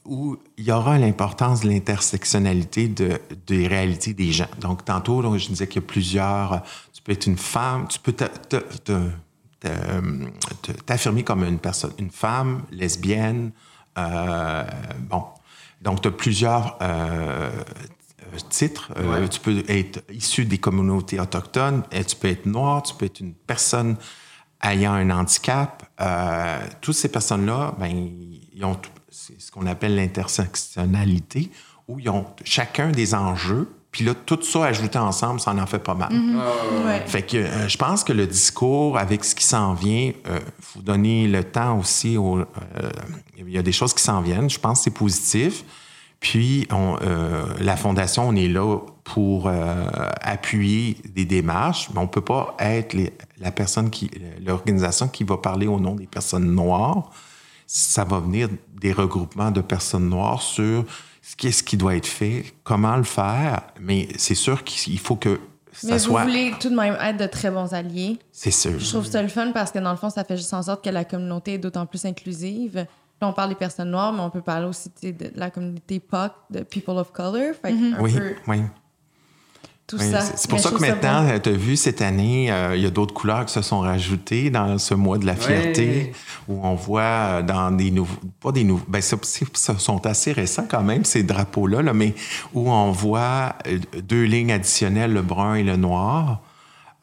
où 0.05 0.37
il 0.57 0.65
y 0.65 0.71
aura 0.71 0.97
l'importance 0.97 1.61
de 1.61 1.69
l'intersectionnalité 1.69 2.87
de, 2.87 3.19
des 3.47 3.67
réalités 3.67 4.13
des 4.13 4.31
gens. 4.31 4.47
Donc, 4.59 4.83
tantôt, 4.85 5.21
je 5.37 5.47
disais 5.47 5.67
qu'il 5.67 5.81
y 5.81 5.85
a 5.85 5.87
plusieurs. 5.87 6.63
Tu 6.93 7.01
peux 7.01 7.11
être 7.11 7.27
une 7.27 7.37
femme, 7.37 7.87
tu 7.87 7.99
peux 7.99 8.13
t'affirmer 10.85 11.23
comme 11.23 11.43
une 11.43 11.59
personne, 11.59 11.91
une 11.99 12.11
femme, 12.11 12.63
lesbienne. 12.71 13.51
euh, 13.97 14.63
bon. 15.09 15.23
Donc, 15.81 16.01
tu 16.01 16.07
as 16.07 16.11
plusieurs 16.11 16.77
euh, 16.81 17.51
titres. 18.49 18.91
Euh. 18.97 19.27
Tu 19.27 19.39
peux 19.39 19.63
être 19.67 20.03
issu 20.11 20.45
des 20.45 20.57
communautés 20.57 21.19
autochtones, 21.19 21.83
et 21.91 22.03
tu 22.03 22.15
peux 22.15 22.27
être 22.29 22.45
noir, 22.45 22.83
tu 22.83 22.93
peux 22.95 23.05
être 23.05 23.19
une 23.19 23.33
personne 23.33 23.97
ayant 24.63 24.93
un 24.93 25.09
handicap. 25.09 25.83
Toutes 26.81 26.95
ces 26.95 27.09
personnes-là, 27.09 27.75
ben, 27.79 27.87
ils 28.53 28.63
ont 28.63 28.75
tout- 28.75 28.89
c'est 29.11 29.39
ce 29.41 29.51
qu'on 29.51 29.65
appelle 29.65 29.95
l'intersectionnalité, 29.95 31.51
où 31.87 31.99
ils 31.99 32.09
ont 32.09 32.25
chacun 32.43 32.91
des 32.91 33.13
enjeux. 33.13 33.69
Puis 33.91 34.05
là, 34.05 34.13
tout 34.13 34.41
ça 34.41 34.63
ajouté 34.65 34.97
ensemble, 34.97 35.41
ça 35.41 35.51
en 35.51 35.57
en 35.59 35.65
fait 35.65 35.79
pas 35.79 35.95
mal. 35.95 36.13
Ouais. 36.13 37.01
Fait 37.05 37.23
que 37.23 37.35
euh, 37.35 37.67
je 37.67 37.77
pense 37.77 38.05
que 38.05 38.13
le 38.13 38.25
discours, 38.25 38.97
avec 38.97 39.25
ce 39.25 39.35
qui 39.35 39.43
s'en 39.43 39.73
vient, 39.73 40.13
il 40.25 40.41
faut 40.61 40.79
donner 40.81 41.27
le 41.27 41.43
temps 41.43 41.77
aussi. 41.77 42.15
Au, 42.15 42.37
euh, 42.39 42.45
il 43.37 43.49
y 43.49 43.57
a 43.57 43.61
des 43.61 43.73
choses 43.73 43.93
qui 43.93 44.01
s'en 44.01 44.21
viennent. 44.21 44.49
Je 44.49 44.59
pense 44.59 44.79
que 44.79 44.83
c'est 44.85 44.91
positif. 44.91 45.65
Puis, 46.21 46.67
on, 46.71 46.95
euh, 47.01 47.43
la 47.59 47.75
Fondation, 47.75 48.29
on 48.29 48.35
est 48.35 48.47
là 48.47 48.77
pour 49.03 49.47
euh, 49.47 49.85
appuyer 50.21 50.95
des 51.13 51.25
démarches, 51.25 51.89
mais 51.91 51.99
on 51.99 52.03
ne 52.03 52.07
peut 52.07 52.21
pas 52.21 52.55
être 52.59 52.93
les- 52.93 53.11
la 53.39 53.51
personne 53.51 53.89
qui, 53.89 54.09
l'organisation 54.45 55.09
qui 55.09 55.23
va 55.25 55.35
parler 55.37 55.67
au 55.67 55.79
nom 55.79 55.95
des 55.95 56.05
personnes 56.07 56.49
noires. 56.53 57.09
Ça 57.73 58.03
va 58.03 58.19
venir 58.19 58.49
des 58.81 58.91
regroupements 58.91 59.49
de 59.49 59.61
personnes 59.61 60.09
noires 60.09 60.41
sur 60.41 60.83
ce 61.21 61.35
qu'est-ce 61.37 61.63
qui 61.63 61.77
doit 61.77 61.95
être 61.95 62.05
fait, 62.07 62.43
comment 62.65 62.97
le 62.97 63.03
faire, 63.03 63.61
mais 63.79 64.09
c'est 64.17 64.35
sûr 64.35 64.65
qu'il 64.65 64.99
faut 64.99 65.15
que 65.15 65.39
ça 65.71 65.87
Mais 65.87 65.93
vous 65.93 65.99
soit. 65.99 66.23
voulez 66.23 66.51
tout 66.59 66.69
de 66.69 66.75
même 66.75 66.97
être 66.99 67.15
de 67.15 67.27
très 67.27 67.49
bons 67.49 67.73
alliés. 67.73 68.19
C'est 68.33 68.51
sûr. 68.51 68.77
Je 68.77 68.89
trouve 68.89 69.05
ça 69.05 69.21
le 69.21 69.29
fun 69.29 69.51
parce 69.53 69.71
que 69.71 69.79
dans 69.79 69.91
le 69.91 69.97
fond, 69.97 70.09
ça 70.09 70.25
fait 70.25 70.35
juste 70.35 70.53
en 70.53 70.63
sorte 70.63 70.83
que 70.83 70.89
la 70.89 71.05
communauté 71.05 71.53
est 71.53 71.57
d'autant 71.59 71.85
plus 71.85 72.03
inclusive. 72.03 72.75
Là, 73.21 73.27
on 73.29 73.31
parle 73.33 73.49
des 73.49 73.55
personnes 73.55 73.91
noires, 73.91 74.11
mais 74.11 74.19
on 74.21 74.29
peut 74.31 74.41
parler 74.41 74.65
aussi 74.65 74.89
de 75.01 75.31
la 75.35 75.49
communauté 75.49 76.01
POC, 76.01 76.31
de 76.49 76.63
People 76.63 76.97
of 76.97 77.13
Color. 77.13 77.53
Fait 77.61 77.71
que 77.71 77.95
un 77.95 78.01
Oui, 78.01 78.13
peu 78.13 78.33
oui. 78.47 78.61
Tout 79.91 79.97
oui. 79.99 80.09
ça. 80.11 80.21
C'est 80.21 80.49
pour 80.49 80.59
ça 80.59 80.71
que 80.71 80.79
maintenant, 80.79 81.39
tu 81.39 81.49
as 81.49 81.51
vu 81.51 81.75
cette 81.75 82.01
année, 82.01 82.51
euh, 82.51 82.75
il 82.75 82.81
y 82.81 82.85
a 82.85 82.89
d'autres 82.89 83.13
couleurs 83.13 83.45
qui 83.45 83.53
se 83.53 83.61
sont 83.61 83.81
rajoutées 83.81 84.49
dans 84.49 84.77
ce 84.77 84.95
mois 84.95 85.17
de 85.17 85.25
la 85.25 85.35
fierté, 85.35 86.13
où 86.47 86.65
on 86.65 86.75
voit 86.75 87.01
euh, 87.01 87.41
dans 87.43 87.69
des 87.71 87.91
nouveaux, 87.91 88.19
pas 88.39 88.51
des 88.51 88.63
nouveaux, 88.63 88.85
ben, 88.87 89.01
ça 89.01 89.17
sont 89.77 90.05
assez 90.05 90.31
récents 90.31 90.65
quand 90.67 90.83
même, 90.83 91.05
ces 91.05 91.23
drapeaux-là, 91.23 91.81
là, 91.81 91.93
mais 91.93 92.15
où 92.53 92.71
on 92.71 92.91
voit 92.91 93.55
euh, 93.67 93.77
deux 94.01 94.23
lignes 94.23 94.51
additionnelles, 94.53 95.13
le 95.13 95.21
brun 95.21 95.55
et 95.55 95.63
le 95.63 95.75
noir. 95.75 96.41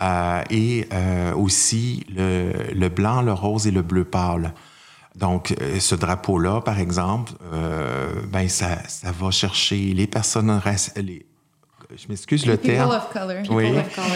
euh, 0.01 0.43
et 0.51 0.86
euh, 0.93 1.35
aussi 1.35 2.05
le, 2.15 2.52
le 2.74 2.89
blanc, 2.89 3.23
le 3.23 3.32
rose 3.32 3.66
et 3.66 3.70
le 3.70 3.82
bleu 3.82 4.05
pâle. 4.05 4.55
Donc, 5.16 5.55
euh, 5.60 5.81
ce 5.81 5.94
drapeau-là, 5.97 6.60
par 6.60 6.78
exemple, 6.78 7.32
euh, 7.52 8.09
ben, 8.31 8.48
ça, 8.48 8.78
ça 8.86 9.10
va 9.10 9.31
chercher 9.31 9.77
les 9.94 10.06
personnes 10.06 10.60
les 10.97 11.27
Je 11.97 12.06
m'excuse 12.09 12.44
le 12.44 12.56
People 12.56 12.74
terme. 12.77 12.90
of 12.90 13.09
Color. 13.12 13.43
Oui. 13.51 13.65
People 13.65 13.78
of 13.81 13.94
color. 13.94 14.09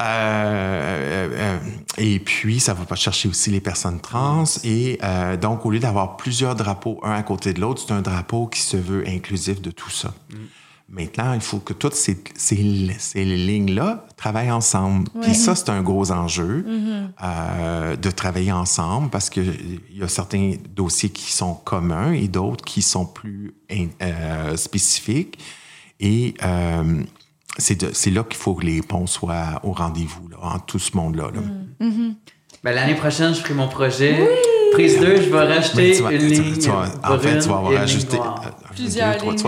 Euh, 0.00 1.28
euh, 1.32 1.58
et 1.96 2.18
puis, 2.18 2.60
ça 2.60 2.74
va 2.74 2.84
pas 2.84 2.96
chercher 2.96 3.28
aussi 3.28 3.50
les 3.50 3.60
personnes 3.60 4.00
trans. 4.00 4.44
Et 4.64 4.98
euh, 5.02 5.36
donc, 5.36 5.64
au 5.64 5.70
lieu 5.70 5.78
d'avoir 5.78 6.16
plusieurs 6.16 6.54
drapeaux, 6.54 7.00
un 7.02 7.12
à 7.12 7.22
côté 7.22 7.52
de 7.54 7.60
l'autre, 7.60 7.82
c'est 7.86 7.92
un 7.94 8.02
drapeau 8.02 8.46
qui 8.46 8.60
se 8.60 8.76
veut 8.76 9.04
inclusif 9.08 9.60
de 9.62 9.70
tout 9.70 9.90
ça. 9.90 10.12
Maintenant, 10.90 11.34
il 11.34 11.40
faut 11.42 11.58
que 11.58 11.74
toutes 11.74 11.94
ces, 11.94 12.22
ces, 12.34 12.88
ces 12.98 13.24
lignes-là 13.24 14.06
travaillent 14.16 14.50
ensemble. 14.50 15.08
Puis 15.20 15.34
ça, 15.34 15.54
c'est 15.54 15.68
un 15.68 15.82
gros 15.82 16.10
enjeu 16.12 16.64
euh, 17.22 17.96
de 17.96 18.10
travailler 18.10 18.52
ensemble 18.52 19.10
parce 19.10 19.28
qu'il 19.28 19.80
y 19.92 20.02
a 20.02 20.08
certains 20.08 20.54
dossiers 20.74 21.10
qui 21.10 21.30
sont 21.32 21.52
communs 21.54 22.12
et 22.12 22.26
d'autres 22.28 22.64
qui 22.64 22.80
sont 22.80 23.04
plus 23.04 23.54
in- 23.70 23.88
euh, 24.02 24.56
spécifiques. 24.56 25.38
Et 26.00 26.34
euh, 26.44 27.02
c'est 27.58 28.10
là 28.10 28.22
qu'il 28.24 28.36
faut 28.38 28.54
que 28.54 28.64
les 28.64 28.82
ponts 28.82 29.06
soient 29.06 29.60
au 29.64 29.72
rendez-vous, 29.72 30.28
en 30.40 30.58
tout 30.58 30.78
ce 30.78 30.96
monde-là. 30.96 31.30
là. 31.34 31.40
Ben, 32.64 32.72
L'année 32.74 32.94
prochaine, 32.94 33.34
je 33.34 33.40
ferai 33.40 33.54
mon 33.54 33.68
projet. 33.68 34.28
Prise 34.72 35.00
2, 35.00 35.22
je 35.22 35.30
vais 35.30 35.44
racheter 35.54 35.96
tu 35.96 36.02
vas- 36.02 36.12
une 36.12 36.26
ligne. 36.26 36.58
tu 36.58 36.68
vas- 36.68 36.84
en 37.02 37.18
fait, 37.18 37.38
tu 37.38 37.48
vas 37.48 37.56
avoir 37.56 37.72
euh, 37.72 37.86
Plusieurs 38.74 39.18
lignes. 39.18 39.34
tu 39.36 39.42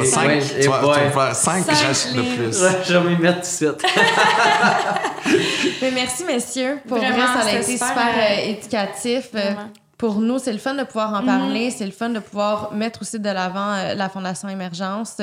vas- 0.69 0.95
faire 1.13 1.35
cinq, 1.37 1.63
Cinq 1.65 1.75
racheter 1.87 2.15
de 2.17 2.21
lignes. 2.23 2.37
plus. 2.37 2.63
Ouais, 2.63 2.69
je 2.89 2.97
vais 2.97 3.11
m'y 3.11 3.17
mettre 3.17 3.41
tout 3.41 3.41
de 3.41 3.45
suite. 3.45 3.85
Mais 5.83 5.91
merci, 5.93 6.25
messieurs. 6.25 6.79
Pour 6.89 6.97
Vraiment, 6.99 7.17
vrai, 7.17 7.43
ça 7.43 7.49
a 7.49 7.53
été 7.59 7.73
super, 7.73 7.89
super, 7.89 8.09
euh, 8.17 8.51
éducatif. 8.51 9.29
Vraiment. 9.33 9.69
Pour 9.99 10.21
nous, 10.21 10.39
c'est 10.39 10.53
le 10.53 10.59
fun 10.59 10.75
de 10.75 10.85
pouvoir 10.85 11.13
en 11.15 11.25
parler. 11.25 11.71
C'est 11.71 11.85
le 11.85 11.93
fun 11.93 12.09
de 12.09 12.19
pouvoir 12.21 12.73
mettre 12.73 13.03
aussi 13.03 13.19
de 13.21 13.29
l'avant 13.29 13.75
euh, 13.75 13.95
la 13.95 14.09
Fondation 14.09 14.49
Émergence. 14.49 15.21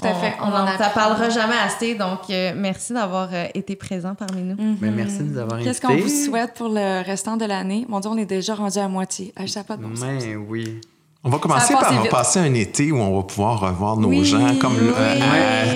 Tout 0.00 0.06
à 0.06 0.14
fait. 0.14 0.34
On 0.40 0.48
On 0.48 0.52
en 0.52 0.64
n'en 0.64 0.90
parlera 0.94 1.28
jamais 1.28 1.56
assez. 1.56 1.94
Donc, 1.94 2.30
euh, 2.30 2.52
merci 2.56 2.92
d'avoir 2.92 3.28
euh, 3.32 3.46
été 3.54 3.76
présent 3.76 4.14
parmi 4.14 4.42
nous. 4.42 4.56
Ben, 4.56 4.92
merci 4.94 5.18
de 5.18 5.24
nous 5.24 5.38
avoir 5.38 5.54
invités. 5.56 5.70
Qu'est-ce 5.70 5.80
qu'on 5.80 5.96
vous 5.96 6.08
souhaite 6.08 6.54
pour 6.54 6.68
le 6.68 7.04
restant 7.04 7.36
de 7.36 7.44
l'année? 7.44 7.84
Mon 7.88 8.00
Dieu, 8.00 8.10
on 8.10 8.16
est 8.16 8.26
déjà 8.26 8.54
rendu 8.54 8.78
à 8.78 8.88
moitié. 8.88 9.32
Ah, 9.36 9.46
ça 9.46 9.60
a 9.60 9.64
pas 9.64 9.76
de 9.76 9.82
bon 9.82 9.94
sens. 9.96 10.04
Mais 10.24 10.36
oui. 10.36 10.80
On 11.24 11.30
va 11.30 11.38
commencer 11.38 11.74
par 11.74 12.00
vite. 12.00 12.10
passer 12.12 12.38
un 12.38 12.54
été 12.54 12.92
où 12.92 12.98
on 12.98 13.16
va 13.16 13.22
pouvoir 13.24 13.60
revoir 13.60 13.96
nos 13.96 14.08
Oui, 14.08 14.24
gens 14.24 14.54
comme 14.60 14.76
euh, 14.78 15.20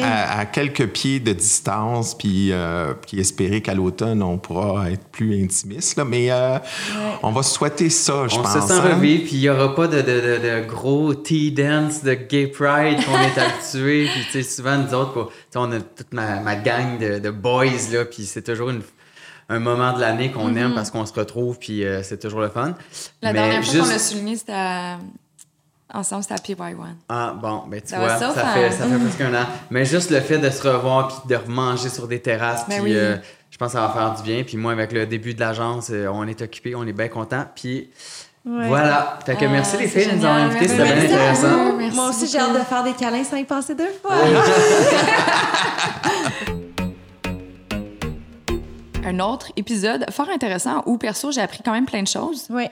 à, 0.04 0.36
à- 0.36 0.38
à 0.38 0.46
quelques 0.46 0.86
pieds 0.86 1.18
de 1.20 1.32
distance, 1.32 2.14
puis, 2.16 2.52
euh, 2.52 2.94
puis 2.94 3.18
espérer 3.20 3.60
qu'à 3.60 3.74
l'automne, 3.74 4.22
on 4.22 4.38
pourra 4.38 4.90
être 4.90 5.04
plus 5.08 5.42
intimiste. 5.42 5.96
Là. 5.96 6.04
Mais 6.04 6.30
euh, 6.30 6.58
on 7.24 7.32
va 7.32 7.42
souhaiter 7.42 7.90
ça, 7.90 8.28
je 8.28 8.36
on 8.36 8.42
pense. 8.42 8.52
se 8.54 8.60
sent 8.60 8.72
hein. 8.72 8.94
revivre, 8.94 9.24
puis 9.24 9.32
il 9.34 9.40
n'y 9.40 9.48
aura 9.48 9.74
pas 9.74 9.88
de, 9.88 9.96
de, 10.00 10.02
de, 10.02 10.60
de 10.62 10.66
gros 10.66 11.12
tea 11.14 11.50
dance 11.50 12.02
de 12.04 12.14
gay 12.14 12.46
pride 12.46 13.04
qu'on 13.04 13.18
est 13.18 13.38
habitué. 13.38 14.06
Puis, 14.12 14.24
tu 14.26 14.30
sais, 14.30 14.42
souvent, 14.44 14.78
nous 14.78 14.94
autres, 14.94 15.12
quoi, 15.12 15.28
on 15.56 15.72
a 15.72 15.80
toute 15.80 16.14
ma, 16.14 16.38
ma 16.40 16.54
gang 16.54 16.98
de, 16.98 17.18
de 17.18 17.30
boys, 17.30 17.64
là, 17.92 18.04
puis 18.04 18.24
c'est 18.26 18.42
toujours 18.42 18.70
une- 18.70 18.82
un 19.48 19.58
moment 19.58 19.92
de 19.92 20.00
l'année 20.00 20.30
qu'on 20.30 20.54
aime 20.56 20.72
parce 20.74 20.90
qu'on 20.90 21.04
se 21.04 21.12
retrouve, 21.12 21.58
puis 21.58 21.84
euh, 21.84 22.02
c'est 22.02 22.18
toujours 22.18 22.40
le 22.40 22.48
fun. 22.48 22.68
Mm-hmm. 22.70 22.74
La 23.22 23.32
Mais 23.32 23.38
dernière 23.40 23.62
fois 23.64 23.72
qu'on 23.72 23.78
juste- 23.80 23.92
l'a 23.92 23.98
souligné, 23.98 24.36
c'était 24.36 24.52
à- 24.54 24.98
ensemble, 25.94 26.22
c'était 26.22 26.34
à 26.34 26.38
PY1. 26.38 26.74
Ah, 27.08 27.34
bon, 27.40 27.64
ben 27.68 27.80
tu 27.80 27.88
Ça 27.88 27.98
vois, 27.98 28.08
ça, 28.18 28.32
ça, 28.34 28.44
fait, 28.46 28.70
ça- 28.70 28.86
fait 28.86 28.98
presque 28.98 29.20
un 29.20 29.34
an. 29.34 29.46
Mais 29.70 29.84
juste 29.84 30.10
le 30.10 30.20
fait 30.20 30.38
de 30.38 30.48
se 30.50 30.66
revoir 30.66 31.08
puis 31.08 31.16
de 31.28 31.36
remanger 31.36 31.88
sur 31.88 32.08
des 32.08 32.20
terrasses, 32.20 32.64
Ben 32.68 32.82
puis 32.82 32.92
oui. 32.92 32.96
euh, 32.98 33.16
je 33.50 33.56
pense 33.58 33.68
que 33.68 33.78
ça 33.78 33.86
va 33.86 33.92
faire 33.92 34.14
du 34.14 34.22
bien. 34.22 34.42
Puis 34.44 34.56
moi, 34.56 34.72
avec 34.72 34.92
le 34.92 35.06
début 35.06 35.34
de 35.34 35.40
l'agence, 35.40 35.90
euh, 35.90 36.06
on 36.12 36.26
est 36.26 36.40
occupé, 36.42 36.74
on 36.74 36.86
est 36.86 36.92
bien 36.92 37.08
content. 37.08 37.44
Puis 37.54 37.90
Ouais. 38.44 38.66
voilà. 38.66 39.18
Fait 39.24 39.36
que 39.36 39.44
Ah, 39.44 39.48
merci 39.48 39.76
les 39.76 39.86
filles 39.86 40.06
de 40.06 40.12
nous 40.16 40.24
avoir 40.24 40.38
génial. 40.38 40.56
invités, 40.56 40.68
c'était 40.68 40.84
bien 40.84 41.04
intéressant. 41.04 41.72
Merci 41.78 41.96
Moi 41.96 42.08
aussi, 42.08 42.26
j'ai 42.26 42.38
hâte 42.40 42.54
de 42.54 42.58
faire 42.64 42.82
des 42.82 42.92
câlins 42.94 43.22
sans 43.24 43.36
y 43.36 43.44
penser 43.44 43.74
deux 43.76 43.92
fois. 44.02 44.16
Un 49.04 49.18
autre 49.20 49.50
épisode 49.56 50.04
fort 50.10 50.28
intéressant 50.28 50.82
où, 50.86 50.96
perso, 50.96 51.32
j'ai 51.32 51.40
appris 51.40 51.60
quand 51.64 51.72
même 51.72 51.86
plein 51.86 52.02
de 52.02 52.08
choses. 52.08 52.46
Oui. 52.50 52.64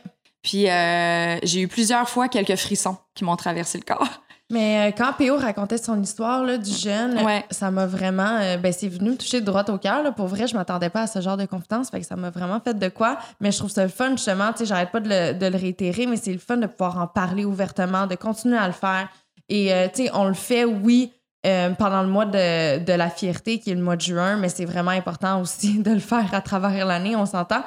Puis 0.43 0.69
euh, 0.71 1.39
j'ai 1.43 1.61
eu 1.63 1.69
plusieurs 1.69 2.09
fois 2.09 2.29
quelques 2.29 2.57
frissons 2.57 2.97
qui 3.15 3.25
m'ont 3.25 3.37
traversé 3.37 3.79
le 3.79 3.85
corps. 3.85 4.09
Mais 4.53 4.89
euh, 4.89 4.93
quand 4.97 5.13
PO 5.17 5.37
racontait 5.37 5.79
son 5.79 6.03
histoire 6.03 6.43
là, 6.45 6.59
du 6.59 6.73
jeune, 6.73 7.19
Ouais. 7.25 7.45
ça 7.53 7.71
m'a 7.71 7.87
vraiment. 7.87 8.37
euh, 8.41 8.57
ben, 8.57 8.73
c'est 8.73 8.89
venu 8.89 9.11
me 9.11 9.17
toucher 9.17 9.41
de 9.41 9.47
droite 9.47 9.69
au 9.71 9.79
cœur. 9.79 10.03
là. 10.03 10.11
Pour 10.11 10.27
vrai, 10.27 10.49
je 10.49 10.57
m'attendais 10.57 10.91
pas 10.91 11.03
à 11.03 11.07
ce 11.07 11.21
genre 11.21 11.37
de 11.37 11.45
confidence. 11.47 11.89
Fait 11.91 12.01
que 12.01 12.07
ça 12.07 12.17
m'a 12.17 12.31
vraiment 12.31 12.59
fait 12.59 12.77
de 12.77 12.89
quoi. 12.89 13.17
Mais 13.41 13.53
je 13.53 13.59
trouve 13.59 13.71
ça 13.71 13.85
le 13.85 13.91
fun, 13.91 14.11
justement. 14.17 14.51
J'arrête 14.61 14.91
pas 14.91 14.99
de 14.99 15.09
le, 15.09 15.39
de 15.39 15.47
le 15.47 15.57
réitérer, 15.57 16.07
mais 16.07 16.17
c'est 16.17 16.33
le 16.33 16.41
fun 16.41 16.57
de 16.57 16.67
pouvoir 16.67 16.99
en 16.99 17.07
parler 17.07 17.45
ouvertement, 17.45 18.09
de 18.09 18.17
continuer 18.17 18.57
à 18.59 18.67
le 18.67 18.73
faire. 18.73 19.09
Et, 19.49 19.73
euh, 19.73 19.87
tu 19.87 20.07
sais, 20.07 20.11
on 20.15 20.25
le 20.25 20.35
fait, 20.35 20.65
oui. 20.65 21.13
Euh, 21.47 21.71
pendant 21.71 22.03
le 22.03 22.09
mois 22.09 22.27
de, 22.27 22.79
de 22.85 22.93
la 22.93 23.09
fierté, 23.09 23.59
qui 23.61 23.71
est 23.71 23.75
le 23.75 23.83
mois 23.83 23.97
de 23.97 24.01
juin, 24.03 24.37
mais 24.37 24.49
c'est 24.49 24.65
vraiment 24.67 24.91
important 24.91 25.41
aussi 25.41 25.79
de 25.83 25.91
le 25.91 25.99
faire 26.01 26.33
à 26.35 26.41
travers 26.41 26.85
l'année, 26.85 27.17
on 27.17 27.25
s'entend. 27.27 27.63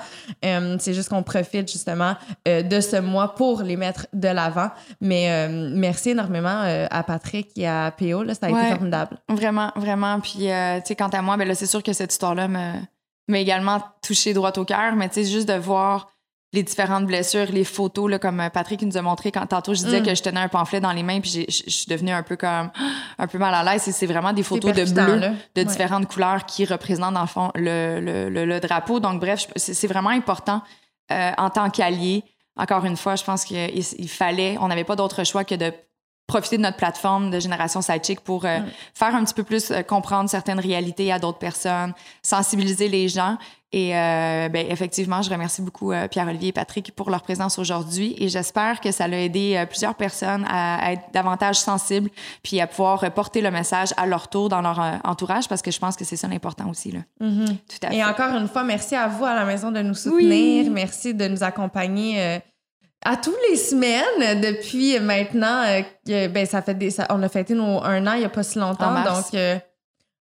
Euh, 0.45 0.75
c'est 0.79 0.93
juste 0.93 1.09
qu'on 1.09 1.23
profite 1.23 1.71
justement 1.71 2.15
euh, 2.47 2.61
de 2.61 2.79
ce 2.81 2.97
mois 2.97 3.33
pour 3.35 3.63
les 3.63 3.75
mettre 3.75 4.05
de 4.13 4.27
l'avant. 4.27 4.69
Mais 5.01 5.47
merci 5.49 6.11
énormément 6.11 6.61
à 6.89 7.03
Patrick 7.03 7.49
et 7.57 7.67
à 7.67 7.91
PO, 7.97 8.23
là, 8.23 8.33
ça 8.35 8.47
a 8.47 8.49
Ouais. 8.51 8.59
été 8.61 8.69
formidable. 8.75 9.17
Vraiment, 9.29 9.71
vraiment. 9.75 10.19
Puis, 10.19 10.39
tu 10.39 10.45
sais, 10.47 10.95
quant 10.97 11.09
à 11.09 11.21
moi, 11.21 11.37
ben 11.37 11.47
là, 11.47 11.55
c'est 11.55 11.65
sûr 11.65 11.81
que 11.81 11.93
cette 11.93 12.11
histoire-là 12.11 12.47
me- 12.47 12.79
m'a 13.29 13.39
également 13.39 13.81
touché 14.05 14.33
droit 14.33 14.51
au 14.57 14.65
cœur, 14.65 14.95
mais 14.95 15.07
tu 15.09 15.23
sais, 15.23 15.31
juste 15.31 15.47
de 15.47 15.53
voir 15.53 16.09
les 16.53 16.63
différentes 16.63 17.05
blessures, 17.07 17.47
les 17.51 17.63
photos, 17.63 18.09
là, 18.09 18.19
comme 18.19 18.39
euh, 18.39 18.49
Patrick 18.49 18.81
nous 18.83 18.95
a 18.95 19.01
montré 19.01 19.31
quand 19.31 19.45
tantôt 19.47 19.73
je 19.73 19.83
disais 19.83 20.01
Mm. 20.01 20.05
que 20.05 20.15
je 20.15 20.21
tenais 20.23 20.39
un 20.39 20.47
pamphlet 20.47 20.79
dans 20.79 20.91
les 20.93 21.03
mains, 21.03 21.19
puis 21.19 21.45
je 21.49 21.69
suis 21.69 21.87
devenue 21.87 22.11
un 22.11 22.23
peu 22.23 22.35
comme 22.37 22.69
un 23.17 23.27
peu 23.27 23.37
mal 23.39 23.53
à 23.53 23.63
l'aise. 23.63 23.87
Et 23.87 23.91
c'est 23.91 24.05
vraiment 24.05 24.31
des 24.33 24.43
photos 24.43 24.71
de 24.73 24.83
bleu, 24.93 25.15
là. 25.17 25.29
de 25.29 25.61
Ouais. 25.61 25.65
différentes 25.65 26.07
couleurs 26.07 26.45
qui 26.45 26.63
représentent 26.65 27.15
dans 27.15 27.21
le 27.21 27.27
fond 27.27 27.51
le, 27.55 27.99
le, 27.99 28.29
le- 28.29 28.45
le 28.45 28.59
drapeau. 28.59 28.99
Donc 28.99 29.19
bref, 29.19 29.47
c'est 29.55 29.87
vraiment 29.87 30.11
important 30.11 30.61
euh, 31.11 31.31
en 31.37 31.49
tant 31.49 31.69
qu'allié. 31.69 32.23
Encore 32.55 32.85
une 32.85 32.97
fois, 32.97 33.15
je 33.15 33.23
pense 33.23 33.43
qu'il 33.45 33.57
il 33.75 34.09
fallait, 34.09 34.57
on 34.61 34.67
n'avait 34.67 34.83
pas 34.83 34.95
d'autre 34.95 35.23
choix 35.23 35.43
que 35.43 35.55
de 35.55 35.73
profiter 36.27 36.57
de 36.57 36.61
notre 36.61 36.77
plateforme 36.77 37.31
de 37.31 37.39
Génération 37.39 37.81
Sidechick 37.81 38.21
pour 38.21 38.45
euh, 38.45 38.59
faire 38.93 39.13
un 39.15 39.23
petit 39.25 39.33
peu 39.33 39.43
plus 39.43 39.71
euh, 39.71 39.81
comprendre 39.81 40.29
certaines 40.29 40.59
réalités 40.59 41.11
à 41.11 41.17
d'autres 41.19 41.39
personnes, 41.39 41.93
sensibiliser 42.21 42.87
les 42.89 43.09
gens. 43.09 43.37
Et 43.75 43.97
euh, 43.97 44.49
ben, 44.49 44.67
effectivement, 44.69 45.23
je 45.23 45.31
remercie 45.31 45.63
beaucoup 45.63 45.91
euh, 45.91 46.07
Pierre-Olivier 46.07 46.49
et 46.49 46.51
Patrick 46.53 46.93
pour 46.95 47.09
leur 47.09 47.23
présence 47.23 47.57
aujourd'hui 47.57 48.15
et 48.19 48.29
j'espère 48.29 48.79
que 48.81 48.91
ça 48.91 49.05
a 49.05 49.07
aidé 49.09 49.55
euh, 49.57 49.65
plusieurs 49.65 49.95
personnes 49.95 50.45
à, 50.47 50.85
à 50.85 50.91
être 50.91 51.01
davantage 51.11 51.55
sensibles 51.55 52.11
puis 52.43 52.61
à 52.61 52.67
pouvoir 52.67 53.11
porter 53.13 53.41
le 53.41 53.49
message 53.49 53.89
à 53.97 54.05
leur 54.05 54.27
tour 54.27 54.47
dans 54.47 54.61
leur 54.61 54.79
entourage 55.03 55.49
parce 55.49 55.63
que 55.63 55.71
je 55.71 55.79
pense 55.79 55.95
que 55.95 56.05
c'est 56.05 56.15
ça 56.17 56.27
l'important 56.27 56.69
aussi. 56.69 56.91
Là. 56.91 56.99
Mhm. 57.19 57.45
Tout 57.47 57.87
à 57.87 57.89
fait. 57.89 57.95
Et 57.97 58.03
encore 58.05 58.35
une 58.37 58.47
fois, 58.47 58.63
merci 58.63 58.95
à 58.95 59.07
vous 59.07 59.25
à 59.25 59.33
la 59.33 59.43
maison 59.45 59.71
de 59.71 59.81
nous 59.81 59.95
soutenir. 59.95 60.65
Oui. 60.65 60.69
Merci 60.69 61.15
de 61.15 61.27
nous 61.27 61.43
accompagner 61.43 62.39
à 63.05 63.17
tous 63.17 63.33
les 63.49 63.55
semaines 63.57 64.39
depuis 64.39 64.99
maintenant. 64.99 65.63
euh, 66.09 66.27
ben, 66.29 66.45
ça 66.45 66.61
fait 66.61 66.75
des, 66.75 66.91
ça- 66.91 67.07
on 67.09 67.21
a 67.23 67.27
fêté 67.27 67.53
nos 67.53 67.81
un 67.83 68.05
an 68.07 68.13
il 68.13 68.19
n'y 68.19 68.25
a 68.25 68.29
pas 68.29 68.43
si 68.43 68.59
longtemps. 68.59 68.93
Donc, 69.03 69.33
euh, 69.33 69.57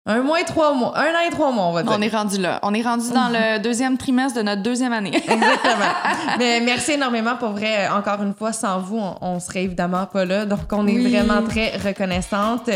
un 0.04 0.20
mois 0.22 0.40
et 0.40 0.44
trois 0.44 0.74
mois. 0.74 0.98
Un 0.98 1.10
an 1.14 1.20
et 1.28 1.30
trois 1.30 1.52
mois, 1.52 1.66
on 1.66 1.72
va 1.72 1.84
dire. 1.84 1.92
On 1.96 2.02
est 2.02 2.08
rendu 2.08 2.36
là. 2.38 2.58
On 2.64 2.74
est 2.74 2.82
rendu 2.82 3.10
dans 3.12 3.28
le 3.28 3.58
deuxième 3.62 3.96
trimestre 3.96 4.36
de 4.38 4.42
notre 4.42 4.60
deuxième 4.62 4.92
année. 4.92 5.10
Exactement. 5.14 5.92
Mais 6.40 6.60
merci 6.60 6.92
énormément 6.92 7.36
pour 7.36 7.50
vrai. 7.50 7.86
Euh, 7.86 7.94
Encore 7.96 8.20
une 8.22 8.34
fois, 8.34 8.52
sans 8.52 8.80
vous, 8.80 8.98
on, 8.98 9.14
on 9.20 9.38
serait 9.38 9.62
évidemment 9.62 10.06
pas 10.06 10.24
là. 10.24 10.44
Donc, 10.44 10.58
on 10.72 10.88
est 10.88 10.94
Oui. 10.96 11.08
vraiment 11.14 11.42
très 11.46 11.76
reconnaissante. 11.76 12.68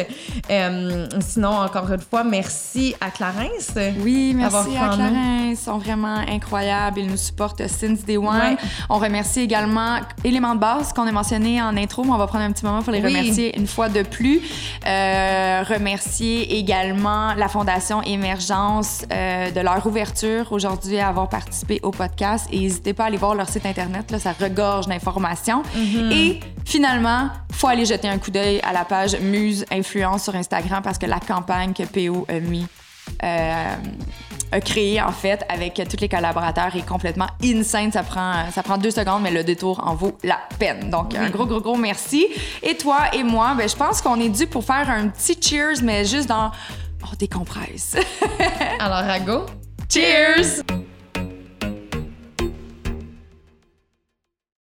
Euh, 0.50 1.06
sinon, 1.20 1.48
encore 1.50 1.90
une 1.92 2.00
fois, 2.00 2.22
merci 2.22 2.94
à 3.00 3.10
Clarence. 3.10 3.72
Oui, 4.00 4.32
merci 4.36 4.76
à 4.76 4.92
en 4.92 4.94
Clarence. 4.96 5.12
Ils 5.50 5.56
sont 5.56 5.78
vraiment 5.78 6.18
incroyables. 6.28 7.00
Ils 7.00 7.08
nous 7.10 7.16
supportent 7.16 7.66
since 7.66 8.04
day 8.04 8.18
one. 8.18 8.26
Ouais. 8.36 8.56
On 8.88 8.98
remercie 8.98 9.40
également 9.40 9.96
Éléments 10.22 10.54
de 10.54 10.60
base 10.60 10.92
qu'on 10.92 11.06
a 11.08 11.12
mentionné 11.12 11.60
en 11.60 11.76
intro, 11.76 12.04
mais 12.04 12.12
on 12.12 12.18
va 12.18 12.28
prendre 12.28 12.44
un 12.44 12.52
petit 12.52 12.64
moment 12.64 12.82
pour 12.82 12.92
les 12.92 13.00
Oui. 13.00 13.08
remercier 13.08 13.58
une 13.58 13.66
fois 13.66 13.88
de 13.88 14.02
plus. 14.02 14.40
Euh, 14.86 15.64
remercier 15.68 16.56
également 16.58 17.15
la 17.36 17.48
Fondation 17.48 18.02
Émergence 18.02 19.04
euh, 19.12 19.50
de 19.50 19.60
leur 19.60 19.86
ouverture 19.86 20.52
aujourd'hui 20.52 20.98
à 20.98 21.08
avoir 21.08 21.28
participé 21.28 21.80
au 21.82 21.90
podcast. 21.90 22.46
Et 22.52 22.60
n'hésitez 22.60 22.92
pas 22.92 23.04
à 23.04 23.06
aller 23.06 23.16
voir 23.16 23.34
leur 23.34 23.48
site 23.48 23.66
Internet. 23.66 24.10
Là, 24.10 24.18
ça 24.18 24.32
regorge 24.32 24.86
d'informations. 24.86 25.62
Et 26.10 26.40
finalement, 26.64 27.28
faut 27.52 27.68
aller 27.68 27.84
jeter 27.84 28.08
un 28.08 28.18
coup 28.18 28.30
d'œil 28.30 28.60
à 28.62 28.72
la 28.72 28.84
page 28.84 29.18
Muse 29.20 29.64
Influence 29.70 30.24
sur 30.24 30.34
Instagram 30.34 30.82
parce 30.82 30.98
que 30.98 31.06
la 31.06 31.20
campagne 31.20 31.72
que 31.72 31.84
PO 31.84 32.26
a 32.28 32.40
mis 32.40 32.66
euh, 33.22 33.74
a 34.52 34.60
créé 34.60 35.00
en 35.00 35.12
fait 35.12 35.44
avec 35.48 35.74
tous 35.88 36.00
les 36.00 36.08
collaborateurs 36.08 36.74
est 36.76 36.86
complètement 36.86 37.26
insane. 37.42 37.90
Ça 37.92 38.02
prend, 38.02 38.50
ça 38.52 38.62
prend 38.62 38.78
deux 38.78 38.90
secondes, 38.90 39.22
mais 39.22 39.30
le 39.30 39.44
détour 39.44 39.82
en 39.86 39.94
vaut 39.94 40.16
la 40.22 40.38
peine. 40.58 40.90
Donc, 40.90 41.14
un 41.14 41.30
gros, 41.30 41.46
gros, 41.46 41.60
gros 41.60 41.76
merci. 41.76 42.26
Et 42.62 42.76
toi 42.76 42.98
et 43.12 43.22
moi, 43.22 43.54
ben, 43.56 43.68
je 43.68 43.76
pense 43.76 44.00
qu'on 44.00 44.20
est 44.20 44.28
dû 44.28 44.46
pour 44.46 44.64
faire 44.64 44.88
un 44.88 45.08
petit 45.08 45.36
cheers, 45.40 45.82
mais 45.82 46.04
juste 46.04 46.28
dans. 46.28 46.50
Oh, 47.08 47.14
décompresse. 47.16 47.96
Alors, 48.80 48.98
à 48.98 49.20
go. 49.20 49.46
cheers! 49.88 50.62